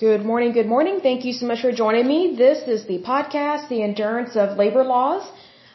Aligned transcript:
Good 0.00 0.24
morning, 0.26 0.50
good 0.50 0.66
morning. 0.66 0.98
Thank 1.00 1.24
you 1.24 1.32
so 1.32 1.46
much 1.46 1.60
for 1.60 1.70
joining 1.70 2.08
me. 2.08 2.34
This 2.36 2.66
is 2.66 2.84
the 2.84 2.98
podcast, 3.02 3.68
The 3.68 3.80
Endurance 3.80 4.34
of 4.34 4.58
Labor 4.58 4.82
Laws. 4.82 5.22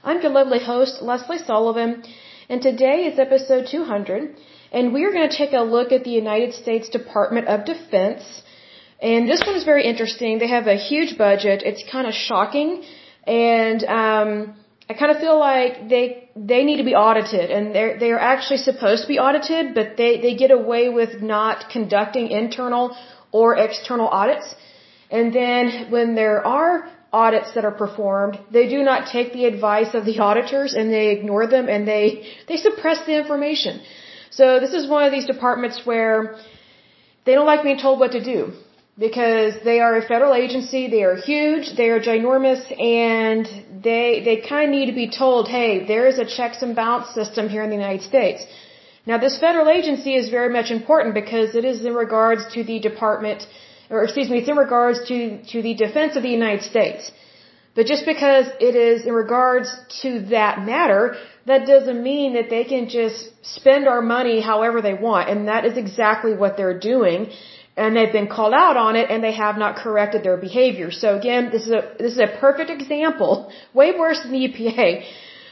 I'm 0.03 0.21
your 0.21 0.31
lovely 0.31 0.59
host, 0.59 1.01
Lesley 1.01 1.37
Sullivan, 1.37 2.03
and 2.49 2.61
today 2.61 3.05
is 3.05 3.17
episode 3.17 3.67
200, 3.71 4.35
and 4.73 4.93
we 4.93 5.05
are 5.05 5.13
going 5.13 5.29
to 5.29 5.37
take 5.37 5.53
a 5.53 5.61
look 5.61 5.93
at 5.93 6.03
the 6.03 6.09
United 6.09 6.53
States 6.53 6.89
Department 6.89 7.47
of 7.47 7.63
Defense. 7.63 8.43
And 9.01 9.29
this 9.29 9.41
one 9.47 9.55
is 9.55 9.63
very 9.63 9.85
interesting. 9.85 10.37
They 10.37 10.49
have 10.49 10.67
a 10.67 10.75
huge 10.75 11.17
budget. 11.17 11.63
It's 11.63 11.85
kind 11.89 12.05
of 12.05 12.13
shocking, 12.13 12.83
and 13.25 13.85
um, 13.85 14.31
I 14.89 14.95
kind 14.95 15.11
of 15.11 15.19
feel 15.19 15.39
like 15.39 15.87
they 15.87 16.29
they 16.35 16.65
need 16.65 16.77
to 16.83 16.87
be 16.91 16.95
audited, 16.95 17.51
and 17.51 17.73
they're 17.73 17.97
they're 17.97 18.19
actually 18.19 18.57
supposed 18.57 19.03
to 19.03 19.07
be 19.07 19.17
audited, 19.17 19.73
but 19.75 19.95
they 19.95 20.19
they 20.19 20.35
get 20.35 20.51
away 20.51 20.89
with 20.89 21.21
not 21.21 21.69
conducting 21.69 22.31
internal 22.31 22.97
or 23.31 23.55
external 23.57 24.07
audits. 24.07 24.55
And 25.11 25.33
then 25.33 25.89
when 25.89 26.15
there 26.15 26.45
are 26.45 26.89
audits 27.11 27.53
that 27.55 27.65
are 27.65 27.71
performed, 27.71 28.39
they 28.51 28.67
do 28.69 28.83
not 28.83 29.07
take 29.11 29.33
the 29.33 29.45
advice 29.45 29.93
of 29.93 30.05
the 30.05 30.19
auditors 30.19 30.73
and 30.73 30.91
they 30.91 31.09
ignore 31.09 31.47
them 31.47 31.67
and 31.67 31.87
they 31.87 32.27
they 32.47 32.57
suppress 32.57 33.05
the 33.05 33.17
information. 33.17 33.81
So 34.29 34.59
this 34.59 34.73
is 34.73 34.87
one 34.87 35.03
of 35.03 35.11
these 35.11 35.25
departments 35.25 35.85
where 35.85 36.37
they 37.25 37.33
don't 37.33 37.47
like 37.47 37.63
being 37.63 37.79
told 37.79 37.99
what 37.99 38.11
to 38.11 38.23
do 38.23 38.53
because 38.97 39.53
they 39.63 39.79
are 39.79 39.97
a 39.97 40.05
federal 40.05 40.33
agency, 40.35 40.87
they 40.87 41.03
are 41.03 41.15
huge, 41.15 41.75
they 41.77 41.89
are 41.89 41.99
ginormous, 41.99 42.61
and 42.79 43.45
they 43.83 44.21
they 44.27 44.37
kind 44.47 44.65
of 44.69 44.71
need 44.77 44.87
to 44.87 44.97
be 45.03 45.09
told, 45.09 45.47
hey, 45.47 45.85
there 45.85 46.05
is 46.07 46.19
a 46.19 46.25
checks 46.25 46.61
and 46.61 46.75
balance 46.75 47.09
system 47.19 47.49
here 47.49 47.63
in 47.63 47.69
the 47.69 47.79
United 47.83 48.03
States. 48.03 48.43
Now, 49.05 49.17
this 49.17 49.37
federal 49.39 49.69
agency 49.69 50.15
is 50.15 50.29
very 50.29 50.51
much 50.53 50.71
important 50.71 51.15
because 51.15 51.55
it 51.55 51.65
is 51.65 51.85
in 51.85 51.93
regards 51.93 52.53
to 52.53 52.63
the 52.63 52.79
department, 52.79 53.47
or 53.89 54.03
excuse 54.03 54.29
me, 54.29 54.39
it's 54.39 54.49
in 54.49 54.57
regards 54.57 55.07
to 55.09 55.17
to 55.53 55.61
the 55.61 55.73
defense 55.73 56.15
of 56.15 56.23
the 56.23 56.29
United 56.29 56.63
States. 56.63 57.11
But 57.75 57.85
just 57.85 58.05
because 58.05 58.47
it 58.59 58.75
is 58.75 59.05
in 59.05 59.13
regards 59.13 59.69
to 60.01 60.09
that 60.35 60.65
matter, 60.65 61.15
that 61.45 61.65
doesn't 61.65 62.01
mean 62.03 62.33
that 62.33 62.49
they 62.49 62.63
can 62.63 62.89
just 62.89 63.29
spend 63.57 63.87
our 63.87 64.01
money 64.01 64.41
however 64.41 64.81
they 64.81 64.93
want, 64.93 65.29
and 65.29 65.47
that 65.47 65.65
is 65.65 65.77
exactly 65.77 66.33
what 66.33 66.57
they're 66.57 66.79
doing 66.79 67.31
and 67.79 67.95
they've 67.95 68.11
been 68.11 68.27
called 68.27 68.53
out 68.53 68.75
on 68.75 68.97
it 68.97 69.09
and 69.09 69.23
they 69.23 69.31
have 69.31 69.57
not 69.57 69.77
corrected 69.77 70.21
their 70.21 70.35
behavior. 70.37 70.91
So 70.91 71.17
again, 71.17 71.49
this 71.49 71.63
is 71.67 71.71
a 71.71 71.81
this 71.97 72.11
is 72.13 72.19
a 72.19 72.31
perfect 72.45 72.69
example, 72.69 73.51
way 73.73 73.89
worse 73.97 74.21
than 74.23 74.33
the 74.33 74.43
EPA, 74.47 75.05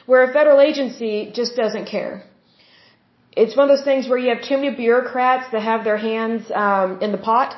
where 0.05 0.23
a 0.29 0.33
federal 0.33 0.59
agency 0.59 1.31
just 1.33 1.55
doesn't 1.55 1.85
care. 1.85 2.25
It's 3.41 3.55
one 3.55 3.69
of 3.69 3.71
those 3.75 3.87
things 3.89 4.07
where 4.09 4.21
you 4.23 4.29
have 4.33 4.43
too 4.51 4.57
many 4.61 4.75
bureaucrats 4.75 5.45
that 5.53 5.63
have 5.71 5.83
their 5.87 5.99
hands 6.09 6.51
um, 6.65 7.01
in 7.05 7.11
the 7.17 7.23
pot 7.29 7.49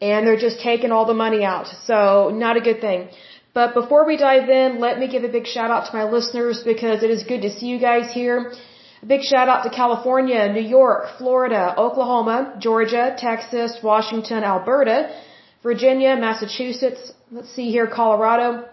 and 0.00 0.26
they're 0.26 0.42
just 0.48 0.60
taking 0.60 0.92
all 0.92 1.06
the 1.12 1.18
money 1.26 1.44
out. 1.44 1.66
So 1.88 2.30
not 2.44 2.56
a 2.56 2.62
good 2.68 2.80
thing. 2.80 3.08
But 3.52 3.74
before 3.74 4.06
we 4.06 4.16
dive 4.16 4.48
in, 4.48 4.78
let 4.86 4.98
me 4.98 5.08
give 5.14 5.24
a 5.24 5.32
big 5.38 5.46
shout 5.46 5.70
out 5.70 5.90
to 5.90 5.92
my 5.96 6.04
listeners 6.04 6.62
because 6.72 7.02
it 7.02 7.10
is 7.10 7.22
good 7.24 7.42
to 7.42 7.50
see 7.50 7.66
you 7.66 7.78
guys 7.78 8.12
here. 8.12 8.52
A 9.02 9.06
big 9.06 9.22
shout 9.22 9.48
out 9.48 9.62
to 9.64 9.70
California, 9.70 10.40
New 10.52 10.66
York, 10.78 11.18
Florida, 11.18 11.74
Oklahoma, 11.76 12.56
Georgia, 12.58 13.04
Texas, 13.18 13.78
Washington, 13.82 14.44
Alberta, 14.44 14.98
Virginia, 15.62 16.16
Massachusetts, 16.16 17.12
let's 17.30 17.50
see 17.50 17.70
here, 17.70 17.86
Colorado. 17.86 18.66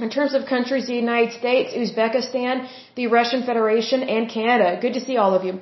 In 0.00 0.10
terms 0.10 0.34
of 0.34 0.46
countries, 0.46 0.86
the 0.86 0.94
United 0.94 1.32
States, 1.34 1.74
Uzbekistan, 1.74 2.68
the 2.96 3.06
Russian 3.08 3.42
Federation, 3.44 4.02
and 4.02 4.28
Canada. 4.28 4.78
Good 4.80 4.94
to 4.94 5.00
see 5.00 5.16
all 5.16 5.34
of 5.34 5.44
you. 5.44 5.60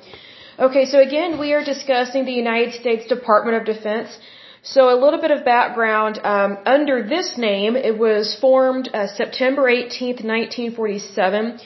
Okay, 0.59 0.83
so 0.83 0.99
again, 0.99 1.39
we 1.39 1.53
are 1.53 1.63
discussing 1.63 2.25
the 2.25 2.33
United 2.33 2.73
States 2.73 3.07
Department 3.07 3.55
of 3.55 3.65
Defense. 3.65 4.17
So 4.63 4.89
a 4.93 4.97
little 5.03 5.21
bit 5.21 5.31
of 5.31 5.45
background. 5.45 6.19
Um, 6.23 6.57
under 6.65 7.07
this 7.07 7.37
name, 7.37 7.77
it 7.77 7.97
was 7.97 8.37
formed 8.39 8.89
uh, 8.93 9.07
September 9.07 9.63
18th, 9.63 10.21
1947. 10.23 11.59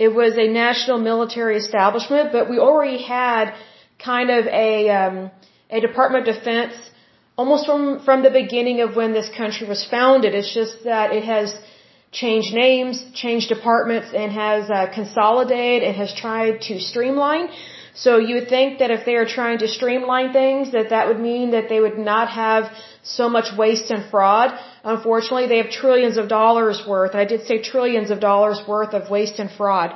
It 0.00 0.08
was 0.08 0.36
a 0.36 0.48
national 0.48 0.98
military 0.98 1.56
establishment, 1.56 2.32
but 2.32 2.50
we 2.50 2.58
already 2.58 3.00
had 3.02 3.54
kind 4.04 4.30
of 4.30 4.46
a 4.46 4.90
um, 4.90 5.30
a 5.70 5.80
Department 5.80 6.26
of 6.26 6.34
Defense 6.34 6.74
almost 7.36 7.66
from 7.66 8.00
from 8.04 8.24
the 8.24 8.30
beginning 8.30 8.80
of 8.80 8.96
when 8.96 9.12
this 9.12 9.30
country 9.36 9.68
was 9.68 9.86
founded. 9.88 10.34
It's 10.34 10.52
just 10.52 10.82
that 10.82 11.12
it 11.12 11.22
has 11.22 11.56
changed 12.10 12.52
names, 12.52 12.96
changed 13.14 13.48
departments, 13.48 14.08
and 14.12 14.32
has 14.32 14.68
uh, 14.68 14.92
consolidated 14.92 15.86
and 15.88 15.96
has 15.96 16.12
tried 16.12 16.60
to 16.62 16.80
streamline. 16.80 17.48
So 17.94 18.18
you 18.18 18.34
would 18.36 18.48
think 18.48 18.80
that 18.80 18.90
if 18.90 19.04
they 19.06 19.14
are 19.14 19.24
trying 19.24 19.58
to 19.58 19.68
streamline 19.68 20.32
things, 20.32 20.72
that 20.72 20.90
that 20.90 21.06
would 21.08 21.20
mean 21.20 21.52
that 21.52 21.68
they 21.68 21.80
would 21.80 21.96
not 21.96 22.28
have 22.28 22.64
so 23.04 23.28
much 23.28 23.56
waste 23.56 23.90
and 23.90 24.04
fraud. 24.10 24.58
Unfortunately, 24.82 25.46
they 25.46 25.58
have 25.58 25.70
trillions 25.70 26.16
of 26.16 26.28
dollars 26.28 26.82
worth. 26.88 27.14
I 27.14 27.24
did 27.24 27.46
say 27.46 27.62
trillions 27.62 28.10
of 28.10 28.18
dollars 28.18 28.60
worth 28.66 28.94
of 28.94 29.10
waste 29.10 29.38
and 29.38 29.50
fraud. 29.50 29.94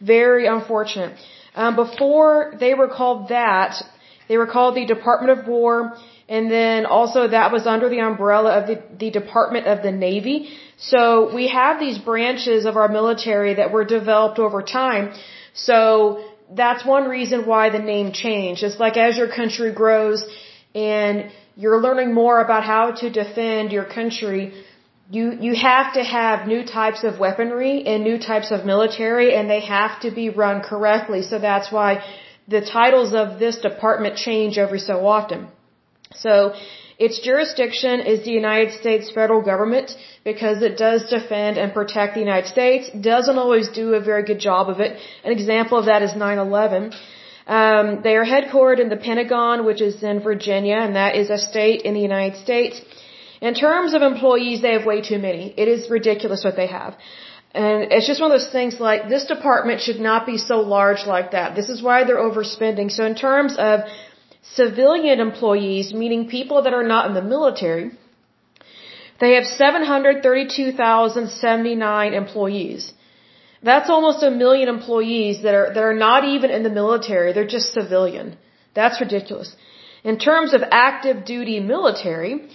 Very 0.00 0.46
unfortunate. 0.46 1.16
Um, 1.56 1.74
before 1.74 2.54
they 2.60 2.74
were 2.74 2.88
called 2.88 3.30
that, 3.30 3.82
they 4.28 4.38
were 4.38 4.46
called 4.46 4.76
the 4.76 4.86
Department 4.86 5.36
of 5.36 5.48
War, 5.48 5.96
and 6.28 6.48
then 6.48 6.86
also 6.86 7.26
that 7.26 7.50
was 7.50 7.66
under 7.66 7.88
the 7.88 7.98
umbrella 7.98 8.50
of 8.60 8.68
the, 8.68 8.80
the 8.96 9.10
Department 9.10 9.66
of 9.66 9.82
the 9.82 9.90
Navy. 9.90 10.50
So 10.76 11.34
we 11.34 11.48
have 11.48 11.80
these 11.80 11.98
branches 11.98 12.64
of 12.64 12.76
our 12.76 12.86
military 12.86 13.54
that 13.54 13.72
were 13.72 13.84
developed 13.84 14.38
over 14.38 14.62
time. 14.62 15.12
So 15.52 16.24
that's 16.54 16.84
one 16.84 17.08
reason 17.08 17.46
why 17.46 17.70
the 17.70 17.78
name 17.78 18.12
changed. 18.12 18.62
It's 18.62 18.80
like 18.80 18.96
as 18.96 19.16
your 19.16 19.28
country 19.28 19.72
grows 19.72 20.24
and 20.74 21.30
you're 21.56 21.80
learning 21.80 22.12
more 22.14 22.40
about 22.40 22.64
how 22.64 22.92
to 22.92 23.10
defend 23.10 23.72
your 23.72 23.84
country, 23.84 24.52
you, 25.10 25.32
you 25.32 25.54
have 25.54 25.94
to 25.94 26.02
have 26.04 26.46
new 26.46 26.64
types 26.64 27.04
of 27.04 27.18
weaponry 27.18 27.84
and 27.86 28.04
new 28.04 28.18
types 28.18 28.50
of 28.50 28.64
military 28.64 29.34
and 29.34 29.50
they 29.50 29.60
have 29.60 30.00
to 30.00 30.10
be 30.10 30.30
run 30.30 30.62
correctly. 30.62 31.22
So 31.22 31.38
that's 31.38 31.70
why 31.72 32.04
the 32.48 32.60
titles 32.60 33.12
of 33.12 33.38
this 33.38 33.58
department 33.60 34.16
change 34.16 34.58
every 34.58 34.78
so 34.78 35.06
often. 35.06 35.48
So 36.14 36.54
its 37.06 37.18
jurisdiction 37.26 38.00
is 38.12 38.24
the 38.24 38.34
United 38.42 38.72
States 38.80 39.10
federal 39.18 39.42
government 39.50 39.96
because 40.30 40.62
it 40.68 40.74
does 40.86 41.00
defend 41.16 41.56
and 41.62 41.72
protect 41.78 42.10
the 42.14 42.24
United 42.28 42.48
States. 42.56 42.90
Doesn't 43.12 43.38
always 43.44 43.68
do 43.80 43.86
a 44.00 44.02
very 44.10 44.24
good 44.30 44.42
job 44.48 44.68
of 44.72 44.80
it. 44.86 44.98
An 45.24 45.32
example 45.38 45.78
of 45.78 45.86
that 45.90 46.02
is 46.08 46.12
9/11. 46.24 46.92
Um, 47.58 47.86
they 48.06 48.14
are 48.20 48.26
headquartered 48.34 48.80
in 48.84 48.90
the 48.94 49.00
Pentagon, 49.08 49.64
which 49.68 49.80
is 49.88 50.02
in 50.10 50.20
Virginia, 50.30 50.78
and 50.86 50.94
that 51.02 51.16
is 51.22 51.30
a 51.38 51.38
state 51.38 51.80
in 51.88 51.94
the 51.98 52.04
United 52.10 52.36
States. 52.46 52.82
In 53.48 53.54
terms 53.54 53.94
of 53.96 54.02
employees, 54.02 54.60
they 54.60 54.72
have 54.76 54.86
way 54.92 55.00
too 55.10 55.20
many. 55.28 55.44
It 55.62 55.68
is 55.74 55.90
ridiculous 55.98 56.44
what 56.48 56.56
they 56.60 56.68
have. 56.78 56.92
And 57.52 57.90
it's 57.94 58.06
just 58.06 58.20
one 58.20 58.30
of 58.30 58.38
those 58.38 58.52
things 58.58 58.78
like 58.88 59.08
this 59.08 59.24
department 59.34 59.80
should 59.86 60.00
not 60.10 60.26
be 60.26 60.36
so 60.50 60.60
large 60.60 61.02
like 61.14 61.32
that. 61.32 61.56
This 61.56 61.68
is 61.74 61.82
why 61.82 62.04
they're 62.04 62.24
overspending. 62.28 62.90
So 62.98 63.04
in 63.04 63.16
terms 63.16 63.56
of 63.70 63.80
civilian 64.42 65.20
employees, 65.20 65.94
meaning 65.94 66.28
people 66.28 66.62
that 66.62 66.74
are 66.74 66.86
not 66.86 67.06
in 67.06 67.14
the 67.14 67.22
military, 67.22 67.92
they 69.20 69.34
have 69.34 69.44
732,079 69.44 72.14
employees. 72.14 72.92
That's 73.62 73.90
almost 73.90 74.22
a 74.22 74.30
million 74.30 74.68
employees 74.68 75.42
that 75.42 75.54
are, 75.54 75.74
that 75.74 75.82
are 75.82 75.94
not 75.94 76.24
even 76.24 76.50
in 76.50 76.62
the 76.62 76.70
military. 76.70 77.32
They're 77.32 77.46
just 77.46 77.74
civilian. 77.74 78.36
That's 78.74 79.00
ridiculous. 79.00 79.54
In 80.02 80.18
terms 80.18 80.54
of 80.54 80.62
active 80.70 81.26
duty 81.26 81.60
military, 81.60 82.48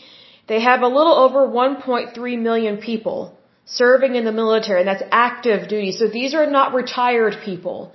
they 0.47 0.61
have 0.61 0.81
a 0.81 0.87
little 0.87 1.13
over 1.13 1.47
1.3 1.47 2.41
million 2.41 2.77
people 2.77 3.37
serving 3.65 4.15
in 4.15 4.25
the 4.25 4.31
military, 4.31 4.79
and 4.79 4.87
that's 4.87 5.03
active 5.11 5.67
duty. 5.67 5.91
So 5.91 6.07
these 6.07 6.33
are 6.33 6.47
not 6.47 6.73
retired 6.73 7.37
people. 7.43 7.93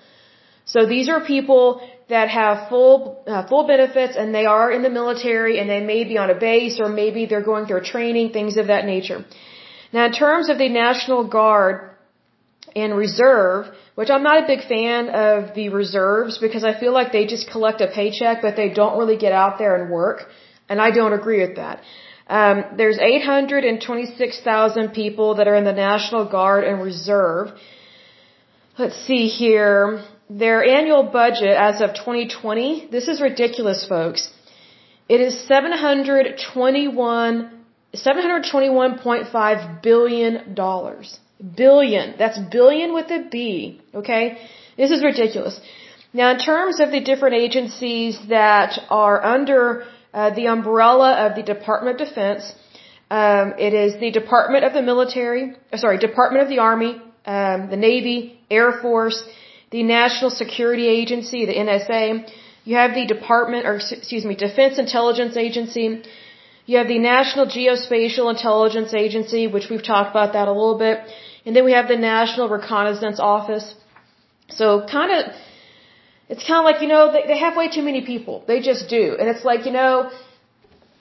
So 0.65 0.87
these 0.87 1.09
are 1.09 1.25
people 1.25 1.81
that 2.11 2.29
have 2.29 2.69
full 2.69 3.23
uh, 3.27 3.47
full 3.49 3.67
benefits 3.67 4.17
and 4.17 4.35
they 4.35 4.47
are 4.47 4.71
in 4.71 4.83
the 4.83 4.91
military 5.01 5.59
and 5.59 5.69
they 5.75 5.83
may 5.93 6.03
be 6.05 6.17
on 6.19 6.31
a 6.31 6.39
base 6.49 6.81
or 6.81 6.89
maybe 6.89 7.27
they're 7.27 7.49
going 7.53 7.67
through 7.67 7.83
training, 7.83 8.33
things 8.39 8.57
of 8.57 8.67
that 8.67 8.85
nature. 8.85 9.25
Now, 9.93 10.07
in 10.07 10.13
terms 10.13 10.49
of 10.49 10.59
the 10.59 10.69
National 10.69 11.23
Guard 11.37 11.91
and 12.77 12.97
Reserve, 12.97 13.67
which 13.95 14.11
I'm 14.11 14.23
not 14.23 14.45
a 14.45 14.47
big 14.47 14.63
fan 14.75 15.09
of 15.09 15.55
the 15.55 15.69
reserves 15.71 16.39
because 16.39 16.65
I 16.65 16.79
feel 16.79 16.93
like 16.93 17.11
they 17.13 17.27
just 17.27 17.51
collect 17.51 17.81
a 17.81 17.89
paycheck 17.89 18.43
but 18.43 18.55
they 18.57 18.69
don't 18.81 18.99
really 18.99 19.17
get 19.17 19.33
out 19.33 19.59
there 19.59 19.75
and 19.81 19.91
work, 19.91 20.29
and 20.69 20.81
I 20.81 20.91
don't 20.91 21.13
agree 21.13 21.41
with 21.47 21.57
that. 21.57 21.83
Um, 22.29 22.65
there's 22.77 22.99
826,000 22.99 24.91
people 24.91 25.35
that 25.37 25.49
are 25.49 25.57
in 25.57 25.65
the 25.65 25.73
National 25.73 26.25
Guard 26.25 26.63
and 26.63 26.81
Reserve. 26.81 27.49
Let's 28.79 28.97
see 29.07 29.27
here. 29.27 30.05
Their 30.31 30.65
annual 30.65 31.03
budget 31.03 31.57
as 31.69 31.81
of 31.81 31.95
2020, 31.95 32.89
this 32.93 33.09
is 33.09 33.21
ridiculous, 33.21 33.85
folks. 33.87 34.31
It 35.09 35.21
is 35.21 35.37
721, 35.47 37.51
721.5 37.95 39.83
billion 39.83 40.55
dollars. 40.55 41.19
Billion. 41.57 42.15
That's 42.17 42.39
billion 42.39 42.95
with 42.95 43.11
a 43.11 43.27
B. 43.29 43.81
Okay? 43.93 44.39
This 44.77 44.93
is 44.93 45.03
ridiculous. 45.03 45.61
Now, 46.13 46.31
in 46.31 46.39
terms 46.39 46.79
of 46.79 46.93
the 46.93 47.01
different 47.01 47.35
agencies 47.35 48.21
that 48.29 48.79
are 48.89 49.21
under 49.25 49.85
uh, 50.13 50.35
the 50.35 50.47
umbrella 50.47 51.27
of 51.27 51.37
the 51.37 51.43
Department 51.43 52.01
of 52.01 52.09
Defense. 52.09 52.53
Um, 53.11 53.55
it 53.59 53.75
is 53.75 53.99
the 54.01 54.11
Department 54.11 54.65
of 54.65 54.73
the 54.73 54.83
Military, 54.83 55.55
uh, 55.73 55.77
sorry, 55.77 55.99
Department 55.99 56.45
of 56.45 56.49
the 56.49 56.59
Army, 56.59 57.01
um, 57.27 57.71
the 57.71 57.77
Navy, 57.77 58.41
Air 58.51 58.73
Force, 58.81 59.23
the 59.71 59.83
National 59.83 60.31
Security 60.31 60.87
Agency, 60.89 61.47
the 61.47 61.55
NSA. 61.55 62.31
You 62.65 62.77
have 62.77 62.95
the 62.95 63.07
Department, 63.07 63.67
or 63.67 63.75
excuse 63.77 64.25
me, 64.25 64.35
Defense 64.35 64.79
Intelligence 64.79 65.37
Agency. 65.37 66.03
You 66.67 66.79
have 66.79 66.89
the 66.89 66.99
National 66.99 67.47
Geospatial 67.47 68.31
Intelligence 68.37 68.93
Agency, 68.95 69.47
which 69.47 69.69
we've 69.71 69.87
talked 69.93 70.11
about 70.11 70.33
that 70.35 70.49
a 70.49 70.53
little 70.53 70.79
bit. 70.79 70.99
And 71.45 71.57
then 71.57 71.65
we 71.65 71.73
have 71.73 71.89
the 71.89 71.97
National 71.97 72.49
Reconnaissance 72.49 73.19
Office. 73.19 73.75
So 74.49 74.85
kind 74.87 75.13
of, 75.13 75.35
it's 76.29 76.45
kind 76.47 76.59
of 76.61 76.65
like, 76.71 76.83
you 76.83 76.89
know, 76.89 77.13
they, 77.13 77.27
they 77.27 77.39
have 77.39 77.57
way 77.57 77.69
too 77.69 77.83
many 77.83 78.03
people. 78.05 78.45
They 78.47 78.61
just 78.61 78.89
do. 78.89 79.17
And 79.19 79.29
it's 79.29 79.45
like, 79.45 79.67
you 79.67 79.73
know, 79.73 80.11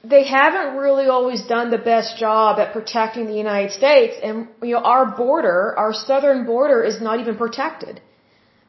they 0.04 0.24
haven't 0.24 0.77
really 0.77 1.07
always 1.07 1.42
done 1.44 1.71
the 1.71 1.77
best 1.77 2.18
job 2.18 2.60
at 2.60 2.71
protecting 2.71 3.25
the 3.25 3.33
United 3.33 3.71
States. 3.71 4.16
And, 4.24 4.48
you 4.63 4.75
know, 4.75 4.83
our 4.95 5.18
border, 5.18 5.77
our 5.77 5.94
southern 5.94 6.45
border 6.45 6.83
is 6.83 7.01
not 7.01 7.19
even 7.19 7.36
protected. 7.36 8.00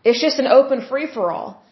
It's 0.04 0.20
just 0.20 0.38
an 0.38 0.46
open 0.46 0.86
free 0.86 1.08
for 1.14 1.30
all. 1.30 1.62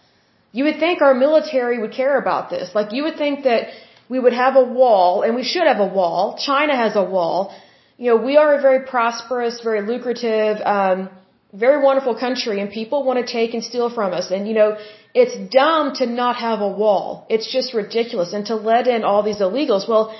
You 0.52 0.64
would 0.64 0.78
think 0.78 1.02
our 1.02 1.14
military 1.14 1.78
would 1.78 1.92
care 1.92 2.18
about 2.18 2.50
this. 2.50 2.74
Like, 2.74 2.92
you 2.92 3.02
would 3.04 3.16
think 3.16 3.44
that 3.44 3.68
we 4.08 4.18
would 4.18 4.32
have 4.32 4.56
a 4.56 4.64
wall, 4.64 5.22
and 5.22 5.34
we 5.34 5.44
should 5.44 5.66
have 5.66 5.80
a 5.80 5.86
wall. 5.86 6.38
China 6.38 6.74
has 6.74 6.96
a 6.96 7.04
wall. 7.04 7.54
You 7.98 8.06
know, 8.10 8.16
we 8.28 8.36
are 8.36 8.54
a 8.58 8.60
very 8.62 8.86
prosperous, 8.86 9.60
very 9.62 9.82
lucrative, 9.82 10.56
um, 10.64 11.10
very 11.52 11.82
wonderful 11.82 12.14
country, 12.14 12.60
and 12.60 12.70
people 12.70 13.04
want 13.04 13.18
to 13.24 13.30
take 13.30 13.54
and 13.54 13.62
steal 13.62 13.90
from 13.90 14.12
us. 14.12 14.30
And, 14.30 14.48
you 14.48 14.54
know, 14.54 14.78
it's 15.14 15.36
dumb 15.50 15.94
to 15.96 16.06
not 16.06 16.36
have 16.36 16.60
a 16.60 16.68
wall. 16.68 17.26
It's 17.28 17.50
just 17.52 17.74
ridiculous. 17.74 18.32
And 18.32 18.46
to 18.46 18.56
let 18.56 18.86
in 18.86 19.04
all 19.04 19.22
these 19.22 19.40
illegals. 19.46 19.88
Well, 19.88 20.14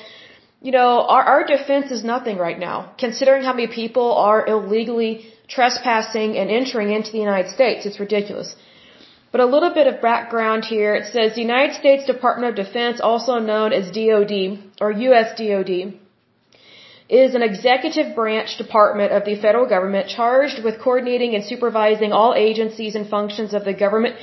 you 0.61 0.73
know, 0.73 1.07
our, 1.15 1.23
our 1.23 1.47
defense 1.47 1.91
is 1.91 2.03
nothing 2.03 2.37
right 2.37 2.59
now. 2.59 2.93
Considering 2.99 3.45
how 3.45 3.53
many 3.53 3.69
people 3.69 4.13
are 4.13 4.47
illegally 4.47 5.33
trespassing 5.49 6.37
and 6.37 6.51
entering 6.51 6.91
into 6.93 7.11
the 7.13 7.25
United 7.29 7.51
States, 7.51 7.87
it's 7.87 8.01
ridiculous. 8.01 8.55
But 9.33 9.41
a 9.41 9.53
little 9.55 9.73
bit 9.79 9.87
of 9.87 10.01
background 10.01 10.65
here. 10.65 10.95
It 10.95 11.07
says 11.13 11.35
the 11.35 11.43
United 11.43 11.75
States 11.77 12.07
Department 12.07 12.51
of 12.51 12.65
Defense, 12.65 13.01
also 13.01 13.39
known 13.39 13.73
as 13.73 13.91
DOD, 13.91 14.35
or 14.81 14.91
US 15.09 15.37
DOD, 15.39 15.73
is 17.09 17.35
an 17.35 17.43
executive 17.43 18.15
branch 18.15 18.57
department 18.59 19.13
of 19.13 19.25
the 19.25 19.37
federal 19.37 19.67
government 19.67 20.09
charged 20.09 20.63
with 20.63 20.81
coordinating 20.81 21.35
and 21.35 21.45
supervising 21.45 22.13
all 22.13 22.35
agencies 22.35 22.95
and 22.95 23.09
functions 23.09 23.55
of 23.55 23.65
the 23.65 23.73
government 23.73 24.17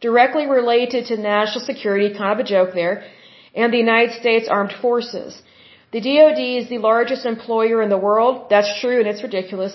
directly 0.00 0.46
related 0.46 1.06
to 1.06 1.16
national 1.16 1.64
security, 1.64 2.08
kind 2.16 2.32
of 2.32 2.44
a 2.44 2.48
joke 2.48 2.70
there, 2.74 3.04
and 3.54 3.72
the 3.72 3.82
United 3.88 4.12
States 4.18 4.48
Armed 4.48 4.72
Forces. 4.80 5.42
The 5.92 6.00
DoD 6.00 6.38
is 6.62 6.68
the 6.68 6.78
largest 6.78 7.26
employer 7.26 7.82
in 7.82 7.90
the 7.90 7.98
world. 7.98 8.46
That's 8.48 8.80
true 8.80 8.98
and 9.00 9.08
it's 9.08 9.22
ridiculous. 9.22 9.74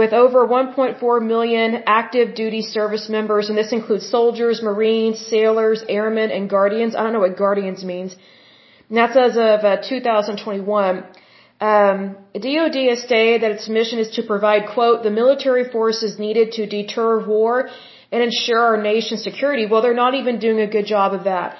With 0.00 0.12
over 0.14 0.40
1.4 0.48 1.22
million 1.32 1.82
active 1.86 2.34
duty 2.34 2.62
service 2.62 3.08
members, 3.16 3.50
and 3.50 3.58
this 3.58 3.72
includes 3.72 4.08
soldiers, 4.08 4.62
marines, 4.62 5.18
sailors, 5.32 5.84
airmen, 5.86 6.30
and 6.30 6.48
guardians. 6.48 6.94
I 6.96 7.02
don't 7.02 7.12
know 7.12 7.24
what 7.26 7.36
guardians 7.36 7.84
means. 7.84 8.16
And 8.88 8.96
that's 8.98 9.16
as 9.16 9.36
of 9.36 9.58
uh, 9.72 9.76
2021. 9.88 11.04
Um, 11.60 12.16
DoD 12.34 12.78
has 12.92 13.02
stated 13.02 13.42
that 13.42 13.52
its 13.56 13.68
mission 13.68 13.98
is 14.04 14.10
to 14.16 14.22
provide, 14.22 14.62
quote, 14.74 15.02
the 15.02 15.14
military 15.22 15.64
forces 15.76 16.18
needed 16.18 16.52
to 16.52 16.66
deter 16.66 17.24
war 17.24 17.68
and 18.10 18.22
ensure 18.22 18.58
our 18.58 18.78
nation's 18.82 19.22
security. 19.22 19.66
Well, 19.66 19.82
they're 19.82 20.02
not 20.06 20.14
even 20.14 20.38
doing 20.38 20.60
a 20.60 20.66
good 20.66 20.86
job 20.86 21.12
of 21.12 21.24
that. 21.24 21.56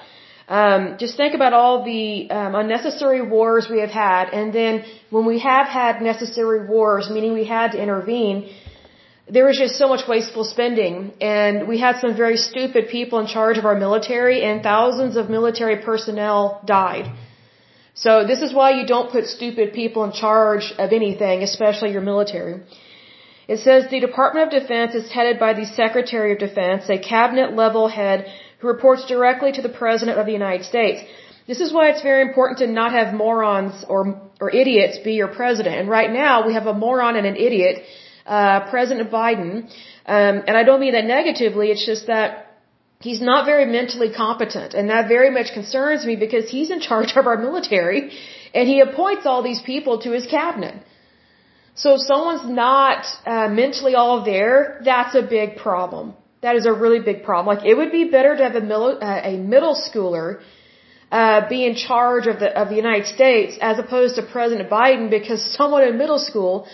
Um, 0.47 0.97
just 0.97 1.15
think 1.15 1.35
about 1.35 1.53
all 1.53 1.83
the 1.85 2.29
um, 2.29 2.55
unnecessary 2.55 3.21
wars 3.21 3.67
we 3.69 3.79
have 3.79 3.91
had, 3.91 4.29
and 4.33 4.53
then 4.53 4.83
when 5.09 5.25
we 5.25 5.39
have 5.39 5.67
had 5.67 6.01
necessary 6.01 6.67
wars, 6.67 7.09
meaning 7.09 7.33
we 7.33 7.45
had 7.45 7.71
to 7.71 7.81
intervene, 7.81 8.53
there 9.29 9.45
was 9.45 9.57
just 9.57 9.77
so 9.77 9.87
much 9.87 10.05
wasteful 10.07 10.43
spending, 10.43 11.13
and 11.21 11.67
we 11.67 11.79
had 11.79 11.95
some 12.01 12.15
very 12.15 12.35
stupid 12.35 12.89
people 12.89 13.19
in 13.19 13.27
charge 13.27 13.57
of 13.57 13.65
our 13.65 13.79
military, 13.79 14.43
and 14.43 14.61
thousands 14.61 15.15
of 15.15 15.29
military 15.29 15.77
personnel 15.77 16.61
died. 16.65 17.09
So 17.93 18.25
this 18.25 18.41
is 18.41 18.53
why 18.53 18.71
you 18.71 18.85
don't 18.85 19.11
put 19.11 19.27
stupid 19.27 19.71
people 19.71 20.03
in 20.03 20.11
charge 20.11 20.73
of 20.77 20.91
anything, 20.91 21.41
especially 21.43 21.91
your 21.91 22.01
military. 22.01 22.61
It 23.47 23.59
says 23.59 23.89
the 23.89 23.99
Department 23.99 24.47
of 24.47 24.61
Defense 24.61 24.95
is 24.95 25.11
headed 25.11 25.39
by 25.39 25.53
the 25.53 25.65
Secretary 25.65 26.33
of 26.33 26.39
Defense, 26.39 26.89
a 26.89 26.97
cabinet 26.97 27.55
level 27.55 27.87
head 27.87 28.25
who 28.63 28.69
reports 28.69 29.05
directly 29.13 29.51
to 29.57 29.61
the 29.67 29.73
President 29.83 30.17
of 30.17 30.25
the 30.25 30.35
United 30.41 30.63
States. 30.73 30.99
This 31.51 31.59
is 31.65 31.73
why 31.75 31.89
it's 31.91 32.03
very 32.11 32.21
important 32.29 32.59
to 32.59 32.67
not 32.81 32.91
have 32.99 33.13
morons 33.13 33.75
or, 33.93 34.01
or 34.39 34.49
idiots 34.61 34.99
be 35.07 35.13
your 35.21 35.31
president. 35.39 35.75
And 35.81 35.89
right 35.89 36.11
now 36.23 36.47
we 36.47 36.53
have 36.53 36.67
a 36.73 36.75
moron 36.83 37.17
and 37.19 37.27
an 37.31 37.35
idiot, 37.47 37.83
uh, 38.25 38.59
President 38.73 39.11
Biden. 39.11 39.53
Um, 40.05 40.35
and 40.47 40.55
I 40.61 40.63
don't 40.67 40.79
mean 40.85 40.93
that 40.93 41.07
negatively. 41.17 41.67
It's 41.73 41.85
just 41.85 42.07
that 42.07 42.29
he's 43.01 43.21
not 43.31 43.45
very 43.45 43.65
mentally 43.65 44.11
competent. 44.23 44.73
And 44.73 44.89
that 44.93 45.09
very 45.09 45.31
much 45.37 45.51
concerns 45.59 46.05
me 46.05 46.15
because 46.15 46.49
he's 46.49 46.71
in 46.71 46.79
charge 46.79 47.11
of 47.17 47.27
our 47.27 47.39
military 47.47 48.01
and 48.53 48.65
he 48.73 48.79
appoints 48.79 49.25
all 49.25 49.43
these 49.43 49.61
people 49.61 49.99
to 50.05 50.11
his 50.17 50.25
cabinet. 50.39 50.75
So 51.75 51.95
if 51.95 52.01
someone's 52.13 52.49
not 52.65 53.05
uh, 53.25 53.49
mentally 53.49 53.95
all 53.95 54.23
there, 54.23 54.79
that's 54.85 55.15
a 55.15 55.23
big 55.37 55.57
problem. 55.57 56.13
That 56.43 56.55
is 56.59 56.65
a 56.65 56.73
really 56.83 56.99
big 56.99 57.23
problem. 57.23 57.55
Like 57.55 57.65
it 57.65 57.75
would 57.79 57.91
be 57.91 58.05
better 58.17 58.35
to 58.39 58.43
have 58.47 58.55
a, 58.55 58.65
middle, 58.71 58.91
uh, 59.01 59.31
a 59.33 59.35
middle 59.37 59.75
schooler 59.85 60.41
uh, 61.11 61.47
be 61.47 61.59
in 61.69 61.75
charge 61.75 62.25
of 62.27 62.39
the 62.39 62.49
of 62.61 62.69
the 62.69 62.75
United 62.75 63.07
States 63.17 63.57
as 63.61 63.77
opposed 63.83 64.15
to 64.15 64.23
President 64.35 64.69
Biden 64.69 65.09
because 65.17 65.41
someone 65.59 65.83
in 65.89 65.97
middle 65.97 66.21
school 66.29 66.67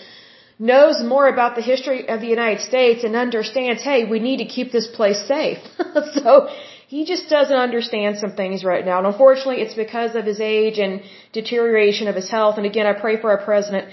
knows 0.58 1.02
more 1.02 1.26
about 1.34 1.56
the 1.56 1.64
history 1.72 2.00
of 2.14 2.20
the 2.20 2.26
United 2.26 2.60
States 2.70 3.04
and 3.04 3.16
understands, 3.16 3.82
hey, 3.82 4.04
we 4.04 4.18
need 4.28 4.38
to 4.44 4.48
keep 4.56 4.72
this 4.72 4.88
place 4.98 5.20
safe. 5.26 5.58
so 6.14 6.48
he 6.94 7.04
just 7.12 7.28
doesn't 7.30 7.60
understand 7.68 8.18
some 8.18 8.32
things 8.40 8.64
right 8.72 8.84
now. 8.84 8.98
And 8.98 9.06
unfortunately, 9.06 9.60
it's 9.64 9.78
because 9.86 10.14
of 10.14 10.24
his 10.24 10.40
age 10.40 10.78
and 10.78 11.02
deterioration 11.32 12.08
of 12.08 12.14
his 12.14 12.28
health. 12.36 12.56
And 12.58 12.66
again, 12.66 12.86
I 12.86 12.94
pray 13.04 13.20
for 13.20 13.30
our 13.30 13.42
president 13.50 13.88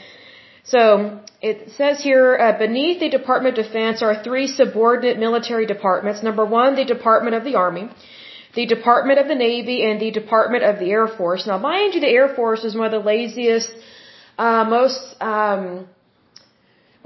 so 0.68 1.20
it 1.42 1.72
says 1.78 2.02
here, 2.02 2.38
uh, 2.38 2.58
beneath 2.58 3.00
the 3.00 3.10
Department 3.10 3.58
of 3.58 3.66
Defense 3.66 4.02
are 4.02 4.24
three 4.24 4.48
subordinate 4.48 5.20
military 5.20 5.66
departments. 5.66 6.24
Number 6.24 6.46
one, 6.46 6.76
the 6.76 6.86
Department 6.86 7.36
of 7.36 7.44
the 7.44 7.56
Army, 7.56 7.90
the 8.56 8.66
Department 8.66 9.20
of 9.20 9.28
the 9.28 9.36
Navy, 9.36 9.84
and 9.84 10.02
the 10.02 10.12
Department 10.12 10.64
of 10.64 10.80
the 10.80 10.90
Air 10.90 11.08
Force. 11.08 11.46
Now, 11.46 11.58
mind 11.58 11.94
you, 11.94 12.02
the 12.02 12.08
Air 12.08 12.30
Force 12.36 12.64
is 12.64 12.76
one 12.76 12.86
of 12.86 12.92
the 12.92 13.08
laziest, 13.08 13.72
uh, 14.38 14.66
most 14.68 15.00
um, 15.22 15.88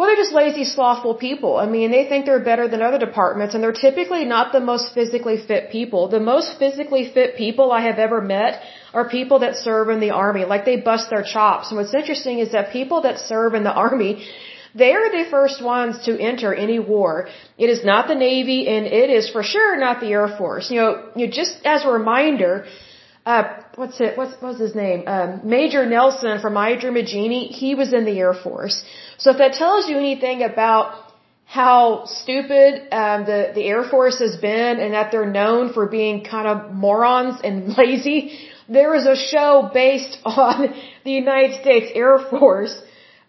well, 0.01 0.10
they're 0.10 0.24
just 0.25 0.34
lazy, 0.34 0.65
slothful 0.65 1.13
people. 1.13 1.58
I 1.58 1.67
mean, 1.67 1.91
they 1.91 2.05
think 2.10 2.25
they're 2.25 2.43
better 2.51 2.67
than 2.67 2.81
other 2.81 2.98
departments, 2.98 3.53
and 3.53 3.63
they're 3.63 3.81
typically 3.88 4.25
not 4.25 4.51
the 4.51 4.60
most 4.60 4.96
physically 4.96 5.38
fit 5.50 5.70
people. 5.70 6.08
The 6.08 6.20
most 6.20 6.58
physically 6.58 7.12
fit 7.13 7.36
people 7.36 7.72
I 7.72 7.81
have 7.81 8.00
ever 8.00 8.20
met 8.20 8.63
are 8.96 9.08
people 9.08 9.38
that 9.43 9.58
serve 9.58 9.89
in 9.89 10.00
the 10.00 10.10
army. 10.10 10.43
Like, 10.53 10.65
they 10.65 10.77
bust 10.77 11.12
their 11.12 11.22
chops. 11.22 11.70
And 11.70 11.77
what's 11.77 11.93
interesting 11.93 12.39
is 12.39 12.51
that 12.53 12.72
people 12.72 13.01
that 13.03 13.20
serve 13.20 13.53
in 13.53 13.63
the 13.63 13.75
army, 13.86 14.25
they're 14.74 15.12
the 15.12 15.25
first 15.29 15.63
ones 15.63 16.03
to 16.08 16.20
enter 16.31 16.51
any 16.51 16.79
war. 16.79 17.29
It 17.60 17.70
is 17.70 17.86
not 17.86 18.08
the 18.08 18.15
Navy, 18.15 18.60
and 18.74 18.88
it 18.88 19.12
is 19.12 19.29
for 19.29 19.43
sure 19.43 19.77
not 19.77 20.00
the 20.00 20.08
Air 20.08 20.29
Force. 20.36 20.72
You 20.72 20.79
know, 20.81 20.91
you 21.15 21.27
know 21.27 21.31
just 21.31 21.63
as 21.63 21.86
a 21.86 21.91
reminder, 22.00 22.65
uh, 23.25 23.44
what's 23.75 24.00
it, 24.01 24.18
what's, 24.18 24.42
what's 24.42 24.60
his 24.60 24.75
name? 24.75 25.04
Um, 25.08 25.42
Major 25.44 25.86
Nelson 25.86 26.42
from 26.42 26.58
I 26.58 26.75
Dream 26.75 26.98
of 26.98 27.06
Jeannie, 27.06 27.48
he 27.48 27.75
was 27.75 27.94
in 27.94 28.06
the 28.06 28.18
Air 28.20 28.34
Force. 28.34 28.84
So 29.18 29.32
if 29.32 29.38
that 29.38 29.54
tells 29.54 29.88
you 29.88 29.98
anything 29.98 30.42
about 30.44 31.12
how 31.46 32.06
stupid 32.06 32.88
um, 32.92 33.25
the, 33.25 33.51
the 33.54 33.63
Air 33.63 33.84
Force 33.84 34.20
has 34.20 34.38
been 34.38 34.80
and 34.80 34.94
that 34.94 35.12
they're 35.12 35.30
known 35.30 35.74
for 35.74 35.86
being 35.86 36.24
kind 36.24 36.48
of 36.48 36.72
morons 36.72 37.40
and 37.44 37.78
lazy, 37.78 38.40
there 38.68 38.96
is 38.96 39.06
a 39.06 39.16
show 39.16 39.70
based 39.72 40.18
on 40.25 40.74
the 41.04 41.12
United 41.12 41.62
States 41.62 41.92
Air 41.94 42.18
Force 42.30 42.82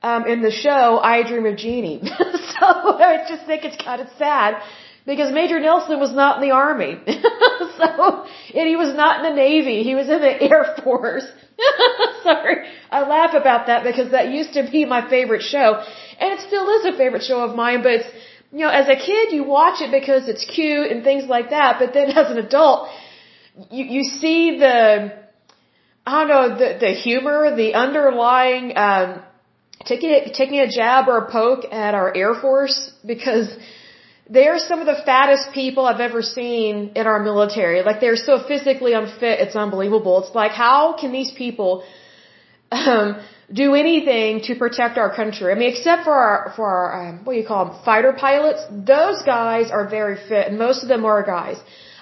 um, 0.03 0.27
in 0.27 0.41
the 0.41 0.51
show 0.51 0.99
I 1.03 1.23
Dream 1.29 1.47
of 1.47 1.57
Jeannie. 1.57 2.01
so 2.05 2.67
I 2.67 3.27
just 3.29 3.45
think 3.47 3.65
it's 3.65 3.83
kind 3.83 4.01
of 4.01 4.09
sad 4.19 4.63
because 5.05 5.33
Major 5.33 5.59
Nelson 5.59 5.99
was 5.99 6.13
not 6.13 6.37
in 6.37 6.49
the 6.49 6.55
Army. 6.55 7.01
so, 7.07 8.25
and 8.55 8.69
he 8.69 8.77
was 8.77 8.95
not 8.95 9.25
in 9.25 9.31
the 9.31 9.37
Navy. 9.37 9.83
He 9.83 9.95
was 9.95 10.09
in 10.09 10.21
the 10.21 10.43
Air 10.51 10.77
Force. 10.85 11.27
Sorry. 12.23 12.69
I 12.91 13.07
laugh 13.07 13.35
about 13.35 13.67
that 13.67 13.83
because 13.85 14.13
that 14.13 14.31
used 14.31 14.55
to 14.55 14.69
be 14.71 14.85
my 14.85 15.09
favorite 15.09 15.43
show. 15.43 15.83
And 16.21 16.33
it 16.35 16.41
still 16.47 16.69
is 16.77 16.95
a 16.95 16.97
favorite 16.97 17.25
show 17.25 17.41
of 17.41 17.57
mine, 17.57 17.83
but 17.83 17.93
it's, 17.93 18.09
you 18.53 18.61
know, 18.61 18.69
as 18.69 18.89
a 18.89 18.97
kid 18.97 19.33
you 19.33 19.45
watch 19.45 19.81
it 19.81 19.91
because 19.91 20.29
it's 20.29 20.45
cute 20.45 20.91
and 20.91 21.03
things 21.03 21.25
like 21.25 21.51
that, 21.51 21.77
but 21.79 21.95
then 21.95 22.11
as 22.11 22.31
an 22.31 22.39
adult, 22.39 22.89
you, 23.71 23.85
you 23.85 24.03
see 24.05 24.59
the, 24.59 25.13
I 26.07 26.21
don't 26.21 26.29
know, 26.29 26.59
the, 26.59 26.79
the 26.79 26.93
humor, 26.93 27.55
the 27.57 27.75
underlying, 27.75 28.77
um, 28.77 29.23
taking, 29.85 30.33
taking 30.33 30.61
a 30.61 30.69
jab 30.71 31.09
or 31.09 31.19
a 31.19 31.31
poke 31.31 31.65
at 31.73 31.95
our 31.95 32.15
Air 32.17 32.35
Force 32.35 32.93
because 33.05 33.49
they're 34.35 34.59
some 34.71 34.79
of 34.85 34.87
the 34.93 35.01
fattest 35.11 35.53
people 35.53 35.83
I've 35.91 36.05
ever 36.09 36.23
seen 36.23 36.75
in 37.01 37.05
our 37.13 37.21
military. 37.31 37.83
Like 37.89 38.01
they're 38.01 38.23
so 38.31 38.35
physically 38.51 38.93
unfit, 39.01 39.37
it's 39.45 39.57
unbelievable. 39.65 40.15
It's 40.23 40.35
like 40.43 40.53
how 40.53 40.95
can 41.01 41.11
these 41.13 41.33
people 41.43 41.85
um, 42.71 43.09
do 43.63 43.75
anything 43.75 44.41
to 44.49 44.55
protect 44.65 44.97
our 45.03 45.15
country? 45.21 45.53
I 45.53 45.57
mean, 45.61 45.71
except 45.75 46.05
for 46.09 46.17
our 46.27 46.53
for 46.57 46.67
our 46.77 46.87
um, 47.01 47.15
what 47.25 47.35
do 47.35 47.39
you 47.41 47.47
call 47.53 47.63
them, 47.67 47.75
fighter 47.85 48.15
pilots. 48.27 48.61
Those 48.95 49.23
guys 49.35 49.71
are 49.71 49.87
very 49.99 50.17
fit, 50.29 50.49
and 50.49 50.59
most 50.67 50.83
of 50.83 50.89
them 50.89 51.05
are 51.05 51.23
guys. 51.23 51.59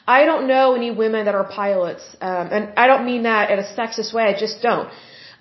I 0.07 0.25
don't 0.29 0.47
know 0.53 0.75
any 0.81 0.91
women 1.03 1.27
that 1.27 1.35
are 1.41 1.49
pilots, 1.63 2.05
um, 2.21 2.47
and 2.55 2.63
I 2.83 2.87
don't 2.91 3.05
mean 3.11 3.23
that 3.25 3.51
in 3.51 3.59
a 3.59 3.69
sexist 3.79 4.15
way. 4.15 4.25
I 4.33 4.37
just 4.47 4.63
don't. 4.63 4.89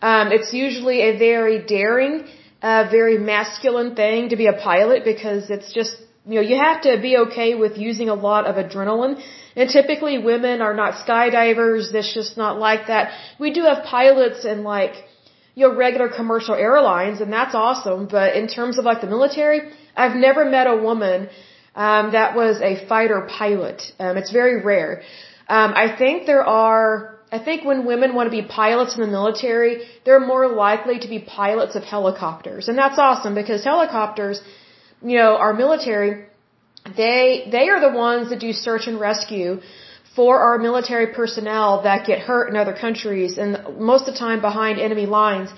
Um, 0.01 0.31
it's 0.31 0.51
usually 0.53 0.99
a 1.01 1.17
very 1.17 1.57
daring, 1.77 2.15
uh, 2.61 2.83
very 2.97 3.17
masculine 3.17 3.95
thing 3.95 4.29
to 4.29 4.37
be 4.43 4.47
a 4.47 4.57
pilot 4.69 5.03
because 5.03 5.49
it's 5.49 5.71
just 5.79 5.93
you 6.29 6.35
know, 6.35 6.45
you 6.51 6.57
have 6.67 6.81
to 6.87 6.91
be 7.01 7.17
okay 7.25 7.55
with 7.55 7.77
using 7.89 8.09
a 8.09 8.17
lot 8.29 8.45
of 8.49 8.55
adrenaline. 8.63 9.15
And 9.55 9.69
typically 9.77 10.15
women 10.31 10.61
are 10.61 10.75
not 10.81 10.91
skydivers. 11.03 11.91
That's 11.91 12.13
just 12.13 12.37
not 12.37 12.59
like 12.67 12.87
that. 12.87 13.11
We 13.39 13.51
do 13.57 13.63
have 13.63 13.83
pilots 13.83 14.45
and 14.45 14.63
like, 14.63 14.93
you 15.55 15.67
know, 15.67 15.75
regular 15.75 16.07
commercial 16.07 16.55
airlines 16.67 17.19
and 17.19 17.33
that's 17.33 17.55
awesome. 17.55 18.07
But 18.17 18.35
in 18.35 18.47
terms 18.47 18.77
of 18.77 18.85
like 18.85 19.01
the 19.01 19.11
military, 19.15 19.59
I've 19.95 20.15
never 20.27 20.45
met 20.57 20.67
a 20.67 20.77
woman, 20.77 21.29
um, 21.75 22.11
that 22.11 22.35
was 22.35 22.61
a 22.61 22.73
fighter 22.87 23.21
pilot. 23.39 23.81
Um, 23.99 24.17
it's 24.17 24.31
very 24.31 24.61
rare. 24.61 25.01
Um, 25.47 25.73
I 25.83 25.95
think 26.01 26.27
there 26.27 26.45
are, 26.45 27.15
I 27.31 27.39
think 27.39 27.65
when 27.65 27.85
women 27.85 28.13
want 28.13 28.27
to 28.31 28.35
be 28.41 28.45
pilots 28.47 28.95
in 28.95 29.01
the 29.01 29.11
military, 29.19 29.73
they're 30.05 30.25
more 30.33 30.47
likely 30.47 30.99
to 30.99 31.07
be 31.07 31.19
pilots 31.19 31.75
of 31.75 31.83
helicopters. 31.83 32.67
And 32.67 32.77
that's 32.77 32.99
awesome 32.99 33.33
because 33.33 33.63
helicopters, 33.63 34.41
you 35.01 35.17
know, 35.17 35.37
our 35.37 35.53
military, 35.53 36.25
they, 36.95 37.47
they 37.51 37.69
are 37.69 37.79
the 37.79 37.95
ones 37.97 38.29
that 38.29 38.39
do 38.39 38.51
search 38.53 38.87
and 38.87 38.99
rescue 38.99 39.61
for 40.15 40.39
our 40.39 40.57
military 40.57 41.07
personnel 41.13 41.83
that 41.83 42.05
get 42.05 42.19
hurt 42.19 42.49
in 42.49 42.55
other 42.55 42.73
countries 42.73 43.37
and 43.37 43.79
most 43.79 44.07
of 44.07 44.13
the 44.13 44.19
time 44.19 44.41
behind 44.41 44.79
enemy 44.79 45.05
lines. 45.05 45.49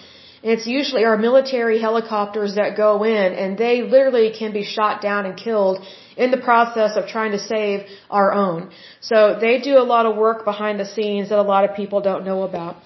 And 0.43 0.51
it's 0.51 0.67
usually 0.67 1.03
our 1.05 1.17
military 1.17 1.79
helicopters 1.79 2.55
that 2.55 2.75
go 2.75 3.03
in 3.03 3.33
and 3.41 3.57
they 3.57 3.83
literally 3.83 4.33
can 4.37 4.51
be 4.53 4.63
shot 4.63 5.01
down 5.01 5.25
and 5.25 5.37
killed 5.37 5.85
in 6.17 6.31
the 6.31 6.37
process 6.37 6.97
of 6.97 7.07
trying 7.07 7.31
to 7.31 7.39
save 7.39 7.87
our 8.09 8.33
own. 8.33 8.71
So 8.99 9.37
they 9.39 9.59
do 9.59 9.77
a 9.77 9.85
lot 9.93 10.05
of 10.05 10.17
work 10.17 10.43
behind 10.43 10.79
the 10.79 10.85
scenes 10.85 11.29
that 11.29 11.39
a 11.39 11.47
lot 11.53 11.63
of 11.67 11.75
people 11.75 12.01
don't 12.01 12.25
know 12.25 12.43
about. 12.43 12.77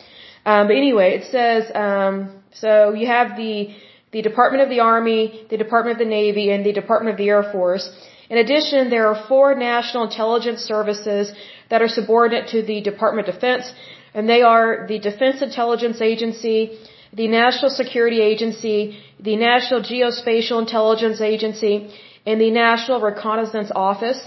Um, 0.45 0.67
but 0.67 0.75
anyway, 0.75 1.09
it 1.19 1.31
says, 1.31 1.71
um, 1.73 2.15
so 2.53 2.93
you 2.93 3.07
have 3.07 3.35
the 3.35 3.73
the 4.15 4.21
Department 4.29 4.63
of 4.63 4.69
the 4.73 4.81
Army, 4.93 5.21
the 5.53 5.61
Department 5.65 5.93
of 5.95 6.01
the 6.03 6.11
Navy, 6.19 6.45
and 6.53 6.61
the 6.65 6.75
Department 6.81 7.11
of 7.13 7.17
the 7.21 7.29
Air 7.35 7.43
Force. 7.55 7.85
In 8.33 8.37
addition, 8.43 8.89
there 8.89 9.07
are 9.11 9.17
four 9.31 9.47
national 9.69 10.03
intelligence 10.09 10.61
services 10.73 11.25
that 11.69 11.81
are 11.85 11.91
subordinate 11.99 12.47
to 12.53 12.61
the 12.69 12.79
Department 12.91 13.27
of 13.27 13.35
Defense, 13.35 13.65
and 14.13 14.29
they 14.33 14.41
are 14.53 14.67
the 14.91 14.99
Defense 15.09 15.41
Intelligence 15.49 15.99
Agency, 16.11 16.59
the 17.21 17.27
National 17.27 17.71
Security 17.81 18.21
Agency, 18.31 18.79
the 19.29 19.35
National 19.49 19.81
Geospatial 19.89 20.59
Intelligence 20.65 21.19
Agency, 21.33 21.73
and 22.25 22.39
the 22.45 22.51
National 22.51 23.01
Reconnaissance 23.09 23.71
Office. 23.89 24.21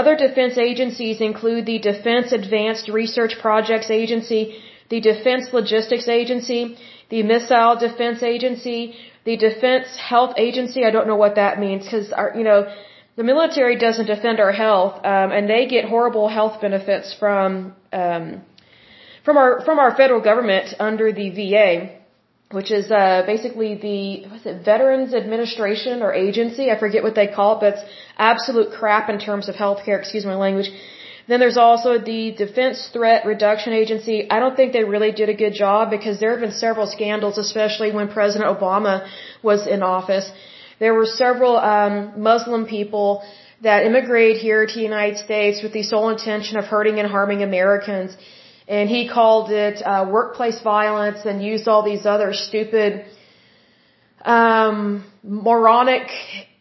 Other 0.00 0.14
defense 0.26 0.56
agencies 0.70 1.20
include 1.20 1.66
the 1.66 1.78
Defense 1.90 2.32
Advanced 2.40 2.88
Research 3.00 3.34
Projects 3.46 3.90
Agency, 4.02 4.42
the 4.88 5.00
Defense 5.00 5.52
Logistics 5.52 6.08
Agency, 6.20 6.60
the 7.10 7.22
Missile 7.30 7.76
Defense 7.86 8.22
Agency, 8.22 8.80
the 9.24 9.36
Defense 9.36 9.88
Health 9.96 10.34
Agency, 10.38 10.84
I 10.84 10.90
don't 10.90 11.06
know 11.06 11.16
what 11.16 11.34
that 11.34 11.60
means 11.60 11.84
because 11.84 12.12
our, 12.12 12.32
you 12.36 12.44
know, 12.44 12.72
the 13.16 13.24
military 13.24 13.76
doesn't 13.76 14.06
defend 14.06 14.40
our 14.40 14.52
health, 14.52 14.94
um, 15.04 15.30
and 15.32 15.48
they 15.48 15.66
get 15.66 15.84
horrible 15.84 16.28
health 16.28 16.60
benefits 16.60 17.14
from 17.18 17.74
um, 17.92 18.42
from 19.24 19.36
our 19.36 19.62
from 19.64 19.78
our 19.78 19.94
federal 19.94 20.22
government 20.22 20.74
under 20.78 21.12
the 21.12 21.28
VA, 21.30 21.98
which 22.52 22.70
is 22.70 22.90
uh, 22.90 23.22
basically 23.26 23.74
the 23.74 24.28
what's 24.30 24.46
it 24.46 24.64
Veterans 24.64 25.12
Administration 25.12 26.02
or 26.02 26.14
agency. 26.14 26.70
I 26.70 26.78
forget 26.78 27.02
what 27.02 27.14
they 27.14 27.26
call 27.26 27.56
it, 27.56 27.60
but 27.60 27.74
it's 27.74 27.84
absolute 28.16 28.72
crap 28.72 29.10
in 29.10 29.18
terms 29.18 29.48
of 29.50 29.54
health 29.54 29.84
care. 29.84 29.98
Excuse 29.98 30.24
my 30.24 30.36
language. 30.36 30.70
Then 31.30 31.38
there's 31.42 31.62
also 31.68 31.90
the 32.12 32.22
Defense 32.44 32.78
Threat 32.92 33.24
Reduction 33.24 33.72
Agency. 33.72 34.16
I 34.34 34.40
don't 34.42 34.56
think 34.60 34.72
they 34.72 34.82
really 34.94 35.12
did 35.20 35.28
a 35.34 35.36
good 35.42 35.54
job 35.64 35.82
because 35.96 36.18
there 36.18 36.32
have 36.32 36.40
been 36.46 36.58
several 36.66 36.88
scandals, 36.96 37.38
especially 37.38 37.90
when 37.98 38.08
President 38.08 38.48
Obama 38.54 38.94
was 39.40 39.68
in 39.74 39.80
office. 39.84 40.26
There 40.80 40.92
were 40.92 41.06
several 41.06 41.54
um, 41.56 41.94
Muslim 42.30 42.66
people 42.66 43.22
that 43.62 43.86
immigrated 43.90 44.38
here 44.46 44.66
to 44.66 44.74
the 44.80 44.86
United 44.94 45.18
States 45.18 45.62
with 45.62 45.72
the 45.72 45.84
sole 45.84 46.08
intention 46.08 46.56
of 46.58 46.64
hurting 46.64 46.98
and 46.98 47.08
harming 47.08 47.44
Americans. 47.44 48.10
And 48.66 48.90
he 48.96 49.08
called 49.16 49.52
it 49.52 49.76
uh, 49.86 50.06
workplace 50.10 50.60
violence 50.62 51.20
and 51.26 51.44
used 51.52 51.68
all 51.68 51.84
these 51.84 52.06
other 52.06 52.32
stupid, 52.32 53.04
um, 54.24 55.04
moronic 55.22 56.08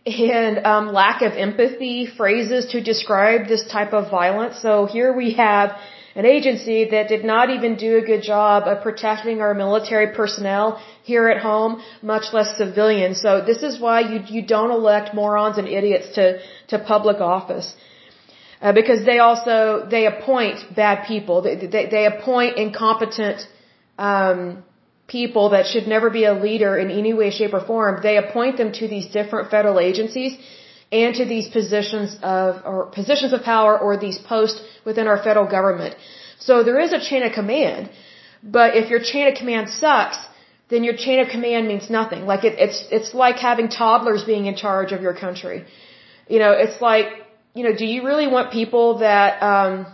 and 0.10 0.66
um, 0.66 0.94
lack 0.94 1.22
of 1.22 1.34
empathy 1.34 2.06
phrases 2.06 2.68
to 2.74 2.82
describe 2.82 3.48
this 3.48 3.66
type 3.68 3.94
of 3.94 4.10
violence. 4.10 4.62
So 4.62 4.86
here 4.86 5.12
we 5.13 5.34
have 5.34 5.78
an 6.16 6.25
agency 6.25 6.89
that 6.94 7.08
did 7.08 7.24
not 7.24 7.50
even 7.50 7.75
do 7.75 7.98
a 7.98 8.01
good 8.01 8.24
job 8.24 8.68
of 8.68 8.82
protecting 8.82 9.42
our 9.42 9.54
military 9.54 10.08
personnel 10.16 10.82
here 11.04 11.28
at 11.30 11.42
home, 11.42 11.82
much 12.01 12.34
less 12.34 12.58
civilians. 12.58 13.22
So 13.22 13.42
this 13.51 13.62
is 13.63 13.80
why 13.80 13.98
you 14.12 14.20
you 14.36 14.42
don't 14.56 14.72
elect 14.72 15.13
morons 15.13 15.58
and 15.58 15.68
idiots 15.68 16.10
to 16.16 16.39
to 16.70 16.80
public 16.80 17.22
office. 17.22 17.75
Uh, 18.62 18.74
because 18.74 19.06
they 19.06 19.20
also 19.20 19.88
they 19.89 20.06
appoint 20.13 20.58
bad 20.75 21.08
people. 21.08 21.42
They 21.42 21.56
they, 21.56 21.86
they 21.96 22.06
appoint 22.06 22.58
incompetent 22.58 23.48
um, 23.98 24.63
people 25.10 25.50
that 25.56 25.66
should 25.72 25.88
never 25.96 26.10
be 26.10 26.24
a 26.25 26.34
leader 26.34 26.78
in 26.84 26.89
any 27.01 27.13
way, 27.20 27.30
shape, 27.32 27.54
or 27.54 27.63
form, 27.72 28.00
they 28.08 28.18
appoint 28.18 28.58
them 28.62 28.72
to 28.80 28.88
these 28.88 29.08
different 29.18 29.50
federal 29.56 29.80
agencies 29.89 30.38
and 30.92 31.16
to 31.20 31.25
these 31.25 31.48
positions 31.58 32.18
of, 32.22 32.62
or 32.66 32.78
positions 33.00 33.34
of 33.34 33.42
power 33.44 33.78
or 33.78 33.98
these 33.98 34.18
posts 34.18 34.62
within 34.86 35.08
our 35.08 35.20
federal 35.28 35.48
government. 35.58 35.96
So 36.48 36.63
there 36.63 36.80
is 36.86 36.94
a 36.94 37.01
chain 37.10 37.24
of 37.24 37.34
command, 37.34 37.89
but 38.58 38.75
if 38.82 38.89
your 38.89 39.01
chain 39.12 39.28
of 39.28 39.36
command 39.42 39.70
sucks, 39.70 40.18
then 40.70 40.84
your 40.84 40.96
chain 41.06 41.20
of 41.20 41.28
command 41.36 41.68
means 41.68 41.89
nothing. 41.89 42.25
Like 42.32 42.44
it, 42.50 42.56
it's, 42.66 42.80
it's 42.92 43.13
like 43.13 43.38
having 43.38 43.70
toddlers 43.70 44.24
being 44.24 44.46
in 44.46 44.56
charge 44.56 44.92
of 44.92 45.01
your 45.01 45.16
country. 45.25 45.66
You 46.28 46.39
know, 46.39 46.51
it's 46.51 46.80
like, 46.89 47.08
you 47.56 47.63
know, 47.63 47.75
do 47.75 47.86
you 47.86 48.06
really 48.06 48.28
want 48.28 48.51
people 48.51 49.00
that, 49.00 49.42
um, 49.51 49.88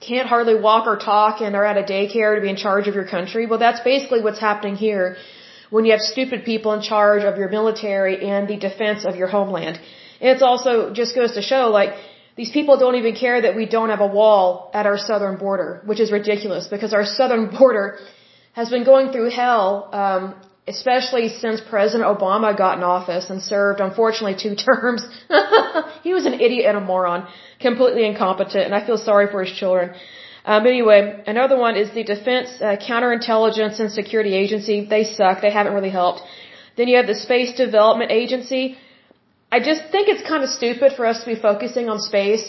can't 0.00 0.26
hardly 0.26 0.58
walk 0.68 0.86
or 0.86 0.96
talk 0.96 1.40
and 1.42 1.54
are 1.54 1.64
at 1.64 1.76
a 1.76 1.82
daycare 1.82 2.34
to 2.36 2.40
be 2.40 2.48
in 2.48 2.56
charge 2.56 2.88
of 2.88 2.94
your 2.94 3.06
country. 3.16 3.46
Well, 3.46 3.58
that's 3.58 3.80
basically 3.80 4.22
what's 4.22 4.40
happening 4.40 4.76
here 4.76 5.16
when 5.68 5.84
you 5.84 5.92
have 5.92 6.00
stupid 6.00 6.44
people 6.44 6.72
in 6.72 6.82
charge 6.82 7.22
of 7.22 7.36
your 7.38 7.48
military 7.48 8.14
and 8.28 8.48
the 8.48 8.56
defense 8.56 9.04
of 9.04 9.16
your 9.16 9.28
homeland. 9.28 9.78
And 10.20 10.30
it's 10.30 10.42
also 10.42 10.92
just 10.92 11.14
goes 11.14 11.32
to 11.32 11.42
show 11.42 11.68
like 11.68 11.90
these 12.36 12.50
people 12.50 12.78
don't 12.78 12.96
even 12.96 13.14
care 13.14 13.42
that 13.42 13.54
we 13.54 13.66
don't 13.66 13.90
have 13.90 14.00
a 14.00 14.06
wall 14.06 14.70
at 14.72 14.86
our 14.86 14.98
southern 14.98 15.36
border, 15.36 15.82
which 15.84 16.00
is 16.00 16.10
ridiculous 16.10 16.66
because 16.68 16.92
our 16.94 17.04
southern 17.18 17.50
border 17.56 17.98
has 18.52 18.70
been 18.70 18.84
going 18.84 19.12
through 19.12 19.30
hell 19.30 19.88
um, 19.92 20.34
especially 20.74 21.26
since 21.42 21.58
President 21.74 22.06
Obama 22.14 22.50
got 22.62 22.78
in 22.78 22.84
office 22.96 23.26
and 23.32 23.42
served, 23.54 23.80
unfortunately, 23.88 24.36
two 24.46 24.54
terms. 24.68 25.02
he 26.06 26.12
was 26.18 26.26
an 26.30 26.36
idiot 26.46 26.66
and 26.70 26.78
a 26.82 26.84
moron, 26.92 27.20
completely 27.68 28.04
incompetent, 28.10 28.64
and 28.68 28.74
I 28.78 28.82
feel 28.88 29.00
sorry 29.10 29.26
for 29.32 29.40
his 29.44 29.54
children. 29.60 29.88
Um, 30.52 30.66
anyway, 30.74 31.00
another 31.34 31.56
one 31.66 31.74
is 31.82 31.88
the 31.98 32.04
Defense 32.14 32.48
uh, 32.60 32.76
Counterintelligence 32.90 33.78
and 33.82 33.90
Security 34.00 34.34
Agency. 34.42 34.76
They 34.94 35.04
suck. 35.04 35.42
They 35.42 35.54
haven't 35.58 35.74
really 35.78 35.94
helped. 36.02 36.22
Then 36.76 36.88
you 36.90 36.96
have 37.00 37.08
the 37.14 37.20
Space 37.26 37.50
Development 37.64 38.10
Agency. 38.22 38.62
I 39.56 39.58
just 39.70 39.82
think 39.92 40.08
it's 40.12 40.26
kind 40.32 40.42
of 40.46 40.50
stupid 40.60 40.92
for 40.98 41.04
us 41.10 41.18
to 41.22 41.26
be 41.34 41.38
focusing 41.48 41.88
on 41.92 41.98
space 42.10 42.44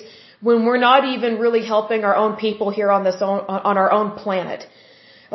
when 0.48 0.66
we're 0.66 0.84
not 0.90 1.04
even 1.14 1.38
really 1.46 1.64
helping 1.74 2.04
our 2.10 2.16
own 2.24 2.36
people 2.46 2.70
here 2.80 2.92
on 2.98 3.04
this 3.04 3.20
own, 3.30 3.40
on 3.70 3.78
our 3.84 3.92
own 3.98 4.12
planet. 4.24 4.66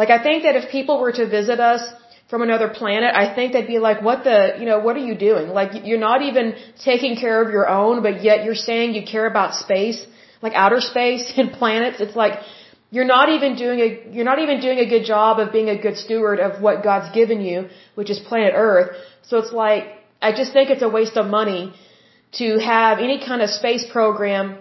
Like 0.00 0.10
I 0.10 0.22
think 0.26 0.44
that 0.44 0.56
if 0.60 0.70
people 0.70 1.00
were 1.00 1.12
to 1.20 1.26
visit 1.38 1.60
us 1.60 1.82
from 2.30 2.42
another 2.42 2.68
planet, 2.68 3.11
I 3.14 3.33
think 3.35 3.52
they'd 3.52 3.68
be 3.68 3.78
like, 3.78 4.02
what 4.02 4.25
the, 4.25 4.56
you 4.59 4.66
know, 4.66 4.78
what 4.80 4.97
are 4.97 5.06
you 5.11 5.16
doing? 5.16 5.49
Like, 5.49 5.87
you're 5.88 6.04
not 6.11 6.23
even 6.23 6.54
taking 6.85 7.16
care 7.16 7.40
of 7.42 7.50
your 7.50 7.68
own, 7.68 8.02
but 8.02 8.23
yet 8.23 8.45
you're 8.45 8.62
saying 8.71 8.95
you 8.95 9.04
care 9.06 9.26
about 9.26 9.54
space, 9.54 10.04
like 10.42 10.52
outer 10.54 10.80
space 10.80 11.33
and 11.40 11.52
planets. 11.52 12.00
It's 12.00 12.16
like, 12.16 12.40
you're 12.90 13.11
not 13.16 13.28
even 13.37 13.56
doing 13.56 13.78
a, 13.87 13.88
you're 14.14 14.25
not 14.33 14.38
even 14.38 14.61
doing 14.61 14.78
a 14.78 14.88
good 14.88 15.04
job 15.04 15.38
of 15.38 15.52
being 15.52 15.68
a 15.68 15.78
good 15.87 15.97
steward 15.97 16.38
of 16.40 16.62
what 16.62 16.83
God's 16.83 17.14
given 17.14 17.40
you, 17.40 17.68
which 17.95 18.11
is 18.11 18.18
planet 18.18 18.54
Earth. 18.56 18.97
So 19.23 19.38
it's 19.38 19.52
like, 19.52 19.85
I 20.23 20.33
just 20.33 20.52
think 20.52 20.71
it's 20.71 20.83
a 20.83 20.88
waste 20.88 21.16
of 21.16 21.26
money 21.26 21.75
to 22.40 22.59
have 22.59 22.99
any 22.99 23.18
kind 23.25 23.42
of 23.42 23.50
space 23.50 23.85
program 23.90 24.59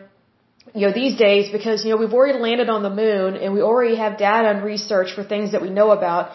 you 0.73 0.87
know, 0.87 0.93
these 0.93 1.17
days 1.17 1.51
because, 1.51 1.85
you 1.85 1.91
know, 1.91 1.97
we've 1.97 2.13
already 2.13 2.39
landed 2.39 2.69
on 2.69 2.83
the 2.83 2.89
moon 2.89 3.35
and 3.35 3.53
we 3.53 3.61
already 3.61 3.95
have 3.95 4.17
data 4.17 4.49
and 4.49 4.63
research 4.63 5.13
for 5.13 5.23
things 5.23 5.51
that 5.53 5.61
we 5.61 5.69
know 5.69 5.91
about. 5.91 6.31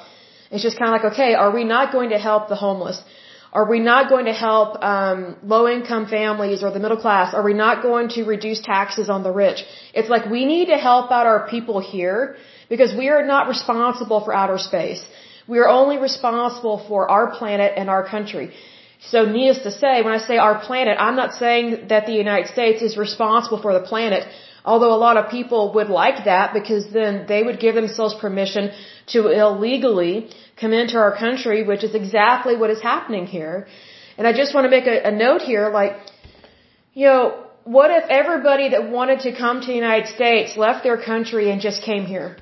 It's 0.51 0.63
just 0.63 0.79
kind 0.79 0.89
of 0.91 0.95
like, 0.97 1.13
okay, 1.13 1.35
are 1.35 1.53
we 1.59 1.65
not 1.65 1.93
going 1.93 2.11
to 2.11 2.19
help 2.19 2.49
the 2.49 2.57
homeless? 2.57 3.01
Are 3.53 3.69
we 3.69 3.81
not 3.81 4.09
going 4.09 4.27
to 4.27 4.33
help 4.33 4.83
um, 4.83 5.37
low-income 5.43 6.07
families 6.07 6.63
or 6.63 6.71
the 6.71 6.83
middle 6.85 7.01
class? 7.05 7.35
Are 7.35 7.43
we 7.43 7.55
not 7.55 7.83
going 7.83 8.09
to 8.17 8.23
reduce 8.25 8.61
taxes 8.61 9.11
on 9.11 9.25
the 9.25 9.33
rich? 9.33 9.65
It's 9.93 10.09
like 10.09 10.27
we 10.37 10.45
need 10.45 10.67
to 10.67 10.79
help 10.79 11.11
out 11.11 11.27
our 11.27 11.49
people 11.49 11.81
here 11.81 12.37
because 12.69 12.95
we 12.97 13.09
are 13.09 13.25
not 13.27 13.49
responsible 13.49 14.21
for 14.25 14.33
outer 14.33 14.59
space. 14.59 15.03
We 15.49 15.59
are 15.59 15.69
only 15.69 15.99
responsible 15.99 16.79
for 16.89 17.11
our 17.11 17.27
planet 17.39 17.73
and 17.77 17.91
our 17.91 18.05
country. 18.07 18.53
So 19.13 19.25
needless 19.25 19.63
to 19.69 19.73
say, 19.73 20.03
when 20.03 20.13
I 20.13 20.19
say 20.19 20.37
our 20.37 20.59
planet, 20.69 20.97
I'm 21.01 21.17
not 21.17 21.35
saying 21.35 21.89
that 21.89 22.07
the 22.07 22.13
United 22.13 22.49
States 22.57 22.83
is 22.83 22.97
responsible 22.97 23.61
for 23.61 23.73
the 23.73 23.85
planet. 23.93 24.29
Although 24.65 24.93
a 24.95 25.01
lot 25.07 25.17
of 25.17 25.31
people 25.31 25.73
would 25.75 25.89
like 25.89 26.25
that 26.25 26.53
because 26.53 26.89
then 26.93 27.27
they 27.27 27.43
would 27.43 27.61
give 27.61 27.75
themselves 27.75 28.15
permission 28.15 28.73
to 29.09 29.29
illegally 29.29 30.31
come 30.61 30.73
into 30.73 30.99
our 30.99 31.17
country, 31.17 31.63
which 31.63 31.83
is 31.83 31.95
exactly 31.95 32.57
what 32.57 32.71
is 32.71 32.81
happening 32.81 33.27
here. 33.27 33.67
And 34.19 34.27
I 34.27 34.33
just 34.33 34.55
want 34.55 34.67
to 34.67 34.71
make 34.71 34.87
a, 34.87 35.09
a 35.09 35.11
note 35.11 35.43
here, 35.43 35.71
like, 35.71 35.97
you 36.93 37.07
know, 37.07 37.47
what 37.65 37.91
if 37.91 38.05
everybody 38.09 38.71
that 38.71 38.91
wanted 38.91 39.21
to 39.21 39.33
come 39.35 39.61
to 39.61 39.67
the 39.67 39.75
United 39.75 40.09
States 40.09 40.57
left 40.57 40.85
their 40.85 41.01
country 41.11 41.51
and 41.51 41.61
just 41.61 41.83
came 41.83 42.05
here? 42.05 42.37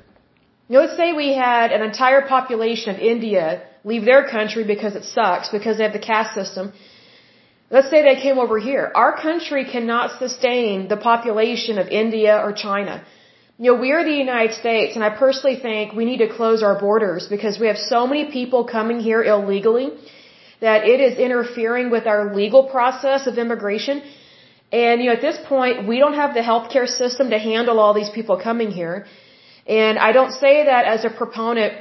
You 0.69 0.75
know, 0.75 0.81
let's 0.85 0.97
say 0.97 1.13
we 1.13 1.33
had 1.33 1.73
an 1.73 1.83
entire 1.83 2.23
population 2.23 2.95
of 2.95 3.01
India 3.01 3.63
leave 3.85 4.05
their 4.05 4.29
country 4.29 4.65
because 4.65 4.95
it 4.95 5.05
sucks, 5.05 5.49
because 5.49 5.79
they 5.79 5.85
have 5.85 5.93
the 5.93 6.07
caste 6.13 6.35
system, 6.35 6.73
Let's 7.71 7.91
say 7.91 8.03
they 8.03 8.21
came 8.21 8.39
over 8.39 8.59
here. 8.59 8.91
Our 8.95 9.13
country 9.21 9.65
cannot 9.65 10.19
sustain 10.19 10.89
the 10.89 10.97
population 10.97 11.79
of 11.79 11.89
India 11.89 12.35
or 12.45 12.53
China. 12.53 13.05
You 13.59 13.73
know, 13.73 13.81
we 13.81 13.91
are 13.93 14.05
the 14.05 14.19
United 14.27 14.55
States, 14.55 14.95
and 14.97 15.05
I 15.05 15.11
personally 15.11 15.57
think 15.57 15.93
we 15.93 16.05
need 16.11 16.19
to 16.27 16.29
close 16.29 16.63
our 16.63 16.79
borders 16.81 17.27
because 17.35 17.59
we 17.59 17.67
have 17.67 17.77
so 17.77 18.07
many 18.07 18.31
people 18.31 18.65
coming 18.65 19.01
here 19.01 19.23
illegally 19.23 19.89
that 20.61 20.87
it 20.93 21.01
is 21.01 21.19
interfering 21.19 21.91
with 21.91 22.07
our 22.07 22.35
legal 22.35 22.63
process 22.77 23.27
of 23.27 23.37
immigration. 23.37 24.03
And, 24.73 25.01
you 25.01 25.09
know, 25.09 25.17
at 25.17 25.21
this 25.21 25.39
point, 25.47 25.87
we 25.87 25.99
don't 25.99 26.15
have 26.15 26.35
the 26.35 26.41
healthcare 26.41 26.89
system 26.89 27.31
to 27.31 27.39
handle 27.39 27.79
all 27.81 27.95
these 27.95 28.11
people 28.11 28.37
coming 28.49 28.71
here. 28.71 29.07
And 29.67 29.99
I 29.99 30.13
don't 30.13 30.33
say 30.33 30.65
that 30.65 30.85
as 30.87 31.05
a 31.05 31.11
proponent 31.11 31.73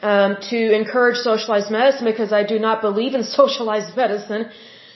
um, 0.00 0.36
to 0.50 0.60
encourage 0.80 1.16
socialized 1.16 1.70
medicine 1.70 2.06
because 2.06 2.32
I 2.32 2.44
do 2.44 2.58
not 2.58 2.80
believe 2.80 3.14
in 3.14 3.24
socialized 3.40 3.96
medicine. 3.96 4.50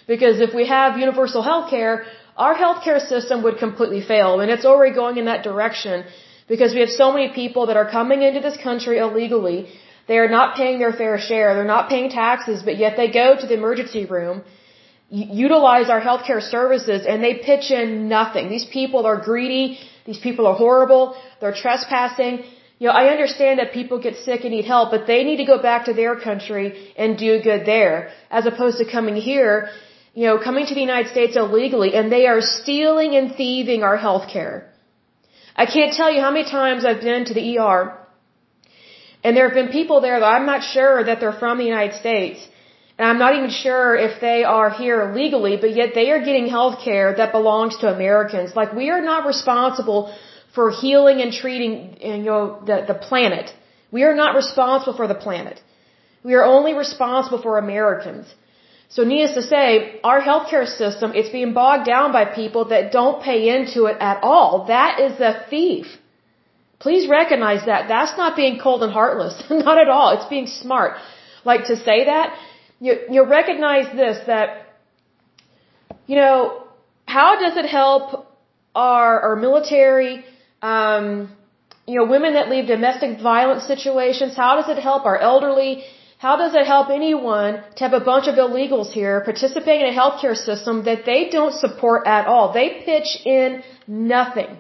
Because 0.06 0.40
if 0.40 0.54
we 0.54 0.66
have 0.66 0.99
universal 0.99 1.42
health 1.42 1.70
care, 1.70 2.04
our 2.37 2.54
healthcare 2.54 3.00
system 3.00 3.42
would 3.44 3.58
completely 3.58 4.02
fail. 4.02 4.40
And 4.40 4.50
it's 4.50 4.64
already 4.64 4.94
going 4.94 5.16
in 5.18 5.26
that 5.26 5.42
direction 5.42 6.04
because 6.49 6.75
we 6.75 6.80
have 6.80 6.90
so 6.90 7.12
many 7.12 7.28
people 7.32 7.66
that 7.66 7.76
are 7.76 7.90
coming 7.90 8.23
into 8.23 8.40
this 8.40 8.56
country 8.56 8.99
illegally. 8.99 9.68
They 10.08 10.18
are 10.18 10.28
not 10.28 10.56
paying 10.56 10.78
their 10.78 10.92
fair 10.92 11.18
share. 11.18 11.54
They're 11.54 11.73
not 11.76 11.88
paying 11.88 12.11
taxes, 12.11 12.62
but 12.62 12.76
yet 12.76 12.96
they 12.96 13.11
go 13.11 13.37
to 13.40 13.46
the 13.46 13.54
emergency 13.54 14.04
room, 14.04 14.42
utilize 15.08 15.88
our 15.88 16.00
healthcare 16.00 16.42
services, 16.42 17.06
and 17.06 17.23
they 17.23 17.34
pitch 17.34 17.70
in 17.70 18.08
nothing. 18.08 18.50
These 18.50 18.66
people 18.66 19.06
are 19.06 19.16
greedy. 19.16 19.78
These 20.04 20.18
people 20.18 20.46
are 20.46 20.54
horrible. 20.54 21.16
They're 21.40 21.54
trespassing. 21.54 22.44
You 22.78 22.88
know, 22.88 22.92
I 22.92 23.04
understand 23.14 23.61
that 23.61 23.73
people 23.73 23.99
get 23.99 24.16
sick 24.16 24.40
and 24.42 24.50
need 24.50 24.66
help, 24.66 24.90
but 24.90 25.06
they 25.06 25.25
need 25.25 25.37
to 25.37 25.44
go 25.44 25.62
back 25.62 25.87
to 25.87 25.94
their 25.94 26.18
country 26.20 26.92
and 26.99 27.16
do 27.16 27.40
good 27.40 27.64
there, 27.64 28.11
as 28.30 28.44
opposed 28.44 28.78
to 28.78 28.84
coming 28.84 29.16
here 29.16 29.70
you 30.14 30.26
know, 30.26 30.38
coming 30.38 30.66
to 30.66 30.75
the 30.75 30.80
United 30.80 31.11
States 31.11 31.37
illegally 31.37 31.94
and 31.94 32.11
they 32.11 32.26
are 32.26 32.40
stealing 32.40 33.14
and 33.16 33.35
thieving 33.35 33.83
our 33.83 33.97
health 33.97 34.30
care. 34.30 34.71
I 35.56 35.66
can't 35.66 35.92
tell 35.94 36.11
you 36.12 36.21
how 36.21 36.30
many 36.30 36.49
times 36.49 36.85
I've 36.85 37.00
been 37.00 37.25
to 37.26 37.35
the 37.35 37.59
ER 37.59 37.99
and 39.25 39.35
there 39.37 39.47
have 39.49 39.59
been 39.61 39.73
people 39.80 40.00
there 40.02 40.18
that 40.21 40.33
I'm 40.37 40.47
not 40.47 40.62
sure 40.62 41.02
that 41.09 41.18
they're 41.21 41.38
from 41.44 41.56
the 41.59 41.64
United 41.75 41.94
States. 42.04 42.47
And 42.99 43.09
I'm 43.09 43.18
not 43.18 43.35
even 43.38 43.50
sure 43.50 43.97
if 43.97 44.21
they 44.21 44.44
are 44.44 44.71
here 44.71 45.12
legally, 45.23 45.56
but 45.56 45.75
yet 45.80 45.94
they 45.94 46.11
are 46.12 46.23
getting 46.28 46.47
health 46.47 46.76
care 46.85 47.09
that 47.21 47.33
belongs 47.33 47.78
to 47.78 47.92
Americans. 47.92 48.54
Like 48.54 48.73
we 48.83 48.90
are 48.90 49.00
not 49.12 49.26
responsible 49.26 50.14
for 50.54 50.71
healing 50.71 51.21
and 51.23 51.33
treating, 51.33 51.97
you 52.00 52.18
know, 52.18 52.42
the, 52.68 52.76
the 52.87 52.99
planet. 53.09 53.52
We 53.90 54.02
are 54.04 54.14
not 54.14 54.37
responsible 54.37 54.97
for 55.00 55.09
the 55.09 55.21
planet. 55.26 55.61
We 56.23 56.35
are 56.35 56.44
only 56.44 56.75
responsible 56.75 57.40
for 57.42 57.59
Americans. 57.59 58.26
So 58.95 59.02
needless 59.02 59.35
to 59.35 59.43
say, 59.43 59.99
our 60.04 60.21
healthcare 60.23 60.67
system, 60.69 61.13
it's 61.17 61.30
being 61.30 61.52
bogged 61.52 61.85
down 61.85 62.13
by 62.13 62.25
people 62.25 62.67
that 62.67 62.93
don't 62.93 63.21
pay 63.21 63.41
into 63.54 63.87
it 63.87 63.97
at 63.99 64.23
all. 64.23 64.67
That 64.69 65.00
is 65.00 65.19
a 65.19 65.33
thief. 65.50 65.87
Please 66.78 67.09
recognize 67.09 67.67
that. 67.67 67.89
That's 67.89 68.17
not 68.17 68.37
being 68.37 68.61
cold 68.61 68.85
and 68.85 68.93
heartless. 68.93 69.35
not 69.50 69.78
at 69.78 69.89
all. 69.89 70.11
It's 70.17 70.28
being 70.37 70.47
smart. 70.47 70.93
Like 71.45 71.65
to 71.73 71.76
say 71.76 72.04
that, 72.04 72.39
you, 72.78 72.93
you 73.11 73.25
recognize 73.25 73.87
this, 73.97 74.17
that, 74.28 74.47
you 76.07 76.15
know, 76.15 76.63
how 77.07 77.41
does 77.41 77.57
it 77.57 77.67
help 77.67 78.28
our, 78.76 79.21
our 79.26 79.37
military, 79.37 80.25
um, 80.63 81.35
you 81.89 81.97
know, 81.99 82.07
women 82.07 82.35
that 82.35 82.49
leave 82.49 82.69
domestic 82.69 83.21
violence 83.21 83.65
situations? 83.65 84.37
How 84.37 84.54
does 84.61 84.69
it 84.69 84.80
help 84.80 85.04
our 85.04 85.19
elderly? 85.19 85.85
How 86.25 86.37
does 86.43 86.54
it 86.60 86.67
help 86.75 86.89
anyone 86.89 87.52
to 87.76 87.80
have 87.84 87.97
a 87.97 88.04
bunch 88.10 88.26
of 88.28 88.37
illegals 88.45 88.91
here 88.99 89.17
participating 89.30 89.82
in 89.87 89.93
a 89.93 89.99
healthcare 90.00 90.37
system 90.49 90.75
that 90.89 91.00
they 91.08 91.21
don't 91.37 91.56
support 91.65 92.06
at 92.06 92.25
all? 92.26 92.45
They 92.58 92.69
pitch 92.87 93.10
in 93.26 93.63
nothing. 93.87 94.52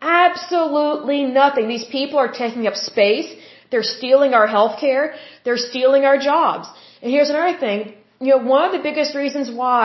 Absolutely 0.00 1.20
nothing. 1.40 1.66
These 1.66 1.86
people 1.96 2.20
are 2.24 2.32
taking 2.42 2.68
up 2.68 2.76
space. 2.76 3.28
They're 3.70 3.90
stealing 3.96 4.34
our 4.34 4.46
healthcare. 4.56 5.04
They're 5.44 5.64
stealing 5.70 6.04
our 6.10 6.18
jobs. 6.30 6.68
And 7.02 7.10
here's 7.14 7.30
another 7.36 7.58
thing. 7.66 7.94
You 8.20 8.30
know, 8.32 8.42
one 8.56 8.64
of 8.68 8.72
the 8.78 8.84
biggest 8.88 9.16
reasons 9.16 9.50
why 9.62 9.84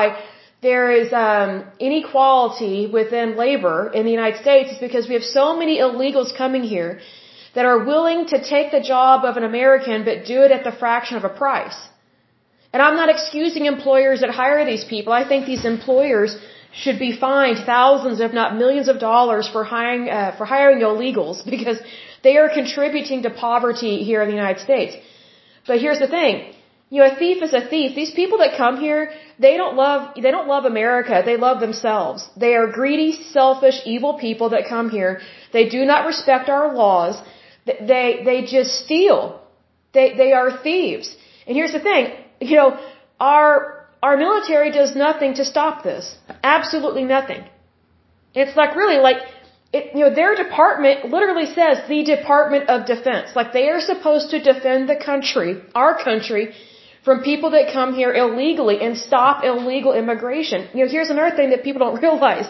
there 0.62 0.92
is 0.92 1.12
um, 1.12 1.50
inequality 1.80 2.86
within 3.00 3.36
labor 3.46 3.78
in 3.98 4.06
the 4.06 4.12
United 4.20 4.40
States 4.46 4.74
is 4.74 4.78
because 4.88 5.08
we 5.08 5.16
have 5.20 5.28
so 5.40 5.58
many 5.58 5.80
illegals 5.80 6.38
coming 6.44 6.62
here 6.76 7.00
that 7.60 7.66
are 7.66 7.80
willing 7.94 8.20
to 8.34 8.38
take 8.52 8.68
the 8.72 8.84
job 8.90 9.26
of 9.30 9.36
an 9.40 9.46
American 9.52 10.06
but 10.10 10.18
do 10.34 10.38
it 10.46 10.52
at 10.58 10.64
the 10.68 10.74
fraction 10.82 11.16
of 11.18 11.26
a 11.30 11.34
price. 11.40 11.80
And 12.72 12.82
I'm 12.86 12.96
not 13.00 13.10
excusing 13.14 13.66
employers 13.66 14.22
that 14.22 14.30
hire 14.42 14.62
these 14.64 14.86
people. 14.92 15.12
I 15.22 15.24
think 15.30 15.46
these 15.46 15.66
employers 15.66 16.38
should 16.82 17.00
be 17.00 17.12
fined 17.26 17.58
thousands, 17.72 18.22
if 18.28 18.32
not 18.40 18.56
millions 18.62 18.88
of 18.94 18.98
dollars 19.00 19.50
for 19.56 19.66
hiring, 19.66 20.04
uh, 20.18 20.38
for 20.38 20.46
hiring 20.46 20.80
illegals 20.90 21.38
because 21.56 21.80
they 22.28 22.36
are 22.42 22.50
contributing 22.60 23.24
to 23.24 23.30
poverty 23.48 23.96
here 24.10 24.22
in 24.24 24.30
the 24.30 24.38
United 24.44 24.62
States. 24.68 24.94
But 25.68 25.82
here's 25.82 26.00
the 26.06 26.12
thing. 26.18 26.36
You 26.92 27.00
know, 27.00 27.10
a 27.14 27.18
thief 27.24 27.44
is 27.48 27.54
a 27.62 27.64
thief. 27.74 27.90
These 27.94 28.14
people 28.22 28.38
that 28.44 28.56
come 28.62 28.78
here, 28.86 29.02
they 29.48 29.58
don't 29.62 29.76
love, 29.76 30.00
they 30.28 30.32
don't 30.36 30.48
love 30.54 30.64
America. 30.76 31.24
They 31.32 31.36
love 31.48 31.60
themselves. 31.66 32.20
They 32.46 32.54
are 32.60 32.68
greedy, 32.80 33.12
selfish, 33.40 33.82
evil 33.96 34.14
people 34.28 34.48
that 34.54 34.64
come 34.76 34.90
here. 34.90 35.20
They 35.58 35.66
do 35.78 35.84
not 35.92 36.08
respect 36.12 36.48
our 36.58 36.74
laws. 36.74 37.22
They, 37.94 38.22
they 38.30 38.46
just 38.46 38.86
steal. 38.86 39.42
They, 39.94 40.08
they 40.22 40.32
are 40.34 40.50
thieves. 40.66 41.16
And 41.46 41.56
here's 41.58 41.72
the 41.72 41.80
thing, 41.80 42.14
you 42.40 42.56
know, 42.58 42.80
our, 43.20 43.88
our 44.02 44.16
military 44.18 44.72
does 44.72 44.96
nothing 44.96 45.34
to 45.36 45.46
stop 45.46 45.84
this. 45.84 46.16
Absolutely 46.44 47.04
nothing. 47.04 47.44
It's 48.34 48.56
like 48.56 48.76
really 48.76 49.00
like, 49.08 49.18
it, 49.74 49.96
you 49.96 50.02
know, 50.02 50.14
their 50.14 50.36
department 50.36 51.06
literally 51.16 51.48
says 51.48 51.78
the 51.88 52.04
Department 52.04 52.70
of 52.70 52.86
Defense. 52.86 53.36
Like 53.36 53.54
they 53.54 53.70
are 53.70 53.82
supposed 53.82 54.30
to 54.32 54.42
defend 54.42 54.90
the 54.90 54.96
country, 54.96 55.62
our 55.76 55.94
country, 56.10 56.54
from 57.04 57.24
people 57.24 57.52
that 57.52 57.72
come 57.74 57.94
here 57.96 58.14
illegally 58.14 58.80
and 58.82 58.98
stop 58.98 59.44
illegal 59.44 59.94
immigration. 59.94 60.68
You 60.74 60.86
know, 60.86 60.92
here's 60.92 61.10
another 61.10 61.36
thing 61.36 61.50
that 61.52 61.64
people 61.64 61.82
don't 61.86 62.02
realize. 62.08 62.48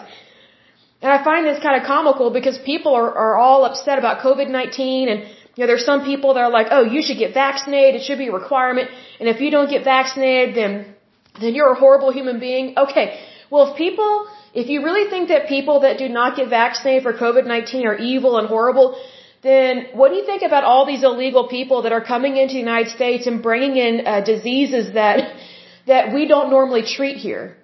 And 1.02 1.10
I 1.10 1.24
find 1.24 1.46
this 1.46 1.62
kind 1.62 1.80
of 1.80 1.86
comical 1.86 2.30
because 2.30 2.58
people 2.58 2.94
are, 2.94 3.10
are 3.24 3.36
all 3.36 3.64
upset 3.64 3.98
about 3.98 4.20
COVID-19 4.20 5.10
and, 5.10 5.20
you 5.54 5.60
know, 5.62 5.66
there's 5.66 5.84
some 5.84 6.04
people 6.04 6.34
that 6.34 6.40
are 6.40 6.50
like, 6.50 6.68
oh, 6.70 6.84
you 6.84 7.00
should 7.02 7.18
get 7.18 7.32
vaccinated. 7.32 8.00
It 8.00 8.04
should 8.04 8.18
be 8.18 8.28
a 8.28 8.32
requirement. 8.32 8.90
And 9.18 9.28
if 9.28 9.40
you 9.40 9.50
don't 9.50 9.70
get 9.70 9.82
vaccinated, 9.84 10.54
then, 10.54 10.94
then 11.40 11.54
you're 11.54 11.72
a 11.72 11.78
horrible 11.84 12.12
human 12.12 12.38
being. 12.38 12.74
Okay. 12.76 13.18
Well, 13.50 13.72
if 13.72 13.76
people, 13.76 14.28
if 14.54 14.68
you 14.68 14.84
really 14.84 15.08
think 15.08 15.28
that 15.28 15.48
people 15.48 15.80
that 15.80 15.98
do 15.98 16.08
not 16.08 16.36
get 16.36 16.48
vaccinated 16.48 17.02
for 17.02 17.14
COVID-19 17.14 17.84
are 17.86 17.96
evil 17.96 18.38
and 18.38 18.46
horrible, 18.46 19.00
then 19.42 19.86
what 19.94 20.10
do 20.10 20.16
you 20.16 20.26
think 20.26 20.42
about 20.42 20.64
all 20.64 20.86
these 20.86 21.02
illegal 21.02 21.48
people 21.48 21.82
that 21.82 21.92
are 21.92 22.04
coming 22.04 22.36
into 22.36 22.54
the 22.54 22.60
United 22.60 22.90
States 22.90 23.26
and 23.26 23.42
bringing 23.42 23.76
in 23.76 24.06
uh, 24.06 24.20
diseases 24.20 24.92
that, 24.92 25.34
that 25.86 26.12
we 26.14 26.26
don't 26.26 26.50
normally 26.50 26.82
treat 26.82 27.16
here? 27.16 27.56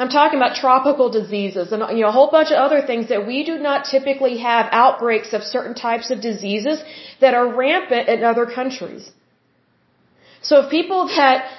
I'm 0.00 0.10
talking 0.10 0.38
about 0.38 0.54
tropical 0.54 1.10
diseases 1.10 1.72
and 1.72 1.82
you 1.96 2.02
know, 2.02 2.08
a 2.08 2.16
whole 2.18 2.30
bunch 2.30 2.50
of 2.52 2.58
other 2.66 2.80
things 2.90 3.08
that 3.08 3.26
we 3.26 3.44
do 3.44 3.58
not 3.58 3.86
typically 3.94 4.38
have 4.38 4.66
outbreaks 4.70 5.32
of 5.32 5.42
certain 5.42 5.74
types 5.74 6.10
of 6.12 6.20
diseases 6.20 6.82
that 7.20 7.34
are 7.34 7.46
rampant 7.62 8.08
in 8.08 8.22
other 8.22 8.46
countries. 8.46 9.10
So 10.40 10.60
if 10.60 10.70
people 10.70 11.08
that, 11.16 11.50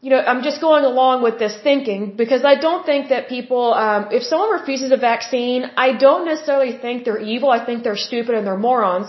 you 0.00 0.10
know, 0.10 0.20
I'm 0.30 0.42
just 0.42 0.60
going 0.60 0.84
along 0.84 1.22
with 1.22 1.38
this 1.38 1.56
thinking 1.68 2.16
because 2.22 2.44
I 2.44 2.56
don't 2.66 2.84
think 2.84 3.10
that 3.10 3.28
people, 3.28 3.72
um, 3.72 4.08
if 4.10 4.24
someone 4.24 4.50
refuses 4.50 4.90
a 4.90 4.96
vaccine, 4.96 5.70
I 5.76 5.92
don't 6.06 6.24
necessarily 6.26 6.76
think 6.84 7.04
they're 7.04 7.24
evil. 7.34 7.50
I 7.50 7.64
think 7.64 7.84
they're 7.84 8.02
stupid 8.10 8.34
and 8.34 8.44
they're 8.46 8.64
morons. 8.70 9.06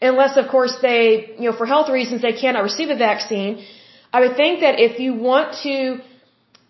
Unless, 0.00 0.36
of 0.38 0.48
course, 0.48 0.74
they, 0.80 1.34
you 1.38 1.50
know, 1.50 1.56
for 1.56 1.66
health 1.66 1.90
reasons, 1.90 2.22
they 2.22 2.32
cannot 2.32 2.64
receive 2.70 2.88
a 2.88 2.96
vaccine. 2.96 3.64
I 4.12 4.20
would 4.22 4.36
think 4.36 4.60
that 4.60 4.80
if 4.80 4.98
you 4.98 5.14
want 5.14 5.54
to, 5.62 6.00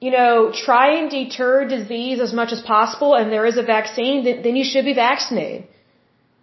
you 0.05 0.11
know, 0.11 0.37
try 0.67 0.87
and 0.99 1.11
deter 1.17 1.53
disease 1.75 2.19
as 2.27 2.33
much 2.38 2.53
as 2.57 2.61
possible 2.75 3.11
and 3.19 3.27
there 3.35 3.47
is 3.51 3.57
a 3.65 3.67
vaccine, 3.75 4.25
then, 4.25 4.38
then 4.45 4.57
you 4.61 4.65
should 4.71 4.87
be 4.93 4.95
vaccinated. 4.95 5.61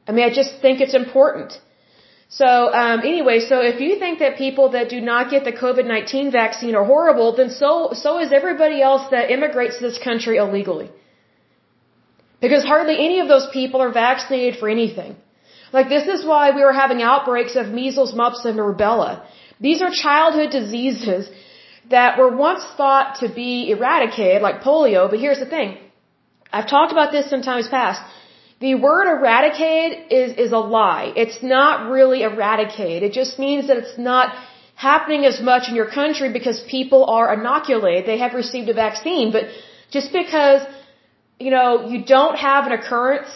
I 0.08 0.13
mean, 0.13 0.26
I 0.30 0.32
just 0.41 0.52
think 0.62 0.80
it's 0.86 0.95
important. 1.00 1.60
So, 2.30 2.48
um, 2.82 3.00
anyway, 3.12 3.38
so 3.50 3.56
if 3.72 3.82
you 3.86 3.91
think 4.04 4.19
that 4.19 4.38
people 4.45 4.69
that 4.76 4.88
do 4.95 5.00
not 5.02 5.30
get 5.34 5.43
the 5.50 5.56
COVID-19 5.63 6.32
vaccine 6.32 6.74
are 6.80 6.86
horrible, 6.93 7.36
then 7.39 7.50
so, 7.50 7.72
so 8.04 8.12
is 8.24 8.32
everybody 8.39 8.82
else 8.89 9.06
that 9.15 9.30
immigrates 9.38 9.76
to 9.80 9.84
this 9.89 10.00
country 10.08 10.38
illegally. 10.43 10.89
Because 12.45 12.63
hardly 12.63 12.98
any 13.08 13.19
of 13.19 13.28
those 13.34 13.48
people 13.58 13.82
are 13.82 13.91
vaccinated 13.91 14.58
for 14.62 14.69
anything. 14.78 15.17
Like 15.74 15.89
this 15.89 16.08
is 16.15 16.26
why 16.32 16.43
we 16.52 16.63
were 16.67 16.78
having 16.84 17.02
outbreaks 17.02 17.58
of 17.58 17.67
measles, 17.82 18.15
mumps, 18.24 18.45
and 18.45 18.58
rubella. 18.58 19.12
These 19.60 19.82
are 19.82 19.91
childhood 19.91 20.52
diseases 20.60 21.30
that 21.89 22.17
were 22.19 22.36
once 22.36 22.63
thought 22.78 23.17
to 23.21 23.28
be 23.30 23.71
eradicated, 23.71 24.41
like 24.41 24.62
polio, 24.62 25.10
but 25.10 25.19
here's 25.19 25.39
the 25.39 25.52
thing. 25.56 25.78
I've 26.52 26.67
talked 26.67 26.91
about 26.91 27.12
this 27.12 27.32
in 27.32 27.41
times 27.41 27.67
past. 27.67 28.02
The 28.60 28.75
word 28.75 29.08
eradicate 29.08 30.12
is, 30.12 30.38
is 30.45 30.52
a 30.52 30.58
lie. 30.58 31.13
It's 31.15 31.41
not 31.41 31.89
really 31.89 32.23
eradicate. 32.23 33.04
It 33.04 33.13
just 33.13 33.39
means 33.39 33.67
that 33.67 33.78
it's 33.78 33.97
not 33.97 34.36
happening 34.75 35.25
as 35.25 35.41
much 35.41 35.69
in 35.69 35.75
your 35.75 35.89
country 35.99 36.32
because 36.32 36.60
people 36.78 37.06
are 37.06 37.34
inoculated. 37.34 38.06
They 38.06 38.19
have 38.19 38.34
received 38.34 38.69
a 38.69 38.73
vaccine. 38.73 39.32
But 39.32 39.45
just 39.91 40.12
because, 40.12 40.62
you 41.39 41.52
know, 41.52 41.88
you 41.88 42.04
don't 42.04 42.38
have 42.38 42.65
an 42.65 42.73
occurrence 42.73 43.30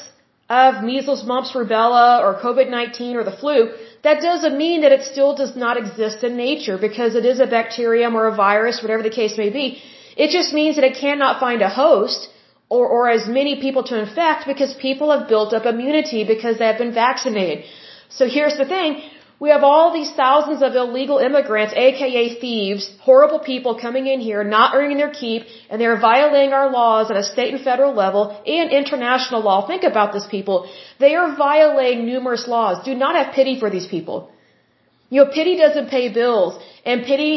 of 0.49 0.83
measles, 0.83 1.23
mumps, 1.23 1.53
rubella, 1.53 2.21
or 2.21 2.39
COVID-19 2.41 3.15
or 3.15 3.23
the 3.23 3.35
flu, 3.41 3.73
that 4.03 4.21
doesn't 4.21 4.57
mean 4.57 4.81
that 4.81 4.91
it 4.91 5.03
still 5.11 5.33
does 5.41 5.55
not 5.55 5.77
exist 5.77 6.23
in 6.27 6.35
nature 6.35 6.77
because 6.77 7.15
it 7.15 7.25
is 7.25 7.39
a 7.39 7.47
bacterium 7.47 8.15
or 8.15 8.27
a 8.27 8.35
virus, 8.35 8.81
whatever 8.81 9.03
the 9.03 9.15
case 9.21 9.37
may 9.37 9.49
be. 9.49 9.81
It 10.23 10.29
just 10.37 10.53
means 10.53 10.75
that 10.75 10.83
it 10.91 10.95
cannot 11.05 11.39
find 11.39 11.61
a 11.61 11.69
host 11.69 12.29
or, 12.69 12.85
or 12.95 13.09
as 13.09 13.27
many 13.27 13.53
people 13.61 13.83
to 13.91 13.99
infect 13.99 14.45
because 14.51 14.73
people 14.73 15.11
have 15.15 15.27
built 15.29 15.53
up 15.53 15.65
immunity 15.65 16.23
because 16.33 16.59
they 16.59 16.65
have 16.71 16.77
been 16.77 16.93
vaccinated. 16.93 17.65
So 18.09 18.27
here's 18.27 18.57
the 18.57 18.65
thing. 18.65 19.01
We 19.43 19.49
have 19.49 19.63
all 19.69 19.87
these 19.91 20.11
thousands 20.23 20.61
of 20.65 20.73
illegal 20.81 21.17
immigrants, 21.27 21.73
aka 21.85 22.25
thieves, 22.43 22.83
horrible 23.07 23.39
people 23.39 23.73
coming 23.85 24.05
in 24.11 24.21
here, 24.27 24.41
not 24.57 24.73
earning 24.73 24.99
their 25.01 25.13
keep, 25.21 25.41
and 25.69 25.81
they're 25.81 25.99
violating 25.99 26.53
our 26.59 26.69
laws 26.71 27.11
at 27.11 27.17
a 27.17 27.25
state 27.31 27.51
and 27.53 27.61
federal 27.61 27.93
level 28.03 28.23
and 28.57 28.71
international 28.81 29.41
law. 29.41 29.57
Think 29.71 29.83
about 29.83 30.13
this, 30.13 30.25
people. 30.35 30.57
They 30.97 31.15
are 31.15 31.35
violating 31.35 32.05
numerous 32.05 32.47
laws. 32.47 32.85
Do 32.85 32.95
not 32.95 33.17
have 33.19 33.35
pity 33.39 33.59
for 33.59 33.69
these 33.75 33.87
people. 33.95 34.31
You 35.09 35.25
know, 35.25 35.29
pity 35.39 35.57
doesn't 35.57 35.89
pay 35.89 36.05
bills, 36.21 36.53
and 36.85 37.03
pity, 37.03 37.33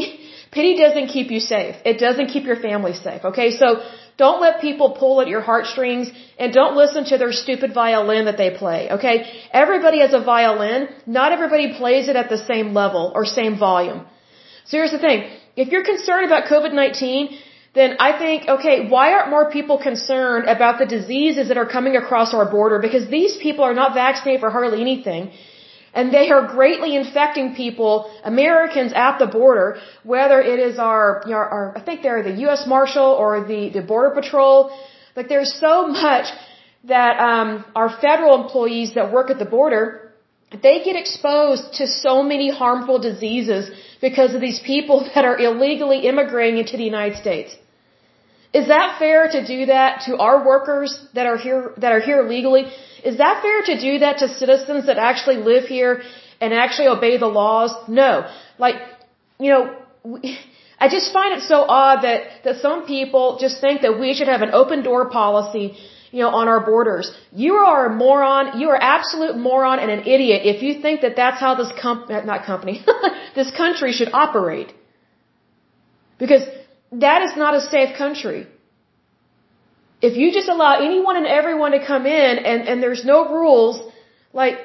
pity 0.52 0.72
doesn't 0.84 1.08
keep 1.08 1.32
you 1.32 1.40
safe. 1.40 1.74
It 1.84 1.98
doesn't 2.06 2.28
keep 2.28 2.44
your 2.44 2.60
family 2.68 2.94
safe, 2.94 3.24
okay? 3.32 3.50
So, 3.62 3.66
don't 4.16 4.40
let 4.40 4.60
people 4.60 4.88
pull 4.98 5.20
at 5.20 5.28
your 5.28 5.42
heartstrings 5.42 6.10
and 6.38 6.52
don't 6.52 6.74
listen 6.74 7.04
to 7.06 7.18
their 7.18 7.32
stupid 7.32 7.74
violin 7.74 8.24
that 8.24 8.38
they 8.38 8.50
play, 8.50 8.90
okay? 8.90 9.16
Everybody 9.52 10.00
has 10.00 10.14
a 10.14 10.20
violin. 10.20 10.88
Not 11.06 11.32
everybody 11.32 11.74
plays 11.74 12.08
it 12.08 12.16
at 12.16 12.30
the 12.30 12.38
same 12.38 12.72
level 12.72 13.12
or 13.14 13.26
same 13.26 13.58
volume. 13.58 14.06
So 14.64 14.78
here's 14.78 14.92
the 14.92 14.98
thing. 14.98 15.28
If 15.54 15.68
you're 15.68 15.84
concerned 15.84 16.26
about 16.26 16.44
COVID-19, 16.46 17.38
then 17.74 17.96
I 18.00 18.18
think, 18.18 18.48
okay, 18.48 18.88
why 18.88 19.12
aren't 19.12 19.28
more 19.28 19.50
people 19.50 19.76
concerned 19.78 20.48
about 20.48 20.78
the 20.78 20.86
diseases 20.86 21.48
that 21.48 21.58
are 21.58 21.66
coming 21.66 21.94
across 21.94 22.32
our 22.32 22.50
border? 22.50 22.78
Because 22.78 23.06
these 23.08 23.36
people 23.36 23.64
are 23.64 23.74
not 23.74 23.92
vaccinated 23.92 24.40
for 24.40 24.50
hardly 24.50 24.80
anything 24.80 25.30
and 25.96 26.12
they 26.12 26.30
are 26.30 26.46
greatly 26.46 26.94
infecting 26.94 27.54
people, 27.54 27.94
Americans 28.22 28.92
at 28.94 29.18
the 29.18 29.26
border, 29.26 29.68
whether 30.04 30.38
it 30.52 30.58
is 30.68 30.78
our, 30.78 31.22
you 31.24 31.32
know, 31.32 31.44
our 31.56 31.64
I 31.78 31.80
think 31.86 32.02
they're 32.02 32.22
the 32.22 32.36
U.S. 32.46 32.64
Marshal 32.74 33.10
or 33.22 33.30
the, 33.52 33.70
the 33.76 33.82
Border 33.92 34.12
Patrol. 34.20 34.56
Like 35.16 35.28
there's 35.28 35.54
so 35.66 35.74
much 35.88 36.26
that 36.84 37.14
um, 37.30 37.64
our 37.74 37.90
federal 38.06 38.34
employees 38.42 38.94
that 38.94 39.10
work 39.10 39.30
at 39.30 39.38
the 39.38 39.50
border, 39.58 40.12
they 40.66 40.76
get 40.84 40.96
exposed 40.96 41.64
to 41.78 41.86
so 41.86 42.22
many 42.22 42.50
harmful 42.50 42.98
diseases 42.98 43.70
because 44.00 44.34
of 44.34 44.40
these 44.42 44.60
people 44.72 44.98
that 45.14 45.24
are 45.24 45.38
illegally 45.38 46.00
immigrating 46.10 46.58
into 46.58 46.76
the 46.76 46.84
United 46.94 47.16
States. 47.24 47.56
Is 48.58 48.68
that 48.74 48.98
fair 48.98 49.28
to 49.36 49.40
do 49.54 49.66
that 49.66 50.02
to 50.06 50.16
our 50.26 50.36
workers 50.50 50.90
that 51.16 51.26
are 51.30 51.38
here 51.46 51.62
that 51.82 51.92
are 51.96 52.04
here 52.08 52.20
legally? 52.34 52.62
Is 53.10 53.18
that 53.22 53.42
fair 53.46 53.58
to 53.70 53.74
do 53.86 53.92
that 54.04 54.18
to 54.22 54.28
citizens 54.42 54.86
that 54.90 54.98
actually 55.10 55.38
live 55.52 55.64
here 55.76 55.92
and 56.40 56.54
actually 56.64 56.88
obey 56.96 57.14
the 57.24 57.32
laws? 57.40 57.72
No. 57.88 58.12
Like, 58.64 58.76
you 59.38 59.50
know, 59.52 59.62
I 60.84 60.88
just 60.88 61.12
find 61.12 61.30
it 61.36 61.42
so 61.42 61.58
odd 61.82 62.02
that, 62.06 62.20
that 62.44 62.56
some 62.66 62.86
people 62.86 63.38
just 63.44 63.60
think 63.60 63.82
that 63.82 63.98
we 63.98 64.14
should 64.14 64.28
have 64.28 64.42
an 64.42 64.50
open 64.62 64.82
door 64.88 65.08
policy, 65.10 65.76
you 66.10 66.20
know, 66.22 66.32
on 66.40 66.48
our 66.48 66.60
borders. 66.72 67.06
You 67.32 67.54
are 67.54 67.86
a 67.86 67.94
moron. 67.94 68.60
You 68.60 68.68
are 68.70 68.80
absolute 68.96 69.36
moron 69.36 69.78
and 69.78 69.90
an 69.90 70.02
idiot 70.14 70.42
if 70.54 70.62
you 70.62 70.80
think 70.80 71.00
that 71.02 71.16
that's 71.16 71.40
how 71.40 71.54
this 71.54 71.72
comp, 71.80 72.10
not 72.32 72.44
company, 72.44 72.84
this 73.34 73.50
country 73.62 73.92
should 73.92 74.12
operate. 74.12 74.72
Because 76.18 76.44
that 76.92 77.22
is 77.22 77.36
not 77.36 77.54
a 77.54 77.60
safe 77.60 77.96
country. 77.96 78.46
If 80.02 80.16
you 80.16 80.32
just 80.32 80.48
allow 80.48 80.74
anyone 80.84 81.16
and 81.16 81.26
everyone 81.26 81.72
to 81.72 81.84
come 81.84 82.06
in 82.06 82.38
and, 82.38 82.68
and 82.68 82.82
there's 82.82 83.04
no 83.04 83.28
rules, 83.32 83.80
like, 84.32 84.58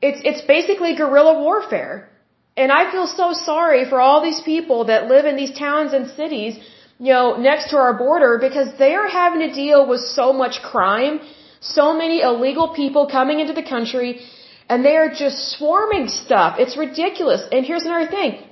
it's, 0.00 0.20
it's 0.24 0.40
basically 0.46 0.96
guerrilla 0.96 1.42
warfare. 1.42 2.08
And 2.56 2.72
I 2.72 2.90
feel 2.90 3.06
so 3.06 3.32
sorry 3.32 3.84
for 3.88 4.00
all 4.00 4.22
these 4.22 4.40
people 4.40 4.86
that 4.86 5.06
live 5.06 5.26
in 5.26 5.36
these 5.36 5.52
towns 5.56 5.92
and 5.92 6.10
cities, 6.10 6.58
you 6.98 7.12
know, 7.12 7.36
next 7.36 7.70
to 7.70 7.76
our 7.76 7.94
border 7.94 8.38
because 8.38 8.68
they 8.78 8.94
are 8.94 9.08
having 9.08 9.40
to 9.40 9.52
deal 9.52 9.86
with 9.86 10.00
so 10.00 10.32
much 10.32 10.60
crime, 10.62 11.20
so 11.60 11.92
many 11.96 12.22
illegal 12.22 12.68
people 12.74 13.06
coming 13.06 13.40
into 13.40 13.52
the 13.52 13.62
country, 13.62 14.20
and 14.68 14.84
they 14.84 14.96
are 14.96 15.10
just 15.10 15.52
swarming 15.52 16.08
stuff. 16.08 16.56
It's 16.58 16.76
ridiculous. 16.76 17.42
And 17.52 17.64
here's 17.64 17.84
another 17.84 18.10
thing. 18.10 18.46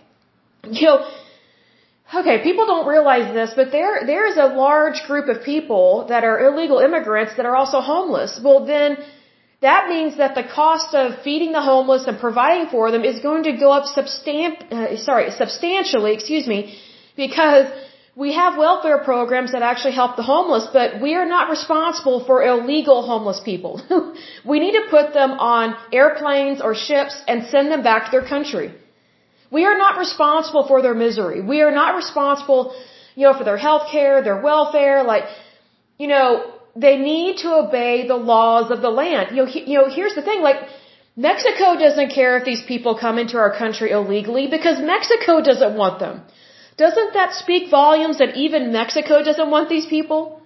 You 0.71 0.87
know, 0.87 1.11
Okay, 2.15 2.43
people 2.43 2.65
don't 2.65 2.87
realize 2.87 3.35
this, 3.35 3.53
but 3.55 3.71
there 3.71 4.07
there 4.07 4.27
is 4.27 4.39
a 4.39 4.47
large 4.47 5.03
group 5.07 5.29
of 5.29 5.45
people 5.45 6.07
that 6.09 6.25
are 6.25 6.39
illegal 6.49 6.79
immigrants 6.79 7.37
that 7.37 7.45
are 7.45 7.55
also 7.55 7.81
homeless. 7.81 8.41
Well, 8.43 8.65
then 8.65 8.97
that 9.61 9.89
means 9.91 10.17
that 10.17 10.35
the 10.35 10.45
cost 10.45 10.95
of 10.95 11.21
feeding 11.23 11.53
the 11.53 11.61
homeless 11.61 12.07
and 12.07 12.19
providing 12.19 12.71
for 12.71 12.91
them 12.91 13.05
is 13.05 13.21
going 13.21 13.43
to 13.43 13.53
go 13.53 13.73
up 13.73 13.85
substan 13.97 14.57
uh, 14.73 14.97
sorry, 14.97 15.31
substantially, 15.33 16.15
excuse 16.15 16.47
me, 16.47 16.79
because 17.15 17.67
we 18.17 18.33
have 18.33 18.57
welfare 18.57 18.99
programs 19.05 19.53
that 19.53 19.63
actually 19.63 19.93
help 19.93 20.17
the 20.17 20.23
homeless, 20.23 20.67
but 20.73 21.03
we 21.03 21.15
are 21.15 21.27
not 21.27 21.51
responsible 21.51 22.25
for 22.25 22.43
illegal 22.43 23.07
homeless 23.07 23.41
people. 23.45 23.83
we 24.47 24.61
need 24.61 24.73
to 24.73 24.87
put 24.91 25.13
them 25.13 25.33
on 25.33 25.77
airplanes 25.93 26.63
or 26.63 26.75
ships 26.75 27.21
and 27.29 27.47
send 27.47 27.71
them 27.71 27.83
back 27.83 28.07
to 28.07 28.11
their 28.11 28.27
country. 28.27 28.73
We 29.51 29.65
are 29.65 29.79
not 29.79 29.99
responsible 29.99 30.67
for 30.67 30.83
their 30.83 30.95
misery. 30.95 31.41
We 31.41 31.63
are 31.63 31.71
not 31.71 31.97
responsible, 31.97 32.75
you 33.15 33.25
know, 33.27 33.35
for 33.39 33.45
their 33.45 33.57
health 33.57 33.91
care, 33.91 34.23
their 34.23 34.41
welfare. 34.41 35.03
Like, 35.05 35.25
you 35.99 36.07
know, 36.07 36.53
they 36.77 36.97
need 36.97 37.39
to 37.39 37.55
obey 37.63 38.07
the 38.07 38.17
laws 38.17 38.71
of 38.71 38.83
the 38.83 38.91
land. 38.91 39.31
You 39.31 39.45
know, 39.45 39.47
he, 39.47 39.61
you 39.71 39.79
know, 39.79 39.89
here's 39.89 40.15
the 40.15 40.23
thing, 40.23 40.43
like, 40.43 40.61
Mexico 41.17 41.77
doesn't 41.77 42.11
care 42.11 42.39
if 42.39 42.45
these 42.45 42.63
people 42.63 42.97
come 42.97 43.19
into 43.19 43.39
our 43.39 43.53
country 43.63 43.91
illegally 43.91 44.47
because 44.47 44.79
Mexico 44.81 45.41
doesn't 45.41 45.77
want 45.77 45.99
them. 45.99 46.23
Doesn't 46.77 47.13
that 47.15 47.33
speak 47.33 47.71
volumes 47.71 48.19
that 48.19 48.37
even 48.37 48.73
Mexico 48.73 49.25
doesn't 49.25 49.51
want 49.51 49.69
these 49.69 49.87
people? 49.87 50.41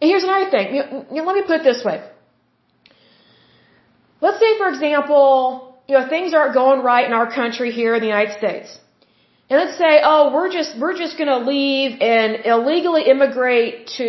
And 0.00 0.08
here's 0.10 0.22
another 0.22 0.48
thing. 0.48 0.76
You 0.76 0.82
know, 1.10 1.24
let 1.24 1.34
me 1.34 1.42
put 1.42 1.60
it 1.60 1.64
this 1.64 1.84
way. 1.84 2.04
Let's 4.20 4.38
say, 4.38 4.56
for 4.58 4.68
example, 4.68 5.73
you 5.88 5.94
know, 5.96 6.08
things 6.08 6.34
aren't 6.34 6.54
going 6.54 6.80
right 6.82 7.06
in 7.06 7.12
our 7.12 7.30
country 7.30 7.70
here 7.70 7.94
in 7.94 8.00
the 8.00 8.06
United 8.06 8.38
States. 8.38 8.78
And 9.50 9.60
let's 9.60 9.76
say, 9.76 10.00
oh, 10.02 10.32
we're 10.34 10.50
just, 10.50 10.78
we're 10.78 10.96
just 10.96 11.18
gonna 11.18 11.38
leave 11.38 12.00
and 12.00 12.46
illegally 12.46 13.02
immigrate 13.14 13.88
to, 13.98 14.04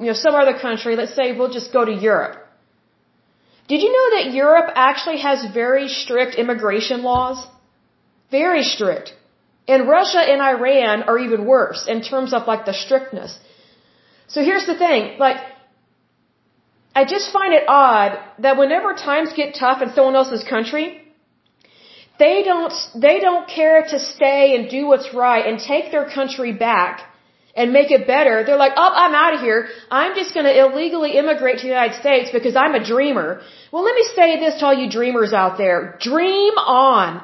you 0.00 0.06
know, 0.08 0.12
some 0.12 0.34
other 0.34 0.56
country. 0.58 0.94
Let's 0.94 1.14
say 1.14 1.36
we'll 1.36 1.52
just 1.52 1.72
go 1.72 1.84
to 1.84 1.92
Europe. 1.92 2.36
Did 3.68 3.82
you 3.82 3.90
know 3.96 4.06
that 4.16 4.32
Europe 4.32 4.70
actually 4.76 5.18
has 5.18 5.44
very 5.52 5.88
strict 5.88 6.36
immigration 6.36 7.02
laws? 7.02 7.44
Very 8.30 8.62
strict. 8.62 9.12
And 9.66 9.88
Russia 9.88 10.20
and 10.20 10.40
Iran 10.40 11.02
are 11.02 11.18
even 11.18 11.46
worse 11.46 11.88
in 11.88 12.02
terms 12.02 12.32
of 12.32 12.46
like 12.46 12.64
the 12.64 12.72
strictness. 12.72 13.36
So 14.28 14.42
here's 14.42 14.66
the 14.66 14.78
thing, 14.78 15.18
like, 15.18 15.38
I 16.94 17.04
just 17.04 17.32
find 17.32 17.52
it 17.52 17.64
odd 17.68 18.18
that 18.38 18.56
whenever 18.56 18.94
times 18.94 19.32
get 19.34 19.54
tough 19.54 19.82
in 19.82 19.92
someone 19.94 20.16
else's 20.16 20.44
country, 20.44 21.02
they 22.18 22.42
don't, 22.42 22.72
they 22.94 23.20
don't 23.20 23.48
care 23.48 23.82
to 23.82 23.98
stay 23.98 24.56
and 24.56 24.70
do 24.70 24.86
what's 24.86 25.12
right 25.14 25.44
and 25.46 25.58
take 25.58 25.90
their 25.90 26.08
country 26.08 26.52
back 26.52 27.02
and 27.54 27.72
make 27.72 27.90
it 27.90 28.06
better. 28.06 28.44
They're 28.44 28.62
like, 28.66 28.72
oh, 28.76 28.92
I'm 29.04 29.14
out 29.14 29.34
of 29.34 29.40
here. 29.40 29.68
I'm 29.90 30.14
just 30.14 30.34
going 30.34 30.46
to 30.46 30.56
illegally 30.64 31.12
immigrate 31.16 31.56
to 31.58 31.62
the 31.62 31.74
United 31.78 31.96
States 32.00 32.30
because 32.32 32.54
I'm 32.54 32.74
a 32.74 32.84
dreamer. 32.84 33.40
Well, 33.72 33.82
let 33.82 33.94
me 33.94 34.06
say 34.14 34.38
this 34.38 34.60
to 34.60 34.66
all 34.66 34.74
you 34.74 34.90
dreamers 34.90 35.32
out 35.32 35.56
there. 35.56 35.96
Dream 36.00 36.54
on. 36.58 37.22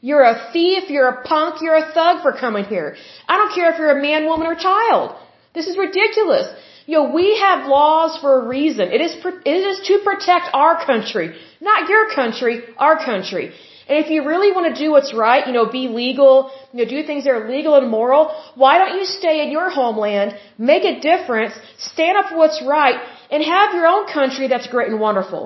You're 0.00 0.24
a 0.34 0.50
thief, 0.52 0.90
you're 0.90 1.08
a 1.08 1.22
punk, 1.22 1.62
you're 1.62 1.76
a 1.76 1.92
thug 1.92 2.22
for 2.22 2.32
coming 2.32 2.64
here. 2.64 2.96
I 3.28 3.36
don't 3.38 3.54
care 3.54 3.70
if 3.72 3.78
you're 3.78 3.96
a 3.98 4.02
man, 4.02 4.26
woman, 4.26 4.46
or 4.48 4.56
child. 4.56 5.16
This 5.54 5.66
is 5.68 5.76
ridiculous. 5.76 6.46
You 6.86 6.94
know, 6.96 7.10
we 7.12 7.38
have 7.38 7.68
laws 7.68 8.18
for 8.20 8.40
a 8.40 8.48
reason. 8.48 8.88
It 8.96 9.00
is, 9.00 9.12
it 9.54 9.62
is 9.70 9.86
to 9.88 10.00
protect 10.02 10.46
our 10.52 10.84
country, 10.84 11.36
not 11.60 11.88
your 11.88 12.12
country, 12.12 12.62
our 12.78 12.96
country. 13.04 13.52
And 13.92 14.02
if 14.02 14.10
you 14.10 14.20
really 14.32 14.52
want 14.56 14.66
to 14.74 14.76
do 14.84 14.90
what's 14.90 15.12
right, 15.12 15.46
you 15.46 15.52
know, 15.56 15.66
be 15.70 15.86
legal, 16.02 16.50
you 16.72 16.78
know, 16.78 16.88
do 16.92 17.00
things 17.08 17.24
that 17.24 17.32
are 17.38 17.46
legal 17.56 17.74
and 17.80 17.90
moral, 17.90 18.22
why 18.62 18.78
don't 18.78 18.94
you 18.98 19.04
stay 19.04 19.34
in 19.44 19.50
your 19.56 19.68
homeland, 19.68 20.28
make 20.70 20.84
a 20.92 20.94
difference, 21.08 21.52
stand 21.90 22.16
up 22.16 22.30
for 22.30 22.38
what's 22.42 22.62
right, 22.76 22.98
and 23.30 23.44
have 23.44 23.74
your 23.74 23.86
own 23.94 24.06
country 24.18 24.48
that's 24.52 24.68
great 24.74 24.88
and 24.92 24.98
wonderful? 25.08 25.42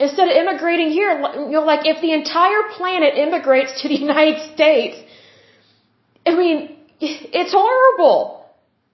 Instead 0.00 0.26
of 0.26 0.34
immigrating 0.42 0.90
here, 0.90 1.12
you 1.50 1.54
know, 1.56 1.64
like 1.72 1.86
if 1.92 2.00
the 2.06 2.12
entire 2.20 2.62
planet 2.76 3.16
immigrates 3.26 3.80
to 3.82 3.86
the 3.92 4.00
United 4.08 4.38
States, 4.54 4.96
I 6.26 6.34
mean, 6.42 6.58
it's 7.00 7.52
horrible. 7.62 8.20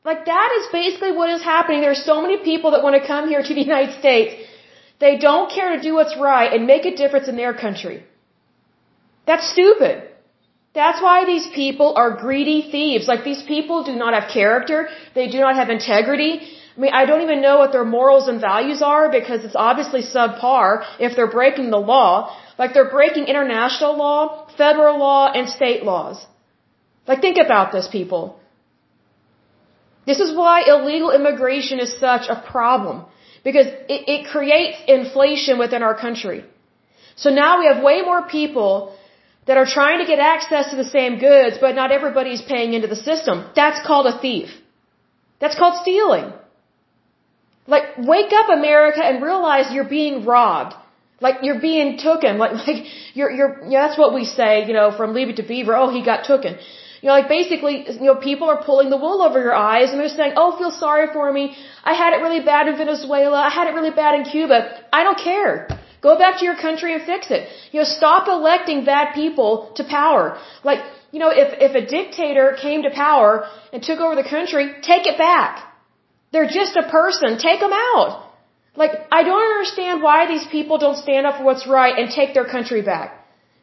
Like 0.04 0.26
that 0.26 0.50
is 0.58 0.66
basically 0.80 1.12
what 1.12 1.30
is 1.30 1.42
happening. 1.42 1.80
There's 1.80 2.04
so 2.12 2.20
many 2.20 2.36
people 2.50 2.72
that 2.72 2.82
want 2.82 3.00
to 3.00 3.06
come 3.12 3.30
here 3.34 3.42
to 3.42 3.54
the 3.58 3.64
United 3.72 3.98
States. 3.98 4.32
They 5.04 5.16
don't 5.28 5.50
care 5.58 5.70
to 5.76 5.80
do 5.88 5.94
what's 5.94 6.18
right 6.30 6.52
and 6.52 6.66
make 6.66 6.84
a 6.84 6.94
difference 7.02 7.28
in 7.28 7.36
their 7.44 7.54
country. 7.54 8.04
That's 9.26 9.48
stupid. 9.50 10.10
That's 10.74 11.00
why 11.00 11.24
these 11.24 11.46
people 11.46 11.94
are 11.96 12.10
greedy 12.24 12.60
thieves. 12.72 13.06
Like 13.06 13.24
these 13.24 13.42
people 13.42 13.84
do 13.84 13.94
not 13.94 14.12
have 14.18 14.28
character. 14.30 14.88
They 15.14 15.28
do 15.28 15.38
not 15.38 15.54
have 15.54 15.70
integrity. 15.70 16.32
I 16.76 16.80
mean, 16.80 16.92
I 16.92 17.04
don't 17.06 17.22
even 17.22 17.40
know 17.40 17.58
what 17.58 17.70
their 17.70 17.84
morals 17.84 18.26
and 18.26 18.40
values 18.40 18.82
are 18.82 19.08
because 19.10 19.44
it's 19.44 19.54
obviously 19.54 20.02
subpar 20.02 20.84
if 20.98 21.14
they're 21.14 21.34
breaking 21.40 21.70
the 21.70 21.82
law. 21.94 22.36
Like 22.58 22.74
they're 22.74 22.90
breaking 22.90 23.26
international 23.26 23.96
law, 23.96 24.48
federal 24.56 24.98
law, 24.98 25.32
and 25.32 25.48
state 25.48 25.84
laws. 25.84 26.26
Like 27.06 27.20
think 27.20 27.38
about 27.38 27.70
this, 27.70 27.86
people. 27.86 28.40
This 30.06 30.18
is 30.18 30.36
why 30.36 30.64
illegal 30.66 31.12
immigration 31.12 31.78
is 31.78 31.96
such 31.98 32.28
a 32.28 32.36
problem. 32.52 33.04
Because 33.44 33.66
it, 33.94 34.00
it 34.14 34.26
creates 34.26 34.78
inflation 34.88 35.58
within 35.58 35.82
our 35.82 35.94
country. 35.94 36.44
So 37.14 37.30
now 37.30 37.60
we 37.60 37.66
have 37.66 37.82
way 37.82 38.02
more 38.02 38.22
people 38.22 38.96
that 39.46 39.56
are 39.56 39.66
trying 39.66 39.98
to 39.98 40.06
get 40.06 40.18
access 40.18 40.70
to 40.70 40.76
the 40.76 40.84
same 40.84 41.18
goods, 41.18 41.58
but 41.60 41.74
not 41.74 41.92
everybody's 41.92 42.42
paying 42.42 42.72
into 42.72 42.88
the 42.88 42.96
system. 42.96 43.44
That's 43.54 43.84
called 43.86 44.06
a 44.06 44.18
thief. 44.18 44.48
That's 45.40 45.56
called 45.56 45.76
stealing. 45.82 46.32
Like, 47.66 47.84
wake 47.98 48.32
up, 48.32 48.48
America, 48.48 49.02
and 49.04 49.22
realize 49.22 49.72
you're 49.72 49.92
being 50.00 50.24
robbed. 50.24 50.74
Like, 51.20 51.36
you're 51.42 51.60
being 51.60 51.98
tooken. 51.98 52.38
Like, 52.44 52.52
like, 52.66 52.84
you're, 53.14 53.30
you're, 53.30 53.52
yeah, 53.68 53.86
that's 53.86 53.98
what 53.98 54.14
we 54.14 54.24
say, 54.24 54.66
you 54.66 54.74
know, 54.78 54.90
from 54.96 55.14
Leave 55.14 55.28
It 55.28 55.36
to 55.36 55.42
Beaver. 55.42 55.76
Oh, 55.76 55.90
he 55.90 56.04
got 56.04 56.24
tooken. 56.24 56.58
You 57.04 57.08
know, 57.08 57.16
like 57.20 57.28
basically, 57.28 57.84
you 58.02 58.06
know, 58.08 58.14
people 58.14 58.48
are 58.48 58.64
pulling 58.64 58.88
the 58.88 58.96
wool 58.96 59.20
over 59.20 59.38
your 59.38 59.54
eyes 59.54 59.90
and 59.90 60.00
they're 60.00 60.08
saying, 60.20 60.32
oh, 60.36 60.56
feel 60.56 60.70
sorry 60.70 61.08
for 61.12 61.30
me. 61.30 61.54
I 61.84 61.92
had 61.92 62.14
it 62.14 62.22
really 62.26 62.40
bad 62.40 62.66
in 62.66 62.78
Venezuela. 62.78 63.38
I 63.48 63.50
had 63.50 63.68
it 63.68 63.74
really 63.74 63.90
bad 63.90 64.14
in 64.14 64.24
Cuba. 64.24 64.80
I 64.90 65.02
don't 65.02 65.18
care. 65.18 65.68
Go 66.06 66.12
back 66.22 66.34
to 66.40 66.44
your 66.48 66.58
country 66.66 66.90
and 66.94 67.02
fix 67.12 67.30
it. 67.36 67.42
You 67.72 67.80
know, 67.80 67.88
stop 67.98 68.28
electing 68.28 68.84
bad 68.84 69.14
people 69.20 69.72
to 69.76 69.84
power. 69.84 70.24
Like, 70.70 70.80
you 71.12 71.20
know, 71.22 71.30
if, 71.42 71.48
if 71.66 71.72
a 71.82 71.84
dictator 71.96 72.46
came 72.64 72.82
to 72.86 72.90
power 72.90 73.30
and 73.72 73.82
took 73.82 74.00
over 74.04 74.14
the 74.22 74.28
country, 74.36 74.64
take 74.90 75.06
it 75.12 75.16
back. 75.16 75.52
They're 76.32 76.52
just 76.60 76.76
a 76.76 76.86
person. 76.98 77.38
Take 77.38 77.60
them 77.60 77.72
out. 77.72 78.08
Like, 78.82 78.92
I 79.10 79.22
don't 79.28 79.46
understand 79.52 80.02
why 80.02 80.26
these 80.26 80.46
people 80.56 80.76
don't 80.84 81.00
stand 81.06 81.26
up 81.26 81.38
for 81.38 81.44
what's 81.44 81.66
right 81.66 81.96
and 81.98 82.10
take 82.10 82.34
their 82.34 82.48
country 82.56 82.82
back. 82.82 83.08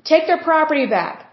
Take 0.03 0.25
their 0.25 0.41
property 0.49 0.87
back. 0.87 1.29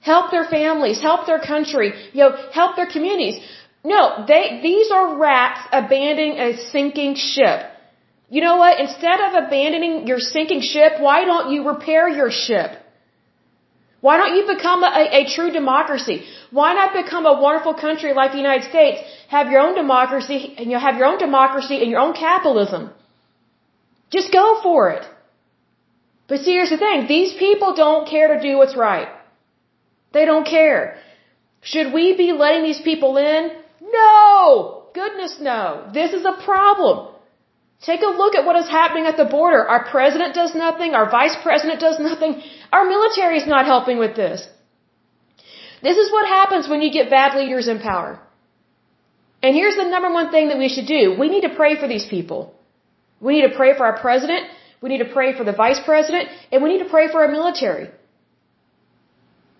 Help 0.00 0.30
their 0.30 0.44
families, 0.44 1.00
help 1.00 1.26
their 1.26 1.40
country, 1.40 1.92
you 2.12 2.20
know, 2.22 2.32
help 2.52 2.76
their 2.76 2.90
communities. 2.96 3.36
No, 3.82 4.24
they, 4.28 4.60
these 4.62 4.90
are 4.90 5.16
rats 5.18 5.60
abandoning 5.72 6.34
a 6.38 6.48
sinking 6.72 7.14
ship. 7.16 7.60
You 8.30 8.40
know 8.40 8.56
what? 8.56 8.80
Instead 8.80 9.20
of 9.20 9.44
abandoning 9.44 10.06
your 10.06 10.18
sinking 10.18 10.62
ship, 10.62 10.94
why 10.98 11.24
don't 11.24 11.52
you 11.52 11.68
repair 11.68 12.08
your 12.08 12.30
ship? 12.30 12.70
Why 14.00 14.16
don't 14.18 14.34
you 14.36 14.44
become 14.54 14.82
a, 14.82 15.08
a, 15.20 15.24
true 15.34 15.50
democracy? 15.50 16.24
Why 16.50 16.74
not 16.74 16.92
become 16.92 17.24
a 17.24 17.40
wonderful 17.40 17.72
country 17.72 18.12
like 18.12 18.32
the 18.32 18.42
United 18.46 18.68
States? 18.68 19.00
Have 19.28 19.50
your 19.50 19.60
own 19.60 19.74
democracy, 19.74 20.54
and 20.58 20.70
you 20.70 20.78
have 20.78 20.96
your 20.98 21.06
own 21.06 21.18
democracy 21.18 21.80
and 21.80 21.90
your 21.90 22.00
own 22.00 22.12
capitalism. 22.12 22.90
Just 24.10 24.30
go 24.32 24.60
for 24.62 24.90
it. 24.90 25.04
But 26.28 26.40
see, 26.40 26.52
here's 26.52 26.70
the 26.70 26.76
thing: 26.76 27.06
these 27.06 27.32
people 27.34 27.74
don't 27.74 28.06
care 28.06 28.28
to 28.34 28.40
do 28.48 28.58
what's 28.58 28.76
right. 28.76 29.08
They 30.12 30.26
don't 30.26 30.46
care. 30.46 30.98
Should 31.62 31.92
we 31.94 32.14
be 32.14 32.32
letting 32.32 32.62
these 32.62 32.80
people 32.80 33.16
in? 33.16 33.50
No! 33.80 34.84
Goodness 34.94 35.38
no. 35.40 35.88
This 35.92 36.12
is 36.12 36.24
a 36.24 36.36
problem. 36.44 37.13
Take 37.82 38.02
a 38.02 38.12
look 38.20 38.34
at 38.34 38.44
what 38.46 38.56
is 38.56 38.68
happening 38.68 39.06
at 39.06 39.16
the 39.16 39.24
border. 39.24 39.66
Our 39.68 39.84
president 39.84 40.34
does 40.34 40.54
nothing. 40.54 40.94
Our 40.94 41.10
vice 41.10 41.36
president 41.42 41.80
does 41.80 41.98
nothing. 41.98 42.42
Our 42.72 42.84
military 42.84 43.36
is 43.36 43.46
not 43.46 43.66
helping 43.66 43.98
with 43.98 44.16
this. 44.16 44.46
This 45.82 45.98
is 45.98 46.10
what 46.10 46.26
happens 46.26 46.68
when 46.68 46.80
you 46.80 46.90
get 46.90 47.10
bad 47.10 47.36
leaders 47.36 47.68
in 47.68 47.78
power. 47.80 48.20
And 49.42 49.54
here's 49.54 49.76
the 49.76 49.84
number 49.84 50.10
one 50.10 50.30
thing 50.30 50.48
that 50.48 50.58
we 50.58 50.68
should 50.74 50.86
do. 50.86 51.14
We 51.22 51.28
need 51.28 51.42
to 51.42 51.54
pray 51.54 51.72
for 51.78 51.86
these 51.86 52.06
people. 52.06 52.54
We 53.20 53.34
need 53.34 53.48
to 53.50 53.56
pray 53.56 53.76
for 53.76 53.84
our 53.84 53.98
president. 53.98 54.48
We 54.80 54.88
need 54.88 55.02
to 55.06 55.12
pray 55.18 55.36
for 55.36 55.44
the 55.44 55.52
vice 55.52 55.80
president. 55.84 56.30
And 56.50 56.62
we 56.62 56.70
need 56.72 56.82
to 56.84 56.90
pray 56.96 57.08
for 57.12 57.20
our 57.22 57.30
military. 57.30 57.90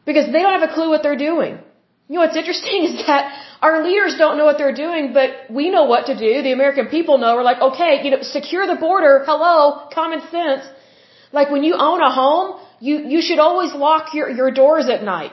Because 0.07 0.27
they 0.33 0.41
don't 0.45 0.59
have 0.59 0.71
a 0.71 0.73
clue 0.73 0.89
what 0.89 1.03
they're 1.03 1.23
doing. 1.31 1.59
You 2.09 2.15
know 2.17 2.23
what's 2.25 2.37
interesting 2.37 2.85
is 2.89 3.07
that 3.07 3.33
our 3.65 3.77
leaders 3.89 4.15
don't 4.23 4.37
know 4.39 4.47
what 4.51 4.59
they're 4.61 4.79
doing, 4.87 5.05
but 5.19 5.29
we 5.59 5.65
know 5.75 5.85
what 5.93 6.03
to 6.11 6.15
do. 6.25 6.31
The 6.49 6.53
American 6.59 6.87
people 6.97 7.17
know. 7.23 7.31
We're 7.37 7.51
like, 7.53 7.63
okay, 7.69 7.93
you 8.05 8.11
know, 8.13 8.23
secure 8.39 8.65
the 8.73 8.79
border. 8.87 9.13
Hello, 9.31 9.61
common 9.99 10.21
sense. 10.37 10.65
Like 11.39 11.49
when 11.55 11.65
you 11.69 11.75
own 11.89 12.01
a 12.11 12.13
home, 12.23 12.49
you, 12.89 12.97
you 13.13 13.21
should 13.27 13.41
always 13.47 13.73
lock 13.87 14.13
your, 14.17 14.29
your 14.41 14.51
doors 14.51 14.89
at 14.95 15.03
night. 15.03 15.33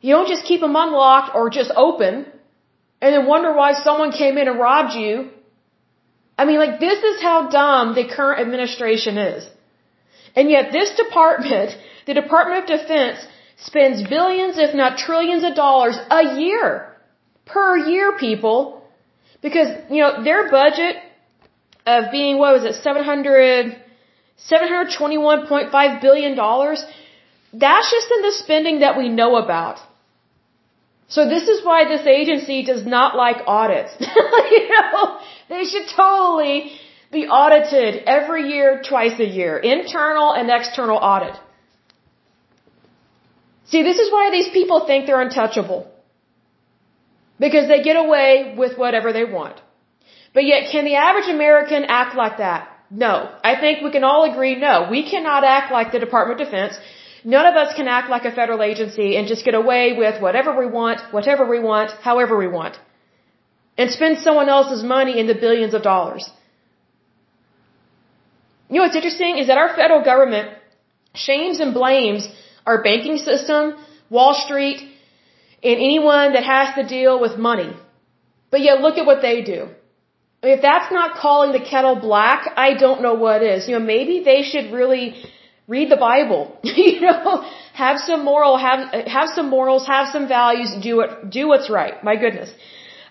You 0.00 0.14
don't 0.16 0.30
just 0.34 0.44
keep 0.50 0.60
them 0.66 0.76
unlocked 0.84 1.34
or 1.34 1.50
just 1.60 1.70
open 1.86 2.14
and 3.02 3.10
then 3.14 3.26
wonder 3.26 3.52
why 3.60 3.70
someone 3.86 4.12
came 4.22 4.38
in 4.38 4.48
and 4.48 4.58
robbed 4.58 4.94
you. 4.94 5.28
I 6.38 6.46
mean, 6.46 6.58
like, 6.64 6.80
this 6.80 7.00
is 7.10 7.20
how 7.20 7.38
dumb 7.48 7.94
the 7.94 8.06
current 8.16 8.40
administration 8.40 9.18
is. 9.18 9.46
And 10.34 10.48
yet 10.48 10.72
this 10.72 10.90
department, 11.04 11.76
the 12.06 12.14
Department 12.14 12.62
of 12.62 12.66
Defense, 12.78 13.18
spends 13.70 14.08
billions, 14.16 14.56
if 14.66 14.74
not 14.74 14.96
trillions 14.96 15.44
of 15.44 15.54
dollars 15.54 15.98
a 16.20 16.22
year 16.44 16.89
per 17.52 17.76
year, 17.76 18.16
people, 18.18 18.82
because, 19.42 19.68
you 19.90 20.00
know, 20.02 20.22
their 20.22 20.50
budget 20.50 20.96
of 21.86 22.10
being, 22.10 22.38
what 22.38 22.52
was 22.52 22.64
it, 22.64 22.74
700, 22.82 23.76
721.5 24.48 26.00
billion 26.00 26.36
dollars, 26.36 26.84
that's 27.52 27.90
just 27.90 28.10
in 28.16 28.22
the 28.22 28.32
spending 28.32 28.80
that 28.80 28.96
we 28.96 29.08
know 29.08 29.36
about. 29.36 29.78
So 31.08 31.28
this 31.28 31.48
is 31.48 31.64
why 31.64 31.84
this 31.88 32.06
agency 32.06 32.62
does 32.64 32.86
not 32.86 33.16
like 33.16 33.38
audits. 33.46 33.92
you 34.00 34.68
know, 34.68 35.18
they 35.48 35.64
should 35.64 35.88
totally 35.88 36.72
be 37.10 37.26
audited 37.26 38.04
every 38.06 38.48
year, 38.50 38.80
twice 38.88 39.18
a 39.18 39.26
year, 39.26 39.58
internal 39.58 40.32
and 40.32 40.48
external 40.48 40.96
audit. 40.96 41.34
See, 43.66 43.82
this 43.82 43.98
is 43.98 44.12
why 44.12 44.30
these 44.30 44.48
people 44.48 44.86
think 44.86 45.06
they're 45.06 45.20
untouchable. 45.20 45.89
Because 47.44 47.66
they 47.68 47.82
get 47.82 47.96
away 47.96 48.54
with 48.62 48.78
whatever 48.82 49.12
they 49.12 49.24
want. 49.24 49.56
But 50.34 50.44
yet, 50.44 50.70
can 50.72 50.84
the 50.84 50.96
average 51.08 51.28
American 51.28 51.84
act 52.00 52.14
like 52.22 52.36
that? 52.38 52.68
No. 52.90 53.14
I 53.50 53.54
think 53.60 53.82
we 53.82 53.90
can 53.96 54.04
all 54.04 54.22
agree 54.30 54.54
no. 54.56 54.88
We 54.90 55.02
cannot 55.10 55.42
act 55.44 55.72
like 55.72 55.92
the 55.92 56.02
Department 56.06 56.40
of 56.40 56.46
Defense. 56.46 56.74
None 57.24 57.46
of 57.46 57.54
us 57.62 57.74
can 57.74 57.88
act 57.88 58.10
like 58.10 58.24
a 58.24 58.32
federal 58.40 58.62
agency 58.62 59.16
and 59.16 59.26
just 59.28 59.44
get 59.44 59.54
away 59.54 59.94
with 60.02 60.20
whatever 60.20 60.56
we 60.62 60.66
want, 60.66 61.00
whatever 61.12 61.46
we 61.54 61.60
want, 61.60 61.90
however 62.08 62.36
we 62.36 62.48
want. 62.48 62.78
And 63.76 63.90
spend 63.90 64.18
someone 64.18 64.48
else's 64.48 64.82
money 64.82 65.18
in 65.18 65.26
the 65.26 65.34
billions 65.34 65.74
of 65.74 65.82
dollars. 65.82 66.30
You 68.68 68.76
know 68.76 68.82
what's 68.82 68.96
interesting 68.96 69.38
is 69.38 69.46
that 69.48 69.58
our 69.58 69.74
federal 69.74 70.02
government 70.04 70.50
shames 71.14 71.60
and 71.60 71.74
blames 71.74 72.28
our 72.66 72.82
banking 72.82 73.18
system, 73.18 73.76
Wall 74.10 74.34
Street, 74.34 74.89
and 75.62 75.76
anyone 75.90 76.32
that 76.32 76.44
has 76.44 76.74
to 76.76 76.86
deal 76.86 77.20
with 77.20 77.36
money. 77.38 77.72
But 78.50 78.60
yet 78.60 78.80
look 78.80 78.98
at 78.98 79.06
what 79.06 79.22
they 79.22 79.42
do. 79.42 79.68
If 80.42 80.62
that's 80.62 80.90
not 80.90 81.16
calling 81.16 81.52
the 81.52 81.60
kettle 81.60 81.96
black, 81.96 82.50
I 82.56 82.74
don't 82.74 83.02
know 83.02 83.14
what 83.14 83.42
is. 83.42 83.68
You 83.68 83.78
know, 83.78 83.84
maybe 83.84 84.22
they 84.24 84.42
should 84.42 84.72
really 84.72 85.22
read 85.68 85.90
the 85.90 85.96
Bible. 85.96 86.58
you 86.64 87.00
know, 87.00 87.44
have 87.74 87.98
some 88.08 88.24
moral, 88.24 88.56
have 88.56 88.80
have 89.18 89.28
some 89.38 89.50
morals, 89.50 89.86
have 89.86 90.08
some 90.08 90.28
values, 90.28 90.70
do 90.82 91.00
it, 91.00 91.30
do 91.30 91.46
what's 91.48 91.70
right. 91.70 92.02
My 92.02 92.16
goodness. 92.16 92.50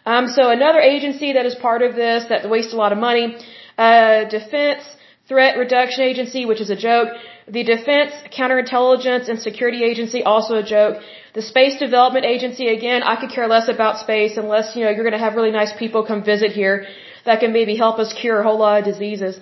Um, 0.06 0.28
so 0.28 0.50
another 0.50 0.80
agency 0.80 1.34
that 1.34 1.46
is 1.46 1.56
part 1.56 1.82
of 1.88 1.96
this 1.96 2.26
that 2.30 2.50
wastes 2.50 2.74
a 2.74 2.80
lot 2.84 2.92
of 2.92 2.98
money, 2.98 3.38
uh, 3.78 4.24
Defense 4.38 4.84
Threat 5.28 5.58
Reduction 5.58 6.04
Agency, 6.04 6.46
which 6.46 6.62
is 6.66 6.70
a 6.72 6.76
joke. 6.76 7.10
The 7.48 7.64
Defense 7.64 8.14
Counterintelligence 8.38 9.30
and 9.30 9.40
Security 9.40 9.84
Agency, 9.84 10.24
also 10.24 10.56
a 10.56 10.64
joke. 10.64 10.98
The 11.34 11.44
Space 11.44 11.78
Development 11.78 12.26
Agency, 12.26 12.68
again, 12.68 13.04
I 13.04 13.16
could 13.20 13.30
care 13.30 13.48
less 13.48 13.68
about 13.68 14.00
space 14.00 14.36
unless, 14.38 14.76
you 14.76 14.84
know, 14.84 14.90
you're 14.90 15.08
going 15.10 15.20
to 15.20 15.26
have 15.26 15.36
really 15.36 15.52
nice 15.52 15.72
people 15.78 16.04
come 16.04 16.24
visit 16.24 16.52
here 16.52 16.88
that 17.26 17.40
can 17.40 17.54
maybe 17.54 17.76
help 17.76 18.00
us 18.00 18.14
cure 18.14 18.40
a 18.40 18.44
whole 18.44 18.58
lot 18.58 18.80
of 18.80 18.86
diseases. 18.86 19.40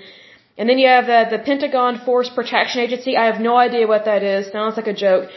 And 0.57 0.67
then 0.67 0.79
you 0.79 0.87
have 0.87 1.05
the, 1.05 1.37
the 1.37 1.41
Pentagon 1.49 1.99
Force 2.05 2.29
Protection 2.29 2.81
Agency. 2.81 3.15
I 3.15 3.25
have 3.31 3.39
no 3.39 3.55
idea 3.55 3.87
what 3.87 4.05
that 4.05 4.23
is. 4.23 4.51
Sounds 4.51 4.75
like 4.75 4.87
a 4.87 4.93
joke. 4.93 5.29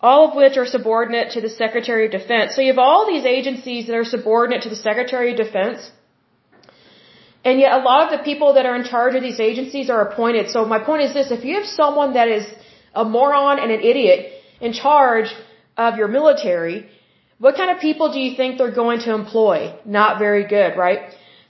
All 0.00 0.28
of 0.28 0.36
which 0.36 0.58
are 0.58 0.66
subordinate 0.66 1.30
to 1.32 1.40
the 1.40 1.48
Secretary 1.48 2.04
of 2.06 2.12
Defense. 2.12 2.54
So 2.54 2.60
you 2.60 2.72
have 2.74 2.84
all 2.86 3.06
these 3.06 3.24
agencies 3.24 3.86
that 3.86 3.96
are 3.96 4.04
subordinate 4.04 4.62
to 4.62 4.68
the 4.68 4.80
Secretary 4.88 5.30
of 5.30 5.38
Defense. 5.38 5.90
And 7.44 7.60
yet 7.60 7.72
a 7.72 7.82
lot 7.90 8.00
of 8.06 8.18
the 8.18 8.24
people 8.24 8.54
that 8.54 8.66
are 8.66 8.76
in 8.76 8.84
charge 8.84 9.14
of 9.14 9.22
these 9.22 9.40
agencies 9.40 9.88
are 9.88 10.02
appointed. 10.08 10.50
So 10.50 10.66
my 10.66 10.80
point 10.90 11.02
is 11.02 11.14
this, 11.14 11.30
if 11.30 11.44
you 11.44 11.54
have 11.60 11.66
someone 11.66 12.14
that 12.14 12.28
is 12.28 12.46
a 12.94 13.04
moron 13.04 13.58
and 13.58 13.70
an 13.70 13.80
idiot 13.80 14.32
in 14.60 14.72
charge 14.72 15.34
of 15.76 15.96
your 15.96 16.08
military, 16.08 16.88
what 17.38 17.56
kind 17.56 17.70
of 17.70 17.78
people 17.80 18.12
do 18.12 18.20
you 18.20 18.36
think 18.36 18.58
they're 18.58 18.78
going 18.84 19.00
to 19.00 19.12
employ? 19.14 19.74
Not 19.84 20.18
very 20.18 20.44
good, 20.46 20.76
right? 20.76 21.00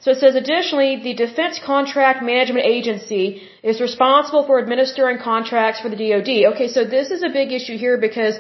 So 0.01 0.11
it 0.11 0.19
says 0.19 0.35
additionally, 0.35 1.03
the 1.03 1.15
Defense 1.15 1.59
Contract 1.65 2.23
Management 2.23 2.67
Agency 2.67 3.43
is 3.63 3.81
responsible 3.81 4.43
for 4.47 4.59
administering 4.59 5.19
contracts 5.19 5.81
for 5.81 5.89
the 5.89 5.99
DoD. 6.03 6.33
Okay, 6.53 6.69
so 6.69 6.85
this 6.85 7.11
is 7.11 7.23
a 7.23 7.31
big 7.31 7.53
issue 7.53 7.77
here 7.85 7.97
because 7.97 8.35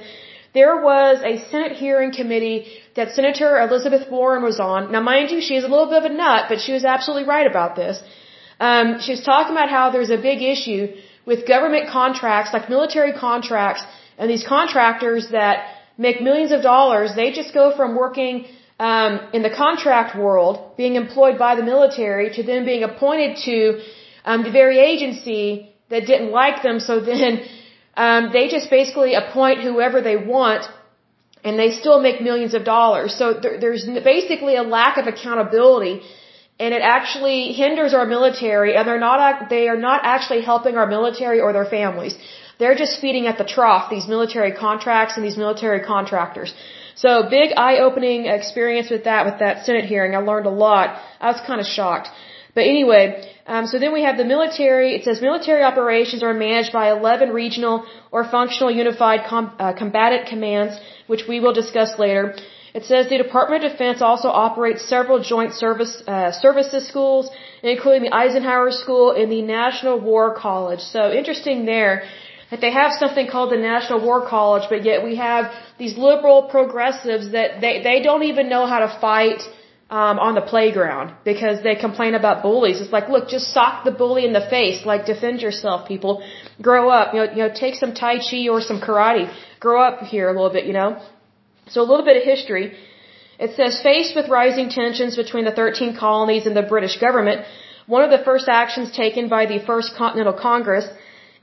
there 0.52 0.76
was 0.90 1.22
a 1.32 1.34
Senate 1.50 1.72
hearing 1.72 2.12
committee 2.12 2.58
that 2.96 3.12
Senator 3.12 3.50
Elizabeth 3.66 4.10
Warren 4.10 4.42
was 4.42 4.60
on. 4.60 4.92
Now, 4.92 5.00
mind 5.00 5.30
you, 5.30 5.40
she's 5.40 5.64
a 5.64 5.70
little 5.74 5.88
bit 5.92 5.98
of 6.04 6.10
a 6.10 6.14
nut, 6.14 6.44
but 6.50 6.60
she 6.60 6.72
was 6.72 6.84
absolutely 6.84 7.26
right 7.28 7.46
about 7.54 7.76
this. 7.76 8.02
Um, 8.60 9.00
she 9.00 9.12
was 9.16 9.22
talking 9.22 9.52
about 9.52 9.70
how 9.76 9.90
there's 9.90 10.10
a 10.10 10.22
big 10.30 10.42
issue 10.42 10.82
with 11.26 11.46
government 11.54 11.88
contracts, 11.88 12.52
like 12.52 12.68
military 12.68 13.12
contracts, 13.12 13.82
and 14.18 14.30
these 14.30 14.46
contractors 14.46 15.30
that 15.30 15.56
make 15.96 16.20
millions 16.20 16.52
of 16.52 16.62
dollars, 16.62 17.14
they 17.14 17.30
just 17.32 17.52
go 17.54 17.76
from 17.76 17.96
working 17.96 18.46
um, 18.78 19.20
in 19.32 19.42
the 19.42 19.50
contract 19.50 20.16
world, 20.16 20.76
being 20.76 20.96
employed 20.96 21.38
by 21.38 21.54
the 21.54 21.62
military, 21.62 22.30
to 22.36 22.42
then 22.42 22.64
being 22.64 22.82
appointed 22.82 23.36
to 23.44 23.80
um, 24.24 24.42
the 24.42 24.50
very 24.50 24.78
agency 24.78 25.72
that 25.90 26.06
didn't 26.06 26.30
like 26.30 26.62
them. 26.62 26.80
So 26.80 27.00
then 27.00 27.42
um, 27.96 28.32
they 28.32 28.48
just 28.48 28.70
basically 28.70 29.14
appoint 29.14 29.60
whoever 29.60 30.00
they 30.00 30.16
want, 30.16 30.66
and 31.44 31.58
they 31.58 31.70
still 31.72 32.00
make 32.00 32.20
millions 32.20 32.54
of 32.54 32.64
dollars. 32.64 33.14
So 33.16 33.34
there, 33.34 33.60
there's 33.60 33.84
basically 34.14 34.56
a 34.56 34.62
lack 34.62 34.96
of 34.96 35.06
accountability, 35.06 36.02
and 36.58 36.74
it 36.74 36.82
actually 36.82 37.52
hinders 37.52 37.94
our 37.94 38.06
military, 38.06 38.74
and 38.76 38.88
they're 38.88 39.06
not 39.10 39.48
they 39.50 39.68
are 39.68 39.76
not 39.76 40.00
actually 40.04 40.42
helping 40.42 40.76
our 40.76 40.86
military 40.86 41.40
or 41.40 41.52
their 41.52 41.66
families. 41.66 42.16
They're 42.58 42.78
just 42.84 43.00
feeding 43.00 43.26
at 43.26 43.38
the 43.38 43.44
trough 43.44 43.90
these 43.90 44.06
military 44.06 44.52
contracts 44.52 45.16
and 45.16 45.24
these 45.24 45.36
military 45.36 45.80
contractors. 45.80 46.54
So 46.94 47.28
big 47.28 47.52
eye-opening 47.56 48.26
experience 48.26 48.88
with 48.90 49.04
that, 49.04 49.26
with 49.26 49.38
that 49.40 49.64
Senate 49.66 49.84
hearing. 49.84 50.14
I 50.14 50.18
learned 50.18 50.46
a 50.46 50.56
lot. 50.66 51.00
I 51.20 51.26
was 51.32 51.40
kind 51.46 51.60
of 51.60 51.66
shocked. 51.66 52.08
But 52.54 52.64
anyway, 52.74 53.28
um, 53.46 53.66
so 53.66 53.78
then 53.80 53.92
we 53.92 54.02
have 54.04 54.16
the 54.16 54.24
military. 54.24 54.94
It 54.94 55.02
says 55.04 55.20
military 55.20 55.62
operations 55.64 56.22
are 56.22 56.32
managed 56.32 56.72
by 56.72 56.92
11 56.92 57.30
regional 57.30 57.84
or 58.12 58.22
functional 58.24 58.70
unified 58.70 59.26
com, 59.28 59.52
uh, 59.58 59.72
combatant 59.72 60.28
commands, 60.28 60.78
which 61.08 61.26
we 61.28 61.40
will 61.40 61.52
discuss 61.52 61.98
later. 61.98 62.36
It 62.74 62.84
says 62.84 63.08
the 63.08 63.18
Department 63.18 63.64
of 63.64 63.72
Defense 63.72 64.02
also 64.02 64.28
operates 64.28 64.84
several 64.88 65.18
joint 65.20 65.52
service 65.54 66.02
uh, 66.06 66.30
services 66.32 66.86
schools, 66.88 67.30
including 67.62 68.02
the 68.04 68.14
Eisenhower 68.14 68.70
School 68.70 69.12
and 69.12 69.30
the 69.30 69.42
National 69.42 70.00
War 70.00 70.34
College. 70.34 70.80
So 70.80 71.12
interesting 71.12 71.66
there 71.66 72.04
that 72.54 72.60
they 72.60 72.74
have 72.82 72.92
something 73.02 73.26
called 73.34 73.50
the 73.50 73.62
National 73.72 73.98
War 74.08 74.18
College, 74.34 74.66
but 74.72 74.84
yet 74.88 74.98
we 75.08 75.16
have 75.16 75.44
these 75.76 75.94
liberal 76.08 76.42
progressives 76.56 77.32
that 77.32 77.60
they, 77.60 77.74
they 77.82 77.98
don't 78.08 78.22
even 78.32 78.48
know 78.48 78.64
how 78.72 78.78
to 78.86 78.90
fight 79.06 79.40
um, 79.90 80.20
on 80.26 80.36
the 80.36 80.44
playground 80.52 81.08
because 81.30 81.56
they 81.64 81.74
complain 81.86 82.14
about 82.20 82.44
bullies. 82.44 82.80
It's 82.80 82.92
like, 82.92 83.08
look, 83.14 83.24
just 83.36 83.46
sock 83.56 83.84
the 83.88 83.90
bully 84.02 84.24
in 84.28 84.32
the 84.32 84.46
face. 84.56 84.78
Like, 84.90 85.04
defend 85.04 85.40
yourself, 85.46 85.88
people. 85.88 86.22
Grow 86.68 86.84
up. 86.98 87.12
You 87.12 87.20
know, 87.20 87.28
you 87.36 87.42
know, 87.44 87.52
take 87.62 87.74
some 87.82 87.92
Tai 87.92 88.16
Chi 88.26 88.42
or 88.52 88.60
some 88.70 88.80
karate. 88.80 89.24
Grow 89.58 89.80
up 89.88 89.96
here 90.14 90.28
a 90.32 90.34
little 90.38 90.54
bit, 90.56 90.64
you 90.70 90.76
know. 90.80 90.90
So 91.72 91.80
a 91.82 91.88
little 91.90 92.06
bit 92.10 92.16
of 92.20 92.22
history. 92.34 92.66
It 93.46 93.56
says, 93.56 93.80
faced 93.82 94.14
with 94.14 94.28
rising 94.40 94.68
tensions 94.80 95.16
between 95.16 95.44
the 95.44 95.56
13 95.62 95.96
colonies 95.96 96.46
and 96.46 96.54
the 96.56 96.66
British 96.74 96.98
government, 97.06 97.40
one 97.86 98.04
of 98.04 98.12
the 98.16 98.22
first 98.28 98.46
actions 98.48 98.92
taken 98.92 99.28
by 99.28 99.46
the 99.46 99.58
First 99.70 99.96
Continental 99.96 100.36
Congress 100.50 100.86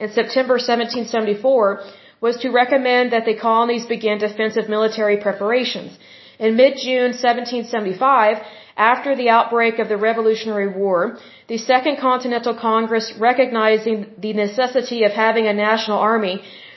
in 0.01 0.09
September 0.19 0.55
1774 0.55 1.83
was 2.25 2.37
to 2.43 2.49
recommend 2.61 3.13
that 3.13 3.25
the 3.25 3.37
colonies 3.49 3.85
begin 3.95 4.17
defensive 4.17 4.67
military 4.75 5.17
preparations. 5.25 5.91
In 6.39 6.55
mid-June 6.55 7.11
1775, 7.13 8.37
after 8.75 9.15
the 9.15 9.29
outbreak 9.29 9.77
of 9.79 9.89
the 9.89 9.97
Revolutionary 10.09 10.69
War, 10.81 11.19
the 11.47 11.59
Second 11.71 11.97
Continental 11.99 12.55
Congress, 12.69 13.13
recognizing 13.29 13.97
the 14.25 14.33
necessity 14.33 15.03
of 15.03 15.11
having 15.11 15.45
a 15.47 15.53
national 15.53 15.99
army 15.99 16.35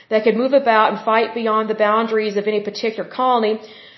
that 0.09 0.23
could 0.23 0.37
move 0.43 0.53
about 0.53 0.91
and 0.91 0.99
fight 1.03 1.33
beyond 1.33 1.69
the 1.69 1.79
boundaries 1.87 2.37
of 2.37 2.47
any 2.47 2.61
particular 2.69 3.09
colony, 3.09 3.53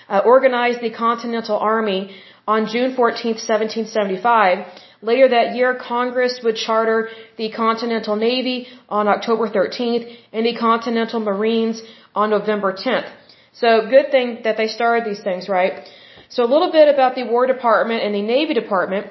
uh, 0.08 0.22
organized 0.24 0.80
the 0.80 0.92
Continental 1.06 1.58
Army 1.58 2.00
on 2.46 2.66
June 2.66 2.94
14, 2.94 3.32
1775, 3.32 4.64
Later 5.00 5.28
that 5.28 5.54
year, 5.54 5.74
Congress 5.74 6.40
would 6.42 6.56
charter 6.56 7.08
the 7.36 7.50
Continental 7.50 8.16
Navy 8.16 8.66
on 8.88 9.06
October 9.06 9.48
13th 9.48 10.12
and 10.32 10.44
the 10.44 10.56
Continental 10.56 11.20
Marines 11.20 11.82
on 12.14 12.30
November 12.30 12.72
10th. 12.72 13.08
So 13.52 13.88
good 13.88 14.10
thing 14.10 14.40
that 14.42 14.56
they 14.56 14.66
started 14.66 15.08
these 15.08 15.22
things, 15.22 15.48
right? 15.48 15.88
So 16.28 16.44
a 16.44 16.50
little 16.54 16.72
bit 16.72 16.92
about 16.92 17.14
the 17.14 17.24
War 17.24 17.46
Department 17.46 18.02
and 18.02 18.14
the 18.14 18.22
Navy 18.22 18.54
Department. 18.54 19.06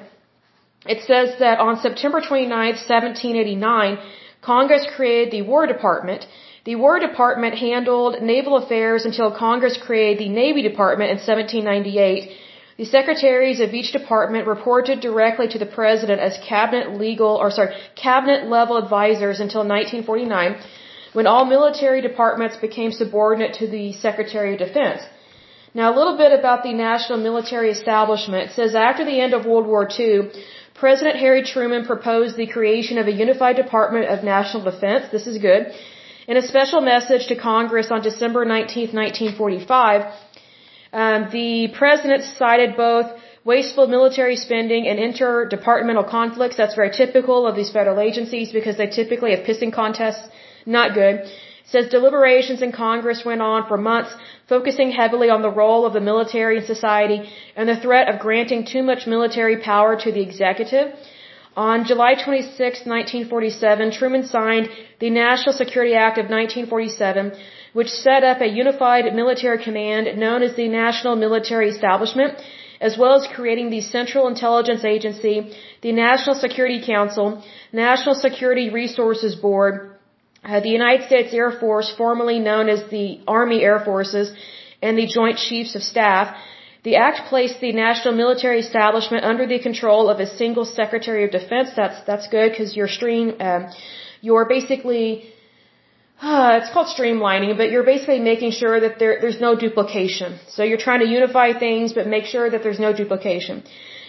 It 0.86 1.02
says 1.04 1.38
that 1.38 1.58
on 1.58 1.80
September 1.80 2.20
29th, 2.20 2.78
1789, 2.86 3.98
Congress 4.42 4.86
created 4.94 5.32
the 5.32 5.42
War 5.42 5.66
Department. 5.66 6.26
The 6.64 6.76
War 6.76 7.00
Department 7.00 7.54
handled 7.54 8.22
naval 8.22 8.56
affairs 8.58 9.04
until 9.04 9.30
Congress 9.36 9.78
created 9.86 10.18
the 10.24 10.28
Navy 10.28 10.62
Department 10.62 11.10
in 11.10 11.16
1798 11.16 12.30
the 12.78 12.84
secretaries 12.84 13.58
of 13.58 13.74
each 13.74 13.90
department 13.92 14.46
reported 14.46 15.00
directly 15.00 15.48
to 15.48 15.58
the 15.58 15.70
president 15.78 16.20
as 16.20 16.38
cabinet 16.48 16.96
legal 16.96 17.32
or 17.42 17.50
sorry, 17.50 17.74
cabinet 17.96 18.48
level 18.56 18.76
advisors 18.76 19.40
until 19.40 19.62
1949 19.66 20.56
when 21.12 21.26
all 21.26 21.44
military 21.44 22.00
departments 22.00 22.56
became 22.56 22.92
subordinate 22.92 23.54
to 23.54 23.66
the 23.66 23.92
Secretary 23.94 24.52
of 24.52 24.58
Defense. 24.66 25.02
Now 25.74 25.92
a 25.92 25.96
little 25.98 26.16
bit 26.16 26.32
about 26.38 26.62
the 26.62 26.72
national 26.72 27.18
military 27.18 27.70
establishment. 27.70 28.50
It 28.50 28.54
says 28.54 28.74
after 28.74 29.04
the 29.04 29.20
end 29.24 29.34
of 29.34 29.44
World 29.44 29.66
War 29.66 29.88
II, 29.98 30.30
President 30.74 31.16
Harry 31.16 31.42
Truman 31.42 31.84
proposed 31.84 32.36
the 32.36 32.46
creation 32.46 32.98
of 32.98 33.08
a 33.08 33.12
unified 33.24 33.56
Department 33.56 34.06
of 34.06 34.22
National 34.22 34.62
Defense. 34.62 35.06
This 35.10 35.26
is 35.26 35.38
good. 35.38 35.72
In 36.28 36.36
a 36.36 36.42
special 36.42 36.80
message 36.80 37.26
to 37.28 37.34
Congress 37.34 37.90
on 37.90 38.02
December 38.02 38.44
19, 38.44 38.92
1945, 38.92 40.02
um, 40.92 41.28
the 41.32 41.68
president 41.68 42.24
cited 42.24 42.76
both 42.76 43.06
wasteful 43.44 43.86
military 43.86 44.36
spending 44.36 44.86
and 44.88 44.98
interdepartmental 44.98 46.08
conflicts. 46.08 46.56
That's 46.56 46.74
very 46.74 46.90
typical 46.90 47.46
of 47.46 47.56
these 47.56 47.70
federal 47.70 48.00
agencies 48.00 48.52
because 48.52 48.76
they 48.76 48.88
typically 48.88 49.30
have 49.34 49.44
pissing 49.46 49.72
contests. 49.72 50.28
Not 50.66 50.94
good. 50.94 51.14
It 51.20 51.72
says 51.72 51.88
deliberations 51.88 52.62
in 52.62 52.72
Congress 52.72 53.24
went 53.24 53.42
on 53.42 53.66
for 53.68 53.76
months, 53.76 54.10
focusing 54.48 54.90
heavily 54.90 55.28
on 55.30 55.42
the 55.42 55.50
role 55.50 55.84
of 55.86 55.92
the 55.92 56.00
military 56.00 56.56
in 56.58 56.64
society 56.64 57.18
and 57.56 57.68
the 57.68 57.76
threat 57.76 58.08
of 58.08 58.20
granting 58.20 58.64
too 58.64 58.82
much 58.82 59.06
military 59.06 59.58
power 59.58 59.96
to 60.04 60.12
the 60.12 60.22
executive. 60.28 60.94
On 61.56 61.84
July 61.84 62.14
26, 62.14 62.86
1947, 62.86 63.90
Truman 63.90 64.24
signed 64.24 64.68
the 65.00 65.10
National 65.10 65.52
Security 65.52 65.94
Act 65.94 66.16
of 66.18 66.26
1947, 66.30 67.32
which 67.72 67.88
set 67.88 68.24
up 68.24 68.40
a 68.40 68.46
unified 68.46 69.12
military 69.14 69.62
command 69.62 70.18
known 70.18 70.42
as 70.42 70.54
the 70.56 70.68
National 70.68 71.16
Military 71.16 71.68
Establishment, 71.68 72.34
as 72.80 72.96
well 72.96 73.14
as 73.20 73.26
creating 73.34 73.70
the 73.70 73.80
Central 73.80 74.28
Intelligence 74.28 74.84
Agency, 74.84 75.52
the 75.82 75.92
National 75.92 76.34
Security 76.34 76.80
Council, 76.84 77.42
National 77.72 78.14
Security 78.14 78.70
Resources 78.70 79.34
Board, 79.34 79.98
uh, 80.44 80.60
the 80.60 80.68
United 80.68 81.06
States 81.06 81.34
Air 81.34 81.50
Force, 81.50 81.92
formerly 81.96 82.38
known 82.38 82.68
as 82.68 82.88
the 82.90 83.20
Army 83.26 83.62
Air 83.62 83.80
Forces, 83.80 84.32
and 84.80 84.96
the 84.96 85.06
Joint 85.06 85.38
Chiefs 85.38 85.74
of 85.74 85.82
Staff. 85.82 86.36
The 86.84 86.96
act 86.96 87.28
placed 87.28 87.60
the 87.60 87.72
national 87.72 88.14
military 88.14 88.60
establishment 88.60 89.24
under 89.24 89.46
the 89.46 89.58
control 89.58 90.08
of 90.08 90.20
a 90.20 90.26
single 90.26 90.64
Secretary 90.64 91.24
of 91.24 91.32
Defense. 91.32 91.70
That's 91.74 92.00
that's 92.06 92.28
good 92.28 92.50
because 92.50 92.76
you're 92.76 92.88
stream, 92.88 93.34
um, 93.40 93.66
you're 94.20 94.46
basically 94.48 95.08
it's 96.58 96.70
called 96.72 96.88
streamlining, 96.88 97.56
but 97.56 97.70
you're 97.70 97.84
basically 97.84 98.20
making 98.20 98.50
sure 98.50 98.80
that 98.80 98.98
there, 98.98 99.18
there's 99.20 99.40
no 99.40 99.54
duplication. 99.54 100.38
So 100.48 100.62
you're 100.64 100.84
trying 100.88 101.00
to 101.00 101.08
unify 101.08 101.52
things, 101.58 101.92
but 101.92 102.06
make 102.06 102.24
sure 102.24 102.50
that 102.50 102.62
there's 102.62 102.80
no 102.80 102.92
duplication. 102.92 103.62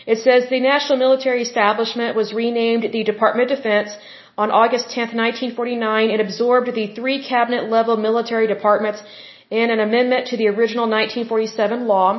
It 0.07 0.19
says 0.19 0.49
the 0.49 0.59
National 0.59 0.97
Military 0.97 1.41
Establishment 1.43 2.15
was 2.15 2.33
renamed 2.33 2.83
the 2.91 3.03
Department 3.03 3.51
of 3.51 3.57
Defense 3.57 3.91
on 4.43 4.51
August 4.51 4.85
10, 4.91 5.17
1949, 5.19 6.11
it 6.15 6.21
absorbed 6.25 6.73
the 6.73 6.87
three 6.97 7.19
cabinet 7.31 7.63
level 7.69 7.97
military 7.97 8.47
departments 8.47 9.01
in 9.49 9.69
an 9.69 9.81
amendment 9.87 10.27
to 10.27 10.37
the 10.37 10.47
original 10.47 10.85
1947 10.87 11.87
law. 11.87 12.09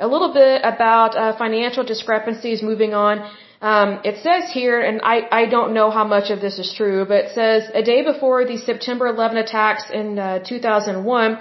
A 0.00 0.08
little 0.14 0.32
bit 0.34 0.60
about 0.64 1.16
uh, 1.16 1.36
financial 1.38 1.84
discrepancies 1.84 2.64
moving 2.70 2.94
on. 2.94 3.30
Um, 3.70 4.00
it 4.02 4.16
says 4.24 4.50
here, 4.50 4.80
and 4.80 5.00
I, 5.04 5.16
I 5.40 5.46
don't 5.46 5.72
know 5.72 5.88
how 5.96 6.02
much 6.02 6.30
of 6.30 6.40
this 6.40 6.58
is 6.58 6.74
true, 6.76 7.04
but 7.10 7.18
it 7.26 7.30
says 7.32 7.70
a 7.72 7.82
day 7.90 8.02
before 8.02 8.44
the 8.44 8.56
September 8.58 9.06
11 9.06 9.36
attacks 9.36 9.84
in 9.88 10.18
uh, 10.18 10.40
2001, 10.40 11.38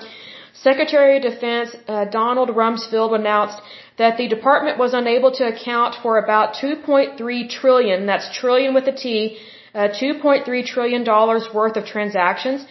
Secretary 0.53 1.17
of 1.17 1.24
Defense 1.24 1.76
uh, 1.88 2.05
Donald 2.05 2.49
Rumsfeld 2.49 3.15
announced 3.15 3.59
that 3.97 4.17
the 4.17 4.28
department 4.28 4.78
was 4.78 4.93
unable 4.93 5.32
to 5.39 5.47
account 5.47 5.95
for 6.03 6.19
about 6.19 6.53
2.3 6.53 7.49
trillion, 7.49 8.05
that's 8.05 8.30
trillion 8.38 8.76
with 8.76 8.88
a 8.88 8.91
T, 8.91 9.39
uh, 9.74 9.88
2.3 9.88 10.63
trillion 10.63 11.03
dollars 11.03 11.47
worth 11.51 11.76
of 11.76 11.86
transactions. 11.86 12.67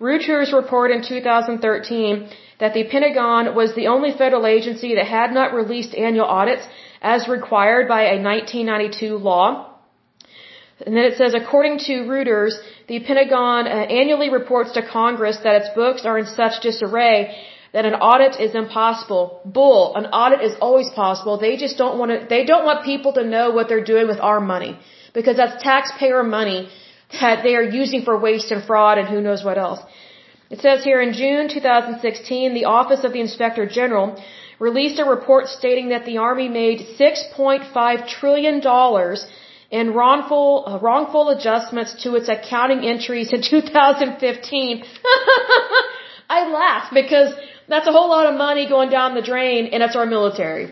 Reuters 0.00 0.52
reported 0.52 0.98
in 0.98 1.02
2013 1.02 2.28
that 2.60 2.74
the 2.74 2.84
Pentagon 2.84 3.54
was 3.56 3.74
the 3.74 3.88
only 3.88 4.12
federal 4.12 4.46
agency 4.46 4.94
that 4.94 5.06
had 5.06 5.32
not 5.32 5.52
released 5.52 5.94
annual 5.94 6.26
audits 6.26 6.64
as 7.04 7.28
required 7.28 7.86
by 7.86 8.02
a 8.14 8.16
1992 8.20 9.16
law. 9.30 9.46
And 10.84 10.96
then 10.96 11.04
it 11.10 11.16
says, 11.18 11.34
according 11.34 11.78
to 11.88 11.92
Reuters, 12.12 12.54
the 12.88 12.98
Pentagon 13.08 13.66
uh, 13.66 13.70
annually 14.00 14.30
reports 14.30 14.72
to 14.76 14.82
Congress 15.00 15.36
that 15.44 15.54
its 15.60 15.70
books 15.74 16.02
are 16.04 16.18
in 16.22 16.26
such 16.26 16.54
disarray 16.62 17.16
that 17.74 17.84
an 17.90 17.96
audit 18.10 18.40
is 18.46 18.54
impossible. 18.54 19.24
Bull. 19.44 19.94
An 20.00 20.06
audit 20.06 20.40
is 20.48 20.54
always 20.60 20.88
possible. 21.02 21.38
They 21.38 21.56
just 21.64 21.76
don't 21.82 21.98
want 21.98 22.10
to, 22.12 22.18
they 22.34 22.44
don't 22.52 22.64
want 22.70 22.84
people 22.92 23.12
to 23.18 23.24
know 23.34 23.46
what 23.56 23.68
they're 23.68 23.88
doing 23.92 24.06
with 24.12 24.20
our 24.30 24.40
money. 24.40 24.72
Because 25.12 25.36
that's 25.36 25.62
taxpayer 25.62 26.22
money 26.22 26.60
that 27.20 27.42
they 27.44 27.54
are 27.60 27.68
using 27.82 28.02
for 28.02 28.18
waste 28.18 28.50
and 28.50 28.64
fraud 28.64 28.98
and 28.98 29.08
who 29.08 29.20
knows 29.20 29.44
what 29.44 29.58
else. 29.58 29.80
It 30.54 30.60
says 30.60 30.84
here 30.84 31.00
in 31.06 31.12
June 31.12 31.48
2016, 31.48 32.54
the 32.54 32.64
Office 32.78 33.04
of 33.04 33.12
the 33.12 33.20
Inspector 33.20 33.66
General 33.80 34.06
released 34.68 34.98
a 35.04 35.06
report 35.16 35.44
stating 35.58 35.86
that 35.94 36.04
the 36.10 36.16
Army 36.28 36.48
made 36.62 36.78
$6.5 36.98 38.08
trillion 38.16 38.56
in 39.78 39.84
wrongful, 39.98 40.48
uh, 40.66 40.78
wrongful 40.86 41.24
adjustments 41.34 41.90
to 42.04 42.08
its 42.18 42.28
accounting 42.36 42.82
entries 42.92 43.28
in 43.36 43.42
2015. 43.52 44.84
I 46.36 46.38
laugh 46.60 46.84
because 47.00 47.30
that's 47.72 47.88
a 47.90 47.94
whole 47.96 48.10
lot 48.16 48.26
of 48.30 48.34
money 48.46 48.64
going 48.76 48.90
down 48.98 49.08
the 49.20 49.26
drain 49.32 49.62
and 49.72 49.82
it's 49.86 49.96
our 50.00 50.08
military. 50.16 50.66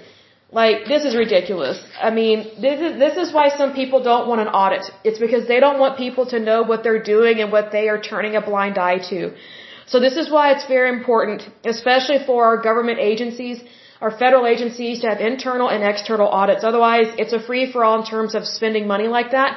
Like, 0.60 0.78
this 0.92 1.02
is 1.08 1.12
ridiculous. 1.24 1.78
I 2.08 2.10
mean, 2.20 2.38
this 2.64 2.78
is, 2.86 2.92
this 3.04 3.16
is 3.22 3.28
why 3.36 3.46
some 3.60 3.70
people 3.80 4.00
don't 4.10 4.26
want 4.30 4.40
an 4.46 4.50
audit. 4.62 4.84
It's 5.08 5.20
because 5.26 5.44
they 5.52 5.60
don't 5.64 5.80
want 5.84 5.96
people 6.06 6.24
to 6.34 6.38
know 6.48 6.58
what 6.70 6.82
they're 6.84 7.04
doing 7.14 7.36
and 7.42 7.50
what 7.56 7.66
they 7.76 7.84
are 7.92 8.00
turning 8.12 8.34
a 8.40 8.42
blind 8.50 8.76
eye 8.88 9.00
to. 9.12 9.20
So 9.92 10.00
this 10.06 10.16
is 10.22 10.26
why 10.34 10.44
it's 10.54 10.66
very 10.76 10.90
important, 10.98 11.40
especially 11.74 12.18
for 12.28 12.38
our 12.48 12.58
government 12.68 12.98
agencies, 13.12 13.58
our 14.04 14.12
federal 14.22 14.46
agencies 14.54 15.00
to 15.02 15.06
have 15.10 15.20
internal 15.32 15.68
and 15.74 15.82
external 15.92 16.28
audits. 16.40 16.64
Otherwise, 16.70 17.08
it's 17.22 17.34
a 17.38 17.42
free 17.48 17.64
for 17.72 17.84
all 17.84 17.96
in 18.00 18.06
terms 18.14 18.34
of 18.38 18.44
spending 18.58 18.86
money 18.94 19.08
like 19.16 19.30
that. 19.38 19.50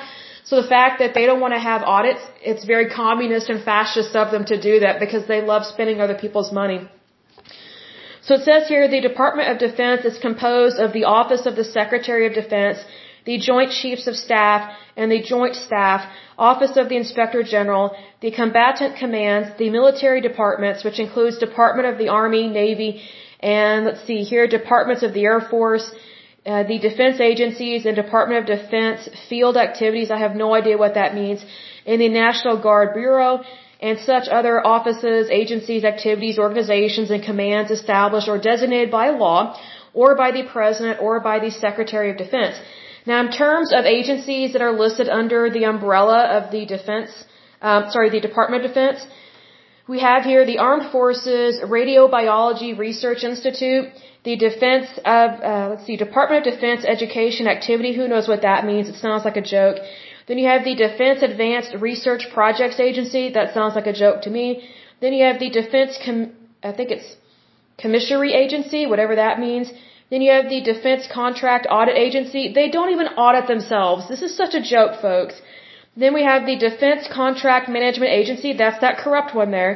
So 0.50 0.62
the 0.62 0.70
fact 0.76 1.00
that 1.00 1.16
they 1.16 1.26
don't 1.30 1.42
want 1.46 1.56
to 1.56 1.64
have 1.72 1.82
audits, 1.96 2.22
it's 2.52 2.66
very 2.74 2.88
communist 3.04 3.50
and 3.54 3.64
fascist 3.72 4.16
of 4.16 4.28
them 4.34 4.46
to 4.52 4.58
do 4.70 4.74
that 4.84 5.00
because 5.00 5.26
they 5.32 5.42
love 5.54 5.66
spending 5.66 6.00
other 6.00 6.18
people's 6.24 6.52
money. 6.62 6.80
So 8.22 8.36
it 8.36 8.44
says 8.50 8.68
here 8.68 8.88
the 8.88 9.02
Department 9.02 9.50
of 9.52 9.58
Defense 9.68 10.06
is 10.12 10.20
composed 10.28 10.78
of 10.86 10.94
the 10.94 11.06
Office 11.20 11.48
of 11.48 11.56
the 11.56 11.68
Secretary 11.80 12.28
of 12.28 12.34
Defense, 12.42 12.78
the 13.26 13.40
Joint 13.50 13.72
Chiefs 13.72 14.06
of 14.06 14.16
Staff, 14.16 14.62
and 14.96 15.12
the 15.12 15.22
Joint 15.34 15.56
Staff, 15.56 16.02
Office 16.38 16.78
of 16.78 16.90
the 16.90 16.98
Inspector 17.04 17.44
General, 17.58 17.86
the 18.22 18.32
Combatant 18.32 18.98
Commands, 18.98 19.58
the 19.58 19.72
military 19.72 20.22
departments, 20.22 20.84
which 20.84 21.00
includes 21.00 21.40
Department 21.40 21.88
of 21.92 21.98
the 21.98 22.10
Army, 22.10 22.48
Navy, 22.48 22.92
and 23.46 23.86
let's 23.86 24.04
see 24.08 24.22
here, 24.32 24.48
Departments 24.48 25.04
of 25.04 25.14
the 25.14 25.24
Air 25.32 25.42
Force, 25.52 25.88
uh, 26.46 26.64
the 26.72 26.80
defense 26.80 27.20
agencies 27.20 27.86
and 27.86 27.96
Department 27.96 28.38
of 28.42 28.46
Defense 28.58 29.08
field 29.30 29.56
activities. 29.56 30.10
I 30.10 30.20
have 30.26 30.36
no 30.36 30.56
idea 30.56 30.80
what 30.84 30.96
that 30.96 31.14
means. 31.14 31.46
In 31.86 32.00
the 32.00 32.10
National 32.10 32.58
Guard 32.66 32.96
Bureau 32.96 33.44
and 33.88 34.00
such 34.00 34.28
other 34.40 34.56
offices, 34.76 35.30
agencies, 35.30 35.84
activities, 35.84 36.40
organizations, 36.40 37.12
and 37.12 37.22
commands 37.24 37.70
established 37.70 38.28
or 38.28 38.40
designated 38.40 38.90
by 38.90 39.10
law 39.26 39.40
or 39.94 40.16
by 40.16 40.32
the 40.32 40.44
President 40.56 41.00
or 41.00 41.20
by 41.20 41.38
the 41.46 41.52
Secretary 41.52 42.10
of 42.10 42.18
Defense. 42.18 42.56
Now, 43.06 43.20
in 43.26 43.32
terms 43.32 43.74
of 43.78 43.86
agencies 43.86 44.54
that 44.54 44.64
are 44.64 44.76
listed 44.86 45.08
under 45.08 45.52
the 45.52 45.66
umbrella 45.66 46.22
of 46.38 46.52
the 46.52 46.66
Defense, 46.66 47.12
um, 47.62 47.92
sorry, 47.92 48.10
the 48.10 48.26
Department 48.30 48.66
of 48.66 48.70
Defense, 48.70 49.06
we 49.88 50.00
have 50.00 50.24
here 50.24 50.46
the 50.46 50.58
Armed 50.58 50.92
Forces 50.92 51.60
Radiobiology 51.62 52.78
Research 52.78 53.24
Institute, 53.24 53.86
the 54.24 54.36
Defense 54.36 54.88
of, 55.06 55.30
uh, 55.52 55.68
let's 55.72 55.86
see, 55.86 55.96
Department 55.96 56.48
of 56.48 56.54
Defense 56.54 56.84
Education 56.86 57.48
Activity. 57.48 57.94
Who 57.96 58.08
knows 58.08 58.28
what 58.28 58.42
that 58.42 58.66
means? 58.66 58.90
It 58.90 58.96
sounds 58.96 59.24
like 59.26 59.38
a 59.38 59.48
joke. 59.56 59.78
Then 60.28 60.40
you 60.40 60.48
have 60.48 60.64
the 60.64 60.76
Defense 60.76 61.22
Advanced 61.22 61.76
Research 61.80 62.24
Projects 62.34 62.80
Agency. 62.80 63.30
That 63.32 63.54
sounds 63.54 63.76
like 63.76 63.86
a 63.86 63.94
joke 63.94 64.24
to 64.24 64.32
me. 64.32 64.68
Then 65.02 65.14
you 65.14 65.24
have 65.26 65.40
the 65.40 65.52
Defense, 65.52 66.00
Com- 66.04 66.32
I 66.64 66.72
think 66.72 66.90
it's 66.90 67.16
Commissary 67.80 68.34
Agency, 68.34 68.88
whatever 68.88 69.16
that 69.18 69.40
means. 69.40 69.72
Then 70.10 70.22
you 70.24 70.32
have 70.32 70.50
the 70.50 70.62
Defense 70.62 71.08
Contract 71.12 71.68
Audit 71.70 71.96
Agency. 71.96 72.52
They 72.54 72.70
don't 72.70 72.92
even 72.96 73.08
audit 73.26 73.48
themselves. 73.48 74.08
This 74.08 74.24
is 74.24 74.36
such 74.36 74.56
a 74.56 74.62
joke, 74.62 75.00
folks. 75.00 75.36
Then 75.98 76.14
we 76.14 76.24
have 76.24 76.46
the 76.46 76.58
Defense 76.58 77.08
Contract 77.22 77.70
Management 77.70 78.12
Agency. 78.12 78.54
That's 78.54 78.80
that 78.82 78.98
corrupt 78.98 79.34
one 79.34 79.52
there. 79.52 79.74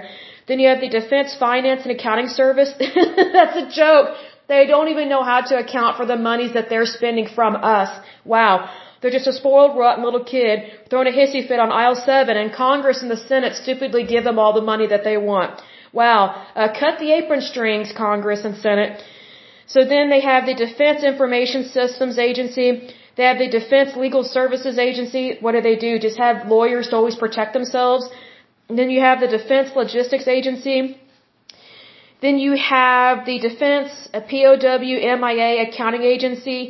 Then 0.48 0.60
you 0.60 0.68
have 0.68 0.82
the 0.82 0.90
Defense 0.90 1.36
Finance 1.40 1.82
and 1.86 1.92
Accounting 1.98 2.28
Service. 2.28 2.74
That's 2.80 3.58
a 3.64 3.70
joke. 3.82 4.16
They 4.48 4.66
don't 4.66 4.90
even 4.90 5.08
know 5.14 5.24
how 5.24 5.42
to 5.50 5.58
account 5.64 5.96
for 5.98 6.06
the 6.06 6.18
monies 6.18 6.54
that 6.54 6.70
they're 6.70 6.92
spending 6.98 7.28
from 7.38 7.56
us. 7.56 7.90
Wow. 8.26 8.70
They're 9.00 9.18
just 9.20 9.28
a 9.28 9.34
spoiled, 9.42 9.78
rotten 9.78 10.04
little 10.04 10.24
kid 10.24 10.56
throwing 10.90 11.08
a 11.08 11.16
hissy 11.20 11.48
fit 11.48 11.60
on 11.60 11.72
aisle 11.72 11.96
seven 11.96 12.36
and 12.36 12.52
Congress 12.52 13.02
and 13.02 13.12
the 13.12 13.22
Senate 13.32 13.56
stupidly 13.56 14.04
give 14.06 14.24
them 14.24 14.40
all 14.40 14.54
the 14.54 14.68
money 14.74 14.88
that 14.88 15.04
they 15.04 15.18
want. 15.18 15.62
Wow. 15.94 16.20
Uh, 16.56 16.68
cut 16.80 17.00
the 17.00 17.12
apron 17.20 17.42
strings, 17.42 17.94
Congress 17.96 18.44
and 18.44 18.58
Senate. 18.58 19.02
So 19.68 19.86
then 19.86 20.10
they 20.10 20.22
have 20.22 20.46
the 20.46 20.56
Defense 20.56 21.04
Information 21.04 21.64
Systems 21.66 22.18
Agency. 22.18 22.94
They 23.20 23.26
have 23.26 23.40
the 23.40 23.50
Defense 23.60 23.98
Legal 23.98 24.24
Services 24.24 24.78
Agency. 24.80 25.24
What 25.46 25.52
do 25.56 25.62
they 25.62 25.76
do? 25.76 26.00
Just 26.08 26.18
have 26.26 26.48
lawyers 26.48 26.88
to 26.92 26.96
always 27.00 27.18
protect 27.24 27.52
themselves. 27.58 28.04
And 28.70 28.80
then 28.80 28.90
you 28.90 29.02
have 29.02 29.20
the 29.20 29.28
Defense 29.28 29.76
Logistics 29.76 30.28
Agency. 30.36 30.78
Then 32.22 32.40
you 32.46 32.54
have 32.56 33.26
the 33.26 33.38
Defense 33.48 34.08
POW 34.30 34.80
MIA 35.24 35.50
Accounting 35.68 36.04
Agency. 36.14 36.62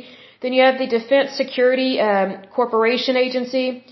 Then 0.42 0.52
you 0.52 0.62
have 0.66 0.78
the 0.82 0.88
Defense 0.88 1.36
Security 1.42 2.00
um, 2.08 2.28
Corporation 2.58 3.16
Agency. 3.16 3.84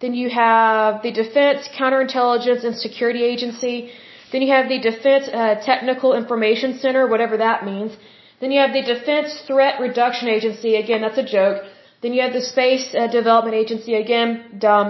Then 0.00 0.14
you 0.14 0.30
have 0.30 1.02
the 1.02 1.10
Defense 1.10 1.68
Counterintelligence 1.76 2.62
and 2.62 2.76
Security 2.86 3.24
Agency. 3.24 3.90
Then 4.30 4.40
you 4.42 4.52
have 4.52 4.68
the 4.68 4.80
Defense 4.90 5.26
uh, 5.26 5.56
Technical 5.70 6.14
Information 6.22 6.78
Center, 6.78 7.08
whatever 7.08 7.38
that 7.38 7.66
means. 7.72 7.92
Then 8.40 8.52
you 8.52 8.60
have 8.60 8.72
the 8.72 8.86
Defense 8.94 9.30
Threat 9.48 9.80
Reduction 9.80 10.28
Agency. 10.28 10.76
Again, 10.76 11.00
that's 11.00 11.18
a 11.18 11.30
joke. 11.38 11.64
Then 12.04 12.12
you 12.16 12.22
have 12.26 12.34
the 12.38 12.46
Space 12.54 12.86
uh, 12.94 13.06
Development 13.18 13.56
Agency. 13.64 13.92
Again, 14.04 14.30
dumb. 14.64 14.88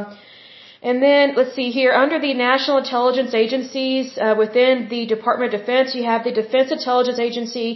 And 0.89 0.97
then, 1.09 1.35
let's 1.37 1.55
see 1.59 1.69
here, 1.81 1.93
under 2.05 2.19
the 2.25 2.33
National 2.35 2.79
Intelligence 2.85 3.33
Agencies 3.43 4.19
uh, 4.19 4.35
within 4.43 4.89
the 4.95 5.03
Department 5.15 5.55
of 5.55 5.61
Defense, 5.61 5.95
you 5.99 6.05
have 6.13 6.25
the 6.29 6.33
Defense 6.43 6.73
Intelligence 6.79 7.21
Agency, 7.29 7.67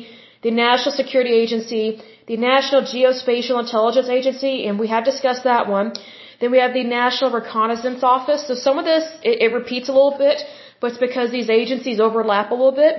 the 0.47 0.51
National 0.51 0.93
Security 1.01 1.35
Agency, 1.45 1.85
the 2.33 2.37
National 2.37 2.83
Geospatial 2.93 3.61
Intelligence 3.67 4.09
Agency, 4.19 4.55
and 4.67 4.75
we 4.83 4.89
have 4.95 5.05
discussed 5.13 5.45
that 5.53 5.69
one. 5.79 5.89
Then 6.41 6.51
we 6.57 6.59
have 6.65 6.75
the 6.81 6.87
National 6.99 7.31
Reconnaissance 7.41 8.03
Office. 8.03 8.43
So 8.49 8.55
some 8.67 8.77
of 8.83 8.85
this, 8.93 9.05
it, 9.23 9.37
it 9.45 9.51
repeats 9.61 9.89
a 9.89 9.95
little 9.99 10.19
bit, 10.27 10.43
but 10.81 10.87
it's 10.91 11.05
because 11.09 11.31
these 11.31 11.51
agencies 11.61 12.01
overlap 12.09 12.51
a 12.51 12.59
little 12.63 12.79
bit. 12.85 12.95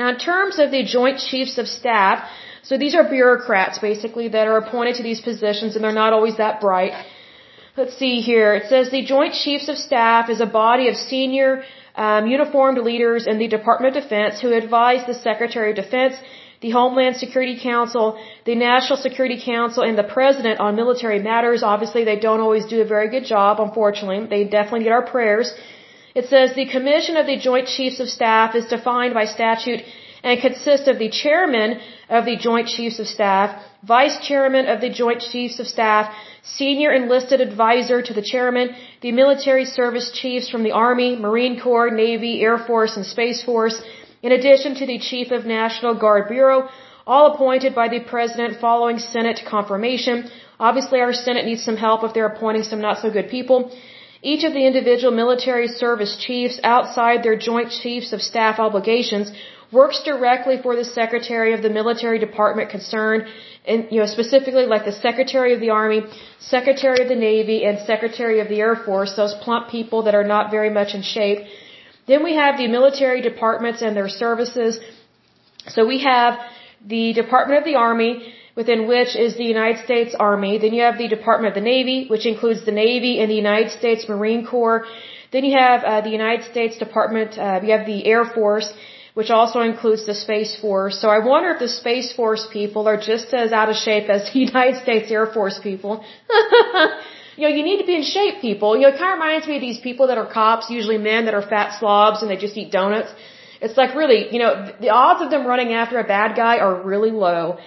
Now, 0.00 0.08
in 0.14 0.18
terms 0.30 0.58
of 0.58 0.70
the 0.76 0.82
Joint 0.96 1.18
Chiefs 1.30 1.58
of 1.62 1.68
Staff, 1.68 2.16
so 2.62 2.76
these 2.76 2.94
are 2.94 3.04
bureaucrats 3.08 3.78
basically 3.78 4.28
that 4.28 4.46
are 4.46 4.58
appointed 4.58 4.96
to 4.96 5.02
these 5.02 5.20
positions 5.20 5.76
and 5.76 5.84
they're 5.84 6.00
not 6.04 6.12
always 6.12 6.36
that 6.36 6.60
bright. 6.60 6.92
Let's 7.76 7.96
see 7.96 8.20
here. 8.20 8.54
It 8.54 8.66
says 8.68 8.90
the 8.90 9.04
Joint 9.04 9.34
Chiefs 9.34 9.68
of 9.68 9.76
Staff 9.78 10.28
is 10.28 10.40
a 10.40 10.46
body 10.46 10.88
of 10.88 10.96
senior 10.96 11.62
um, 11.94 12.26
uniformed 12.26 12.78
leaders 12.78 13.26
in 13.26 13.38
the 13.38 13.48
Department 13.48 13.96
of 13.96 14.02
Defense 14.02 14.40
who 14.40 14.52
advise 14.52 15.06
the 15.06 15.14
Secretary 15.14 15.70
of 15.70 15.76
Defense, 15.76 16.14
the 16.60 16.70
Homeland 16.70 17.16
Security 17.16 17.58
Council, 17.70 18.18
the 18.44 18.54
National 18.54 18.98
Security 18.98 19.40
Council, 19.42 19.82
and 19.82 19.96
the 19.96 20.08
President 20.18 20.60
on 20.60 20.76
military 20.76 21.20
matters. 21.20 21.62
Obviously, 21.62 22.04
they 22.04 22.18
don't 22.18 22.40
always 22.40 22.66
do 22.66 22.80
a 22.82 22.84
very 22.84 23.08
good 23.08 23.24
job, 23.24 23.60
unfortunately. 23.60 24.26
They 24.26 24.44
definitely 24.44 24.84
get 24.84 24.92
our 24.92 25.06
prayers. 25.14 25.54
It 26.14 26.26
says 26.26 26.54
the 26.54 26.66
Commission 26.66 27.16
of 27.16 27.26
the 27.26 27.38
Joint 27.38 27.66
Chiefs 27.68 28.00
of 28.00 28.08
Staff 28.08 28.54
is 28.54 28.66
defined 28.66 29.14
by 29.14 29.24
statute 29.24 29.82
and 30.22 30.40
consists 30.40 30.86
of 30.88 30.98
the 30.98 31.08
chairman 31.08 31.80
of 32.10 32.24
the 32.24 32.36
Joint 32.36 32.66
Chiefs 32.76 32.98
of 32.98 33.06
Staff, 33.06 33.48
Vice 33.94 34.18
Chairman 34.28 34.66
of 34.66 34.80
the 34.80 34.90
Joint 34.90 35.20
Chiefs 35.30 35.58
of 35.60 35.66
Staff, 35.66 36.12
Senior 36.42 36.90
Enlisted 36.92 37.40
Advisor 37.40 38.02
to 38.02 38.12
the 38.18 38.26
Chairman, 38.32 38.74
the 39.00 39.12
Military 39.12 39.64
Service 39.64 40.10
Chiefs 40.20 40.50
from 40.50 40.64
the 40.64 40.72
Army, 40.72 41.10
Marine 41.16 41.58
Corps, 41.60 41.90
Navy, 41.90 42.40
Air 42.42 42.58
Force, 42.58 42.96
and 42.96 43.06
Space 43.06 43.42
Force, 43.44 43.80
in 44.22 44.32
addition 44.32 44.74
to 44.80 44.86
the 44.86 44.98
Chief 44.98 45.30
of 45.30 45.46
National 45.46 45.94
Guard 45.94 46.28
Bureau, 46.28 46.68
all 47.06 47.32
appointed 47.32 47.74
by 47.74 47.88
the 47.88 48.00
President 48.00 48.60
following 48.60 48.98
Senate 48.98 49.40
confirmation. 49.54 50.28
Obviously, 50.58 51.00
our 51.00 51.12
Senate 51.12 51.46
needs 51.46 51.64
some 51.64 51.76
help 51.76 52.04
if 52.04 52.12
they're 52.12 52.32
appointing 52.34 52.64
some 52.64 52.80
not 52.80 52.98
so 52.98 53.10
good 53.10 53.30
people. 53.30 53.58
Each 54.22 54.44
of 54.44 54.52
the 54.52 54.66
individual 54.66 55.12
military 55.12 55.68
service 55.68 56.16
chiefs 56.26 56.60
outside 56.62 57.22
their 57.22 57.36
Joint 57.36 57.70
Chiefs 57.70 58.12
of 58.12 58.20
Staff 58.20 58.58
obligations 58.58 59.32
works 59.72 60.02
directly 60.04 60.56
for 60.62 60.74
the 60.76 60.84
Secretary 60.84 61.54
of 61.54 61.62
the 61.62 61.70
Military 61.70 62.18
Department 62.18 62.70
concerned, 62.70 63.24
and 63.66 63.86
you 63.90 64.00
know 64.00 64.06
specifically 64.06 64.66
like 64.66 64.84
the 64.84 64.92
Secretary 64.92 65.54
of 65.54 65.60
the 65.60 65.70
Army, 65.70 66.02
Secretary 66.38 67.02
of 67.02 67.08
the 67.08 67.20
Navy, 67.30 67.64
and 67.64 67.78
Secretary 67.86 68.40
of 68.40 68.48
the 68.48 68.60
Air 68.60 68.76
Force, 68.76 69.14
those 69.16 69.34
plump 69.44 69.68
people 69.68 70.04
that 70.04 70.14
are 70.14 70.24
not 70.24 70.50
very 70.50 70.70
much 70.70 70.94
in 70.94 71.02
shape. 71.02 71.46
Then 72.06 72.24
we 72.24 72.34
have 72.34 72.56
the 72.58 72.68
military 72.68 73.20
departments 73.20 73.82
and 73.82 73.96
their 73.96 74.08
services. 74.08 74.80
So 75.68 75.86
we 75.86 75.98
have 76.02 76.38
the 76.84 77.12
Department 77.12 77.58
of 77.60 77.64
the 77.64 77.76
Army, 77.76 78.34
within 78.56 78.88
which 78.88 79.14
is 79.14 79.36
the 79.36 79.44
United 79.44 79.84
States 79.84 80.14
Army. 80.18 80.58
Then 80.58 80.72
you 80.74 80.82
have 80.82 80.98
the 80.98 81.08
Department 81.08 81.48
of 81.52 81.54
the 81.62 81.66
Navy, 81.74 81.98
which 82.08 82.26
includes 82.26 82.64
the 82.64 82.72
Navy 82.72 83.20
and 83.20 83.30
the 83.30 83.40
United 83.46 83.70
States 83.70 84.08
Marine 84.08 84.46
Corps. 84.46 84.86
Then 85.32 85.44
you 85.44 85.56
have 85.56 85.84
uh, 85.84 86.00
the 86.00 86.10
United 86.10 86.44
States 86.50 86.78
Department, 86.78 87.38
uh, 87.38 87.60
you 87.62 87.72
have 87.76 87.86
the 87.86 88.04
Air 88.04 88.24
Force, 88.24 88.72
which 89.14 89.30
also 89.30 89.60
includes 89.60 90.06
the 90.06 90.14
Space 90.14 90.54
Force. 90.60 91.00
So 91.00 91.08
I 91.08 91.18
wonder 91.18 91.50
if 91.50 91.58
the 91.58 91.68
Space 91.68 92.12
Force 92.12 92.46
people 92.52 92.86
are 92.88 92.96
just 92.96 93.34
as 93.34 93.52
out 93.52 93.68
of 93.68 93.76
shape 93.76 94.08
as 94.08 94.32
the 94.32 94.38
United 94.50 94.82
States 94.82 95.10
Air 95.10 95.26
Force 95.26 95.58
people. 95.58 96.04
you 97.36 97.48
know, 97.48 97.54
you 97.58 97.62
need 97.62 97.80
to 97.80 97.86
be 97.86 97.96
in 97.96 98.02
shape, 98.02 98.40
people. 98.40 98.76
You 98.76 98.82
know, 98.82 98.94
it 98.94 98.98
kind 98.98 99.12
of 99.12 99.18
reminds 99.18 99.46
me 99.48 99.56
of 99.56 99.60
these 99.60 99.80
people 99.88 100.06
that 100.08 100.18
are 100.18 100.26
cops, 100.26 100.70
usually 100.70 100.98
men 100.98 101.24
that 101.26 101.34
are 101.34 101.42
fat 101.42 101.78
slobs 101.78 102.22
and 102.22 102.30
they 102.30 102.36
just 102.36 102.56
eat 102.56 102.70
donuts. 102.70 103.12
It's 103.60 103.76
like 103.76 103.94
really, 103.94 104.32
you 104.32 104.38
know, 104.38 104.52
the 104.80 104.90
odds 104.90 105.20
of 105.22 105.30
them 105.30 105.46
running 105.46 105.72
after 105.72 105.98
a 105.98 106.04
bad 106.04 106.36
guy 106.36 106.58
are 106.58 106.82
really 106.82 107.10
low. 107.10 107.58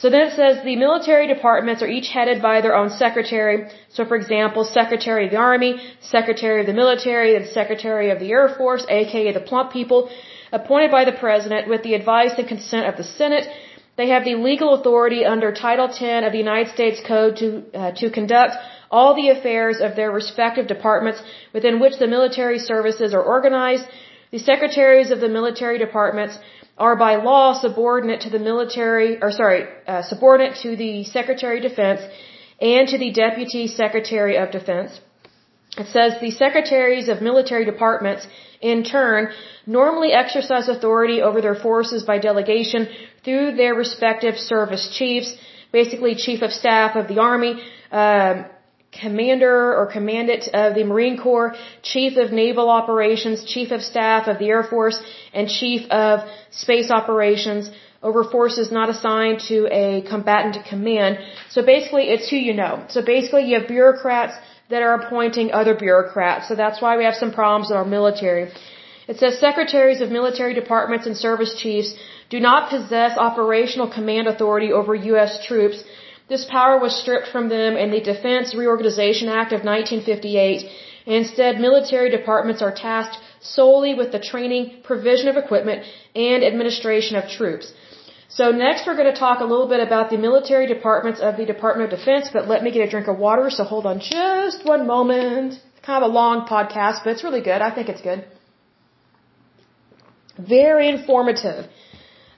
So 0.00 0.08
then 0.08 0.22
it 0.28 0.32
says 0.34 0.64
the 0.64 0.76
military 0.76 1.26
departments 1.26 1.82
are 1.82 1.90
each 1.98 2.08
headed 2.08 2.40
by 2.40 2.62
their 2.62 2.74
own 2.74 2.88
secretary. 2.88 3.68
So 3.90 4.06
for 4.06 4.16
example, 4.16 4.64
Secretary 4.64 5.26
of 5.26 5.30
the 5.30 5.36
Army, 5.36 5.72
Secretary 6.00 6.60
of 6.62 6.66
the 6.66 6.72
Military, 6.72 7.36
and 7.36 7.46
Secretary 7.46 8.10
of 8.10 8.18
the 8.18 8.30
Air 8.30 8.48
Force, 8.56 8.86
aka 8.88 9.32
the 9.32 9.40
plump 9.50 9.72
people 9.72 10.10
appointed 10.52 10.90
by 10.90 11.04
the 11.04 11.18
President 11.24 11.68
with 11.68 11.82
the 11.82 11.94
advice 11.94 12.34
and 12.38 12.48
consent 12.48 12.86
of 12.86 12.96
the 12.96 13.04
Senate. 13.04 13.46
They 13.96 14.08
have 14.08 14.24
the 14.24 14.36
legal 14.36 14.74
authority 14.74 15.24
under 15.24 15.52
Title 15.52 15.88
10 15.88 16.24
of 16.24 16.32
the 16.32 16.38
United 16.38 16.72
States 16.74 17.00
Code 17.06 17.36
to, 17.36 17.48
uh, 17.74 17.92
to 18.00 18.10
conduct 18.10 18.54
all 18.90 19.14
the 19.14 19.28
affairs 19.30 19.80
of 19.80 19.94
their 19.96 20.10
respective 20.10 20.66
departments 20.66 21.20
within 21.52 21.80
which 21.80 21.98
the 21.98 22.06
military 22.06 22.58
services 22.58 23.14
are 23.14 23.22
organized. 23.22 23.84
The 24.30 24.38
secretaries 24.38 25.10
of 25.10 25.20
the 25.20 25.28
military 25.28 25.78
departments 25.78 26.38
are 26.78 26.96
by 26.96 27.16
law 27.16 27.52
subordinate 27.52 28.22
to 28.22 28.30
the 28.30 28.38
military, 28.38 29.22
or 29.22 29.30
sorry, 29.30 29.62
uh, 29.86 30.02
subordinate 30.02 30.56
to 30.62 30.76
the 30.76 31.04
Secretary 31.04 31.58
of 31.58 31.64
Defense 31.70 32.00
and 32.60 32.88
to 32.88 32.98
the 32.98 33.10
Deputy 33.12 33.66
Secretary 33.66 34.36
of 34.36 34.50
Defense. 34.50 35.00
It 35.76 35.88
says 35.88 36.20
the 36.20 36.30
secretaries 36.30 37.08
of 37.08 37.22
military 37.22 37.64
departments, 37.64 38.26
in 38.60 38.84
turn, 38.84 39.30
normally 39.66 40.12
exercise 40.12 40.68
authority 40.68 41.22
over 41.22 41.40
their 41.40 41.54
forces 41.54 42.02
by 42.02 42.18
delegation 42.18 42.88
through 43.24 43.56
their 43.56 43.74
respective 43.74 44.36
service 44.36 44.94
chiefs, 44.98 45.34
basically 45.72 46.14
chief 46.14 46.42
of 46.42 46.52
staff 46.52 46.96
of 46.96 47.08
the 47.08 47.18
army, 47.18 47.62
um, 47.90 48.44
commander 48.92 49.74
or 49.76 49.86
commandant 49.86 50.48
of 50.52 50.74
the 50.74 50.84
Marine 50.84 51.16
Corps, 51.16 51.54
chief 51.82 52.16
of 52.16 52.32
naval 52.32 52.68
operations, 52.68 53.44
chief 53.44 53.70
of 53.70 53.82
staff 53.82 54.26
of 54.26 54.38
the 54.38 54.48
Air 54.48 54.64
Force, 54.64 55.00
and 55.32 55.48
chief 55.48 55.88
of 55.90 56.28
space 56.50 56.90
operations 56.90 57.70
over 58.02 58.24
forces 58.24 58.72
not 58.72 58.88
assigned 58.88 59.40
to 59.40 59.68
a 59.70 60.02
combatant 60.02 60.64
command. 60.64 61.18
So 61.50 61.64
basically, 61.64 62.04
it's 62.04 62.28
who 62.30 62.36
you 62.36 62.54
know. 62.54 62.84
So 62.88 63.02
basically, 63.02 63.44
you 63.44 63.58
have 63.58 63.68
bureaucrats 63.68 64.34
that 64.70 64.82
are 64.86 64.94
appointing 65.00 65.52
other 65.52 65.74
bureaucrats. 65.74 66.48
So 66.48 66.54
that's 66.54 66.80
why 66.80 66.96
we 66.96 67.04
have 67.04 67.16
some 67.22 67.32
problems 67.32 67.70
in 67.70 67.76
our 67.76 67.84
military. 67.84 68.44
It 69.08 69.18
says 69.18 69.38
secretaries 69.38 70.00
of 70.00 70.10
military 70.18 70.54
departments 70.54 71.06
and 71.06 71.16
service 71.16 71.54
chiefs 71.62 71.94
do 72.34 72.38
not 72.48 72.70
possess 72.70 73.18
operational 73.28 73.88
command 73.96 74.28
authority 74.28 74.70
over 74.72 74.94
U.S. 75.12 75.32
troops. 75.46 75.82
This 76.28 76.44
power 76.44 76.78
was 76.78 76.94
stripped 77.02 77.28
from 77.34 77.48
them 77.48 77.76
in 77.76 77.90
the 77.90 78.00
Defense 78.12 78.54
Reorganization 78.54 79.28
Act 79.28 79.52
of 79.52 79.64
1958. 79.64 80.70
Instead, 81.06 81.60
military 81.68 82.10
departments 82.10 82.62
are 82.62 82.72
tasked 82.72 83.18
solely 83.40 83.94
with 83.94 84.12
the 84.12 84.20
training, 84.20 84.82
provision 84.84 85.28
of 85.28 85.36
equipment, 85.36 85.82
and 86.14 86.44
administration 86.44 87.16
of 87.16 87.28
troops. 87.28 87.72
So 88.32 88.52
next 88.52 88.86
we're 88.86 88.96
going 88.96 89.12
to 89.12 89.18
talk 89.18 89.40
a 89.40 89.44
little 89.52 89.68
bit 89.68 89.80
about 89.80 90.08
the 90.10 90.16
military 90.16 90.68
departments 90.68 91.20
of 91.20 91.36
the 91.36 91.44
Department 91.44 91.92
of 91.92 91.98
Defense, 91.98 92.30
but 92.32 92.46
let 92.46 92.62
me 92.62 92.70
get 92.70 92.86
a 92.86 92.90
drink 92.90 93.08
of 93.08 93.18
water, 93.18 93.50
so 93.50 93.64
hold 93.64 93.86
on 93.86 93.98
just 93.98 94.64
one 94.64 94.86
moment. 94.86 95.54
It's 95.54 95.84
kind 95.84 96.04
of 96.04 96.08
a 96.08 96.14
long 96.14 96.46
podcast, 96.46 97.02
but 97.02 97.10
it's 97.14 97.24
really 97.24 97.40
good. 97.40 97.60
I 97.60 97.74
think 97.74 97.88
it's 97.88 98.00
good. 98.00 98.24
Very 100.38 100.88
informative. 100.88 101.64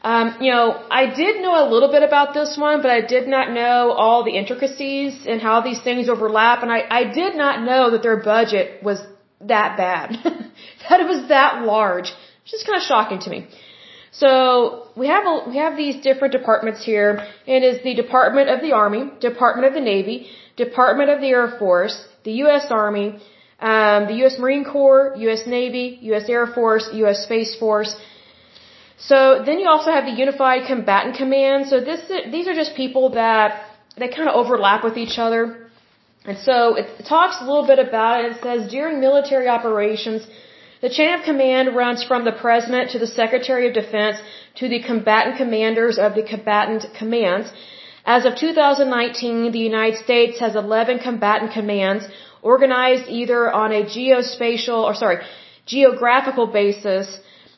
Um, 0.01 0.38
you 0.40 0.51
know, 0.51 0.82
I 0.90 1.14
did 1.14 1.43
know 1.43 1.55
a 1.62 1.68
little 1.70 1.90
bit 1.90 2.03
about 2.03 2.32
this 2.32 2.57
one, 2.57 2.80
but 2.80 2.90
I 2.90 3.03
did 3.03 3.28
not 3.28 3.51
know 3.51 3.93
all 3.93 4.24
the 4.24 4.36
intricacies 4.43 5.26
and 5.26 5.43
how 5.43 5.61
these 5.61 5.82
things 5.82 6.09
overlap, 6.09 6.62
and 6.62 6.72
I, 6.72 6.80
I 6.90 7.05
did 7.12 7.36
not 7.36 7.62
know 7.62 7.90
that 7.90 8.03
their 8.03 8.16
budget 8.16 8.82
was 8.82 8.99
that 9.43 9.76
bad. 9.76 10.09
that 10.88 11.01
it 11.01 11.07
was 11.07 11.28
that 11.28 11.62
large. 11.66 12.11
Just 12.47 12.64
kind 12.66 12.78
of 12.78 12.82
shocking 12.82 13.20
to 13.20 13.30
me. 13.30 13.47
So 14.12 14.88
we 14.94 15.06
have 15.08 15.24
a, 15.26 15.48
we 15.48 15.56
have 15.56 15.76
these 15.76 16.02
different 16.02 16.32
departments 16.32 16.84
here. 16.84 17.26
It 17.46 17.62
is 17.62 17.82
the 17.82 17.94
Department 17.94 18.50
of 18.50 18.60
the 18.60 18.72
Army, 18.72 19.10
Department 19.20 19.66
of 19.66 19.72
the 19.72 19.80
Navy, 19.80 20.28
Department 20.56 21.08
of 21.08 21.20
the 21.22 21.28
Air 21.28 21.48
Force, 21.58 21.96
the 22.24 22.32
U.S. 22.44 22.66
Army, 22.70 23.18
um, 23.58 24.06
the 24.06 24.16
U.S. 24.22 24.38
Marine 24.38 24.64
Corps, 24.64 25.14
U.S. 25.16 25.46
Navy, 25.46 25.98
U.S. 26.02 26.28
Air 26.28 26.46
Force, 26.46 26.90
U.S. 26.92 27.24
Space 27.24 27.56
Force. 27.56 27.96
So 28.98 29.42
then 29.46 29.58
you 29.58 29.68
also 29.68 29.90
have 29.90 30.04
the 30.04 30.16
Unified 30.24 30.66
Combatant 30.66 31.16
Command. 31.16 31.66
So 31.68 31.80
this 31.80 32.02
these 32.30 32.46
are 32.46 32.54
just 32.54 32.74
people 32.76 33.10
that 33.10 33.66
they 33.96 34.08
kind 34.08 34.28
of 34.28 34.34
overlap 34.34 34.84
with 34.84 34.96
each 34.96 35.18
other. 35.18 35.70
And 36.24 36.38
so 36.38 36.76
it 36.76 36.86
talks 37.08 37.36
a 37.40 37.44
little 37.44 37.66
bit 37.66 37.80
about 37.80 38.24
it. 38.24 38.32
It 38.32 38.42
says 38.42 38.70
during 38.70 39.00
military 39.00 39.48
operations, 39.48 40.26
the 40.82 40.90
chain 40.90 41.12
of 41.14 41.22
command 41.30 41.76
runs 41.76 42.02
from 42.10 42.24
the 42.24 42.32
President 42.44 42.90
to 42.90 42.98
the 42.98 43.06
Secretary 43.06 43.68
of 43.68 43.74
Defense 43.82 44.16
to 44.60 44.68
the 44.68 44.80
combatant 44.82 45.36
commanders 45.42 45.96
of 46.06 46.14
the 46.16 46.24
combatant 46.24 46.86
commands. 46.98 47.52
As 48.04 48.24
of 48.24 48.34
2019, 48.34 49.52
the 49.52 49.60
United 49.60 49.98
States 50.06 50.40
has 50.40 50.56
11 50.56 50.98
combatant 50.98 51.52
commands 51.52 52.04
organized 52.42 53.08
either 53.08 53.40
on 53.62 53.70
a 53.72 53.82
geospatial, 53.84 54.82
or 54.88 54.94
sorry, 54.94 55.18
geographical 55.66 56.48
basis, 56.48 57.06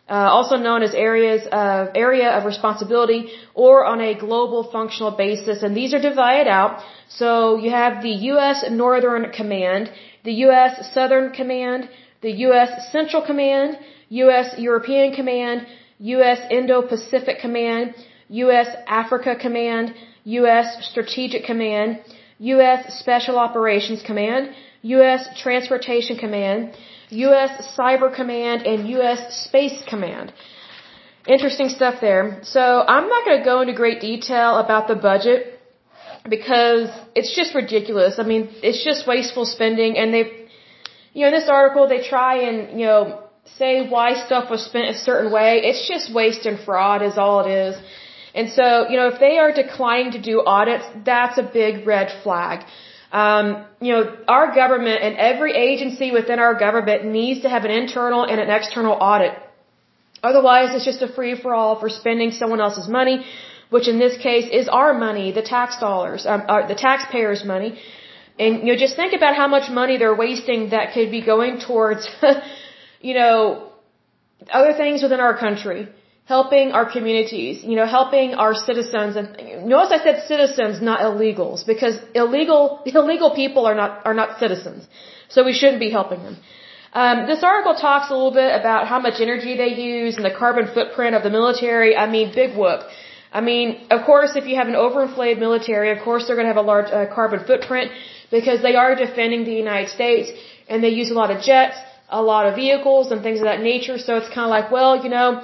uh, 0.06 0.28
also 0.36 0.56
known 0.56 0.82
as 0.82 0.92
areas 0.92 1.42
of 1.50 1.88
area 1.94 2.28
of 2.36 2.44
responsibility, 2.44 3.20
or 3.54 3.86
on 3.86 4.02
a 4.02 4.12
global 4.14 4.70
functional 4.70 5.12
basis. 5.12 5.62
And 5.62 5.74
these 5.74 5.94
are 5.94 6.02
divided 6.10 6.46
out. 6.46 6.82
So 7.08 7.56
you 7.56 7.70
have 7.70 8.02
the 8.02 8.16
U.S. 8.32 8.64
Northern 8.70 9.32
Command, 9.32 9.90
the 10.24 10.34
U.S. 10.46 10.92
Southern 10.92 11.32
Command, 11.32 11.88
the 12.24 12.34
U.S. 12.48 12.70
Central 12.90 13.22
Command, 13.30 13.78
U.S. 14.24 14.48
European 14.68 15.14
Command, 15.14 15.66
U.S. 16.14 16.40
Indo-Pacific 16.58 17.38
Command, 17.46 17.94
U.S. 18.42 18.68
Africa 19.02 19.32
Command, 19.46 19.94
U.S. 20.38 20.66
Strategic 20.90 21.44
Command, 21.44 22.00
U.S. 22.52 22.98
Special 23.02 23.38
Operations 23.38 24.02
Command, 24.10 24.54
U.S. 24.96 25.28
Transportation 25.44 26.16
Command, 26.16 26.74
U.S. 27.10 27.52
Cyber 27.76 28.10
Command, 28.20 28.66
and 28.70 28.88
U.S. 28.96 29.20
Space 29.46 29.78
Command. 29.86 30.32
Interesting 31.26 31.68
stuff 31.68 32.00
there. 32.00 32.40
So 32.42 32.62
I'm 32.94 33.08
not 33.14 33.24
going 33.26 33.38
to 33.38 33.44
go 33.44 33.60
into 33.60 33.74
great 33.74 34.00
detail 34.00 34.56
about 34.64 34.88
the 34.88 34.96
budget 35.10 35.60
because 36.28 36.88
it's 37.14 37.34
just 37.36 37.54
ridiculous. 37.54 38.18
I 38.18 38.24
mean, 38.24 38.48
it's 38.62 38.82
just 38.82 39.06
wasteful 39.06 39.44
spending 39.44 39.98
and 39.98 40.12
they've 40.14 40.43
you 41.14 41.20
know, 41.22 41.28
in 41.32 41.34
this 41.40 41.48
article 41.48 41.88
they 41.88 42.02
try 42.14 42.34
and, 42.48 42.78
you 42.78 42.86
know, 42.86 43.22
say 43.58 43.88
why 43.88 44.08
stuff 44.26 44.50
was 44.50 44.64
spent 44.70 44.88
a 44.94 44.98
certain 45.08 45.30
way. 45.32 45.50
It's 45.68 45.84
just 45.92 46.14
waste 46.20 46.44
and 46.50 46.58
fraud 46.66 47.02
is 47.02 47.16
all 47.16 47.36
it 47.44 47.50
is. 47.50 47.76
And 48.34 48.50
so, 48.50 48.66
you 48.90 48.96
know, 48.98 49.08
if 49.14 49.18
they 49.20 49.38
are 49.38 49.52
declining 49.52 50.12
to 50.18 50.22
do 50.30 50.42
audits, 50.44 50.86
that's 51.04 51.38
a 51.38 51.46
big 51.60 51.86
red 51.86 52.08
flag. 52.22 52.66
Um, 53.12 53.64
you 53.80 53.92
know, 53.92 54.02
our 54.26 54.46
government 54.54 55.02
and 55.06 55.16
every 55.16 55.52
agency 55.68 56.10
within 56.10 56.40
our 56.40 56.54
government 56.66 57.04
needs 57.04 57.42
to 57.42 57.48
have 57.48 57.64
an 57.64 57.70
internal 57.70 58.24
and 58.24 58.40
an 58.40 58.50
external 58.50 58.94
audit. 59.10 59.34
Otherwise, 60.30 60.74
it's 60.74 60.84
just 60.84 61.02
a 61.02 61.10
free 61.16 61.34
for 61.40 61.54
all 61.54 61.78
for 61.78 61.88
spending 61.88 62.32
someone 62.32 62.60
else's 62.60 62.88
money 62.88 63.24
which 63.74 63.88
in 63.92 63.98
this 63.98 64.16
case 64.28 64.48
is 64.60 64.68
our 64.68 64.92
money, 65.06 65.32
the 65.32 65.42
tax 65.42 65.78
dollars, 65.84 66.26
um, 66.32 66.42
uh, 66.48 66.66
the 66.72 66.78
taxpayers' 66.86 67.44
money. 67.44 67.70
And, 68.39 68.66
you 68.66 68.72
know, 68.72 68.76
just 68.76 68.97
think 68.97 69.12
about 69.14 69.37
how 69.37 69.47
much 69.47 69.70
money 69.70 69.97
they're 69.97 70.14
wasting 70.14 70.70
that 70.70 70.93
could 70.93 71.11
be 71.11 71.22
going 71.24 71.61
towards, 71.61 72.09
you 73.01 73.14
know, 73.14 73.70
other 74.51 74.72
things 74.72 75.03
within 75.03 75.20
our 75.20 75.37
country, 75.39 75.89
helping 76.24 76.72
our 76.72 76.91
communities, 76.91 77.62
you 77.62 77.76
know, 77.76 77.87
helping 77.87 78.35
our 78.35 78.55
citizens. 78.55 79.14
And 79.14 79.66
notice 79.66 79.93
I 79.93 80.03
said 80.03 80.24
citizens, 80.26 80.82
not 80.82 81.01
illegals, 81.01 81.64
because 81.64 81.97
illegal, 82.14 82.82
illegal 82.87 83.35
people 83.35 83.66
are 83.66 83.74
not, 83.74 84.05
are 84.05 84.14
not 84.14 84.39
citizens. 84.41 84.87
So 85.28 85.45
we 85.45 85.53
shouldn't 85.53 85.80
be 85.80 85.91
helping 85.91 86.22
them. 86.22 86.37
Um, 86.93 87.26
this 87.26 87.43
article 87.43 87.74
talks 87.74 88.11
a 88.11 88.14
little 88.14 88.30
bit 88.32 88.55
about 88.61 88.87
how 88.87 89.01
much 89.01 89.20
energy 89.20 89.57
they 89.57 89.74
use 89.74 90.16
and 90.16 90.24
the 90.24 90.30
carbon 90.30 90.66
footprint 90.72 91.14
of 91.16 91.22
the 91.22 91.30
military. 91.30 91.97
I 91.97 92.09
mean, 92.11 92.32
big 92.35 92.57
whoop. 92.57 92.82
I 93.32 93.41
mean, 93.41 93.89
of 93.91 94.05
course, 94.07 94.37
if 94.37 94.47
you 94.47 94.55
have 94.57 94.68
an 94.68 94.74
overinflated 94.74 95.41
military, 95.41 95.91
of 95.91 96.05
course 96.05 96.26
they're 96.26 96.37
going 96.37 96.47
to 96.47 96.53
have 96.55 96.64
a 96.64 96.68
large 96.74 96.91
uh, 96.93 97.12
carbon 97.12 97.45
footprint 97.45 97.91
because 98.30 98.62
they 98.62 98.74
are 98.74 98.94
defending 98.94 99.44
the 99.44 99.54
United 99.54 99.90
States 99.90 100.30
and 100.68 100.82
they 100.82 100.94
use 101.00 101.10
a 101.10 101.14
lot 101.14 101.30
of 101.30 101.42
jets, 101.42 101.76
a 102.08 102.22
lot 102.22 102.46
of 102.46 102.54
vehicles 102.54 103.10
and 103.12 103.22
things 103.22 103.40
of 103.40 103.44
that 103.44 103.60
nature. 103.60 103.98
So 103.98 104.16
it's 104.16 104.28
kind 104.28 104.46
of 104.48 104.50
like, 104.50 104.70
well, 104.70 105.02
you 105.04 105.10
know, 105.10 105.42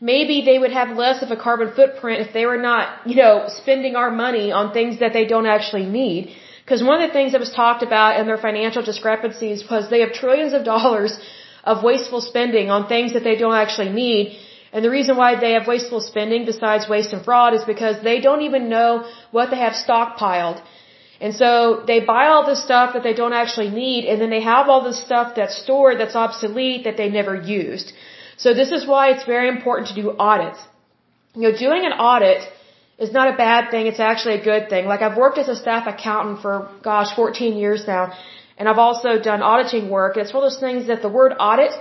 maybe 0.00 0.36
they 0.48 0.58
would 0.58 0.72
have 0.72 0.96
less 0.96 1.22
of 1.22 1.30
a 1.30 1.36
carbon 1.36 1.72
footprint 1.78 2.20
if 2.26 2.32
they 2.32 2.46
were 2.46 2.62
not, 2.70 3.06
you 3.06 3.16
know, 3.16 3.34
spending 3.48 3.96
our 3.96 4.10
money 4.10 4.50
on 4.52 4.72
things 4.72 4.98
that 5.00 5.12
they 5.12 5.26
don't 5.26 5.46
actually 5.46 5.86
need. 5.86 6.34
Because 6.64 6.82
one 6.82 7.00
of 7.00 7.08
the 7.08 7.12
things 7.12 7.32
that 7.32 7.40
was 7.40 7.52
talked 7.62 7.82
about 7.82 8.20
in 8.20 8.26
their 8.26 8.42
financial 8.48 8.82
discrepancies 8.82 9.64
was 9.68 9.90
they 9.90 10.00
have 10.00 10.12
trillions 10.12 10.52
of 10.52 10.64
dollars 10.64 11.18
of 11.64 11.82
wasteful 11.82 12.20
spending 12.20 12.70
on 12.70 12.88
things 12.88 13.12
that 13.14 13.24
they 13.24 13.36
don't 13.36 13.54
actually 13.64 13.90
need. 13.90 14.38
And 14.72 14.84
the 14.84 14.90
reason 14.90 15.16
why 15.16 15.30
they 15.38 15.52
have 15.52 15.66
wasteful 15.66 16.00
spending 16.00 16.44
besides 16.44 16.88
waste 16.88 17.12
and 17.12 17.24
fraud 17.24 17.54
is 17.54 17.64
because 17.64 17.96
they 18.02 18.20
don't 18.20 18.42
even 18.42 18.68
know 18.68 19.06
what 19.30 19.50
they 19.50 19.58
have 19.58 19.74
stockpiled. 19.74 20.60
And 21.24 21.32
so 21.40 21.50
they 21.90 21.98
buy 22.12 22.24
all 22.30 22.44
this 22.50 22.62
stuff 22.68 22.94
that 22.94 23.04
they 23.08 23.14
don't 23.20 23.36
actually 23.42 23.70
need 23.82 24.06
and 24.10 24.20
then 24.20 24.30
they 24.34 24.44
have 24.52 24.68
all 24.68 24.82
this 24.88 25.00
stuff 25.08 25.36
that's 25.36 25.56
stored 25.64 26.00
that's 26.00 26.16
obsolete 26.26 26.82
that 26.86 26.96
they 27.00 27.08
never 27.20 27.34
used. 27.60 27.92
So 28.44 28.54
this 28.60 28.72
is 28.78 28.82
why 28.92 29.04
it's 29.12 29.26
very 29.34 29.48
important 29.56 29.90
to 29.92 29.96
do 30.02 30.06
audits. 30.30 30.60
You 31.36 31.44
know, 31.44 31.54
doing 31.66 31.86
an 31.90 31.94
audit 32.10 32.40
is 32.98 33.12
not 33.18 33.32
a 33.34 33.36
bad 33.36 33.70
thing. 33.70 33.86
It's 33.92 34.04
actually 34.10 34.36
a 34.40 34.44
good 34.50 34.68
thing. 34.72 34.86
Like 34.92 35.02
I've 35.06 35.16
worked 35.24 35.38
as 35.44 35.48
a 35.54 35.56
staff 35.64 35.86
accountant 35.94 36.42
for, 36.44 36.54
gosh, 36.90 37.14
14 37.14 37.56
years 37.64 37.86
now. 37.86 38.04
And 38.58 38.68
I've 38.68 38.82
also 38.88 39.10
done 39.30 39.42
auditing 39.52 39.88
work. 39.98 40.16
It's 40.16 40.34
one 40.34 40.42
of 40.42 40.50
those 40.50 40.62
things 40.66 40.88
that 40.88 41.02
the 41.06 41.12
word 41.20 41.32
audit, 41.48 41.72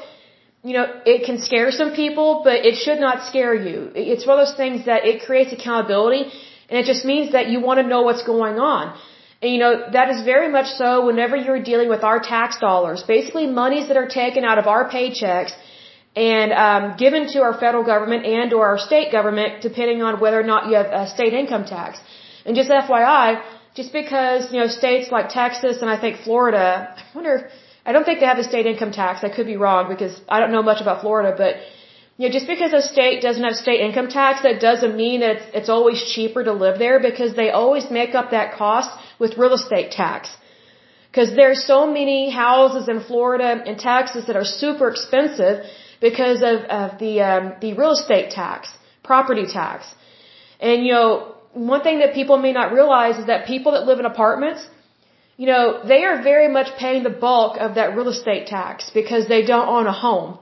you 0.63 0.73
know, 0.77 0.85
it 1.13 1.25
can 1.27 1.37
scare 1.49 1.71
some 1.81 1.91
people, 2.01 2.41
but 2.47 2.57
it 2.69 2.75
should 2.83 2.99
not 3.07 3.27
scare 3.29 3.55
you. 3.55 3.77
It's 3.95 4.25
one 4.27 4.37
of 4.37 4.45
those 4.45 4.57
things 4.63 4.85
that 4.85 5.05
it 5.11 5.23
creates 5.27 5.51
accountability 5.51 6.23
and 6.69 6.79
it 6.81 6.85
just 6.85 7.03
means 7.13 7.31
that 7.37 7.49
you 7.49 7.59
want 7.59 7.79
to 7.81 7.87
know 7.93 8.03
what's 8.03 8.23
going 8.35 8.59
on. 8.73 8.85
And 9.41 9.51
you 9.53 9.59
know, 9.63 9.73
that 9.97 10.09
is 10.13 10.21
very 10.23 10.49
much 10.57 10.67
so 10.81 11.05
whenever 11.07 11.35
you're 11.35 11.63
dealing 11.71 11.89
with 11.89 12.03
our 12.03 12.19
tax 12.19 12.59
dollars. 12.59 13.03
Basically 13.03 13.47
monies 13.47 13.87
that 13.87 13.97
are 13.97 14.07
taken 14.07 14.43
out 14.43 14.59
of 14.59 14.67
our 14.67 14.89
paychecks 14.89 15.53
and 16.15 16.51
um, 16.51 16.97
given 16.97 17.27
to 17.33 17.41
our 17.41 17.53
federal 17.57 17.83
government 17.83 18.25
and 18.25 18.53
or 18.53 18.67
our 18.67 18.77
state 18.77 19.11
government, 19.11 19.61
depending 19.61 20.01
on 20.03 20.19
whether 20.19 20.39
or 20.39 20.43
not 20.43 20.67
you 20.67 20.75
have 20.75 20.91
a 21.01 21.07
state 21.07 21.33
income 21.33 21.65
tax. 21.65 21.99
And 22.45 22.55
just 22.55 22.69
FYI, 22.69 23.41
just 23.75 23.93
because 23.93 24.51
you 24.51 24.59
know 24.59 24.67
states 24.67 25.11
like 25.11 25.29
Texas 25.29 25.81
and 25.81 25.89
I 25.89 25.97
think 25.99 26.17
Florida, 26.27 26.93
I 26.97 27.03
wonder, 27.15 27.49
I 27.85 27.91
don't 27.93 28.03
think 28.03 28.19
they 28.19 28.25
have 28.25 28.39
a 28.39 28.43
state 28.43 28.65
income 28.65 28.91
tax. 28.91 29.23
I 29.23 29.29
could 29.29 29.47
be 29.47 29.57
wrong 29.57 29.89
because 29.89 30.19
I 30.27 30.39
don't 30.39 30.51
know 30.51 30.63
much 30.63 30.81
about 30.81 31.01
Florida, 31.01 31.33
but 31.35 31.55
you 32.17 32.27
know, 32.27 32.33
just 32.33 32.45
because 32.45 32.73
a 32.73 32.81
state 32.81 33.21
doesn't 33.21 33.43
have 33.43 33.55
state 33.55 33.79
income 33.81 34.07
tax, 34.07 34.43
that 34.43 34.59
doesn't 34.59 34.95
mean 34.95 35.21
that 35.21 35.37
it's, 35.37 35.45
it's 35.59 35.69
always 35.69 36.03
cheaper 36.03 36.43
to 36.43 36.53
live 36.53 36.77
there 36.77 36.99
because 36.99 37.35
they 37.35 37.49
always 37.49 37.89
make 37.89 38.13
up 38.13 38.31
that 38.31 38.53
cost 38.55 38.91
with 39.21 39.37
real 39.43 39.55
estate 39.61 39.89
tax. 40.01 40.23
Because 41.09 41.29
there's 41.39 41.61
so 41.73 41.79
many 41.99 42.19
houses 42.43 42.83
in 42.93 42.99
Florida 43.09 43.49
and 43.67 43.75
Texas 43.91 44.25
that 44.27 44.37
are 44.41 44.49
super 44.63 44.85
expensive 44.93 45.55
because 46.07 46.39
of, 46.51 46.57
of 46.79 46.87
the 47.03 47.13
um, 47.31 47.45
the 47.63 47.71
real 47.81 47.93
estate 47.99 48.29
tax, 48.41 48.61
property 49.09 49.45
tax. 49.59 49.79
And 50.69 50.85
you 50.85 50.93
know, 50.97 51.09
one 51.73 51.81
thing 51.87 51.97
that 52.03 52.13
people 52.19 52.37
may 52.47 52.53
not 52.59 52.67
realize 52.79 53.17
is 53.23 53.27
that 53.31 53.45
people 53.53 53.71
that 53.75 53.83
live 53.89 53.99
in 54.03 54.07
apartments, 54.15 54.61
you 55.41 55.47
know, 55.51 55.63
they 55.91 56.01
are 56.09 56.17
very 56.31 56.49
much 56.57 56.69
paying 56.83 57.03
the 57.09 57.15
bulk 57.27 57.57
of 57.65 57.75
that 57.79 57.89
real 57.97 58.09
estate 58.15 58.45
tax 58.57 58.89
because 58.99 59.27
they 59.33 59.43
don't 59.53 59.69
own 59.77 59.87
a 59.95 59.97
home. 60.07 60.39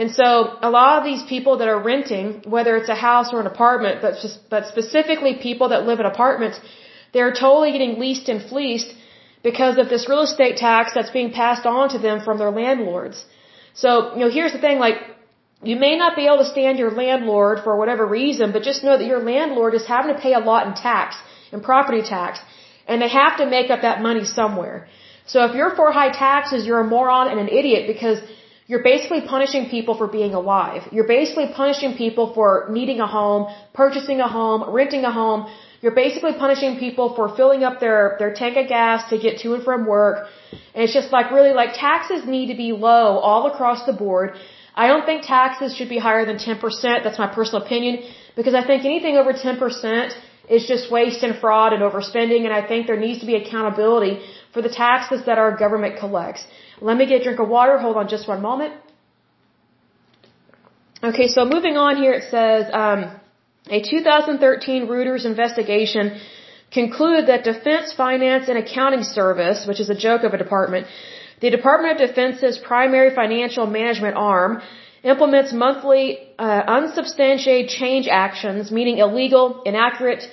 And 0.00 0.10
so 0.18 0.26
a 0.68 0.70
lot 0.70 0.92
of 0.98 1.04
these 1.10 1.22
people 1.34 1.58
that 1.58 1.68
are 1.68 1.80
renting, 1.92 2.26
whether 2.56 2.72
it's 2.78 2.92
a 2.98 3.00
house 3.08 3.28
or 3.34 3.40
an 3.44 3.48
apartment, 3.54 4.00
but 4.04 4.12
just 4.22 4.38
but 4.54 4.68
specifically 4.74 5.32
people 5.48 5.68
that 5.72 5.84
live 5.90 5.98
in 6.02 6.06
apartments, 6.06 6.58
they're 7.12 7.32
totally 7.32 7.72
getting 7.72 7.98
leased 7.98 8.28
and 8.28 8.42
fleeced 8.52 8.94
because 9.42 9.78
of 9.78 9.88
this 9.88 10.08
real 10.08 10.22
estate 10.22 10.56
tax 10.56 10.92
that's 10.94 11.10
being 11.10 11.32
passed 11.32 11.66
on 11.66 11.88
to 11.94 11.98
them 11.98 12.20
from 12.26 12.38
their 12.38 12.50
landlords. 12.50 13.24
So, 13.74 14.14
you 14.14 14.20
know, 14.20 14.30
here's 14.30 14.52
the 14.52 14.62
thing, 14.66 14.78
like, 14.78 14.98
you 15.62 15.76
may 15.76 15.96
not 15.96 16.16
be 16.16 16.24
able 16.26 16.38
to 16.38 16.50
stand 16.56 16.78
your 16.78 16.90
landlord 16.90 17.60
for 17.64 17.76
whatever 17.76 18.06
reason, 18.06 18.52
but 18.52 18.62
just 18.62 18.82
know 18.82 18.96
that 18.96 19.06
your 19.06 19.22
landlord 19.32 19.74
is 19.74 19.86
having 19.86 20.14
to 20.14 20.20
pay 20.20 20.32
a 20.34 20.38
lot 20.38 20.66
in 20.66 20.74
tax, 20.74 21.16
in 21.52 21.60
property 21.60 22.02
tax, 22.02 22.40
and 22.88 23.02
they 23.02 23.08
have 23.08 23.36
to 23.38 23.46
make 23.46 23.70
up 23.70 23.82
that 23.82 24.00
money 24.00 24.24
somewhere. 24.24 24.88
So 25.26 25.44
if 25.44 25.54
you're 25.54 25.74
for 25.76 25.92
high 25.92 26.10
taxes, 26.10 26.66
you're 26.66 26.80
a 26.80 26.88
moron 26.94 27.28
and 27.30 27.38
an 27.38 27.48
idiot 27.48 27.86
because 27.86 28.18
you're 28.66 28.82
basically 28.82 29.20
punishing 29.34 29.68
people 29.68 29.94
for 30.00 30.06
being 30.06 30.32
alive. 30.34 30.82
You're 30.92 31.10
basically 31.18 31.48
punishing 31.54 31.96
people 31.96 32.32
for 32.34 32.68
needing 32.70 33.00
a 33.00 33.06
home, 33.06 33.42
purchasing 33.74 34.20
a 34.20 34.28
home, 34.28 34.60
renting 34.70 35.04
a 35.04 35.12
home. 35.12 35.40
You're 35.82 35.94
basically 35.94 36.34
punishing 36.34 36.78
people 36.78 37.14
for 37.16 37.34
filling 37.34 37.64
up 37.64 37.80
their, 37.80 38.16
their 38.18 38.32
tank 38.34 38.56
of 38.58 38.68
gas 38.68 39.08
to 39.10 39.18
get 39.18 39.38
to 39.42 39.54
and 39.54 39.64
from 39.64 39.86
work. 39.86 40.28
And 40.74 40.84
it's 40.84 40.92
just 40.92 41.10
like 41.10 41.30
really 41.30 41.54
like 41.54 41.70
taxes 41.74 42.26
need 42.26 42.48
to 42.48 42.56
be 42.64 42.72
low 42.72 43.18
all 43.18 43.46
across 43.52 43.86
the 43.86 43.94
board. 43.94 44.34
I 44.74 44.88
don't 44.88 45.06
think 45.06 45.22
taxes 45.22 45.74
should 45.76 45.88
be 45.88 45.98
higher 45.98 46.26
than 46.26 46.36
10%. 46.36 47.04
That's 47.04 47.18
my 47.18 47.32
personal 47.34 47.62
opinion 47.62 48.02
because 48.36 48.54
I 48.54 48.64
think 48.66 48.84
anything 48.84 49.16
over 49.16 49.32
10% 49.32 50.12
is 50.50 50.66
just 50.66 50.90
waste 50.90 51.22
and 51.22 51.38
fraud 51.38 51.72
and 51.72 51.82
overspending 51.82 52.44
and 52.44 52.52
I 52.52 52.66
think 52.66 52.86
there 52.86 53.00
needs 53.06 53.20
to 53.20 53.26
be 53.26 53.36
accountability 53.36 54.20
for 54.52 54.60
the 54.62 54.68
taxes 54.68 55.24
that 55.26 55.38
our 55.38 55.56
government 55.56 55.98
collects. 55.98 56.44
Let 56.80 56.96
me 56.96 57.06
get 57.06 57.20
a 57.20 57.24
drink 57.24 57.40
of 57.40 57.48
water. 57.48 57.78
Hold 57.78 57.96
on 57.96 58.08
just 58.08 58.28
one 58.28 58.42
moment. 58.42 58.74
Okay, 61.02 61.28
so 61.28 61.44
moving 61.46 61.76
on 61.78 61.96
here, 61.96 62.12
it 62.12 62.24
says, 62.30 62.66
um, 62.72 63.19
a 63.68 63.82
2013 63.82 64.86
Reuters 64.86 65.24
investigation 65.24 66.18
concluded 66.70 67.26
that 67.26 67.44
Defense 67.44 67.92
Finance 67.92 68.48
and 68.48 68.58
Accounting 68.58 69.02
Service, 69.02 69.66
which 69.66 69.80
is 69.80 69.90
a 69.90 69.94
joke 69.94 70.22
of 70.22 70.32
a 70.32 70.38
department, 70.38 70.86
the 71.40 71.50
Department 71.50 72.00
of 72.00 72.08
Defense's 72.08 72.58
primary 72.58 73.14
financial 73.14 73.66
management 73.66 74.16
arm, 74.16 74.62
implements 75.02 75.52
monthly 75.52 76.18
uh, 76.38 76.62
unsubstantiated 76.66 77.70
change 77.70 78.06
actions, 78.08 78.70
meaning 78.70 78.98
illegal, 78.98 79.62
inaccurate 79.64 80.24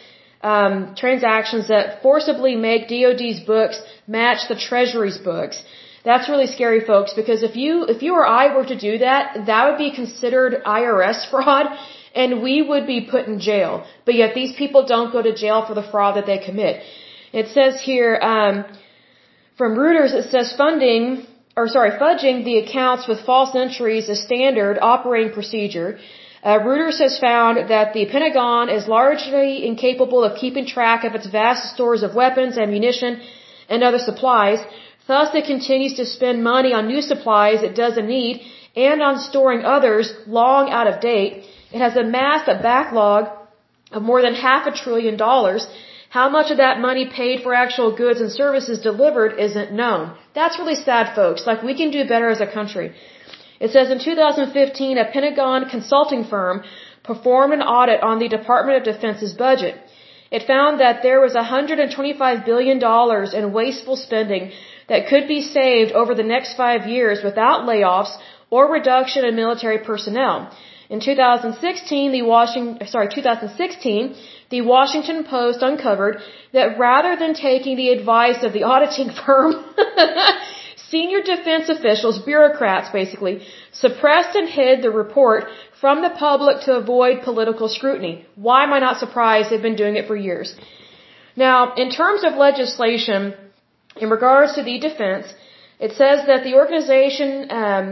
um, 0.42 0.94
transactions 0.96 1.70
that 1.70 2.02
forcibly 2.02 2.56
make 2.56 2.88
DoD's 2.90 3.40
books 3.40 3.82
match 4.06 4.48
the 4.50 4.56
Treasury's 4.56 5.18
books. 5.18 5.64
That's 6.04 6.30
really 6.30 6.48
scary, 6.48 6.82
folks, 6.82 7.14
because 7.14 7.44
if 7.44 7.56
you 7.56 7.86
if 7.86 8.02
you 8.02 8.14
or 8.14 8.26
I 8.26 8.56
were 8.56 8.66
to 8.66 8.78
do 8.78 9.00
that, 9.00 9.46
that 9.48 9.62
would 9.68 9.78
be 9.78 9.92
considered 9.92 10.64
IRS 10.66 11.30
fraud 11.32 11.66
and 12.16 12.42
we 12.42 12.62
would 12.62 12.86
be 12.88 13.00
put 13.12 13.28
in 13.28 13.40
jail. 13.40 13.86
But 14.06 14.16
yet 14.16 14.34
these 14.34 14.54
people 14.56 14.86
don't 14.86 15.12
go 15.12 15.22
to 15.22 15.34
jail 15.36 15.66
for 15.68 15.74
the 15.74 15.84
fraud 15.84 16.18
that 16.18 16.26
they 16.26 16.40
commit. 16.40 16.84
It 17.34 17.48
says 17.50 17.82
here, 17.82 18.18
um, 18.22 18.66
from 19.58 19.76
Reuters, 19.76 20.14
it 20.14 20.30
says 20.32 20.54
funding, 20.56 21.26
or 21.56 21.68
sorry, 21.68 21.92
fudging 21.92 22.46
the 22.46 22.58
accounts 22.60 23.08
with 23.08 23.26
false 23.26 23.56
entries 23.56 24.08
is 24.10 24.22
standard 24.22 24.78
operating 24.82 25.34
procedure. 25.34 26.00
Uh, 26.44 26.60
Reuters 26.60 27.00
has 27.00 27.18
found 27.20 27.70
that 27.70 27.94
the 27.94 28.06
Pentagon 28.06 28.70
is 28.70 28.88
largely 28.88 29.66
incapable 29.66 30.24
of 30.24 30.38
keeping 30.38 30.66
track 30.66 31.04
of 31.04 31.16
its 31.16 31.28
vast 31.28 31.74
stores 31.74 32.04
of 32.04 32.14
weapons, 32.16 32.58
ammunition, 32.58 33.22
and 33.68 33.84
other 33.84 34.00
supplies. 34.00 34.60
Thus, 35.08 35.34
it 35.34 35.46
continues 35.46 35.96
to 35.96 36.06
spend 36.06 36.44
money 36.44 36.74
on 36.74 36.88
new 36.88 37.02
supplies 37.02 37.64
it 37.64 37.76
doesn't 37.76 38.08
need 38.08 38.42
and 38.76 39.02
on 39.02 39.20
storing 39.20 39.66
others 39.66 40.14
long 40.28 40.70
out 40.70 40.88
of 40.88 41.02
date. 41.02 41.46
It 41.72 41.80
has 41.86 41.96
amassed 41.96 42.48
a 42.48 42.62
backlog 42.70 43.30
of 43.92 44.02
more 44.04 44.22
than 44.22 44.36
half 44.36 44.68
a 44.68 44.72
trillion 44.72 45.18
dollars. 45.18 45.68
How 46.10 46.30
much 46.30 46.52
of 46.52 46.58
that 46.58 46.80
money 46.80 47.06
paid 47.06 47.44
for 47.44 47.54
actual 47.54 47.92
goods 47.96 48.22
and 48.22 48.32
services 48.32 48.80
delivered 48.80 49.38
isn't 49.38 49.74
known. 49.74 50.16
That's 50.34 50.58
really 50.60 50.76
sad, 50.76 51.16
folks. 51.16 51.46
Like, 51.46 51.64
we 51.64 51.76
can 51.76 51.92
do 51.92 52.08
better 52.14 52.30
as 52.30 52.42
a 52.42 52.48
country. 52.60 52.94
It 53.60 53.72
says 53.72 53.90
in 53.90 54.00
2015, 54.00 54.98
a 54.98 55.06
Pentagon 55.12 55.70
consulting 55.70 56.24
firm 56.24 56.64
performed 57.04 57.54
an 57.54 57.62
audit 57.62 58.02
on 58.04 58.20
the 58.20 58.30
Department 58.38 58.78
of 58.78 58.84
Defense's 58.94 59.34
budget. 59.34 59.76
It 60.30 60.44
found 60.44 60.80
that 60.82 61.04
there 61.04 61.22
was 61.22 61.34
$125 61.34 62.46
billion 62.46 62.78
in 63.40 63.54
wasteful 63.54 63.96
spending 63.96 64.52
that 64.90 65.08
could 65.08 65.28
be 65.28 65.42
saved 65.42 65.92
over 65.94 66.14
the 66.14 66.30
next 66.36 66.56
five 66.56 66.86
years 66.86 67.24
without 67.24 67.62
layoffs 67.62 68.14
or 68.50 68.72
reduction 68.72 69.26
in 69.26 69.36
military 69.36 69.80
personnel. 69.80 70.52
In 70.90 71.00
2016, 71.02 72.12
the 72.12 72.22
Washington, 72.22 72.88
sorry, 72.88 73.10
2016, 73.10 74.16
the 74.50 74.62
Washington 74.62 75.26
Post 75.26 75.62
uncovered 75.62 76.22
that 76.54 76.80
rather 76.80 77.16
than 77.18 77.34
taking 77.34 77.76
the 77.76 77.90
advice 77.90 78.44
of 78.44 78.54
the 78.54 78.64
auditing 78.64 79.10
firm, 79.26 79.54
senior 80.90 81.22
defense 81.22 81.68
officials, 81.68 82.20
bureaucrats 82.20 82.90
basically, 82.90 83.46
suppressed 83.72 84.36
and 84.36 84.48
hid 84.48 84.82
the 84.82 84.90
report 84.90 85.46
from 85.82 86.02
the 86.02 86.10
public 86.10 86.62
to 86.66 86.76
avoid 86.76 87.22
political 87.24 87.68
scrutiny. 87.68 88.26
Why 88.36 88.64
am 88.64 88.72
I 88.74 88.80
not 88.80 88.98
surprised? 88.98 89.50
They've 89.50 89.70
been 89.70 89.76
doing 89.76 89.98
it 89.98 90.08
for 90.08 90.16
years. 90.16 90.56
Now, 91.36 91.76
in 91.76 91.92
terms 91.92 92.24
of 92.24 92.34
legislation, 92.34 93.36
in 93.98 94.10
regards 94.10 94.56
to 94.56 94.64
the 94.64 94.80
defense, 94.80 95.28
it 95.80 95.92
says 95.92 96.26
that 96.26 96.44
the 96.44 96.56
organization, 96.56 97.52
um, 97.52 97.88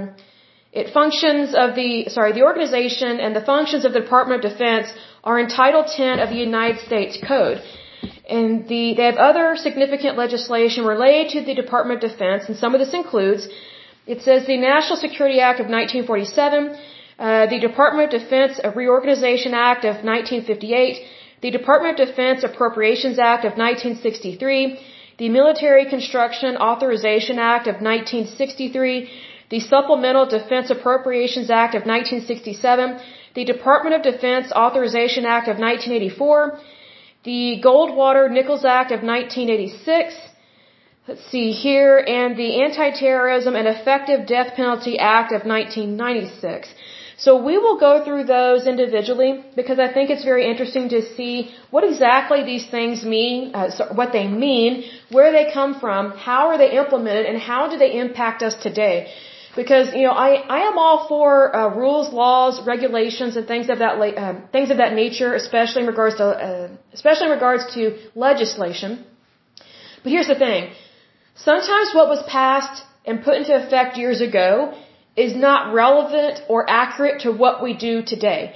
it 0.82 0.94
functions 0.94 1.56
of 1.64 1.74
the, 1.80 2.10
sorry, 2.10 2.34
the 2.34 2.44
organization 2.44 3.20
and 3.26 3.34
the 3.34 3.46
functions 3.54 3.86
of 3.86 3.94
the 3.94 4.02
Department 4.02 4.44
of 4.44 4.52
Defense 4.52 4.88
are 5.24 5.40
in 5.40 5.48
Title 5.48 5.84
10 5.86 6.20
of 6.20 6.30
the 6.30 6.42
United 6.50 6.80
States 6.88 7.18
Code. 7.26 7.60
And 8.38 8.68
the, 8.68 8.94
they 8.98 9.06
have 9.12 9.16
other 9.30 9.56
significant 9.56 10.18
legislation 10.18 10.84
related 10.86 11.32
to 11.36 11.46
the 11.46 11.56
Department 11.64 12.04
of 12.04 12.12
Defense, 12.12 12.44
and 12.50 12.58
some 12.58 12.76
of 12.76 12.80
this 12.84 12.94
includes, 12.94 13.48
it 14.06 14.22
says 14.22 14.46
the 14.46 14.58
National 14.58 14.98
Security 14.98 15.40
Act 15.40 15.60
of 15.62 15.68
1947, 15.68 16.78
uh, 17.18 17.46
the 17.48 17.60
Department 17.60 18.14
of 18.14 18.22
Defense 18.22 18.60
Reorganization 18.76 19.54
Act 19.54 19.86
of 19.86 19.96
1958, 20.04 21.06
the 21.42 21.52
Department 21.52 22.00
of 22.00 22.10
Defense 22.10 22.44
Appropriations 22.44 23.18
Act 23.18 23.46
of 23.46 23.54
1963, 23.58 24.80
the 25.18 25.30
Military 25.30 25.86
Construction 25.90 26.58
Authorization 26.58 27.40
Act 27.40 27.68
of 27.68 27.76
1963, 27.76 29.10
the 29.50 29.60
Supplemental 29.60 30.26
Defense 30.26 30.70
Appropriations 30.70 31.50
Act 31.50 31.76
of 31.76 31.84
1967, 31.86 33.00
the 33.36 33.46
Department 33.46 33.96
of 33.96 34.02
Defense 34.02 34.52
Authorization 34.52 35.26
Act 35.26 35.48
of 35.48 35.58
1984, 35.58 36.60
the 37.24 37.62
Goldwater 37.64 38.30
Nichols 38.32 38.66
Act 38.66 38.92
of 38.92 39.02
1986, 39.04 40.16
let's 41.08 41.26
see 41.32 41.52
here, 41.52 41.98
and 41.98 42.36
the 42.38 42.64
Anti-Terrorism 42.64 43.56
and 43.56 43.68
Effective 43.68 44.26
Death 44.26 44.56
Penalty 44.56 44.98
Act 45.00 45.32
of 45.32 45.46
1996. 45.46 46.70
So 47.18 47.42
we 47.42 47.58
will 47.58 47.80
go 47.80 48.04
through 48.04 48.26
those 48.26 48.68
individually 48.68 49.44
because 49.56 49.80
I 49.80 49.88
think 49.94 50.10
it's 50.10 50.26
very 50.26 50.46
interesting 50.52 50.90
to 50.90 51.02
see 51.16 51.52
what 51.72 51.84
exactly 51.86 52.44
these 52.44 52.66
things 52.68 53.06
mean, 53.06 53.56
uh, 53.56 53.70
so 53.70 53.86
what 53.94 54.12
they 54.12 54.28
mean, 54.28 54.84
where 55.10 55.32
they 55.32 55.52
come 55.54 55.80
from, 55.80 56.12
how 56.12 56.50
are 56.50 56.58
they 56.58 56.72
implemented, 56.78 57.26
and 57.26 57.40
how 57.40 57.70
do 57.70 57.78
they 57.78 57.98
impact 57.98 58.44
us 58.44 58.56
today. 58.56 59.14
Because 59.56 59.94
you 59.94 60.04
know, 60.08 60.16
I 60.28 60.30
I 60.58 60.60
am 60.70 60.78
all 60.78 61.08
for 61.08 61.56
uh, 61.56 61.70
rules, 61.76 62.12
laws, 62.22 62.66
regulations, 62.66 63.38
and 63.38 63.48
things 63.48 63.70
of 63.70 63.80
that 63.80 63.96
uh, 64.02 64.34
things 64.56 64.70
of 64.70 64.78
that 64.78 64.94
nature, 64.94 65.34
especially 65.34 65.84
in 65.84 65.88
regards 65.88 66.16
to 66.22 66.26
uh, 66.26 66.70
especially 66.94 67.28
in 67.28 67.34
regards 67.40 67.74
to 67.76 67.98
legislation. 68.16 69.06
But 70.04 70.12
here's 70.12 70.28
the 70.28 70.40
thing: 70.46 70.72
sometimes 71.36 71.94
what 72.00 72.10
was 72.10 72.24
passed 72.28 72.84
and 73.06 73.24
put 73.24 73.36
into 73.38 73.54
effect 73.56 73.98
years 73.98 74.20
ago 74.22 74.74
is 75.16 75.36
not 75.36 75.74
relevant 75.74 76.42
or 76.50 76.70
accurate 76.70 77.22
to 77.22 77.32
what 77.32 77.64
we 77.64 77.74
do 77.74 78.04
today. 78.04 78.56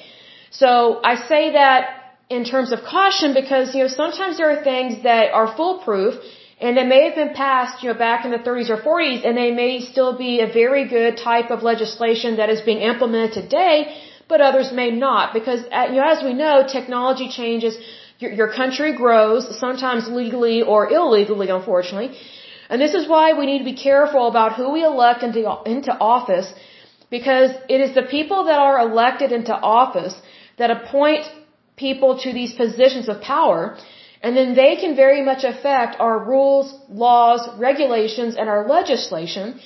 So 0.52 1.00
I 1.04 1.16
say 1.16 1.54
that 1.54 2.00
in 2.30 2.44
terms 2.44 2.72
of 2.72 2.84
caution 2.84 3.34
because, 3.34 3.74
you 3.74 3.84
know, 3.84 3.88
sometimes 3.88 4.38
there 4.38 4.52
are 4.52 4.64
things 4.64 5.04
that 5.04 5.32
are 5.34 5.56
foolproof 5.56 6.16
and 6.62 6.78
they 6.78 6.86
may 6.86 7.02
have 7.06 7.16
been 7.16 7.34
passed, 7.34 7.82
you 7.82 7.90
know, 7.90 7.98
back 7.98 8.26
in 8.26 8.32
the 8.32 8.44
30s 8.48 8.70
or 8.70 8.78
40s 8.78 9.26
and 9.26 9.38
they 9.38 9.52
may 9.52 9.80
still 9.80 10.18
be 10.18 10.42
a 10.42 10.48
very 10.62 10.88
good 10.88 11.16
type 11.18 11.52
of 11.52 11.64
legislation 11.64 12.38
that 12.38 12.50
is 12.50 12.62
being 12.62 12.82
implemented 12.82 13.34
today, 13.44 13.74
but 14.28 14.42
others 14.42 14.72
may 14.74 14.92
not. 14.92 15.34
Because, 15.34 15.62
uh, 15.72 15.88
you 15.90 15.98
know, 16.00 16.10
as 16.16 16.22
we 16.24 16.34
know, 16.34 16.68
technology 16.68 17.30
changes, 17.30 17.78
your, 18.20 18.32
your 18.32 18.52
country 18.54 18.94
grows, 18.96 19.44
sometimes 19.58 20.10
legally 20.10 20.62
or 20.62 20.92
illegally, 20.92 21.50
unfortunately. 21.50 22.12
And 22.70 22.82
this 22.82 22.94
is 22.94 23.08
why 23.08 23.34
we 23.40 23.46
need 23.46 23.60
to 23.60 23.70
be 23.74 23.80
careful 23.90 24.28
about 24.28 24.54
who 24.54 24.72
we 24.74 24.84
elect 24.84 25.24
into, 25.24 25.42
into 25.66 25.94
office 25.98 26.54
because 27.10 27.52
it 27.70 27.80
is 27.82 27.96
the 27.96 28.04
people 28.04 28.44
that 28.46 28.60
are 28.60 28.80
elected 28.80 29.32
into 29.32 29.54
office 29.54 30.16
that 30.58 30.70
appoint 30.70 31.26
people 31.78 32.20
to 32.20 32.34
these 32.34 32.54
positions 32.54 33.08
of 33.08 33.22
power 33.22 33.78
and 34.22 34.36
then 34.36 34.56
they 34.56 34.76
can 34.76 34.96
very 34.96 35.22
much 35.22 35.44
affect 35.44 36.00
our 36.00 36.20
rules, 36.20 36.74
laws, 36.90 37.42
regulations, 37.58 38.36
and 38.36 38.50
our 38.50 38.68
legislation, 38.68 39.60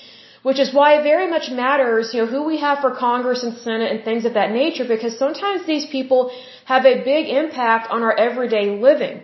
which 0.43 0.60
is 0.60 0.74
why 0.74 0.88
it 0.99 1.04
very 1.04 1.28
much 1.30 1.49
matters, 1.49 2.14
you 2.14 2.22
know, 2.22 2.28
who 2.28 2.43
we 2.43 2.58
have 2.58 2.80
for 2.80 2.91
Congress 2.91 3.43
and 3.43 3.58
Senate 3.58 3.91
and 3.91 4.04
things 4.04 4.26
of 4.26 4.34
that 4.36 4.51
nature, 4.51 4.86
because 4.86 5.18
sometimes 5.18 5.66
these 5.66 5.88
people 5.88 6.32
have 6.66 6.86
a 6.86 7.04
big 7.04 7.30
impact 7.30 7.89
on 7.89 8.04
our 8.04 8.16
everyday 8.28 8.66
living. 8.88 9.24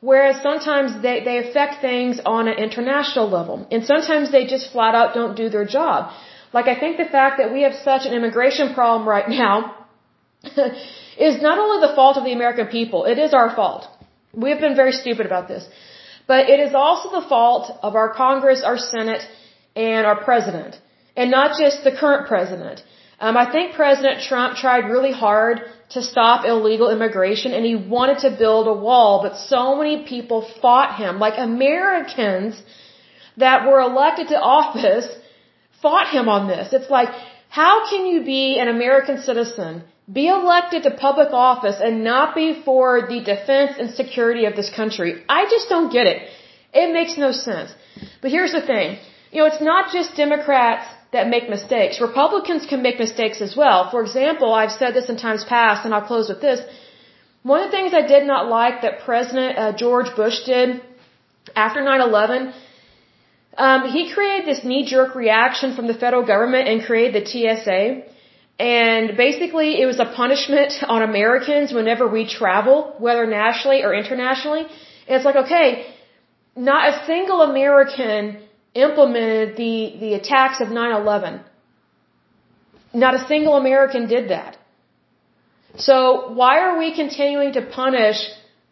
Whereas 0.00 0.42
sometimes 0.42 1.00
they, 1.02 1.16
they 1.28 1.38
affect 1.38 1.80
things 1.80 2.20
on 2.26 2.48
an 2.48 2.58
international 2.66 3.28
level. 3.30 3.66
And 3.70 3.86
sometimes 3.86 4.32
they 4.32 4.44
just 4.46 4.72
flat 4.72 4.94
out 4.94 5.14
don't 5.14 5.36
do 5.36 5.48
their 5.48 5.64
job. 5.64 6.12
Like 6.52 6.66
I 6.68 6.78
think 6.78 6.98
the 6.98 7.10
fact 7.16 7.38
that 7.38 7.52
we 7.52 7.62
have 7.62 7.74
such 7.90 8.04
an 8.06 8.12
immigration 8.12 8.74
problem 8.74 9.08
right 9.08 9.28
now 9.28 9.86
is 11.28 11.40
not 11.40 11.58
only 11.58 11.86
the 11.86 11.94
fault 11.94 12.18
of 12.18 12.24
the 12.24 12.32
American 12.32 12.66
people, 12.66 13.06
it 13.06 13.18
is 13.18 13.32
our 13.32 13.54
fault. 13.54 13.88
We 14.36 14.50
have 14.50 14.60
been 14.60 14.76
very 14.76 14.92
stupid 14.92 15.26
about 15.26 15.48
this. 15.48 15.66
But 16.26 16.48
it 16.48 16.60
is 16.60 16.74
also 16.74 17.10
the 17.20 17.26
fault 17.28 17.70
of 17.82 17.94
our 17.94 18.10
Congress, 18.14 18.62
our 18.62 18.78
Senate, 18.78 19.22
and 19.76 20.06
our 20.06 20.24
President. 20.24 20.80
And 21.16 21.30
not 21.30 21.58
just 21.58 21.84
the 21.84 21.92
current 21.92 22.26
President. 22.26 22.82
Um, 23.20 23.36
I 23.36 23.50
think 23.50 23.74
President 23.74 24.22
Trump 24.22 24.56
tried 24.56 24.84
really 24.94 25.12
hard 25.12 25.60
to 25.90 26.02
stop 26.02 26.44
illegal 26.44 26.90
immigration 26.90 27.52
and 27.52 27.64
he 27.64 27.76
wanted 27.76 28.18
to 28.26 28.30
build 28.36 28.66
a 28.66 28.72
wall, 28.72 29.22
but 29.22 29.36
so 29.36 29.76
many 29.76 30.04
people 30.04 30.48
fought 30.60 30.96
him. 30.96 31.18
Like 31.18 31.34
Americans 31.38 32.60
that 33.36 33.66
were 33.66 33.80
elected 33.80 34.28
to 34.28 34.38
office 34.40 35.08
fought 35.82 36.08
him 36.08 36.28
on 36.28 36.48
this. 36.48 36.72
It's 36.72 36.90
like, 36.90 37.10
how 37.60 37.74
can 37.88 38.06
you 38.10 38.20
be 38.24 38.58
an 38.62 38.68
American 38.76 39.18
citizen, 39.26 39.72
be 40.20 40.26
elected 40.38 40.80
to 40.84 40.90
public 41.08 41.30
office 41.48 41.76
and 41.86 42.02
not 42.12 42.34
be 42.38 42.46
for 42.68 42.86
the 43.10 43.18
defense 43.32 43.72
and 43.80 43.90
security 44.00 44.44
of 44.48 44.56
this 44.60 44.70
country? 44.78 45.10
I 45.38 45.42
just 45.54 45.68
don't 45.72 45.92
get 45.96 46.08
it. 46.12 46.18
It 46.82 46.92
makes 46.98 47.14
no 47.24 47.30
sense. 47.30 47.70
But 48.22 48.32
here's 48.36 48.54
the 48.58 48.64
thing. 48.72 48.98
You 49.30 49.38
know, 49.40 49.46
it's 49.52 49.62
not 49.72 49.92
just 49.96 50.16
Democrats 50.24 50.88
that 51.12 51.28
make 51.34 51.48
mistakes. 51.56 52.00
Republicans 52.00 52.66
can 52.72 52.82
make 52.86 52.98
mistakes 53.06 53.40
as 53.46 53.54
well. 53.62 53.78
For 53.92 54.02
example, 54.06 54.52
I've 54.62 54.74
said 54.80 54.92
this 54.98 55.08
in 55.14 55.16
times 55.26 55.44
past, 55.56 55.84
and 55.84 55.94
I'll 55.94 56.08
close 56.12 56.28
with 56.34 56.42
this. 56.48 56.60
One 57.52 57.60
of 57.62 57.66
the 57.70 57.76
things 57.76 57.94
I 58.02 58.04
did 58.14 58.26
not 58.32 58.48
like 58.58 58.82
that 58.82 59.00
President 59.08 59.58
uh, 59.58 59.72
George 59.84 60.10
Bush 60.20 60.38
did 60.52 60.82
after 61.64 61.80
9/11, 61.92 62.52
um, 63.56 63.88
he 63.88 64.12
created 64.12 64.46
this 64.46 64.64
knee-jerk 64.64 65.14
reaction 65.14 65.76
from 65.76 65.86
the 65.86 65.94
federal 65.94 66.24
government 66.26 66.68
and 66.68 66.84
created 66.84 67.14
the 67.22 67.26
TSA. 67.30 68.02
And 68.58 69.16
basically, 69.16 69.80
it 69.80 69.86
was 69.86 70.00
a 70.00 70.06
punishment 70.06 70.72
on 70.88 71.02
Americans 71.02 71.72
whenever 71.72 72.08
we 72.08 72.26
travel, 72.28 72.94
whether 72.98 73.26
nationally 73.26 73.82
or 73.82 73.94
internationally. 73.94 74.62
And 75.06 75.16
it's 75.16 75.24
like, 75.24 75.36
okay, 75.36 75.94
not 76.56 76.88
a 76.94 77.06
single 77.06 77.42
American 77.42 78.42
implemented 78.74 79.56
the, 79.56 79.96
the 80.00 80.14
attacks 80.14 80.60
of 80.60 80.68
9-11. 80.68 81.42
Not 82.92 83.14
a 83.14 83.26
single 83.26 83.56
American 83.56 84.08
did 84.08 84.30
that. 84.30 84.56
So 85.76 86.32
why 86.32 86.60
are 86.60 86.78
we 86.78 86.94
continuing 86.94 87.52
to 87.54 87.62
punish 87.62 88.18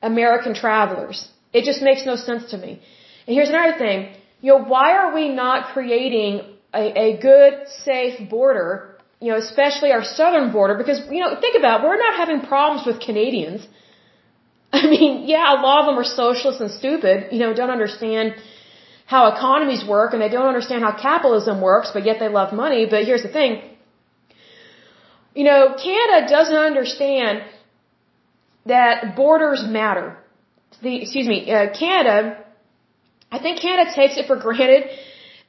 American 0.01 0.55
travelers? 0.55 1.29
It 1.53 1.65
just 1.65 1.83
makes 1.83 2.07
no 2.07 2.17
sense 2.17 2.51
to 2.53 2.57
me. 2.57 2.81
And 3.27 3.35
here's 3.35 3.49
another 3.49 3.77
thing. 3.77 4.15
You 4.43 4.49
know, 4.53 4.63
why 4.73 4.87
are 5.01 5.11
we 5.19 5.25
not 5.43 5.59
creating 5.73 6.33
a, 6.83 6.85
a 7.07 7.09
good, 7.29 7.53
safe 7.85 8.17
border, 8.29 8.71
you 9.21 9.29
know, 9.31 9.39
especially 9.39 9.91
our 9.93 10.05
southern 10.05 10.49
border? 10.57 10.75
Because, 10.83 11.01
you 11.15 11.21
know, 11.23 11.31
think 11.45 11.57
about 11.63 11.75
it, 11.81 11.87
we're 11.89 12.03
not 12.07 12.17
having 12.23 12.41
problems 12.53 12.83
with 12.89 12.99
Canadians. 13.09 13.61
I 14.81 14.83
mean, 14.95 15.13
yeah, 15.35 15.55
a 15.57 15.59
lot 15.69 15.79
of 15.81 15.87
them 15.87 15.99
are 16.03 16.11
socialists 16.23 16.61
and 16.61 16.73
stupid, 16.83 17.33
you 17.33 17.39
know, 17.39 17.55
don't 17.55 17.75
understand 17.79 18.35
how 19.07 19.23
economies 19.35 19.85
work 19.97 20.13
and 20.13 20.21
they 20.23 20.29
don't 20.37 20.51
understand 20.53 20.83
how 20.83 20.93
capitalism 21.09 21.61
works, 21.61 21.91
but 21.95 22.05
yet 22.05 22.17
they 22.19 22.29
love 22.29 22.53
money. 22.65 22.87
But 22.93 23.05
here's 23.05 23.23
the 23.23 23.35
thing. 23.39 23.63
You 25.35 25.45
know, 25.45 25.61
Canada 25.89 26.19
doesn't 26.37 26.63
understand 26.71 27.43
that 28.67 29.17
borders 29.17 29.65
matter. 29.67 30.17
The, 30.83 31.03
excuse 31.03 31.29
me, 31.29 31.39
uh, 31.51 31.67
Canada, 31.79 32.45
I 33.35 33.39
think 33.45 33.61
Canada 33.67 33.91
takes 34.01 34.17
it 34.21 34.27
for 34.31 34.37
granted 34.37 34.85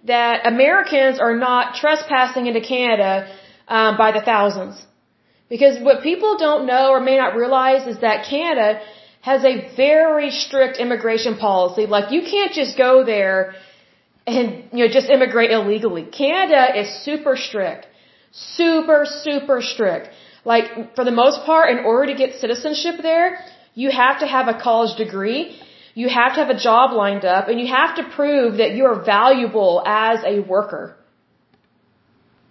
that 0.05 0.47
Americans 0.53 1.19
are 1.19 1.36
not 1.47 1.75
trespassing 1.81 2.47
into 2.49 2.61
Canada 2.61 3.13
um, 3.67 3.97
by 4.03 4.09
the 4.17 4.21
thousands. 4.31 4.75
Because 5.53 5.75
what 5.88 6.01
people 6.09 6.38
don't 6.38 6.65
know 6.65 6.86
or 6.95 6.99
may 7.09 7.17
not 7.23 7.36
realize 7.36 7.86
is 7.93 7.99
that 8.07 8.25
Canada 8.34 8.81
has 9.21 9.43
a 9.43 9.55
very 9.75 10.29
strict 10.31 10.77
immigration 10.86 11.38
policy. 11.38 11.86
Like 11.95 12.11
you 12.15 12.21
can't 12.34 12.53
just 12.61 12.77
go 12.77 12.91
there 13.13 13.39
and, 14.25 14.47
you 14.71 14.81
know, 14.86 14.91
just 14.99 15.09
immigrate 15.09 15.51
illegally. 15.51 16.03
Canada 16.23 16.63
is 16.79 16.88
super 17.07 17.36
strict. 17.36 17.86
Super, 18.31 19.05
super 19.05 19.61
strict. 19.61 20.09
Like, 20.45 20.95
for 20.95 21.03
the 21.09 21.11
most 21.23 21.45
part, 21.45 21.69
in 21.69 21.79
order 21.86 22.05
to 22.11 22.17
get 22.21 22.36
citizenship 22.36 22.95
there, 23.01 23.39
you 23.75 23.91
have 23.91 24.19
to 24.19 24.27
have 24.27 24.47
a 24.47 24.59
college 24.67 24.95
degree, 24.97 25.41
you 25.93 26.09
have 26.09 26.33
to 26.35 26.39
have 26.43 26.49
a 26.49 26.59
job 26.59 26.91
lined 26.91 27.25
up, 27.25 27.47
and 27.47 27.59
you 27.59 27.67
have 27.67 27.95
to 27.97 28.03
prove 28.15 28.57
that 28.57 28.75
you're 28.75 28.99
valuable 29.03 29.83
as 29.85 30.19
a 30.25 30.39
worker. 30.39 30.97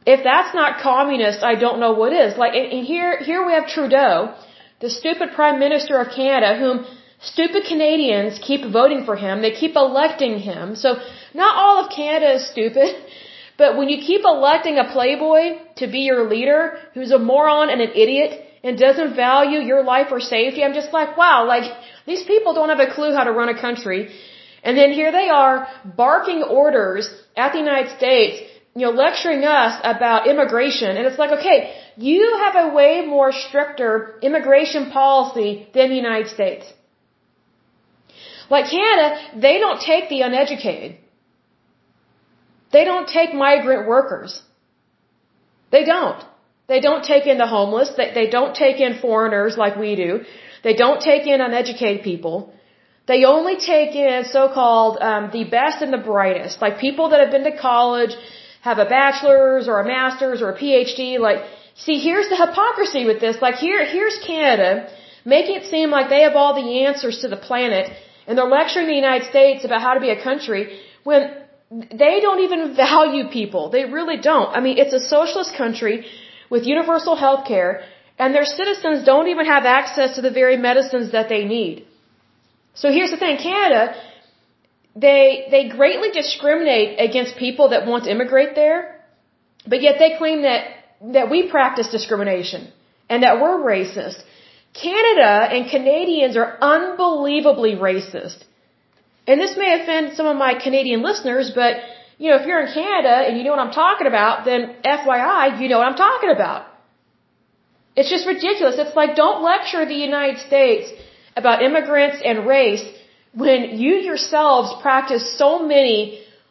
If 0.04 0.24
that's 0.24 0.54
not 0.54 0.80
communist, 0.80 1.42
I 1.42 1.54
don't 1.54 1.78
know 1.80 1.92
what 1.92 2.12
is. 2.12 2.36
Like, 2.36 2.54
and 2.54 2.84
here, 2.84 3.18
here 3.18 3.44
we 3.46 3.52
have 3.52 3.68
Trudeau, 3.68 4.34
the 4.80 4.90
stupid 4.90 5.30
Prime 5.34 5.58
Minister 5.58 5.98
of 6.00 6.12
Canada, 6.14 6.58
whom 6.58 6.86
stupid 7.20 7.64
Canadians 7.64 8.38
keep 8.40 8.64
voting 8.72 9.04
for 9.04 9.16
him. 9.16 9.42
They 9.42 9.52
keep 9.52 9.76
electing 9.76 10.38
him. 10.38 10.74
So, 10.74 10.96
not 11.34 11.56
all 11.56 11.84
of 11.84 11.92
Canada 11.92 12.34
is 12.34 12.46
stupid. 12.48 12.94
But 13.58 13.76
when 13.76 13.90
you 13.90 13.98
keep 13.98 14.22
electing 14.24 14.78
a 14.78 14.90
playboy 14.90 15.58
to 15.76 15.86
be 15.86 16.00
your 16.00 16.28
leader, 16.28 16.78
who's 16.94 17.12
a 17.12 17.18
moron 17.18 17.68
and 17.68 17.82
an 17.82 17.90
idiot, 17.94 18.46
and 18.64 18.78
doesn't 18.78 19.16
value 19.16 19.60
your 19.60 19.82
life 19.82 20.08
or 20.10 20.20
safety, 20.20 20.62
I'm 20.62 20.74
just 20.74 20.92
like, 20.92 21.16
wow, 21.16 21.46
like, 21.46 21.64
these 22.06 22.22
people 22.24 22.54
don't 22.54 22.68
have 22.68 22.80
a 22.80 22.92
clue 22.94 23.12
how 23.14 23.24
to 23.24 23.32
run 23.32 23.48
a 23.48 23.60
country. 23.60 24.00
And 24.62 24.78
then 24.78 24.92
here 24.92 25.10
they 25.10 25.28
are, 25.28 25.68
barking 25.84 26.42
orders 26.42 27.08
at 27.36 27.52
the 27.52 27.58
United 27.58 27.90
States, 27.96 28.48
you 28.74 28.86
know, 28.86 28.92
lecturing 28.92 29.44
us 29.44 29.80
about 29.82 30.28
immigration. 30.28 30.96
And 30.96 31.06
it's 31.06 31.18
like, 31.18 31.32
okay, 31.38 31.74
you 31.96 32.38
have 32.44 32.54
a 32.64 32.68
way 32.74 33.04
more 33.06 33.32
stricter 33.32 34.18
immigration 34.22 34.90
policy 34.90 35.68
than 35.74 35.90
the 35.90 35.96
United 35.96 36.28
States. 36.28 36.64
Like 38.48 38.70
Canada, 38.70 39.40
they 39.40 39.58
don't 39.58 39.80
take 39.80 40.08
the 40.08 40.20
uneducated. 40.22 40.98
They 42.72 42.84
don't 42.84 43.08
take 43.08 43.34
migrant 43.34 43.86
workers. 43.86 44.40
They 45.70 45.84
don't. 45.84 46.22
They 46.68 46.80
don't 46.80 47.04
take 47.04 47.26
in 47.26 47.38
the 47.38 47.46
homeless. 47.46 47.90
They, 47.96 48.12
they 48.14 48.28
don't 48.30 48.54
take 48.54 48.80
in 48.80 48.98
foreigners 48.98 49.56
like 49.56 49.76
we 49.76 49.96
do. 49.96 50.24
They 50.62 50.74
don't 50.74 51.00
take 51.00 51.26
in 51.26 51.40
uneducated 51.40 52.02
people. 52.02 52.52
They 53.06 53.24
only 53.24 53.56
take 53.56 53.94
in 53.96 54.24
so-called 54.24 54.98
um, 55.00 55.30
the 55.32 55.44
best 55.44 55.82
and 55.82 55.92
the 55.92 55.98
brightest, 55.98 56.62
like 56.62 56.78
people 56.78 57.08
that 57.10 57.20
have 57.20 57.32
been 57.32 57.44
to 57.44 57.56
college, 57.56 58.14
have 58.60 58.78
a 58.78 58.84
bachelor's 58.84 59.66
or 59.66 59.80
a 59.80 59.86
master's 59.86 60.40
or 60.40 60.50
a 60.50 60.58
PhD. 60.58 61.18
Like, 61.18 61.40
see, 61.74 61.98
here's 61.98 62.28
the 62.28 62.36
hypocrisy 62.36 63.04
with 63.04 63.20
this. 63.20 63.42
Like, 63.42 63.56
here, 63.56 63.84
here's 63.84 64.18
Canada 64.24 64.88
making 65.24 65.56
it 65.56 65.66
seem 65.66 65.90
like 65.90 66.08
they 66.10 66.22
have 66.22 66.34
all 66.34 66.54
the 66.54 66.84
answers 66.84 67.20
to 67.20 67.28
the 67.28 67.36
planet, 67.36 67.90
and 68.26 68.36
they're 68.36 68.54
lecturing 68.60 68.86
the 68.86 68.94
United 68.94 69.28
States 69.28 69.64
about 69.64 69.80
how 69.80 69.94
to 69.94 70.00
be 70.00 70.10
a 70.10 70.22
country 70.22 70.80
when 71.04 71.30
they 71.70 72.20
don't 72.20 72.40
even 72.40 72.76
value 72.76 73.28
people. 73.28 73.70
They 73.70 73.84
really 73.84 74.18
don't. 74.18 74.50
I 74.56 74.60
mean, 74.60 74.78
it's 74.78 74.92
a 74.92 75.00
socialist 75.00 75.54
country 75.56 76.06
with 76.52 76.66
universal 76.76 77.14
health 77.24 77.44
care, 77.52 77.70
and 78.18 78.34
their 78.34 78.48
citizens 78.58 78.98
don't 79.10 79.28
even 79.34 79.46
have 79.54 79.64
access 79.80 80.16
to 80.16 80.22
the 80.26 80.34
very 80.40 80.56
medicines 80.68 81.12
that 81.16 81.28
they 81.32 81.44
need. 81.56 81.86
So 82.80 82.86
here's 82.96 83.12
the 83.14 83.20
thing, 83.24 83.38
Canada, 83.50 83.82
they, 85.04 85.22
they 85.54 85.62
greatly 85.78 86.10
discriminate 86.10 86.90
against 87.06 87.36
people 87.46 87.70
that 87.70 87.86
want 87.86 88.04
to 88.04 88.10
immigrate 88.10 88.54
there, 88.54 88.80
but 89.66 89.80
yet 89.86 89.96
they 89.98 90.10
claim 90.18 90.42
that, 90.42 90.62
that 91.16 91.30
we 91.30 91.38
practice 91.56 91.88
discrimination 91.98 92.70
and 93.08 93.22
that 93.22 93.40
we're 93.40 93.58
racist. 93.74 94.18
Canada 94.74 95.30
and 95.54 95.70
Canadians 95.70 96.36
are 96.36 96.50
unbelievably 96.74 97.76
racist. 97.76 98.44
And 99.26 99.40
this 99.40 99.56
may 99.56 99.70
offend 99.80 100.16
some 100.18 100.26
of 100.26 100.36
my 100.36 100.52
Canadian 100.66 101.00
listeners, 101.02 101.50
but 101.54 101.76
you 102.22 102.28
know, 102.30 102.36
if 102.40 102.46
you're 102.48 102.62
in 102.64 102.72
Canada 102.80 103.14
and 103.26 103.36
you 103.36 103.42
know 103.44 103.52
what 103.54 103.62
I'm 103.66 103.76
talking 103.84 104.08
about, 104.12 104.44
then 104.50 104.60
FYI, 104.96 105.60
you 105.60 105.68
know 105.70 105.78
what 105.80 105.88
I'm 105.92 106.00
talking 106.08 106.30
about. 106.38 106.60
It's 107.96 108.10
just 108.14 108.26
ridiculous. 108.34 108.76
It's 108.84 108.96
like 109.00 109.16
don't 109.22 109.40
lecture 109.52 109.84
the 109.94 110.00
United 110.10 110.38
States 110.48 110.86
about 111.40 111.62
immigrants 111.68 112.18
and 112.28 112.46
race 112.46 112.84
when 113.44 113.60
you 113.82 113.94
yourselves 114.10 114.68
practice 114.82 115.24
so 115.42 115.50
many 115.74 115.96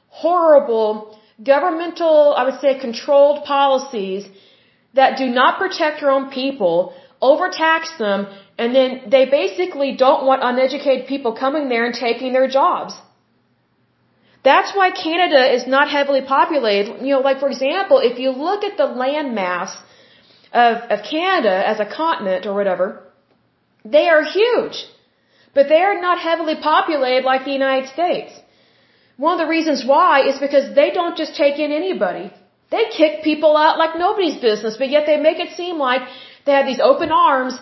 horrible 0.09 1.17
governmental, 1.51 2.33
I 2.39 2.43
would 2.47 2.59
say 2.59 2.77
controlled 2.87 3.45
policies 3.45 4.27
that 4.93 5.17
do 5.17 5.27
not 5.27 5.57
protect 5.57 6.01
your 6.01 6.11
own 6.11 6.31
people, 6.31 6.93
overtax 7.21 7.97
them, 7.97 8.27
and 8.57 8.75
then 8.75 8.89
they 9.15 9.25
basically 9.25 9.95
don't 9.95 10.25
want 10.25 10.43
uneducated 10.43 11.07
people 11.07 11.33
coming 11.45 11.69
there 11.69 11.85
and 11.85 11.95
taking 11.95 12.33
their 12.33 12.49
jobs. 12.59 12.93
That's 14.43 14.75
why 14.75 14.89
Canada 14.91 15.41
is 15.55 15.67
not 15.67 15.89
heavily 15.89 16.21
populated. 16.21 17.05
You 17.05 17.13
know, 17.15 17.19
like 17.19 17.39
for 17.39 17.49
example, 17.49 17.99
if 17.99 18.19
you 18.19 18.31
look 18.31 18.63
at 18.63 18.77
the 18.77 18.85
land 19.03 19.35
mass 19.35 19.77
of, 20.51 20.77
of 20.93 21.03
Canada 21.09 21.55
as 21.71 21.79
a 21.79 21.85
continent 21.85 22.45
or 22.45 22.53
whatever, 22.53 22.87
they 23.85 24.07
are 24.07 24.23
huge. 24.23 24.85
But 25.53 25.67
they 25.69 25.81
are 25.89 25.99
not 26.01 26.17
heavily 26.19 26.55
populated 26.55 27.23
like 27.25 27.45
the 27.45 27.57
United 27.61 27.89
States. 27.89 28.31
One 29.17 29.33
of 29.39 29.45
the 29.45 29.51
reasons 29.55 29.85
why 29.85 30.27
is 30.29 30.39
because 30.39 30.73
they 30.73 30.89
don't 30.91 31.17
just 31.17 31.35
take 31.35 31.59
in 31.59 31.71
anybody. 31.71 32.31
They 32.71 32.85
kick 32.97 33.23
people 33.23 33.57
out 33.57 33.77
like 33.77 33.97
nobody's 33.97 34.37
business, 34.49 34.77
but 34.77 34.89
yet 34.89 35.05
they 35.05 35.17
make 35.17 35.39
it 35.39 35.55
seem 35.57 35.77
like 35.77 36.01
they 36.45 36.53
have 36.53 36.65
these 36.65 36.79
open 36.79 37.11
arms 37.11 37.59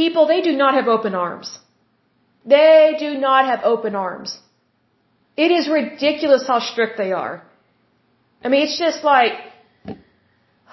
People, 0.00 0.26
they 0.26 0.42
do 0.48 0.52
not 0.62 0.74
have 0.74 0.88
open 0.96 1.14
arms. 1.14 1.48
They 2.44 2.94
do 2.98 3.10
not 3.26 3.46
have 3.50 3.60
open 3.64 3.94
arms. 3.94 4.38
It 5.44 5.50
is 5.58 5.68
ridiculous 5.80 6.46
how 6.52 6.58
strict 6.70 6.94
they 7.02 7.12
are. 7.12 7.34
I 8.44 8.48
mean, 8.48 8.62
it's 8.66 8.78
just 8.86 9.04
like, 9.04 9.34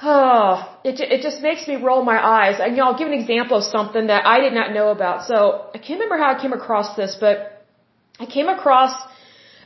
oh, 0.01 0.53
it, 0.83 0.99
it 1.15 1.21
just 1.27 1.39
makes 1.47 1.67
me 1.71 1.75
roll 1.75 2.01
my 2.13 2.19
eyes. 2.37 2.55
And, 2.59 2.71
you 2.71 2.77
know, 2.77 2.87
I'll 2.87 2.99
give 3.01 3.11
an 3.13 3.19
example 3.23 3.57
of 3.61 3.65
something 3.77 4.07
that 4.07 4.25
I 4.33 4.37
did 4.45 4.53
not 4.59 4.73
know 4.77 4.87
about. 4.97 5.27
So, 5.31 5.37
I 5.75 5.77
can't 5.77 5.99
remember 5.99 6.17
how 6.23 6.29
I 6.35 6.41
came 6.41 6.53
across 6.61 6.95
this, 6.95 7.15
but 7.25 7.35
I 8.19 8.25
came 8.25 8.49
across 8.57 8.93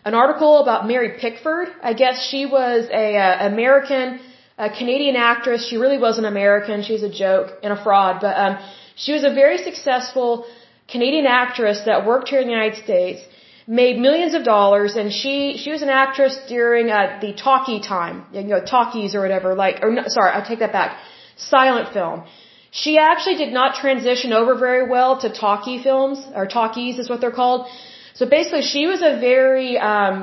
an 0.04 0.14
article 0.24 0.54
about 0.66 0.86
Mary 0.92 1.12
Pickford. 1.22 1.70
I 1.82 1.94
guess 1.94 2.16
she 2.30 2.46
was 2.46 2.88
a, 3.04 3.08
uh, 3.26 3.48
American, 3.48 4.20
a 4.58 4.70
Canadian 4.70 5.16
actress. 5.16 5.68
She 5.70 5.78
really 5.78 6.00
wasn't 6.08 6.28
American. 6.28 6.84
She's 6.84 7.04
a 7.04 7.14
joke 7.24 7.48
and 7.64 7.72
a 7.72 7.82
fraud. 7.86 8.20
But 8.26 8.36
um, 8.46 8.54
she 8.96 9.14
was 9.14 9.24
a 9.24 9.34
very 9.44 9.60
successful 9.70 10.46
Canadian 10.94 11.26
actress 11.26 11.82
that 11.86 12.06
worked 12.06 12.30
here 12.30 12.42
in 12.42 12.48
the 12.48 12.58
United 12.60 12.84
States, 12.84 13.22
made 13.70 14.00
millions 14.00 14.34
of 14.34 14.44
dollars, 14.44 14.96
and 14.96 15.14
she 15.14 15.34
she 15.62 15.72
was 15.76 15.82
an 15.88 15.90
actress 16.04 16.36
during 16.48 16.90
uh, 16.90 17.20
the 17.22 17.32
talkie 17.46 17.80
time, 17.80 18.26
you 18.34 18.44
know, 18.44 18.62
talkies 18.76 19.14
or 19.16 19.22
whatever. 19.26 19.54
Like, 19.64 19.84
or 19.84 19.92
no, 19.92 20.04
sorry, 20.08 20.32
I 20.38 20.42
take 20.52 20.60
that 20.66 20.74
back. 20.80 20.98
Silent 21.38 21.94
film. 21.94 22.24
She 22.72 22.98
actually 22.98 23.38
did 23.44 23.54
not 23.60 23.76
transition 23.84 24.34
over 24.40 24.56
very 24.56 24.90
well 24.96 25.20
to 25.22 25.30
talkie 25.30 25.78
films 25.84 26.20
or 26.36 26.46
talkies 26.48 26.98
is 27.00 27.10
what 27.10 27.22
they're 27.22 27.40
called. 27.44 27.68
So 28.14 28.26
basically, 28.38 28.64
she 28.74 28.86
was 28.88 29.02
a 29.12 29.14
very 29.20 29.78
um, 29.78 30.16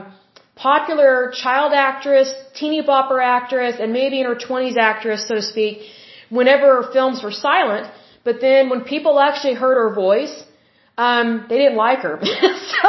popular 0.56 1.32
child 1.42 1.72
actress, 1.72 2.34
teeny 2.54 2.82
bopper 2.82 3.20
actress, 3.22 3.76
and 3.80 3.92
maybe 3.92 4.20
in 4.20 4.26
her 4.26 4.34
20s 4.34 4.76
actress, 4.76 5.28
so 5.28 5.36
to 5.36 5.42
speak. 5.42 5.78
Whenever 6.28 6.66
her 6.82 6.92
films 6.92 7.22
were 7.22 7.36
silent, 7.48 7.86
but 8.24 8.40
then 8.40 8.68
when 8.70 8.80
people 8.82 9.20
actually 9.20 9.54
heard 9.54 9.76
her 9.76 9.94
voice, 9.94 10.36
um, 10.98 11.46
they 11.48 11.58
didn't 11.58 11.76
like 11.76 12.00
her. 12.00 12.18
so, 12.22 12.88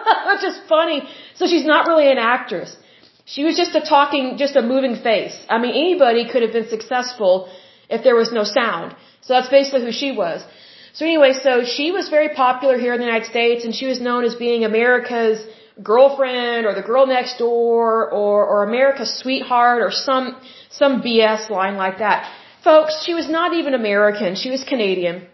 which 0.30 0.44
is 0.44 0.58
funny. 0.68 1.02
So 1.34 1.46
she's 1.46 1.64
not 1.64 1.86
really 1.86 2.10
an 2.10 2.18
actress. 2.18 2.76
She 3.24 3.44
was 3.44 3.56
just 3.56 3.74
a 3.74 3.80
talking, 3.80 4.36
just 4.36 4.56
a 4.56 4.62
moving 4.62 4.96
face. 4.96 5.36
I 5.48 5.58
mean, 5.58 5.74
anybody 5.74 6.28
could 6.30 6.42
have 6.42 6.52
been 6.52 6.68
successful 6.68 7.48
if 7.88 8.02
there 8.02 8.16
was 8.16 8.32
no 8.32 8.44
sound. 8.44 8.94
So 9.22 9.34
that's 9.34 9.48
basically 9.48 9.82
who 9.84 9.92
she 9.92 10.12
was. 10.12 10.44
So 10.92 11.04
anyway, 11.04 11.32
so 11.32 11.64
she 11.64 11.90
was 11.90 12.08
very 12.08 12.30
popular 12.34 12.78
here 12.78 12.92
in 12.94 13.00
the 13.00 13.06
United 13.06 13.28
States 13.28 13.64
and 13.64 13.74
she 13.74 13.86
was 13.86 14.00
known 14.00 14.24
as 14.24 14.34
being 14.34 14.64
America's 14.64 15.44
girlfriend 15.82 16.66
or 16.66 16.74
the 16.74 16.82
girl 16.82 17.06
next 17.06 17.38
door 17.38 18.10
or, 18.10 18.44
or 18.46 18.64
America's 18.64 19.12
sweetheart 19.18 19.82
or 19.82 19.90
some, 19.90 20.36
some 20.70 21.02
BS 21.02 21.50
line 21.50 21.76
like 21.76 21.98
that. 21.98 22.30
Folks, 22.62 23.02
she 23.04 23.14
was 23.14 23.28
not 23.28 23.54
even 23.54 23.74
American. 23.74 24.36
She 24.36 24.50
was 24.50 24.62
Canadian. 24.62 25.26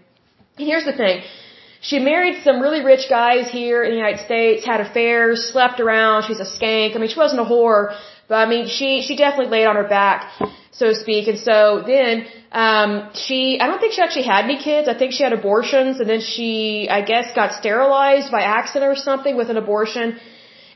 And 0.57 0.67
here's 0.67 0.85
the 0.85 0.95
thing. 0.95 1.23
She 1.81 1.99
married 1.99 2.43
some 2.45 2.61
really 2.61 2.85
rich 2.85 3.09
guys 3.09 3.51
here 3.51 3.83
in 3.83 3.91
the 3.93 3.97
United 3.97 4.23
States, 4.27 4.67
had 4.67 4.81
affairs, 4.83 5.51
slept 5.51 5.81
around. 5.81 6.25
She's 6.25 6.41
a 6.41 6.51
skank. 6.57 6.95
I 6.95 6.99
mean, 6.99 7.09
she 7.09 7.19
wasn't 7.19 7.41
a 7.41 7.45
whore, 7.45 7.97
but 8.29 8.35
I 8.35 8.47
mean, 8.47 8.69
she, 8.69 9.03
she 9.07 9.17
definitely 9.17 9.51
laid 9.51 9.67
on 9.67 9.77
her 9.77 9.89
back, 9.89 10.31
so 10.73 10.89
to 10.89 10.95
speak. 10.95 11.27
And 11.27 11.39
so 11.39 11.83
then, 11.87 12.27
um, 12.53 13.11
she, 13.15 13.59
I 13.61 13.67
don't 13.67 13.81
think 13.81 13.95
she 13.95 14.03
actually 14.03 14.29
had 14.35 14.45
any 14.45 14.59
kids. 14.63 14.89
I 14.89 14.95
think 14.99 15.13
she 15.13 15.23
had 15.23 15.33
abortions 15.33 16.01
and 16.01 16.09
then 16.09 16.21
she, 16.21 16.87
I 16.91 17.01
guess, 17.01 17.33
got 17.35 17.53
sterilized 17.55 18.31
by 18.31 18.43
accident 18.43 18.91
or 18.91 18.97
something 18.97 19.35
with 19.35 19.49
an 19.49 19.57
abortion. 19.57 20.21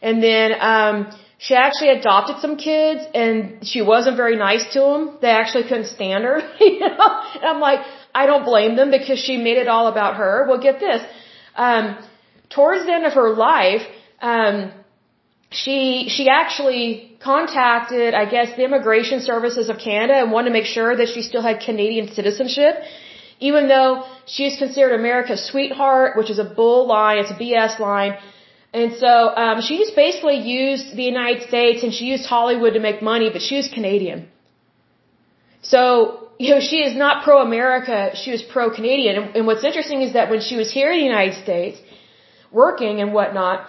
And 0.01 0.23
then, 0.23 0.53
um, 0.59 0.97
she 1.37 1.55
actually 1.55 1.91
adopted 1.91 2.37
some 2.41 2.57
kids 2.57 3.03
and 3.15 3.67
she 3.67 3.83
wasn't 3.83 4.17
very 4.17 4.37
nice 4.37 4.73
to 4.73 4.81
them. 4.81 5.19
They 5.21 5.29
actually 5.31 5.65
couldn't 5.65 5.87
stand 5.87 6.25
her, 6.25 6.41
you 6.61 6.81
know? 6.81 7.23
And 7.35 7.45
I'm 7.45 7.61
like, 7.61 7.81
I 8.15 8.27
don't 8.27 8.45
blame 8.45 8.77
them 8.77 8.91
because 8.91 9.19
she 9.19 9.37
made 9.37 9.59
it 9.59 9.69
all 9.69 9.87
about 9.89 10.17
her. 10.17 10.47
Well, 10.49 10.61
get 10.69 10.79
this. 10.81 11.03
Um, 11.57 11.85
towards 12.51 12.87
the 12.87 12.93
end 12.93 13.07
of 13.07 13.15
her 13.15 13.31
life, 13.35 13.83
um, 14.21 14.73
she, 15.51 16.09
she 16.09 16.29
actually 16.29 17.17
contacted, 17.23 18.15
I 18.15 18.27
guess, 18.35 18.57
the 18.57 18.65
immigration 18.65 19.21
services 19.21 19.69
of 19.69 19.79
Canada 19.79 20.15
and 20.21 20.31
wanted 20.33 20.51
to 20.51 20.53
make 20.53 20.67
sure 20.67 20.97
that 20.97 21.09
she 21.09 21.23
still 21.23 21.43
had 21.43 21.61
Canadian 21.61 22.13
citizenship. 22.19 22.75
even 23.49 23.69
though 23.69 23.91
she 24.27 24.43
she's 24.51 24.57
considered 24.59 24.95
America's 24.99 25.43
sweetheart, 25.51 26.17
which 26.19 26.31
is 26.35 26.39
a 26.39 26.49
bull 26.59 26.87
line, 26.87 27.19
it's 27.23 27.33
a 27.37 27.39
BS 27.43 27.79
line. 27.79 28.13
And 28.73 28.95
so 29.03 29.13
um, 29.43 29.57
she 29.67 29.75
just 29.79 29.95
basically 29.95 30.39
used 30.39 30.87
the 31.01 31.07
United 31.15 31.43
States 31.49 31.83
and 31.85 31.93
she 31.97 32.07
used 32.15 32.25
Hollywood 32.27 32.75
to 32.75 32.81
make 32.81 33.03
money, 33.03 33.29
but 33.35 33.43
she 33.49 33.57
was 33.61 33.69
Canadian. 33.69 34.29
So, 35.65 36.29
you 36.39 36.51
know, 36.55 36.61
she 36.61 36.79
is 36.87 36.95
not 36.95 37.25
pro-America, 37.25 37.99
she 38.23 38.31
was 38.31 38.43
pro-Canadian. 38.43 39.17
And, 39.19 39.37
and 39.37 39.47
what's 39.47 39.65
interesting 39.65 40.03
is 40.03 40.13
that 40.13 40.31
when 40.31 40.41
she 40.41 40.57
was 40.57 40.71
here 40.71 40.91
in 40.93 40.99
the 40.99 41.11
United 41.15 41.37
States, 41.43 41.79
working 42.53 43.01
and 43.01 43.13
whatnot, 43.13 43.69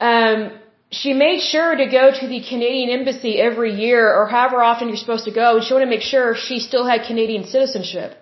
um, 0.00 0.52
she 0.90 1.12
made 1.12 1.40
sure 1.40 1.74
to 1.76 1.86
go 1.86 2.04
to 2.20 2.26
the 2.28 2.40
Canadian 2.50 2.88
embassy 2.98 3.32
every 3.48 3.74
year 3.74 4.02
or 4.16 4.26
however 4.26 4.62
often 4.62 4.88
you're 4.88 5.02
supposed 5.04 5.26
to 5.30 5.34
go, 5.42 5.56
and 5.56 5.64
she 5.64 5.74
wanted 5.74 5.86
to 5.86 5.90
make 5.90 6.06
sure 6.12 6.34
she 6.34 6.60
still 6.60 6.86
had 6.86 7.06
Canadian 7.06 7.44
citizenship. 7.44 8.16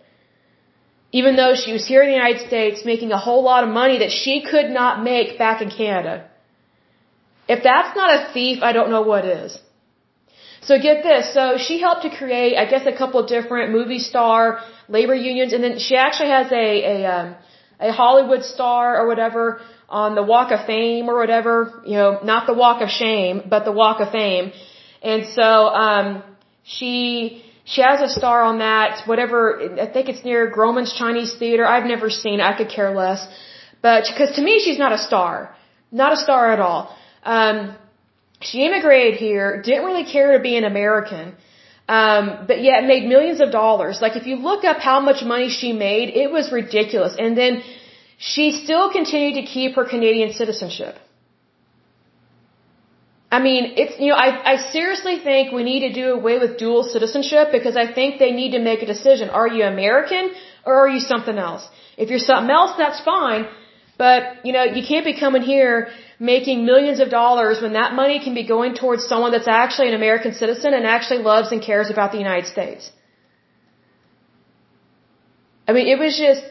Even 1.12 1.36
though 1.36 1.54
she 1.54 1.72
was 1.72 1.86
here 1.86 2.02
in 2.02 2.08
the 2.08 2.18
United 2.22 2.46
States 2.48 2.84
making 2.84 3.12
a 3.12 3.18
whole 3.18 3.42
lot 3.44 3.62
of 3.62 3.70
money 3.70 3.98
that 3.98 4.10
she 4.10 4.42
could 4.50 4.70
not 4.70 5.04
make 5.04 5.38
back 5.38 5.62
in 5.62 5.70
Canada. 5.70 6.28
If 7.48 7.62
that's 7.62 7.96
not 7.96 8.10
a 8.10 8.32
thief, 8.32 8.58
I 8.62 8.72
don't 8.72 8.90
know 8.90 9.02
what 9.02 9.24
is. 9.24 9.60
So 10.66 10.78
get 10.88 11.02
this. 11.10 11.32
So 11.38 11.42
she 11.66 11.74
helped 11.86 12.02
to 12.08 12.10
create, 12.20 12.56
I 12.62 12.64
guess, 12.70 12.84
a 12.86 12.96
couple 13.00 13.24
different 13.36 13.72
movie 13.78 14.02
star 14.12 14.60
labor 14.88 15.14
unions, 15.14 15.52
and 15.54 15.62
then 15.64 15.78
she 15.78 15.94
actually 16.06 16.30
has 16.38 16.48
a 16.64 16.66
a 16.94 16.96
um, 17.16 17.26
a 17.88 17.92
Hollywood 17.92 18.42
star 18.54 18.98
or 19.00 19.06
whatever 19.06 19.60
on 19.88 20.14
the 20.14 20.22
Walk 20.22 20.50
of 20.52 20.66
Fame 20.66 21.08
or 21.08 21.16
whatever, 21.16 21.82
you 21.84 21.96
know, 22.00 22.20
not 22.22 22.46
the 22.46 22.54
Walk 22.54 22.82
of 22.82 22.88
Shame, 22.88 23.42
but 23.48 23.64
the 23.64 23.72
Walk 23.72 24.00
of 24.00 24.10
Fame. 24.10 24.52
And 25.02 25.26
so, 25.26 25.68
um, 25.68 26.22
she, 26.64 27.44
she 27.64 27.82
has 27.82 28.00
a 28.00 28.08
star 28.08 28.42
on 28.42 28.58
that, 28.58 29.06
whatever, 29.06 29.80
I 29.80 29.86
think 29.86 30.08
it's 30.08 30.24
near 30.24 30.50
Grauman's 30.50 30.92
Chinese 30.92 31.34
Theater. 31.36 31.64
I've 31.64 31.86
never 31.86 32.10
seen, 32.10 32.40
I 32.40 32.56
could 32.56 32.68
care 32.68 32.90
less. 32.90 33.26
But, 33.82 34.04
cause 34.18 34.32
to 34.36 34.42
me, 34.42 34.60
she's 34.64 34.78
not 34.78 34.92
a 34.92 34.98
star. 34.98 35.54
Not 35.92 36.12
a 36.12 36.16
star 36.16 36.52
at 36.52 36.58
all. 36.58 36.96
Um, 37.22 37.76
she 38.46 38.64
immigrated 38.68 39.14
here, 39.26 39.48
didn't 39.68 39.84
really 39.90 40.06
care 40.14 40.30
to 40.36 40.42
be 40.48 40.54
an 40.60 40.64
American. 40.64 41.34
Um, 41.88 42.24
but 42.48 42.58
yet 42.68 42.84
made 42.92 43.04
millions 43.14 43.40
of 43.40 43.50
dollars. 43.52 44.00
Like 44.04 44.16
if 44.20 44.26
you 44.26 44.36
look 44.50 44.64
up 44.70 44.78
how 44.78 44.98
much 45.08 45.22
money 45.22 45.48
she 45.48 45.72
made, 45.72 46.08
it 46.22 46.30
was 46.36 46.50
ridiculous. 46.60 47.14
And 47.24 47.38
then 47.40 47.62
she 48.18 48.46
still 48.64 48.90
continued 48.90 49.34
to 49.40 49.44
keep 49.56 49.76
her 49.76 49.84
Canadian 49.84 50.32
citizenship. 50.32 50.96
I 53.30 53.38
mean, 53.46 53.74
it's, 53.82 53.94
you 54.00 54.08
know, 54.10 54.18
I, 54.26 54.52
I 54.52 54.56
seriously 54.72 55.18
think 55.18 55.52
we 55.52 55.64
need 55.64 55.80
to 55.88 55.92
do 55.92 56.06
away 56.20 56.38
with 56.38 56.58
dual 56.58 56.82
citizenship 56.94 57.48
because 57.52 57.76
I 57.76 57.86
think 57.92 58.18
they 58.18 58.32
need 58.32 58.52
to 58.52 58.60
make 58.70 58.82
a 58.82 58.86
decision. 58.86 59.30
Are 59.30 59.48
you 59.48 59.64
American 59.64 60.32
or 60.64 60.74
are 60.82 60.88
you 60.88 61.00
something 61.00 61.36
else? 61.36 61.68
If 61.96 62.10
you're 62.10 62.26
something 62.30 62.50
else, 62.50 62.72
that's 62.78 63.00
fine. 63.00 63.46
But, 63.98 64.44
you 64.44 64.52
know, 64.52 64.64
you 64.64 64.86
can't 64.86 65.04
be 65.04 65.18
coming 65.18 65.42
here 65.42 65.88
making 66.18 66.64
millions 66.64 67.00
of 67.00 67.08
dollars 67.10 67.60
when 67.62 67.72
that 67.74 67.94
money 67.94 68.18
can 68.20 68.34
be 68.34 68.46
going 68.46 68.74
towards 68.74 69.06
someone 69.06 69.32
that's 69.32 69.48
actually 69.48 69.88
an 69.88 69.94
American 69.94 70.34
citizen 70.34 70.74
and 70.74 70.86
actually 70.86 71.22
loves 71.22 71.52
and 71.52 71.62
cares 71.62 71.90
about 71.90 72.12
the 72.12 72.18
United 72.18 72.46
States. 72.46 72.90
I 75.68 75.72
mean, 75.72 75.88
it 75.88 75.98
was 75.98 76.16
just, 76.16 76.44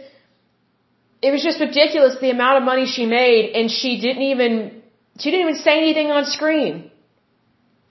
it 1.22 1.32
was 1.32 1.44
just 1.44 1.60
ridiculous 1.60 2.18
the 2.20 2.32
amount 2.32 2.58
of 2.58 2.64
money 2.64 2.86
she 2.86 3.06
made 3.06 3.52
and 3.56 3.72
she 3.72 4.02
didn't 4.02 4.24
even, 4.24 4.82
she 5.20 5.32
didn't 5.32 5.48
even 5.48 5.62
say 5.62 5.78
anything 5.78 6.12
on 6.12 6.26
screen. 6.26 6.92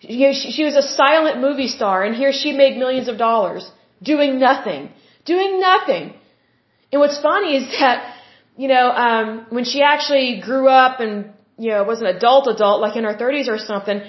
You 0.01 0.27
know, 0.29 0.33
she, 0.35 0.51
she 0.51 0.65
was 0.65 0.77
a 0.77 0.83
silent 0.83 1.41
movie 1.41 1.69
star 1.69 2.05
and 2.05 2.15
here 2.15 2.33
she 2.33 2.53
made 2.53 2.77
millions 2.77 3.09
of 3.09 3.17
dollars 3.17 3.71
doing 4.03 4.39
nothing, 4.39 4.91
doing 5.25 5.61
nothing. 5.61 6.13
And 6.93 7.01
what's 7.01 7.21
funny 7.21 7.57
is 7.57 7.65
that, 7.81 8.14
you 8.57 8.69
know, 8.69 8.91
um, 8.91 9.47
when 9.51 9.65
she 9.65 9.83
actually 9.83 10.41
grew 10.41 10.69
up 10.69 11.01
and 11.01 11.33
you 11.59 11.71
know, 11.71 11.85
was 11.85 12.01
an 12.01 12.07
adult 12.07 12.49
adult, 12.49 12.81
like 12.81 12.97
in 12.97 13.05
her 13.05 13.15
30s 13.15 13.49
or 13.49 13.59
something, 13.59 14.03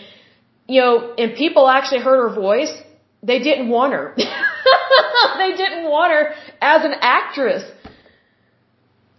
you 0.68 0.82
know, 0.82 1.14
and 1.18 1.36
people 1.36 1.68
actually 1.68 2.02
heard 2.02 2.30
her 2.30 2.34
voice, 2.34 2.74
they 3.22 3.40
didn't 3.40 3.70
want 3.70 3.94
her. 3.94 4.14
they 5.38 5.52
didn't 5.56 5.90
want 5.90 6.12
her 6.12 6.34
as 6.62 6.84
an 6.84 6.96
actress. 7.02 7.64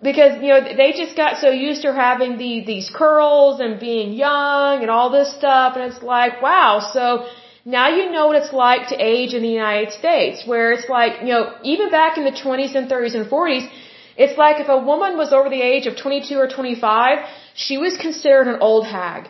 Because, 0.03 0.43
you 0.43 0.49
know, 0.49 0.61
they 0.61 0.93
just 0.93 1.17
got 1.17 1.39
so 1.39 1.51
used 1.51 1.83
to 1.83 1.93
having 1.93 2.37
the, 2.37 2.65
these 2.65 2.91
curls 2.95 3.61
and 3.61 3.81
being 3.81 4.13
young 4.13 4.83
and 4.83 4.91
all 4.91 5.11
this 5.11 5.35
stuff, 5.35 5.75
and 5.77 5.91
it's 5.91 6.03
like, 6.03 6.43
wow, 6.43 6.91
so 6.93 7.27
now 7.65 7.89
you 7.89 8.11
know 8.13 8.27
what 8.27 8.37
it's 8.37 8.53
like 8.53 8.89
to 8.89 8.97
age 8.97 9.33
in 9.33 9.43
the 9.43 9.49
United 9.49 9.93
States, 9.93 10.47
where 10.47 10.73
it's 10.73 10.89
like, 10.89 11.23
you 11.23 11.29
know, 11.29 11.55
even 11.65 11.91
back 11.91 12.19
in 12.19 12.25
the 12.25 12.31
20s 12.31 12.77
and 12.77 12.91
30s 12.91 13.15
and 13.17 13.27
40s, 13.31 13.69
it's 14.17 14.37
like 14.39 14.61
if 14.61 14.69
a 14.69 14.79
woman 14.91 15.17
was 15.23 15.33
over 15.33 15.49
the 15.51 15.63
age 15.63 15.87
of 15.87 15.97
22 15.97 16.39
or 16.39 16.49
25, 16.49 17.19
she 17.55 17.79
was 17.79 17.97
considered 17.97 18.47
an 18.49 18.59
old 18.61 18.87
hag. 18.87 19.29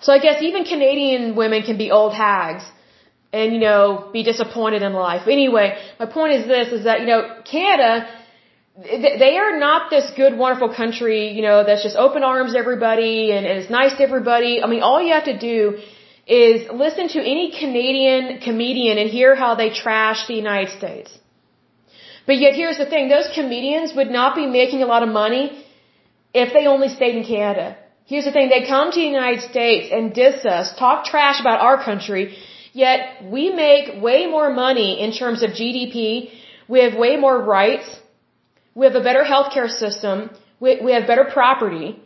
So 0.00 0.12
I 0.12 0.18
guess 0.18 0.42
even 0.42 0.64
Canadian 0.64 1.36
women 1.36 1.62
can 1.62 1.76
be 1.76 1.90
old 1.90 2.14
hags 2.14 2.64
and, 3.32 3.52
you 3.52 3.60
know, 3.60 4.08
be 4.12 4.22
disappointed 4.22 4.82
in 4.82 4.94
life. 4.94 5.28
Anyway, 5.28 5.76
my 5.98 6.06
point 6.06 6.32
is 6.32 6.46
this, 6.46 6.68
is 6.72 6.84
that, 6.84 7.00
you 7.00 7.06
know, 7.06 7.22
Canada, 7.44 8.08
they 8.76 9.36
are 9.36 9.58
not 9.58 9.90
this 9.90 10.10
good, 10.16 10.36
wonderful 10.36 10.74
country, 10.74 11.32
you 11.32 11.42
know, 11.42 11.64
that's 11.64 11.82
just 11.82 11.96
open 11.96 12.22
arms 12.24 12.54
everybody 12.56 13.30
and, 13.32 13.44
and 13.46 13.58
is 13.58 13.70
nice 13.70 13.94
to 13.98 14.02
everybody. 14.02 14.62
I 14.62 14.66
mean, 14.66 14.82
all 14.82 15.02
you 15.02 15.12
have 15.12 15.24
to 15.24 15.38
do 15.38 15.78
is 16.26 16.68
listen 16.72 17.08
to 17.08 17.20
any 17.20 17.52
Canadian 17.58 18.40
comedian 18.40 18.96
and 18.98 19.10
hear 19.10 19.34
how 19.34 19.54
they 19.54 19.70
trash 19.70 20.26
the 20.28 20.34
United 20.34 20.70
States. 20.78 21.10
But 22.26 22.38
yet 22.38 22.54
here's 22.54 22.78
the 22.78 22.86
thing, 22.86 23.08
those 23.08 23.28
comedians 23.34 23.94
would 23.94 24.10
not 24.10 24.34
be 24.34 24.46
making 24.46 24.82
a 24.82 24.86
lot 24.86 25.02
of 25.02 25.08
money 25.08 25.64
if 26.32 26.52
they 26.52 26.66
only 26.66 26.88
stayed 26.88 27.16
in 27.16 27.24
Canada. 27.24 27.76
Here's 28.04 28.24
the 28.24 28.32
thing, 28.32 28.48
they 28.48 28.66
come 28.66 28.90
to 28.90 29.00
the 29.00 29.06
United 29.06 29.42
States 29.42 29.88
and 29.92 30.12
diss 30.12 30.44
us, 30.44 30.74
talk 30.76 31.04
trash 31.04 31.40
about 31.40 31.60
our 31.60 31.82
country, 31.82 32.36
yet 32.72 33.24
we 33.24 33.50
make 33.50 34.02
way 34.02 34.26
more 34.26 34.50
money 34.52 35.00
in 35.00 35.12
terms 35.12 35.42
of 35.44 35.50
GDP, 35.50 36.30
we 36.68 36.80
have 36.80 36.94
way 36.94 37.16
more 37.16 37.38
rights, 37.40 37.88
we 38.74 38.86
have 38.86 38.96
a 38.96 39.04
better 39.08 39.24
healthcare 39.24 39.68
system, 39.68 40.30
we, 40.58 40.80
we 40.80 40.92
have 40.92 41.06
better 41.06 41.24
property, 41.24 42.00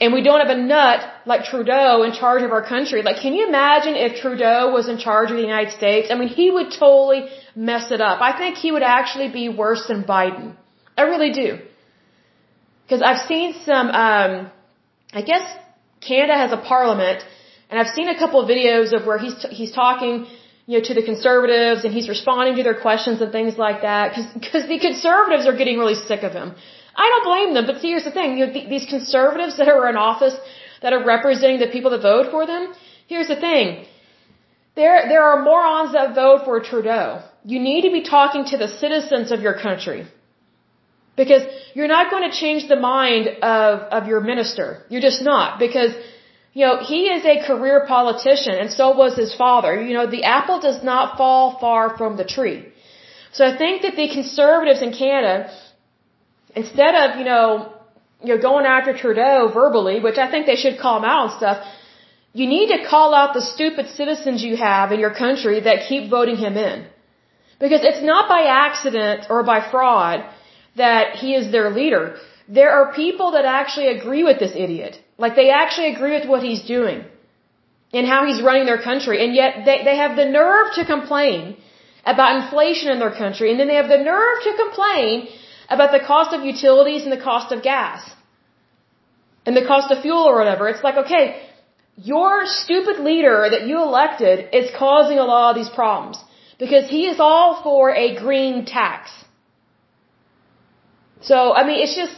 and 0.00 0.12
we 0.12 0.22
don't 0.22 0.40
have 0.44 0.54
a 0.56 0.60
nut 0.60 1.00
like 1.24 1.44
Trudeau 1.44 2.02
in 2.02 2.12
charge 2.12 2.42
of 2.42 2.50
our 2.50 2.64
country. 2.74 3.02
Like, 3.02 3.20
can 3.24 3.32
you 3.32 3.46
imagine 3.46 3.94
if 3.94 4.20
Trudeau 4.20 4.72
was 4.72 4.88
in 4.88 4.98
charge 4.98 5.30
of 5.30 5.36
the 5.36 5.42
United 5.42 5.72
States? 5.72 6.08
I 6.10 6.14
mean, 6.14 6.28
he 6.28 6.50
would 6.50 6.70
totally 6.72 7.28
mess 7.54 7.90
it 7.90 8.00
up. 8.00 8.20
I 8.20 8.36
think 8.36 8.56
he 8.56 8.72
would 8.72 8.82
actually 8.82 9.28
be 9.30 9.48
worse 9.48 9.86
than 9.86 10.02
Biden. 10.04 10.54
I 10.96 11.02
really 11.02 11.32
do. 11.32 11.58
Because 12.82 13.02
I've 13.02 13.26
seen 13.26 13.54
some, 13.64 13.88
um, 13.88 14.50
I 15.12 15.22
guess 15.22 15.44
Canada 16.00 16.34
has 16.36 16.52
a 16.52 16.58
parliament, 16.58 17.24
and 17.70 17.80
I've 17.80 17.92
seen 17.98 18.08
a 18.08 18.18
couple 18.18 18.40
of 18.40 18.48
videos 18.48 18.92
of 18.92 19.06
where 19.06 19.18
he's, 19.18 19.34
he's 19.50 19.72
talking, 19.72 20.26
you 20.66 20.78
know, 20.78 20.84
to 20.84 20.94
the 20.94 21.02
conservatives, 21.02 21.84
and 21.84 21.92
he's 21.94 22.08
responding 22.08 22.56
to 22.56 22.62
their 22.62 22.78
questions 22.80 23.20
and 23.22 23.32
things 23.32 23.56
like 23.56 23.82
that, 23.82 24.14
because 24.34 24.68
the 24.68 24.78
conservatives 24.78 25.46
are 25.46 25.56
getting 25.56 25.78
really 25.78 25.94
sick 25.94 26.22
of 26.22 26.32
him. 26.32 26.54
I 26.96 27.08
don't 27.10 27.24
blame 27.24 27.54
them, 27.54 27.66
but 27.66 27.80
see, 27.80 27.88
here's 27.88 28.04
the 28.04 28.12
thing, 28.12 28.38
you 28.38 28.46
know, 28.46 28.52
th 28.52 28.68
these 28.68 28.86
conservatives 28.96 29.56
that 29.58 29.68
are 29.68 29.88
in 29.92 29.96
office, 29.96 30.36
that 30.82 30.92
are 30.92 31.04
representing 31.04 31.58
the 31.64 31.70
people 31.74 31.90
that 31.94 32.02
vote 32.02 32.26
for 32.30 32.46
them, 32.46 32.62
here's 33.06 33.28
the 33.28 33.40
thing, 33.46 33.86
there, 34.76 34.96
there 35.08 35.24
are 35.30 35.42
morons 35.42 35.92
that 35.92 36.14
vote 36.14 36.40
for 36.44 36.60
Trudeau. 36.60 37.22
You 37.44 37.60
need 37.60 37.82
to 37.82 37.92
be 37.92 38.02
talking 38.02 38.44
to 38.46 38.56
the 38.56 38.68
citizens 38.68 39.30
of 39.30 39.40
your 39.40 39.54
country. 39.66 40.06
Because 41.16 41.42
you're 41.74 41.92
not 41.96 42.10
going 42.10 42.28
to 42.28 42.36
change 42.36 42.68
the 42.68 42.76
mind 42.76 43.28
of, 43.28 43.80
of 43.96 44.08
your 44.08 44.20
minister. 44.20 44.84
You're 44.88 45.06
just 45.10 45.22
not. 45.22 45.58
Because, 45.58 45.92
you 46.54 46.66
know, 46.66 46.78
he 46.82 47.00
is 47.16 47.24
a 47.24 47.46
career 47.46 47.84
politician 47.86 48.54
and 48.54 48.70
so 48.70 48.96
was 48.96 49.16
his 49.16 49.34
father. 49.34 49.80
You 49.80 49.94
know, 49.94 50.06
the 50.10 50.24
apple 50.24 50.58
does 50.60 50.82
not 50.82 51.16
fall 51.16 51.58
far 51.60 51.96
from 51.96 52.16
the 52.16 52.24
tree. 52.24 52.66
So 53.32 53.44
I 53.44 53.56
think 53.56 53.82
that 53.82 53.94
the 53.96 54.08
conservatives 54.08 54.82
in 54.82 54.92
Canada, 54.92 55.52
instead 56.56 56.94
of, 57.02 57.18
you 57.18 57.24
know, 57.24 57.72
you 58.22 58.34
know, 58.34 58.40
going 58.40 58.64
after 58.64 58.96
Trudeau 58.96 59.50
verbally, 59.52 60.00
which 60.00 60.18
I 60.18 60.30
think 60.30 60.46
they 60.46 60.56
should 60.56 60.78
call 60.78 60.98
him 60.98 61.04
out 61.04 61.22
and 61.30 61.36
stuff, 61.36 61.66
you 62.32 62.46
need 62.48 62.68
to 62.74 62.88
call 62.88 63.14
out 63.14 63.34
the 63.34 63.42
stupid 63.42 63.88
citizens 63.90 64.42
you 64.42 64.56
have 64.56 64.92
in 64.92 64.98
your 64.98 65.14
country 65.14 65.60
that 65.60 65.86
keep 65.88 66.10
voting 66.10 66.36
him 66.36 66.56
in. 66.56 66.86
Because 67.60 67.82
it's 67.84 68.02
not 68.02 68.28
by 68.28 68.42
accident 68.42 69.26
or 69.30 69.42
by 69.42 69.58
fraud 69.70 70.24
that 70.76 71.16
he 71.16 71.34
is 71.34 71.52
their 71.52 71.70
leader. 71.70 72.16
There 72.48 72.70
are 72.70 72.92
people 72.92 73.32
that 73.32 73.44
actually 73.44 73.88
agree 73.88 74.22
with 74.22 74.38
this 74.38 74.52
idiot. 74.54 75.00
Like 75.18 75.34
they 75.36 75.50
actually 75.50 75.94
agree 75.94 76.14
with 76.18 76.28
what 76.28 76.42
he's 76.42 76.62
doing 76.62 77.04
and 77.92 78.06
how 78.06 78.26
he's 78.26 78.42
running 78.42 78.66
their 78.66 78.82
country. 78.82 79.24
And 79.24 79.34
yet 79.34 79.64
they, 79.64 79.84
they 79.84 79.96
have 79.96 80.16
the 80.16 80.24
nerve 80.24 80.74
to 80.74 80.84
complain 80.84 81.56
about 82.04 82.42
inflation 82.42 82.90
in 82.90 82.98
their 82.98 83.14
country. 83.22 83.50
And 83.50 83.58
then 83.60 83.68
they 83.68 83.76
have 83.82 83.88
the 83.88 84.02
nerve 84.12 84.42
to 84.48 84.56
complain 84.64 85.28
about 85.68 85.92
the 85.92 86.00
cost 86.00 86.34
of 86.34 86.44
utilities 86.44 87.04
and 87.04 87.12
the 87.12 87.24
cost 87.30 87.52
of 87.52 87.62
gas 87.62 88.10
and 89.46 89.56
the 89.56 89.64
cost 89.64 89.90
of 89.92 90.02
fuel 90.02 90.24
or 90.24 90.36
whatever. 90.36 90.68
It's 90.68 90.82
like, 90.82 90.96
okay, 91.04 91.42
your 91.96 92.46
stupid 92.46 92.98
leader 92.98 93.46
that 93.50 93.66
you 93.66 93.82
elected 93.82 94.48
is 94.52 94.70
causing 94.76 95.18
a 95.18 95.24
lot 95.24 95.50
of 95.50 95.56
these 95.56 95.68
problems. 95.68 96.18
Because 96.58 96.88
he 96.88 97.06
is 97.06 97.18
all 97.18 97.62
for 97.62 97.94
a 97.94 98.14
green 98.16 98.64
tax. 98.64 99.10
So, 101.22 101.52
I 101.52 101.66
mean, 101.66 101.80
it's 101.80 101.96
just, 101.96 102.14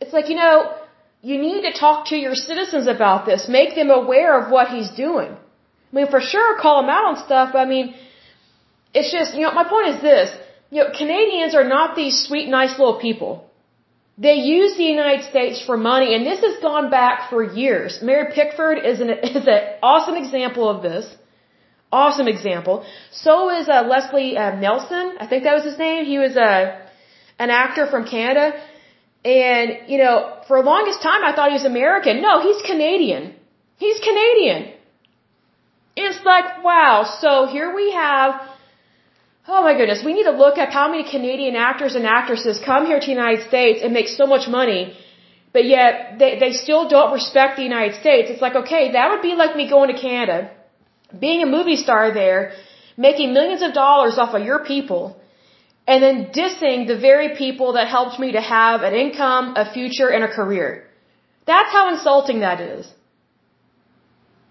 it's 0.00 0.12
like, 0.12 0.28
you 0.28 0.36
know, 0.36 0.74
you 1.22 1.38
need 1.40 1.62
to 1.62 1.72
talk 1.72 2.06
to 2.08 2.16
your 2.16 2.34
citizens 2.34 2.86
about 2.86 3.26
this. 3.26 3.48
Make 3.48 3.74
them 3.74 3.90
aware 3.90 4.38
of 4.40 4.50
what 4.50 4.68
he's 4.68 4.90
doing. 4.90 5.30
I 5.32 5.96
mean, 5.96 6.08
for 6.08 6.20
sure, 6.20 6.60
call 6.60 6.82
him 6.82 6.90
out 6.90 7.04
on 7.10 7.16
stuff, 7.24 7.50
but 7.52 7.60
I 7.60 7.64
mean, 7.64 7.94
it's 8.92 9.10
just, 9.10 9.34
you 9.34 9.42
know, 9.42 9.52
my 9.52 9.64
point 9.64 9.88
is 9.94 10.02
this. 10.02 10.28
You 10.70 10.78
know, 10.82 10.90
Canadians 10.96 11.54
are 11.54 11.64
not 11.64 11.96
these 11.96 12.16
sweet, 12.26 12.48
nice 12.48 12.78
little 12.78 12.98
people. 13.00 13.50
They 14.16 14.34
use 14.34 14.76
the 14.76 14.84
United 14.84 15.24
States 15.24 15.60
for 15.60 15.76
money, 15.76 16.14
and 16.14 16.24
this 16.24 16.40
has 16.40 16.56
gone 16.60 16.90
back 16.90 17.30
for 17.30 17.42
years. 17.42 17.98
Mary 18.02 18.32
Pickford 18.32 18.78
is 18.78 19.00
an, 19.00 19.10
is 19.38 19.46
an 19.46 19.62
awesome 19.82 20.14
example 20.14 20.68
of 20.68 20.82
this. 20.82 21.06
Awesome 22.02 22.28
example. 22.36 22.76
So 23.24 23.34
is 23.58 23.66
uh, 23.68 23.82
Leslie 23.92 24.36
uh, 24.36 24.54
Nielsen. 24.62 25.06
I 25.24 25.26
think 25.30 25.40
that 25.46 25.54
was 25.58 25.64
his 25.70 25.78
name. 25.86 26.00
He 26.14 26.18
was 26.26 26.34
a, 26.36 26.52
uh, 26.52 27.44
an 27.44 27.50
actor 27.64 27.84
from 27.92 28.02
Canada. 28.16 28.46
And, 29.24 29.68
you 29.90 29.98
know, 30.02 30.16
for 30.48 30.56
the 30.60 30.66
longest 30.74 31.00
time 31.08 31.22
I 31.28 31.32
thought 31.34 31.48
he 31.54 31.58
was 31.62 31.68
American. 31.74 32.14
No, 32.28 32.32
he's 32.46 32.60
Canadian. 32.70 33.22
He's 33.84 34.00
Canadian. 34.08 34.60
It's 36.04 36.20
like, 36.32 36.48
wow. 36.68 36.94
So 37.22 37.30
here 37.54 37.70
we 37.80 37.86
have, 37.92 38.30
oh 39.54 39.62
my 39.68 39.74
goodness, 39.78 40.02
we 40.08 40.12
need 40.16 40.28
to 40.32 40.36
look 40.44 40.58
at 40.64 40.72
how 40.78 40.86
many 40.92 41.04
Canadian 41.16 41.54
actors 41.70 41.94
and 41.98 42.06
actresses 42.18 42.58
come 42.70 42.86
here 42.90 43.00
to 43.04 43.06
the 43.06 43.16
United 43.20 43.42
States 43.52 43.78
and 43.84 43.92
make 43.98 44.08
so 44.08 44.26
much 44.34 44.48
money, 44.48 44.82
but 45.56 45.64
yet 45.76 46.18
they, 46.18 46.32
they 46.42 46.52
still 46.64 46.88
don't 46.96 47.12
respect 47.20 47.56
the 47.56 47.68
United 47.72 47.94
States. 48.02 48.26
It's 48.32 48.44
like, 48.46 48.56
okay, 48.62 48.82
that 48.96 49.06
would 49.10 49.24
be 49.30 49.34
like 49.42 49.54
me 49.60 49.68
going 49.76 49.90
to 49.94 49.98
Canada, 50.08 50.38
being 51.20 51.42
a 51.42 51.46
movie 51.46 51.76
star 51.76 52.12
there, 52.12 52.52
making 52.96 53.32
millions 53.32 53.62
of 53.62 53.72
dollars 53.74 54.18
off 54.18 54.34
of 54.34 54.44
your 54.44 54.64
people, 54.64 55.20
and 55.86 56.02
then 56.02 56.26
dissing 56.26 56.86
the 56.86 56.98
very 56.98 57.36
people 57.36 57.74
that 57.74 57.88
helped 57.88 58.18
me 58.18 58.32
to 58.32 58.40
have 58.40 58.82
an 58.82 58.94
income, 58.94 59.54
a 59.56 59.70
future, 59.72 60.08
and 60.08 60.24
a 60.24 60.28
career. 60.28 60.84
That's 61.46 61.72
how 61.72 61.92
insulting 61.92 62.40
that 62.40 62.60
is. 62.60 62.90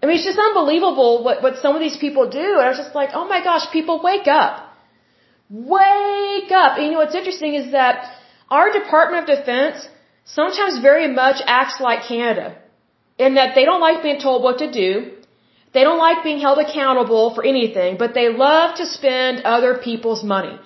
I 0.02 0.06
mean, 0.06 0.16
it's 0.16 0.26
just 0.26 0.38
unbelievable 0.38 1.24
what, 1.24 1.42
what 1.42 1.56
some 1.56 1.74
of 1.74 1.80
these 1.80 1.96
people 1.96 2.28
do. 2.28 2.48
And 2.58 2.64
I 2.66 2.68
was 2.68 2.78
just 2.78 2.94
like, 2.94 3.10
oh 3.14 3.26
my 3.26 3.42
gosh, 3.42 3.70
people 3.72 4.00
wake 4.04 4.28
up. 4.28 4.70
Wake 5.48 6.52
up. 6.52 6.76
And 6.76 6.86
you 6.86 6.92
know 6.92 6.98
what's 6.98 7.14
interesting 7.14 7.54
is 7.54 7.72
that 7.72 8.12
our 8.50 8.70
Department 8.70 9.28
of 9.28 9.38
Defense 9.38 9.88
sometimes 10.24 10.80
very 10.80 11.08
much 11.08 11.42
acts 11.46 11.80
like 11.80 12.06
Canada 12.06 12.56
in 13.18 13.34
that 13.36 13.54
they 13.54 13.64
don't 13.64 13.80
like 13.80 14.02
being 14.02 14.20
told 14.20 14.42
what 14.42 14.58
to 14.58 14.70
do. 14.70 15.12
They 15.74 15.82
don't 15.86 15.98
like 15.98 16.22
being 16.22 16.40
held 16.46 16.58
accountable 16.58 17.34
for 17.34 17.44
anything, 17.44 17.96
but 18.02 18.14
they 18.14 18.28
love 18.28 18.76
to 18.80 18.86
spend 18.86 19.42
other 19.54 19.72
people's 19.88 20.22
money. 20.22 20.56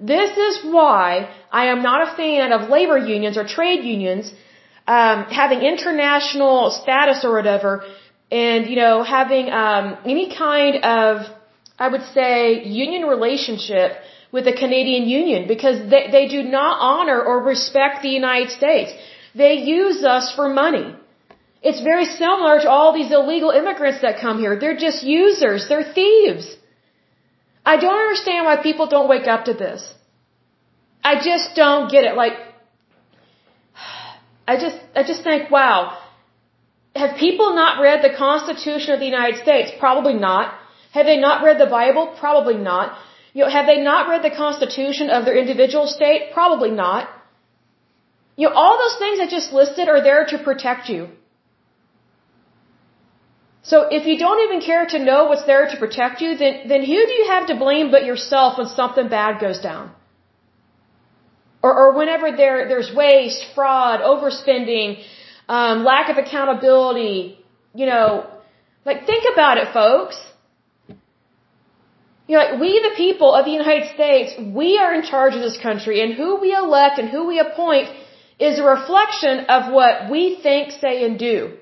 This 0.00 0.36
is 0.48 0.64
why 0.64 1.28
I 1.50 1.66
am 1.66 1.82
not 1.82 2.08
a 2.08 2.10
fan 2.16 2.52
of 2.52 2.70
labor 2.70 2.98
unions 2.98 3.36
or 3.36 3.44
trade 3.44 3.84
unions 3.84 4.32
um, 4.88 5.24
having 5.24 5.60
international 5.60 6.70
status 6.70 7.24
or 7.24 7.32
whatever, 7.32 7.84
and 8.30 8.66
you 8.70 8.76
know 8.76 9.02
having 9.02 9.50
um, 9.50 9.98
any 10.04 10.26
kind 10.34 10.76
of, 10.82 11.26
I 11.78 11.88
would 11.88 12.06
say, 12.14 12.64
union 12.64 13.02
relationship 13.02 13.98
with 14.32 14.44
the 14.44 14.56
Canadian 14.62 15.08
Union 15.08 15.46
because 15.46 15.78
they, 15.90 16.04
they 16.10 16.26
do 16.28 16.42
not 16.42 16.78
honor 16.80 17.20
or 17.20 17.42
respect 17.42 18.02
the 18.02 18.14
United 18.22 18.50
States. 18.50 18.92
They 19.34 19.54
use 19.78 20.02
us 20.04 20.32
for 20.34 20.48
money. 20.48 20.94
It's 21.62 21.80
very 21.80 22.04
similar 22.04 22.60
to 22.60 22.68
all 22.70 22.92
these 22.92 23.10
illegal 23.10 23.50
immigrants 23.50 24.00
that 24.02 24.20
come 24.20 24.38
here. 24.38 24.58
They're 24.58 24.76
just 24.76 25.02
users. 25.02 25.68
They're 25.68 25.92
thieves. 25.92 26.56
I 27.66 27.76
don't 27.76 28.00
understand 28.06 28.46
why 28.46 28.56
people 28.62 28.86
don't 28.86 29.08
wake 29.08 29.26
up 29.26 29.46
to 29.46 29.54
this. 29.54 29.92
I 31.02 31.14
just 31.30 31.56
don't 31.56 31.90
get 31.90 32.04
it. 32.04 32.14
Like, 32.16 32.34
I 34.46 34.56
just, 34.56 34.78
I 34.94 35.02
just 35.02 35.22
think, 35.22 35.50
wow. 35.50 35.98
Have 36.94 37.16
people 37.16 37.54
not 37.54 37.80
read 37.80 38.02
the 38.02 38.14
Constitution 38.16 38.94
of 38.94 39.00
the 39.00 39.06
United 39.06 39.42
States? 39.42 39.72
Probably 39.78 40.14
not. 40.14 40.54
Have 40.92 41.06
they 41.06 41.18
not 41.18 41.44
read 41.44 41.58
the 41.58 41.66
Bible? 41.66 42.06
Probably 42.18 42.56
not. 42.56 42.96
You 43.34 43.44
know, 43.44 43.50
have 43.50 43.66
they 43.66 43.80
not 43.82 44.08
read 44.08 44.22
the 44.22 44.34
Constitution 44.44 45.10
of 45.10 45.24
their 45.24 45.36
individual 45.36 45.86
state? 45.86 46.32
Probably 46.32 46.70
not. 46.70 47.08
You 48.36 48.48
know, 48.48 48.54
all 48.54 48.78
those 48.78 48.98
things 48.98 49.20
I 49.20 49.26
just 49.28 49.52
listed 49.52 49.88
are 49.88 50.02
there 50.02 50.24
to 50.32 50.38
protect 50.38 50.88
you. 50.88 51.08
So 53.62 53.88
if 53.90 54.06
you 54.06 54.18
don't 54.18 54.40
even 54.48 54.60
care 54.60 54.86
to 54.86 54.98
know 54.98 55.26
what's 55.26 55.44
there 55.44 55.66
to 55.68 55.76
protect 55.76 56.20
you, 56.20 56.36
then, 56.36 56.68
then 56.68 56.80
who 56.80 57.06
do 57.06 57.12
you 57.12 57.26
have 57.28 57.48
to 57.48 57.56
blame 57.56 57.90
but 57.90 58.04
yourself 58.04 58.58
when 58.58 58.68
something 58.68 59.08
bad 59.08 59.40
goes 59.40 59.58
down? 59.58 59.90
Or, 61.62 61.76
or 61.76 61.98
whenever 61.98 62.30
there, 62.36 62.68
there's 62.68 62.94
waste, 62.94 63.44
fraud, 63.54 64.00
overspending, 64.00 65.02
um, 65.48 65.84
lack 65.84 66.08
of 66.08 66.16
accountability, 66.18 67.44
you 67.74 67.86
know, 67.86 68.26
like 68.84 69.06
think 69.06 69.24
about 69.32 69.58
it, 69.58 69.72
folks. 69.72 70.16
You 72.28 72.36
know, 72.36 72.44
like 72.44 72.60
we 72.60 72.80
the 72.88 72.94
people 72.96 73.34
of 73.34 73.44
the 73.44 73.50
United 73.50 73.86
States, 73.94 74.34
we 74.38 74.78
are 74.78 74.94
in 74.94 75.02
charge 75.02 75.34
of 75.34 75.40
this 75.40 75.58
country 75.58 76.00
and 76.02 76.14
who 76.14 76.40
we 76.40 76.54
elect 76.54 76.98
and 76.98 77.08
who 77.08 77.26
we 77.26 77.38
appoint 77.38 77.88
is 78.38 78.58
a 78.58 78.62
reflection 78.62 79.46
of 79.56 79.72
what 79.72 80.10
we 80.10 80.38
think, 80.42 80.70
say, 80.72 81.04
and 81.04 81.18
do. 81.18 81.56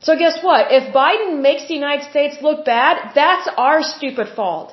So 0.00 0.16
guess 0.16 0.42
what? 0.42 0.72
If 0.78 0.94
Biden 0.94 1.42
makes 1.42 1.68
the 1.68 1.74
United 1.74 2.10
States 2.10 2.36
look 2.40 2.64
bad, 2.64 3.12
that's 3.14 3.48
our 3.56 3.82
stupid 3.82 4.28
fault. 4.34 4.72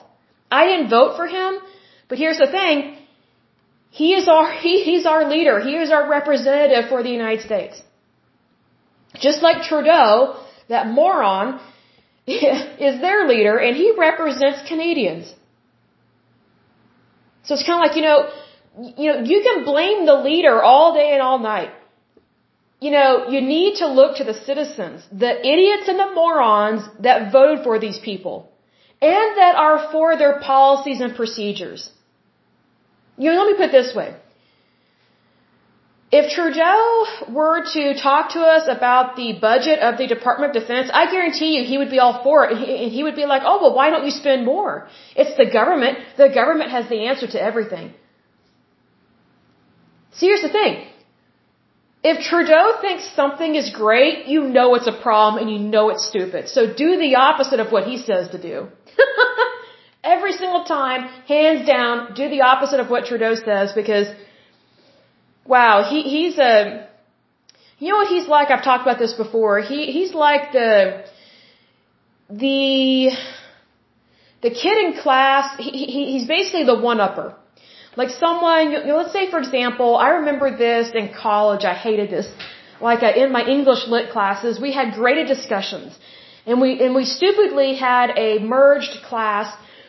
I 0.50 0.66
didn't 0.68 0.90
vote 0.90 1.18
for 1.18 1.28
him, 1.28 1.60
but 2.08 2.18
here's 2.18 2.38
the 2.38 2.48
thing. 2.48 2.98
He 3.90 4.14
is 4.14 4.28
our, 4.28 4.52
he, 4.66 4.84
he's 4.84 5.06
our 5.06 5.30
leader. 5.30 5.60
He 5.60 5.76
is 5.76 5.92
our 5.92 6.10
representative 6.10 6.90
for 6.90 7.04
the 7.04 7.10
United 7.10 7.44
States. 7.46 7.82
Just 9.16 9.42
like 9.42 9.64
Trudeau, 9.64 10.38
that 10.70 10.88
moron, 10.88 11.60
is 12.28 13.02
their 13.02 13.28
leader 13.28 13.58
and 13.58 13.76
he 13.76 13.94
represents 13.98 14.68
Canadians. 14.68 15.34
So 17.44 17.54
it's 17.56 17.66
kind 17.66 17.80
of 17.82 17.88
like, 17.88 17.96
you 17.96 18.02
know, 18.02 18.30
you 19.02 19.08
know, 19.12 19.20
you 19.24 19.42
can 19.42 19.64
blame 19.64 20.06
the 20.06 20.16
leader 20.16 20.62
all 20.62 20.94
day 20.94 21.14
and 21.14 21.22
all 21.22 21.40
night 21.40 21.72
you 22.80 22.92
know, 22.92 23.28
you 23.30 23.42
need 23.42 23.78
to 23.78 23.88
look 23.88 24.18
to 24.18 24.24
the 24.24 24.34
citizens, 24.34 25.08
the 25.12 25.34
idiots 25.54 25.88
and 25.88 26.00
the 26.00 26.12
morons 26.14 26.84
that 27.00 27.32
voted 27.32 27.64
for 27.64 27.80
these 27.80 28.00
people, 28.00 28.52
and 29.02 29.38
that 29.38 29.56
are 29.56 29.92
for 29.92 30.16
their 30.16 30.40
policies 30.40 31.02
and 31.02 31.16
procedures. 31.16 31.90
You 33.18 33.32
know, 33.32 33.38
let 33.44 33.48
me 33.52 33.56
put 33.58 33.70
it 33.70 33.72
this 33.72 33.96
way. 33.96 34.16
If 36.10 36.32
Trudeau 36.32 37.34
were 37.38 37.64
to 37.74 37.94
talk 38.02 38.30
to 38.32 38.40
us 38.40 38.68
about 38.70 39.18
the 39.18 39.34
budget 39.42 39.80
of 39.80 39.98
the 39.98 40.08
Department 40.08 40.56
of 40.56 40.62
Defense, 40.62 40.90
I 40.94 41.12
guarantee 41.12 41.58
you 41.58 41.64
he 41.66 41.78
would 41.78 41.90
be 41.90 42.00
all 42.00 42.24
for 42.24 42.46
it. 42.46 42.52
And 42.52 42.92
he 42.92 43.04
would 43.04 43.16
be 43.16 43.26
like, 43.26 43.42
oh, 43.46 43.58
well, 43.62 43.74
why 43.76 43.90
don't 43.90 44.06
you 44.06 44.12
spend 44.12 44.46
more? 44.46 44.88
It's 45.18 45.36
the 45.36 45.50
government. 45.52 45.98
The 46.16 46.30
government 46.30 46.72
has 46.72 46.88
the 46.88 47.08
answer 47.08 47.28
to 47.28 47.42
everything. 47.42 47.94
See, 50.14 50.28
here's 50.28 50.42
the 50.42 50.50
thing. 50.50 50.88
If 52.04 52.24
Trudeau 52.24 52.80
thinks 52.80 53.04
something 53.16 53.56
is 53.56 53.70
great, 53.72 54.28
you 54.28 54.44
know 54.44 54.76
it's 54.76 54.88
a 54.88 54.98
problem 55.08 55.42
and 55.42 55.52
you 55.52 55.60
know 55.60 55.90
it's 55.90 56.06
stupid. 56.08 56.48
So 56.48 56.74
do 56.74 56.98
the 56.98 57.16
opposite 57.16 57.60
of 57.60 57.72
what 57.72 57.86
he 57.86 57.98
says 57.98 58.30
to 58.30 58.42
do. 58.42 58.68
Every 60.04 60.32
single 60.34 60.64
time, 60.64 61.08
hands 61.28 61.66
down, 61.68 62.14
do 62.14 62.30
the 62.30 62.42
opposite 62.42 62.80
of 62.80 62.90
what 62.90 63.06
Trudeau 63.06 63.36
says 63.36 63.74
because, 63.74 64.08
wow, 65.46 65.90
he, 65.90 66.04
he's 66.04 66.38
a, 66.38 66.88
you 67.80 67.90
know 67.90 67.98
what 67.98 68.08
he's 68.08 68.28
like? 68.28 68.52
I've 68.52 68.64
talked 68.64 68.84
about 68.84 69.00
this 69.00 69.14
before. 69.14 69.60
He, 69.60 69.92
he's 69.92 70.14
like 70.14 70.52
the, 70.54 71.06
the, 72.30 73.12
the 74.44 74.50
kid 74.52 74.78
in 74.78 75.02
class, 75.02 75.58
he, 75.58 75.72
he, 75.72 76.06
he's 76.14 76.28
basically 76.28 76.64
the 76.64 76.80
one-upper. 76.80 77.36
Like 78.02 78.12
someone, 78.26 78.72
you 78.72 78.86
know, 78.90 78.98
let's 79.02 79.16
say 79.18 79.30
for 79.34 79.40
example, 79.46 79.90
I 80.08 80.10
remember 80.20 80.48
this 80.66 80.92
in 81.02 81.06
college. 81.28 81.64
I 81.74 81.76
hated 81.88 82.10
this. 82.16 82.28
Like 82.80 83.02
uh, 83.02 83.22
in 83.22 83.32
my 83.38 83.44
English 83.56 83.88
lit 83.94 84.12
classes, 84.16 84.60
we 84.66 84.72
had 84.80 84.94
graded 85.00 85.28
discussions, 85.36 85.98
and 86.46 86.62
we 86.64 86.70
and 86.84 86.94
we 87.00 87.06
stupidly 87.06 87.70
had 87.88 88.12
a 88.26 88.30
merged 88.56 88.98
class 89.10 89.48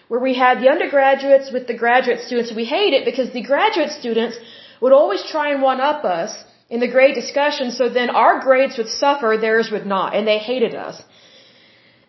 where 0.09 0.23
we 0.29 0.35
had 0.45 0.63
the 0.63 0.71
undergraduates 0.75 1.53
with 1.57 1.67
the 1.71 1.77
graduate 1.85 2.21
students. 2.27 2.55
We 2.63 2.65
hate 2.65 2.95
it 2.99 3.05
because 3.11 3.31
the 3.39 3.45
graduate 3.53 3.93
students 4.01 4.39
would 4.81 4.95
always 5.01 5.23
try 5.35 5.47
and 5.53 5.61
one 5.71 5.83
up 5.91 6.05
us 6.05 6.33
in 6.71 6.81
the 6.81 6.91
grade 6.97 7.15
discussion. 7.15 7.71
So 7.73 7.91
then 7.91 8.11
our 8.11 8.41
grades 8.41 8.79
would 8.79 8.89
suffer, 8.89 9.37
theirs 9.39 9.71
would 9.71 9.87
not, 9.87 10.15
and 10.15 10.27
they 10.27 10.39
hated 10.39 10.75
us. 10.75 11.03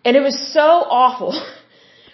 And 0.06 0.16
it 0.16 0.22
was 0.22 0.38
so 0.54 0.68
awful. 1.04 1.34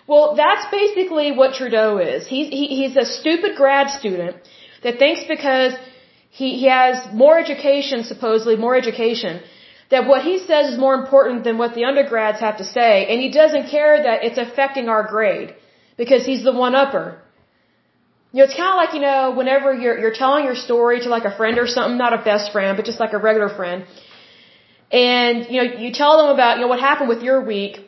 Well, 0.08 0.36
that's 0.36 0.66
basically 0.72 1.32
what 1.32 1.56
Trudeau 1.56 1.98
is. 1.98 2.28
He's, 2.28 2.48
he, 2.50 2.68
he's 2.80 2.96
a 2.96 3.06
stupid 3.06 3.56
grad 3.56 3.90
student 3.90 4.36
that 4.84 5.00
thinks 5.00 5.24
because 5.36 5.74
he, 6.30 6.58
he 6.62 6.68
has 6.68 6.96
more 7.14 7.40
education, 7.40 8.04
supposedly 8.04 8.56
more 8.56 8.76
education, 8.76 9.42
that 9.90 10.08
what 10.08 10.22
he 10.24 10.38
says 10.40 10.74
is 10.74 10.78
more 10.78 10.96
important 10.96 11.44
than 11.44 11.58
what 11.58 11.74
the 11.76 11.86
undergrads 11.86 12.40
have 12.40 12.58
to 12.58 12.66
say, 12.66 13.08
and 13.10 13.22
he 13.22 13.30
doesn't 13.32 13.70
care 13.70 14.04
that 14.04 14.24
it's 14.24 14.38
affecting 14.38 14.90
our 14.90 15.04
grade. 15.16 15.56
because 15.98 16.26
he's 16.26 16.44
the 16.44 16.52
one 16.52 16.76
upper. 16.76 17.22
You 18.32 18.40
know, 18.40 18.46
it's 18.46 18.56
kind 18.56 18.70
of 18.70 18.76
like, 18.76 18.94
you 18.94 19.00
know, 19.00 19.32
whenever 19.32 19.74
you're, 19.74 19.98
you're 19.98 20.14
telling 20.14 20.44
your 20.44 20.56
story 20.56 21.00
to 21.02 21.10
like 21.10 21.24
a 21.24 21.36
friend 21.36 21.58
or 21.58 21.68
something, 21.68 21.98
not 21.98 22.14
a 22.14 22.22
best 22.24 22.52
friend, 22.52 22.76
but 22.76 22.86
just 22.86 23.00
like 23.00 23.14
a 23.14 23.18
regular 23.18 23.50
friend. 23.50 23.86
And, 24.92 25.46
you 25.50 25.58
know, 25.64 25.68
you 25.84 25.92
tell 25.94 26.18
them 26.18 26.30
about, 26.36 26.58
you 26.58 26.62
know, 26.64 26.68
what 26.68 26.80
happened 26.80 27.10
with 27.10 27.24
your 27.24 27.42
week. 27.42 27.80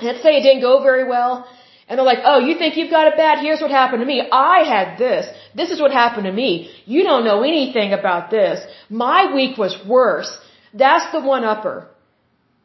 Let's 0.00 0.22
say 0.22 0.36
it 0.36 0.42
didn't 0.42 0.62
go 0.62 0.82
very 0.82 1.04
well. 1.04 1.48
And 1.88 1.98
they're 1.98 2.04
like, 2.04 2.18
oh, 2.24 2.38
you 2.38 2.58
think 2.58 2.76
you've 2.76 2.90
got 2.90 3.06
it 3.10 3.16
bad? 3.16 3.38
Here's 3.38 3.62
what 3.62 3.70
happened 3.70 4.00
to 4.00 4.06
me. 4.06 4.18
I 4.30 4.58
had 4.74 4.98
this. 4.98 5.26
This 5.54 5.70
is 5.70 5.80
what 5.80 5.90
happened 5.90 6.26
to 6.26 6.32
me. 6.32 6.70
You 6.84 7.02
don't 7.02 7.24
know 7.24 7.42
anything 7.42 7.94
about 7.94 8.30
this. 8.30 8.60
My 8.90 9.32
week 9.34 9.56
was 9.56 9.74
worse. 9.86 10.30
That's 10.74 11.10
the 11.12 11.20
one 11.20 11.44
upper. 11.44 11.88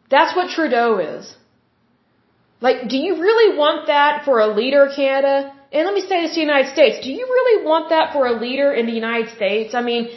That's 0.10 0.36
what 0.36 0.50
Trudeau 0.50 1.00
is. 1.00 1.34
Like, 2.60 2.90
do 2.90 2.98
you 2.98 3.14
really 3.28 3.58
want 3.58 3.88
that 3.88 4.26
for 4.26 4.40
a 4.40 4.48
leader, 4.48 4.90
Canada? 4.96 5.54
And 5.72 5.86
let 5.86 5.94
me 5.94 6.02
say 6.02 6.22
this 6.22 6.32
to 6.32 6.36
the 6.36 6.48
United 6.52 6.72
States. 6.74 7.04
Do 7.04 7.12
you 7.12 7.26
really 7.26 7.66
want 7.66 7.90
that 7.90 8.14
for 8.14 8.28
a 8.28 8.34
leader 8.34 8.72
in 8.74 8.86
the 8.86 8.92
United 8.92 9.30
States? 9.36 9.74
I 9.74 9.82
mean, 9.82 10.10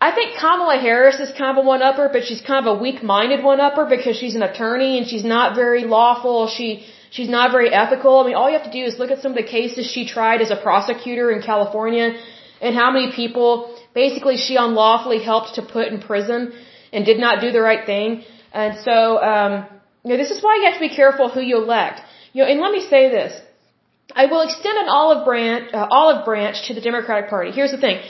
I 0.00 0.12
think 0.12 0.38
Kamala 0.38 0.78
Harris 0.78 1.20
is 1.20 1.30
kind 1.36 1.56
of 1.56 1.62
a 1.62 1.66
one-upper, 1.66 2.08
but 2.12 2.24
she's 2.24 2.40
kind 2.40 2.66
of 2.66 2.76
a 2.76 2.80
weak-minded 2.80 3.44
one-upper 3.44 3.84
because 3.84 4.16
she's 4.16 4.34
an 4.34 4.42
attorney 4.42 4.96
and 4.98 5.06
she's 5.06 5.24
not 5.24 5.54
very 5.54 5.84
lawful. 5.84 6.48
She 6.48 6.86
She's 7.10 7.28
not 7.28 7.50
very 7.50 7.70
ethical. 7.82 8.20
I 8.20 8.26
mean, 8.26 8.36
all 8.36 8.48
you 8.48 8.56
have 8.56 8.68
to 8.72 8.76
do 8.80 8.84
is 8.88 8.98
look 9.00 9.10
at 9.10 9.20
some 9.20 9.32
of 9.32 9.38
the 9.42 9.48
cases 9.58 9.90
she 9.94 10.06
tried 10.06 10.40
as 10.40 10.50
a 10.52 10.56
prosecutor 10.68 11.30
in 11.32 11.42
California 11.42 12.06
and 12.60 12.76
how 12.76 12.90
many 12.92 13.10
people 13.12 13.50
basically 13.94 14.36
she 14.36 14.54
unlawfully 14.56 15.18
helped 15.30 15.56
to 15.56 15.62
put 15.62 15.88
in 15.88 16.00
prison 16.00 16.52
and 16.92 17.04
did 17.04 17.18
not 17.18 17.40
do 17.40 17.50
the 17.50 17.60
right 17.60 17.84
thing. 17.84 18.22
And 18.52 18.78
so, 18.86 19.20
um, 19.32 19.66
you 20.04 20.10
know, 20.10 20.16
this 20.16 20.30
is 20.30 20.40
why 20.40 20.56
you 20.58 20.64
have 20.70 20.74
to 20.74 20.86
be 20.88 20.94
careful 20.94 21.28
who 21.28 21.40
you 21.40 21.56
elect. 21.56 22.00
You 22.32 22.42
know, 22.42 22.48
and 22.50 22.60
let 22.60 22.70
me 22.70 22.82
say 22.94 23.10
this. 23.10 23.32
I 24.14 24.26
will 24.26 24.42
extend 24.42 24.78
an 24.78 24.88
olive 24.88 25.24
branch, 25.24 25.74
uh, 25.74 25.86
olive 25.90 26.24
branch 26.24 26.68
to 26.68 26.74
the 26.74 26.80
Democratic 26.80 27.28
Party. 27.28 27.50
Here's 27.50 27.72
the 27.72 27.82
thing. 27.86 28.00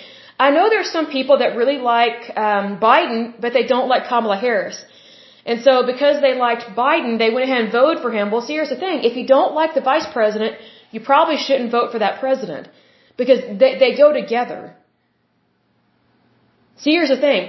I 0.47 0.49
know 0.55 0.65
there's 0.75 0.91
some 0.99 1.07
people 1.19 1.37
that 1.43 1.57
really 1.61 1.79
like 1.95 2.21
um, 2.47 2.69
Biden, 2.89 3.21
but 3.43 3.53
they 3.57 3.67
don't 3.73 3.89
like 3.93 4.09
Kamala 4.09 4.39
Harris. 4.47 4.79
And 5.45 5.63
so 5.67 5.73
because 5.93 6.17
they 6.27 6.35
liked 6.47 6.65
Biden, 6.85 7.19
they 7.23 7.31
went 7.35 7.45
ahead 7.49 7.61
and 7.65 7.73
voted 7.81 8.03
for 8.05 8.11
him. 8.17 8.31
Well, 8.31 8.45
see, 8.47 8.55
here's 8.59 8.73
the 8.77 8.83
thing. 8.87 8.97
If 9.11 9.17
you 9.19 9.27
don't 9.27 9.55
like 9.61 9.75
the 9.75 9.85
vice 9.93 10.09
president, 10.19 10.57
you 10.93 11.01
probably 11.13 11.39
shouldn't 11.47 11.71
vote 11.79 11.93
for 11.93 12.01
that 12.05 12.21
president 12.25 12.69
because 13.21 13.41
they, 13.63 13.73
they 13.83 13.93
go 14.05 14.09
together. 14.21 14.63
See, 16.83 16.93
here's 16.93 17.13
the 17.17 17.23
thing. 17.29 17.43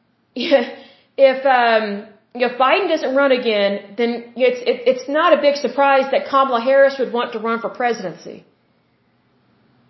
if, 0.36 1.38
um, 1.60 2.06
if 2.34 2.52
Biden 2.64 2.88
doesn't 2.94 3.14
run 3.22 3.32
again, 3.32 3.94
then 3.98 4.10
it's, 4.36 4.60
it, 4.70 4.76
it's 4.90 5.08
not 5.08 5.36
a 5.36 5.40
big 5.46 5.56
surprise 5.56 6.06
that 6.12 6.28
Kamala 6.30 6.60
Harris 6.60 6.96
would 7.00 7.12
want 7.12 7.32
to 7.32 7.40
run 7.40 7.60
for 7.60 7.70
presidency. 7.70 8.44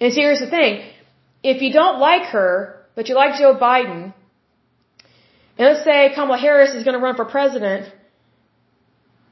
And 0.01 0.13
see, 0.13 0.23
here's 0.23 0.41
the 0.41 0.53
thing. 0.59 0.75
If 1.43 1.63
you 1.63 1.73
don't 1.73 1.99
like 1.99 2.27
her, 2.37 2.85
but 2.95 3.09
you 3.09 3.15
like 3.15 3.39
Joe 3.39 3.55
Biden, 3.57 4.15
and 5.59 5.69
let's 5.69 5.85
say 5.85 6.13
Kamala 6.15 6.39
Harris 6.39 6.75
is 6.75 6.85
going 6.85 6.99
to 6.99 7.05
run 7.07 7.17
for 7.17 7.25
president, 7.25 7.93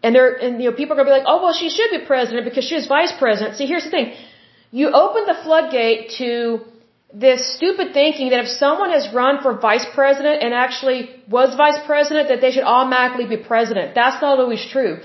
and 0.02 0.14
there, 0.14 0.35
and 0.35 0.62
you 0.62 0.70
know, 0.70 0.76
people 0.76 0.93
are 0.93 0.98
going 1.01 1.09
to 1.09 1.12
be 1.12 1.18
like, 1.18 1.28
oh 1.32 1.43
well, 1.43 1.55
she 1.62 1.70
should 1.70 1.90
be 1.90 2.05
president 2.12 2.44
because 2.44 2.64
she 2.64 2.74
was 2.74 2.86
vice 2.86 3.12
president. 3.18 3.56
See, 3.56 3.66
here's 3.66 3.85
the 3.85 3.90
thing: 3.90 4.12
you 4.70 4.90
open 4.90 5.26
the 5.32 5.39
floodgate 5.43 6.10
to 6.18 6.60
this 7.12 7.40
stupid 7.56 7.93
thinking 7.94 8.31
that 8.31 8.40
if 8.44 8.48
someone 8.48 8.90
has 8.90 9.05
run 9.14 9.40
for 9.43 9.55
vice 9.55 9.86
president 9.94 10.43
and 10.43 10.52
actually 10.52 10.98
was 11.28 11.55
vice 11.55 11.78
president, 11.86 12.28
that 12.28 12.40
they 12.40 12.51
should 12.51 12.64
automatically 12.64 13.26
be 13.35 13.36
president. 13.36 13.94
That's 13.94 14.20
not 14.20 14.39
always 14.39 14.64
true. 14.66 14.98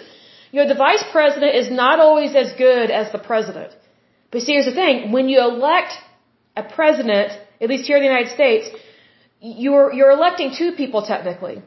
You 0.51 0.61
know, 0.61 0.67
the 0.67 0.79
vice 0.87 1.03
president 1.11 1.55
is 1.55 1.69
not 1.71 1.99
always 1.99 2.35
as 2.35 2.53
good 2.53 2.89
as 2.89 3.11
the 3.11 3.19
president. 3.19 3.71
But 4.31 4.41
see, 4.41 4.53
here's 4.53 4.65
the 4.65 4.77
thing: 4.83 5.11
when 5.11 5.29
you 5.29 5.39
elect 5.39 5.93
a 6.55 6.63
president, 6.63 7.31
at 7.61 7.69
least 7.69 7.85
here 7.85 7.97
in 7.97 8.03
the 8.03 8.09
United 8.09 8.31
States, 8.33 8.69
you're, 9.41 9.93
you're 9.93 10.11
electing 10.11 10.53
two 10.55 10.71
people 10.73 11.05
technically. 11.05 11.61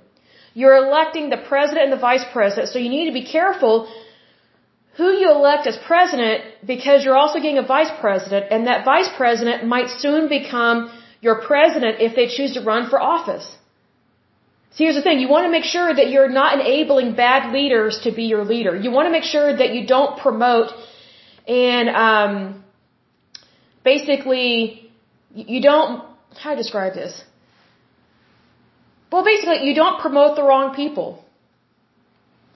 You're 0.55 0.77
electing 0.77 1.31
the 1.31 1.39
president 1.39 1.85
and 1.85 1.93
the 1.93 2.05
vice 2.11 2.25
president, 2.33 2.69
so 2.69 2.79
you 2.79 2.91
need 2.91 3.07
to 3.07 3.13
be 3.13 3.25
careful 3.25 3.91
who 4.99 5.09
you 5.21 5.31
elect 5.31 5.67
as 5.67 5.79
president 5.79 6.45
because 6.67 7.05
you're 7.05 7.17
also 7.17 7.39
getting 7.39 7.59
a 7.59 7.67
vice 7.67 7.91
president, 8.01 8.47
and 8.51 8.67
that 8.67 8.85
vice 8.85 9.09
president 9.17 9.65
might 9.65 9.89
soon 9.89 10.29
become 10.29 10.93
your 11.23 11.41
president 11.41 12.01
if 12.01 12.15
they 12.15 12.27
choose 12.29 12.55
to 12.55 12.61
run 12.61 12.91
for 12.91 13.01
office. 13.01 13.57
See, 14.73 14.85
here's 14.85 14.97
the 14.97 15.03
thing. 15.03 15.19
You 15.21 15.29
want 15.29 15.47
to 15.47 15.51
make 15.51 15.65
sure 15.65 15.95
that 15.95 16.09
you're 16.11 16.29
not 16.29 16.59
enabling 16.59 17.15
bad 17.15 17.53
leaders 17.53 18.01
to 18.05 18.13
be 18.13 18.25
your 18.25 18.45
leader. 18.45 18.75
You 18.75 18.91
want 18.91 19.07
to 19.07 19.11
make 19.11 19.25
sure 19.25 19.55
that 19.57 19.75
you 19.75 19.87
don't 19.87 20.19
promote 20.19 20.73
and 21.47 21.89
um, 21.89 22.62
basically 23.85 24.91
you 25.35 25.61
don't, 25.61 26.05
how 26.37 26.51
do 26.53 26.57
describe 26.57 26.95
this? 26.95 27.25
Well, 29.11 29.25
basically, 29.25 29.67
you 29.69 29.75
don't 29.75 30.01
promote 30.01 30.37
the 30.37 30.43
wrong 30.43 30.75
people. 30.75 31.23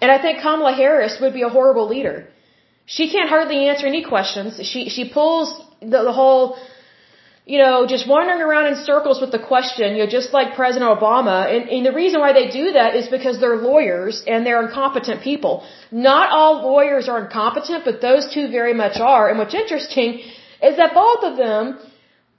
And 0.01 0.11
I 0.11 0.21
think 0.21 0.41
Kamala 0.41 0.73
Harris 0.73 1.19
would 1.21 1.35
be 1.35 1.43
a 1.43 1.49
horrible 1.49 1.87
leader. 1.89 2.29
She 2.87 3.11
can't 3.11 3.29
hardly 3.29 3.69
answer 3.69 3.87
any 3.87 4.05
questions. 4.05 4.61
She 4.63 4.89
she 4.89 5.09
pulls 5.17 5.49
the, 5.81 6.01
the 6.09 6.13
whole, 6.13 6.57
you 7.45 7.59
know, 7.59 7.87
just 7.87 8.09
wandering 8.09 8.41
around 8.41 8.67
in 8.73 8.77
circles 8.85 9.21
with 9.21 9.33
the 9.33 9.43
question, 9.53 9.97
you 9.97 10.05
know, 10.05 10.11
just 10.19 10.33
like 10.33 10.55
President 10.55 10.89
Obama. 10.99 11.37
And, 11.53 11.69
and 11.69 11.85
the 11.85 11.93
reason 11.93 12.21
why 12.21 12.33
they 12.33 12.49
do 12.51 12.73
that 12.73 12.95
is 12.95 13.09
because 13.09 13.41
they're 13.41 13.57
lawyers 13.57 14.23
and 14.27 14.47
they're 14.47 14.63
incompetent 14.67 15.23
people. 15.23 15.67
Not 15.91 16.31
all 16.31 16.63
lawyers 16.73 17.09
are 17.09 17.19
incompetent, 17.25 17.85
but 17.85 18.01
those 18.01 18.33
two 18.33 18.49
very 18.49 18.75
much 18.75 18.99
are. 18.99 19.29
And 19.29 19.39
what's 19.39 19.55
interesting 19.55 20.23
is 20.63 20.77
that 20.77 20.95
both 20.95 21.25
of 21.25 21.37
them 21.37 21.79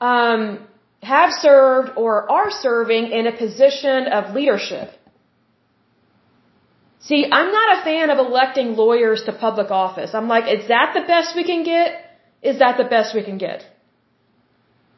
um, 0.02 0.68
have 1.02 1.32
served 1.32 1.92
or 1.98 2.30
are 2.32 2.52
serving 2.52 3.12
in 3.12 3.28
a 3.28 3.36
position 3.36 4.08
of 4.08 4.34
leadership. 4.34 4.92
See, 7.00 7.26
I'm 7.32 7.52
not 7.52 7.78
a 7.78 7.84
fan 7.84 8.10
of 8.10 8.18
electing 8.18 8.76
lawyers 8.76 9.24
to 9.26 9.32
public 9.32 9.72
office. 9.72 10.14
I'm 10.14 10.28
like, 10.28 10.46
is 10.54 10.68
that 10.68 10.92
the 10.94 11.02
best 11.02 11.36
we 11.36 11.44
can 11.44 11.64
get? 11.64 12.04
Is 12.42 12.60
that 12.60 12.78
the 12.78 12.84
best 12.84 13.16
we 13.16 13.24
can 13.24 13.38
get? 13.38 13.66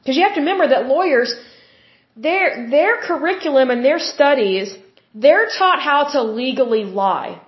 Because 0.01 0.17
you 0.17 0.23
have 0.23 0.33
to 0.35 0.39
remember 0.39 0.67
that 0.69 0.87
lawyers, 0.87 1.33
their, 2.15 2.69
their 2.69 2.97
curriculum 3.01 3.69
and 3.69 3.83
their 3.83 3.99
studies, 3.99 4.75
they're 5.13 5.49
taught 5.57 5.81
how 5.81 6.05
to 6.13 6.23
legally 6.23 6.85
lie. 6.85 7.41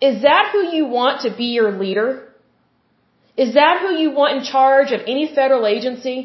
Is 0.00 0.22
that 0.22 0.50
who 0.52 0.62
you 0.76 0.86
want 0.86 1.22
to 1.22 1.36
be 1.36 1.46
your 1.46 1.72
leader? 1.72 2.27
Is 3.44 3.54
that 3.54 3.80
who 3.82 3.90
you 4.02 4.10
want 4.20 4.36
in 4.38 4.44
charge 4.54 4.90
of 4.96 5.00
any 5.14 5.26
federal 5.38 5.64
agency? 5.74 6.18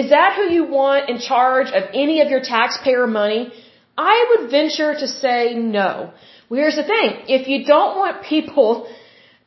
Is 0.00 0.10
that 0.10 0.36
who 0.36 0.44
you 0.56 0.64
want 0.80 1.08
in 1.12 1.18
charge 1.18 1.70
of 1.78 1.82
any 2.02 2.20
of 2.24 2.30
your 2.34 2.42
taxpayer 2.54 3.06
money? 3.06 3.52
I 3.98 4.16
would 4.28 4.50
venture 4.50 4.92
to 5.02 5.08
say 5.08 5.54
no. 5.54 6.12
Well, 6.48 6.60
here's 6.60 6.76
the 6.82 6.88
thing. 6.92 7.08
If 7.38 7.48
you 7.48 7.58
don't 7.64 7.96
want 8.02 8.22
people 8.34 8.88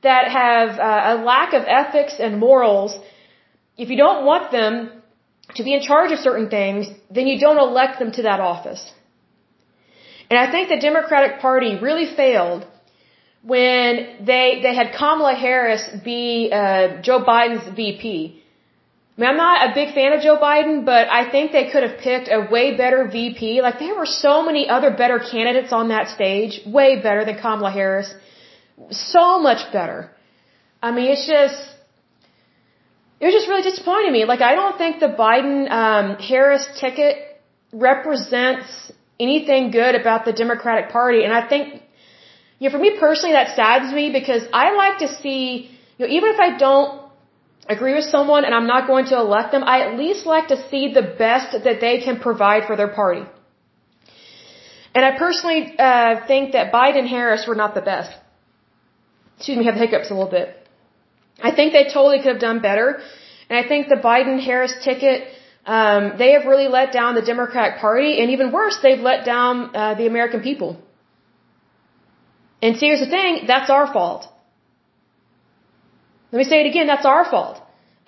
that 0.02 0.28
have 0.42 0.70
uh, 0.80 1.14
a 1.14 1.16
lack 1.32 1.54
of 1.54 1.64
ethics 1.80 2.16
and 2.20 2.38
morals, 2.48 2.92
if 3.78 3.90
you 3.90 3.98
don't 4.06 4.26
want 4.26 4.52
them 4.52 4.74
to 5.56 5.64
be 5.64 5.74
in 5.74 5.82
charge 5.82 6.12
of 6.12 6.20
certain 6.20 6.50
things, 6.50 6.88
then 7.10 7.28
you 7.28 7.40
don't 7.40 7.62
elect 7.70 8.00
them 8.00 8.12
to 8.18 8.24
that 8.24 8.40
office. 8.42 8.84
And 10.30 10.38
I 10.38 10.52
think 10.52 10.68
the 10.68 10.82
Democratic 10.90 11.40
Party 11.40 11.80
really 11.88 12.08
failed 12.22 12.68
when 13.44 14.26
they 14.26 14.60
they 14.64 14.74
had 14.74 14.94
Kamala 14.98 15.36
Harris 15.36 15.84
be 16.04 16.50
uh, 16.52 17.02
Joe 17.02 17.24
Biden's 17.24 17.76
VP. 17.76 18.40
I 19.16 19.22
mean, 19.22 19.30
I'm 19.30 19.38
not 19.38 19.70
a 19.70 19.74
big 19.76 19.94
fan 19.94 20.14
of 20.14 20.22
Joe 20.22 20.40
Biden, 20.42 20.86
but 20.86 21.08
I 21.08 21.30
think 21.30 21.52
they 21.52 21.70
could 21.70 21.84
have 21.84 22.00
picked 22.00 22.30
a 22.32 22.48
way 22.50 22.76
better 22.76 23.08
VP. 23.08 23.62
Like, 23.62 23.78
there 23.78 23.96
were 23.96 24.08
so 24.08 24.42
many 24.42 24.68
other 24.68 24.90
better 24.90 25.20
candidates 25.20 25.72
on 25.72 25.90
that 25.90 26.08
stage, 26.08 26.62
way 26.66 27.00
better 27.00 27.24
than 27.24 27.38
Kamala 27.38 27.70
Harris. 27.70 28.12
So 28.90 29.38
much 29.38 29.72
better. 29.72 30.10
I 30.82 30.90
mean, 30.90 31.12
it's 31.12 31.28
just, 31.28 31.62
it 33.20 33.26
was 33.26 33.36
just 33.36 33.48
really 33.48 33.62
disappointing 33.62 34.12
me. 34.12 34.26
Like, 34.26 34.42
I 34.42 34.56
don't 34.56 34.80
think 34.80 35.00
the 35.00 35.14
Biden, 35.26 35.70
um, 35.70 36.18
Harris 36.18 36.68
ticket 36.80 37.18
represents 37.72 38.92
anything 39.20 39.70
good 39.70 39.94
about 39.94 40.26
the 40.26 40.34
Democratic 40.34 40.90
Party. 40.90 41.24
And 41.24 41.32
I 41.32 41.48
think, 41.48 41.83
you 42.64 42.70
know, 42.70 42.76
for 42.78 42.82
me 42.88 42.92
personally, 42.98 43.34
that 43.34 43.56
saddens 43.58 43.94
me 43.94 44.06
because 44.20 44.44
I 44.54 44.66
like 44.74 45.00
to 45.00 45.08
see, 45.22 45.70
you 45.98 46.02
know, 46.06 46.12
even 46.18 46.30
if 46.36 46.40
I 46.40 46.58
don't 46.58 47.02
agree 47.76 47.94
with 47.94 48.06
someone 48.16 48.46
and 48.46 48.56
I'm 48.58 48.68
not 48.68 48.88
going 48.92 49.08
to 49.08 49.18
elect 49.26 49.52
them, 49.56 49.64
I 49.74 49.82
at 49.88 49.98
least 50.04 50.26
like 50.26 50.48
to 50.54 50.58
see 50.70 50.84
the 51.00 51.02
best 51.24 51.52
that 51.66 51.82
they 51.86 51.96
can 52.06 52.22
provide 52.28 52.64
for 52.70 52.78
their 52.78 52.88
party. 53.02 53.26
And 54.96 55.04
I 55.10 55.12
personally 55.18 55.62
uh, 55.78 56.26
think 56.30 56.54
that 56.54 56.72
Biden 56.72 57.00
and 57.00 57.10
Harris 57.16 57.44
were 57.50 57.60
not 57.64 57.76
the 57.80 57.82
best. 57.82 58.12
Excuse 59.36 59.58
me, 59.58 59.66
have 59.66 59.80
hiccups 59.84 60.10
a 60.10 60.14
little 60.14 60.34
bit. 60.40 60.48
I 61.50 61.52
think 61.58 61.74
they 61.74 61.86
totally 61.98 62.20
could 62.20 62.34
have 62.36 62.44
done 62.50 62.62
better. 62.62 62.88
And 63.50 63.60
I 63.62 63.68
think 63.68 63.90
the 63.90 64.02
Biden-Harris 64.12 64.76
ticket, 64.86 65.28
um, 65.66 66.14
they 66.18 66.32
have 66.36 66.46
really 66.46 66.70
let 66.70 66.94
down 66.94 67.16
the 67.16 67.28
Democratic 67.34 67.80
Party, 67.80 68.22
and 68.22 68.32
even 68.32 68.54
worse, 68.54 68.78
they've 68.82 69.06
let 69.12 69.26
down 69.26 69.76
uh, 69.76 69.96
the 69.96 70.08
American 70.14 70.42
people. 70.50 70.72
And 72.64 72.78
see, 72.78 72.88
here's 72.90 73.04
the 73.08 73.14
thing, 73.18 73.32
that's 73.46 73.70
our 73.78 73.88
fault. 73.96 74.22
Let 76.32 76.38
me 76.42 76.46
say 76.52 76.60
it 76.62 76.68
again, 76.74 76.88
that's 76.88 77.08
our 77.14 77.26
fault. 77.30 77.56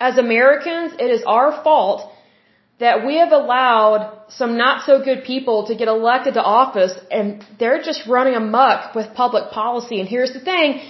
As 0.08 0.16
Americans, 0.16 0.94
it 1.04 1.10
is 1.16 1.22
our 1.26 1.50
fault 1.62 2.00
that 2.84 3.06
we 3.06 3.18
have 3.22 3.32
allowed 3.40 4.00
some 4.28 4.56
not 4.56 4.86
so 4.86 4.94
good 5.08 5.20
people 5.24 5.66
to 5.68 5.74
get 5.80 5.88
elected 5.88 6.34
to 6.38 6.42
office 6.60 6.94
and 7.10 7.44
they're 7.58 7.82
just 7.90 8.06
running 8.06 8.34
amok 8.34 8.94
with 8.94 9.06
public 9.14 9.50
policy. 9.50 10.00
And 10.00 10.08
here's 10.08 10.32
the 10.38 10.44
thing. 10.50 10.80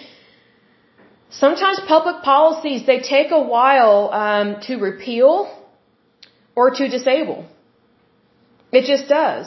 Sometimes 1.31 1.81
public 1.89 2.23
policies, 2.23 2.87
they 2.87 3.01
take 3.01 3.33
a 3.33 3.43
while 3.57 4.11
um, 4.23 4.49
to 4.69 4.77
repeal 4.91 5.35
or 6.55 6.71
to 6.71 6.89
disable. 6.89 7.47
It 8.71 8.85
just 8.93 9.09
does. 9.09 9.47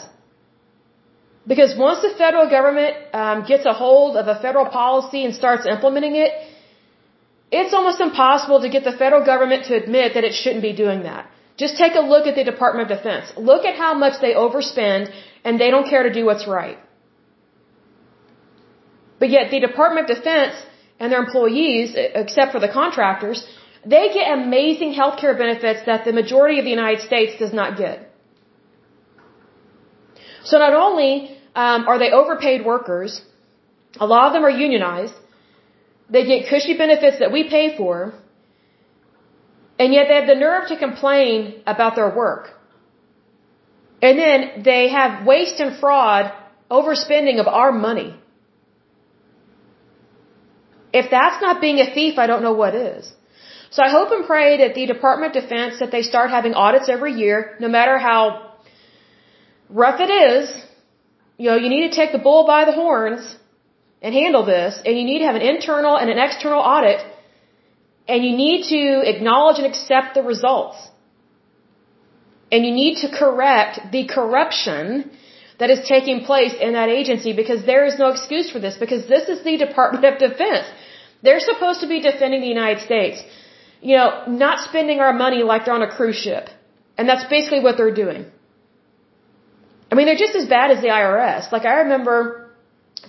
Because 1.51 1.71
once 1.87 1.99
the 2.07 2.13
federal 2.23 2.47
government 2.55 2.95
um, 3.21 3.37
gets 3.51 3.65
a 3.65 3.73
hold 3.73 4.15
of 4.21 4.27
a 4.33 4.37
federal 4.45 4.67
policy 4.79 5.21
and 5.25 5.33
starts 5.33 5.65
implementing 5.75 6.15
it, 6.23 6.31
it's 7.59 7.73
almost 7.77 7.99
impossible 8.07 8.59
to 8.65 8.69
get 8.75 8.83
the 8.89 8.95
federal 9.03 9.23
government 9.25 9.65
to 9.69 9.73
admit 9.81 10.13
that 10.15 10.23
it 10.23 10.33
shouldn't 10.41 10.61
be 10.61 10.73
doing 10.73 11.01
that. 11.03 11.23
Just 11.63 11.77
take 11.83 11.95
a 12.01 12.03
look 12.11 12.27
at 12.31 12.35
the 12.35 12.43
Department 12.43 12.83
of 12.85 12.97
Defense. 12.97 13.31
Look 13.51 13.65
at 13.69 13.75
how 13.83 13.93
much 14.03 14.21
they 14.25 14.33
overspend 14.43 15.11
and 15.43 15.59
they 15.59 15.71
don't 15.71 15.89
care 15.93 16.03
to 16.03 16.13
do 16.19 16.23
what's 16.29 16.47
right. 16.47 16.77
But 19.19 19.31
yet 19.31 19.49
the 19.49 19.59
Department 19.59 20.09
of 20.09 20.17
Defense 20.17 20.55
and 20.99 21.11
their 21.11 21.23
employees, 21.23 21.95
except 21.95 22.51
for 22.51 22.59
the 22.59 22.71
contractors, 22.81 23.43
they 23.95 24.05
get 24.13 24.31
amazing 24.37 24.93
health 24.93 25.17
care 25.19 25.35
benefits 25.35 25.81
that 25.87 26.05
the 26.05 26.13
majority 26.13 26.59
of 26.59 26.65
the 26.65 26.75
United 26.79 27.01
States 27.09 27.39
does 27.39 27.53
not 27.53 27.77
get. 27.77 28.05
So 30.43 30.57
not 30.59 30.73
only 30.73 31.38
um, 31.55 31.87
are 31.87 31.99
they 31.99 32.11
overpaid 32.11 32.65
workers, 32.65 33.21
a 33.99 34.05
lot 34.05 34.27
of 34.27 34.33
them 34.33 34.45
are 34.45 34.49
unionized, 34.49 35.13
they 36.09 36.25
get 36.25 36.49
cushy 36.49 36.77
benefits 36.77 37.19
that 37.19 37.31
we 37.31 37.49
pay 37.49 37.75
for, 37.77 38.13
and 39.77 39.93
yet 39.93 40.07
they 40.09 40.15
have 40.15 40.27
the 40.27 40.35
nerve 40.35 40.67
to 40.69 40.77
complain 40.77 41.61
about 41.65 41.95
their 41.95 42.13
work. 42.15 42.51
And 44.01 44.17
then 44.17 44.63
they 44.63 44.89
have 44.89 45.25
waste 45.25 45.59
and 45.59 45.77
fraud, 45.77 46.31
overspending 46.71 47.39
of 47.39 47.47
our 47.47 47.71
money. 47.71 48.15
If 50.91 51.09
that's 51.11 51.41
not 51.41 51.61
being 51.61 51.79
a 51.79 51.93
thief, 51.93 52.17
I 52.17 52.27
don't 52.27 52.41
know 52.41 52.53
what 52.53 52.75
is. 52.75 53.13
So 53.71 53.83
I 53.83 53.89
hope 53.89 54.11
and 54.11 54.25
pray 54.25 54.57
that 54.57 54.73
the 54.73 54.85
Department 54.87 55.35
of 55.35 55.43
Defense, 55.43 55.79
that 55.79 55.91
they 55.91 56.01
start 56.01 56.31
having 56.31 56.53
audits 56.53 56.89
every 56.89 57.13
year, 57.13 57.55
no 57.59 57.67
matter 57.67 57.97
how 57.99 58.53
rough 59.69 59.99
it 59.99 60.09
is, 60.09 60.49
you 61.39 61.47
know, 61.49 61.57
you 61.63 61.69
need 61.75 61.85
to 61.89 61.95
take 61.99 62.11
the 62.17 62.23
bull 62.27 62.41
by 62.53 62.61
the 62.69 62.75
horns 62.81 63.23
and 64.01 64.13
handle 64.23 64.45
this, 64.55 64.73
and 64.85 64.93
you 64.99 65.05
need 65.09 65.19
to 65.23 65.27
have 65.29 65.37
an 65.41 65.45
internal 65.53 65.95
and 66.01 66.09
an 66.15 66.19
external 66.27 66.61
audit, 66.73 66.99
and 68.11 68.25
you 68.27 68.33
need 68.45 68.61
to 68.75 68.81
acknowledge 69.11 69.57
and 69.61 69.67
accept 69.71 70.15
the 70.17 70.23
results. 70.33 70.77
And 72.51 72.65
you 72.65 72.73
need 72.81 72.95
to 73.03 73.07
correct 73.21 73.79
the 73.95 74.03
corruption 74.17 74.83
that 75.59 75.69
is 75.75 75.81
taking 75.95 76.25
place 76.29 76.53
in 76.67 76.73
that 76.79 76.89
agency 76.89 77.31
because 77.41 77.65
there 77.71 77.85
is 77.89 77.97
no 78.03 78.07
excuse 78.15 78.49
for 78.53 78.59
this 78.65 78.77
because 78.85 79.03
this 79.15 79.29
is 79.33 79.43
the 79.49 79.55
Department 79.65 80.03
of 80.09 80.19
Defense. 80.27 80.67
They're 81.21 81.45
supposed 81.51 81.79
to 81.85 81.87
be 81.87 82.01
defending 82.09 82.41
the 82.41 82.53
United 82.59 82.81
States. 82.89 83.23
You 83.81 83.95
know, 83.97 84.09
not 84.45 84.59
spending 84.69 84.99
our 85.05 85.13
money 85.13 85.41
like 85.51 85.65
they're 85.65 85.79
on 85.81 85.87
a 85.89 85.93
cruise 85.97 86.21
ship. 86.25 86.49
And 86.97 87.07
that's 87.07 87.25
basically 87.35 87.61
what 87.61 87.77
they're 87.77 87.97
doing. 88.05 88.25
I 89.91 89.95
mean, 89.95 90.05
they're 90.05 90.23
just 90.27 90.35
as 90.35 90.47
bad 90.47 90.71
as 90.71 90.81
the 90.81 90.89
IRS. 90.89 91.51
Like 91.51 91.65
I 91.65 91.75
remember 91.85 92.49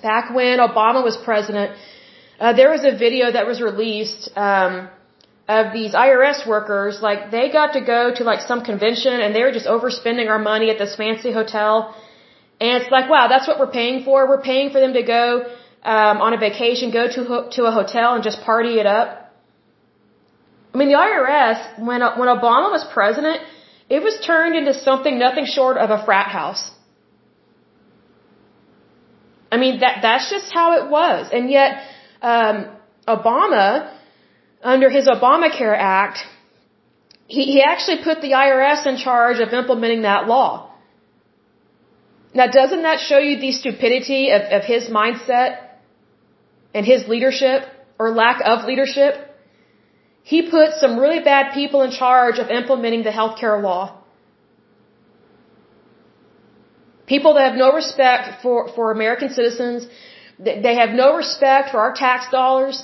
back 0.02 0.34
when 0.34 0.58
Obama 0.58 1.04
was 1.04 1.16
president, 1.16 1.76
uh, 2.38 2.52
there 2.54 2.70
was 2.70 2.84
a 2.84 2.96
video 2.96 3.30
that 3.30 3.46
was 3.46 3.60
released 3.60 4.30
um, 4.36 4.88
of 5.48 5.72
these 5.72 5.92
IRS 5.92 6.46
workers. 6.46 7.02
Like 7.02 7.30
they 7.30 7.50
got 7.52 7.74
to 7.78 7.82
go 7.94 8.14
to 8.14 8.24
like 8.24 8.40
some 8.40 8.62
convention 8.70 9.20
and 9.20 9.34
they 9.34 9.42
were 9.42 9.52
just 9.52 9.66
overspending 9.66 10.28
our 10.34 10.38
money 10.38 10.70
at 10.70 10.78
this 10.78 10.96
fancy 10.96 11.32
hotel. 11.32 11.94
And 12.60 12.82
it's 12.82 12.90
like, 12.90 13.08
wow, 13.10 13.26
that's 13.28 13.46
what 13.48 13.58
we're 13.58 13.74
paying 13.80 14.04
for. 14.04 14.28
We're 14.28 14.46
paying 14.52 14.70
for 14.70 14.80
them 14.80 14.94
to 14.94 15.02
go 15.02 15.24
um, 15.82 16.16
on 16.26 16.34
a 16.34 16.38
vacation, 16.38 16.90
go 16.90 17.06
to 17.16 17.48
to 17.56 17.64
a 17.64 17.72
hotel 17.80 18.14
and 18.14 18.22
just 18.22 18.42
party 18.42 18.78
it 18.78 18.86
up. 18.86 19.08
I 20.72 20.78
mean, 20.78 20.88
the 20.88 20.98
IRS 21.06 21.78
when 21.78 22.00
when 22.20 22.28
Obama 22.38 22.70
was 22.76 22.84
president, 22.98 23.40
it 23.90 24.02
was 24.02 24.18
turned 24.24 24.54
into 24.54 24.72
something 24.72 25.18
nothing 25.18 25.46
short 25.46 25.76
of 25.76 25.90
a 25.90 26.04
frat 26.04 26.28
house. 26.28 26.70
I 29.52 29.56
mean, 29.56 29.80
that, 29.80 29.98
that's 30.02 30.30
just 30.30 30.52
how 30.52 30.68
it 30.80 30.88
was. 30.88 31.28
And 31.32 31.50
yet, 31.50 31.82
um, 32.22 32.68
Obama, 33.08 33.92
under 34.62 34.88
his 34.90 35.08
Obamacare 35.08 35.76
Act, 35.76 36.18
he, 37.26 37.44
he 37.54 37.62
actually 37.62 38.04
put 38.04 38.20
the 38.20 38.32
IRS 38.32 38.86
in 38.86 38.96
charge 38.96 39.40
of 39.40 39.52
implementing 39.52 40.02
that 40.02 40.28
law. 40.28 40.72
Now, 42.32 42.46
doesn't 42.46 42.82
that 42.82 43.00
show 43.00 43.18
you 43.18 43.40
the 43.40 43.50
stupidity 43.50 44.30
of, 44.30 44.42
of 44.42 44.62
his 44.62 44.88
mindset 44.88 45.58
and 46.72 46.86
his 46.86 47.08
leadership 47.08 47.64
or 47.98 48.10
lack 48.10 48.40
of 48.44 48.64
leadership? 48.66 49.29
He 50.32 50.40
put 50.56 50.74
some 50.82 50.92
really 51.02 51.20
bad 51.28 51.46
people 51.54 51.80
in 51.86 51.90
charge 52.02 52.36
of 52.42 52.50
implementing 52.58 53.02
the 53.06 53.14
healthcare 53.20 53.56
law. 53.68 53.84
People 57.12 57.34
that 57.34 57.44
have 57.48 57.58
no 57.62 57.70
respect 57.80 58.42
for, 58.42 58.56
for 58.74 58.92
American 58.92 59.30
citizens, 59.38 59.88
they 60.68 60.76
have 60.82 60.90
no 60.90 61.08
respect 61.22 61.72
for 61.72 61.80
our 61.84 61.94
tax 62.02 62.30
dollars. 62.36 62.76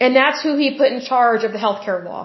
And 0.00 0.16
that's 0.20 0.40
who 0.42 0.56
he 0.62 0.70
put 0.78 0.90
in 0.96 1.02
charge 1.10 1.44
of 1.44 1.52
the 1.56 1.62
healthcare 1.66 2.00
law. 2.10 2.22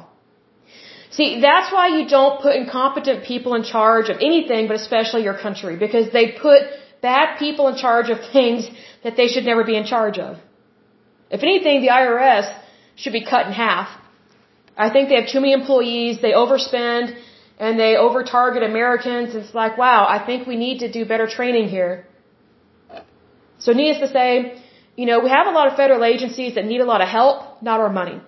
See, 1.18 1.30
that's 1.48 1.70
why 1.76 1.88
you 1.98 2.08
don't 2.08 2.42
put 2.46 2.56
incompetent 2.56 3.26
people 3.26 3.56
in 3.60 3.64
charge 3.64 4.08
of 4.14 4.18
anything, 4.30 4.70
but 4.70 4.78
especially 4.86 5.24
your 5.30 5.38
country, 5.46 5.76
because 5.86 6.08
they 6.14 6.26
put 6.48 6.62
bad 7.02 7.38
people 7.44 7.68
in 7.68 7.76
charge 7.76 8.10
of 8.10 8.20
things 8.40 8.72
that 9.04 9.18
they 9.18 9.28
should 9.28 9.44
never 9.52 9.66
be 9.66 9.76
in 9.76 9.86
charge 9.94 10.18
of. 10.18 10.38
If 11.30 11.44
anything, 11.44 11.82
the 11.82 11.90
IRS 12.02 12.61
should 12.96 13.14
be 13.14 13.24
cut 13.24 13.48
in 13.48 13.54
half. 13.54 13.90
I 14.78 14.90
think 14.90 15.10
they 15.10 15.16
have 15.16 15.30
too 15.30 15.42
many 15.42 15.54
employees, 15.54 16.22
they 16.22 16.32
overspend, 16.32 17.16
and 17.60 17.80
they 17.80 17.96
over 17.96 18.24
target 18.24 18.64
Americans. 18.64 19.36
It's 19.36 19.54
like, 19.54 19.78
wow, 19.78 20.06
I 20.08 20.20
think 20.28 20.48
we 20.48 20.56
need 20.56 20.80
to 20.80 20.92
do 20.92 21.06
better 21.06 21.28
training 21.28 21.68
here. 21.70 22.06
So 23.60 23.74
needless 23.74 24.00
to 24.00 24.12
say, 24.18 24.62
you 24.96 25.06
know, 25.06 25.20
we 25.20 25.30
have 25.30 25.48
a 25.48 25.52
lot 25.52 25.68
of 25.68 25.76
federal 25.76 26.04
agencies 26.04 26.56
that 26.56 26.66
need 26.66 26.82
a 26.82 26.86
lot 26.94 27.02
of 27.02 27.08
help, 27.08 27.62
not 27.62 27.80
our 27.80 27.90
money. 27.90 28.20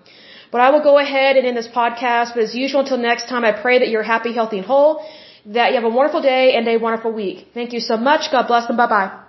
But 0.52 0.62
I 0.62 0.70
will 0.70 0.84
go 0.84 1.00
ahead 1.00 1.36
and 1.36 1.48
end 1.48 1.58
this 1.58 1.68
podcast. 1.68 2.36
But 2.36 2.44
as 2.44 2.54
usual, 2.54 2.82
until 2.82 2.98
next 2.98 3.28
time, 3.28 3.44
I 3.44 3.52
pray 3.52 3.80
that 3.80 3.90
you're 3.90 4.04
happy, 4.04 4.34
healthy, 4.34 4.60
and 4.60 4.68
whole, 4.68 5.04
that 5.48 5.70
you 5.70 5.76
have 5.82 5.90
a 5.92 5.96
wonderful 6.00 6.22
day 6.22 6.56
and 6.56 6.68
a 6.68 6.78
wonderful 6.78 7.12
week. 7.12 7.48
Thank 7.54 7.74
you 7.74 7.80
so 7.80 7.98
much. 7.98 8.32
God 8.32 8.48
bless 8.48 8.68
and 8.70 8.78
bye 8.78 8.88
bye. 8.88 9.23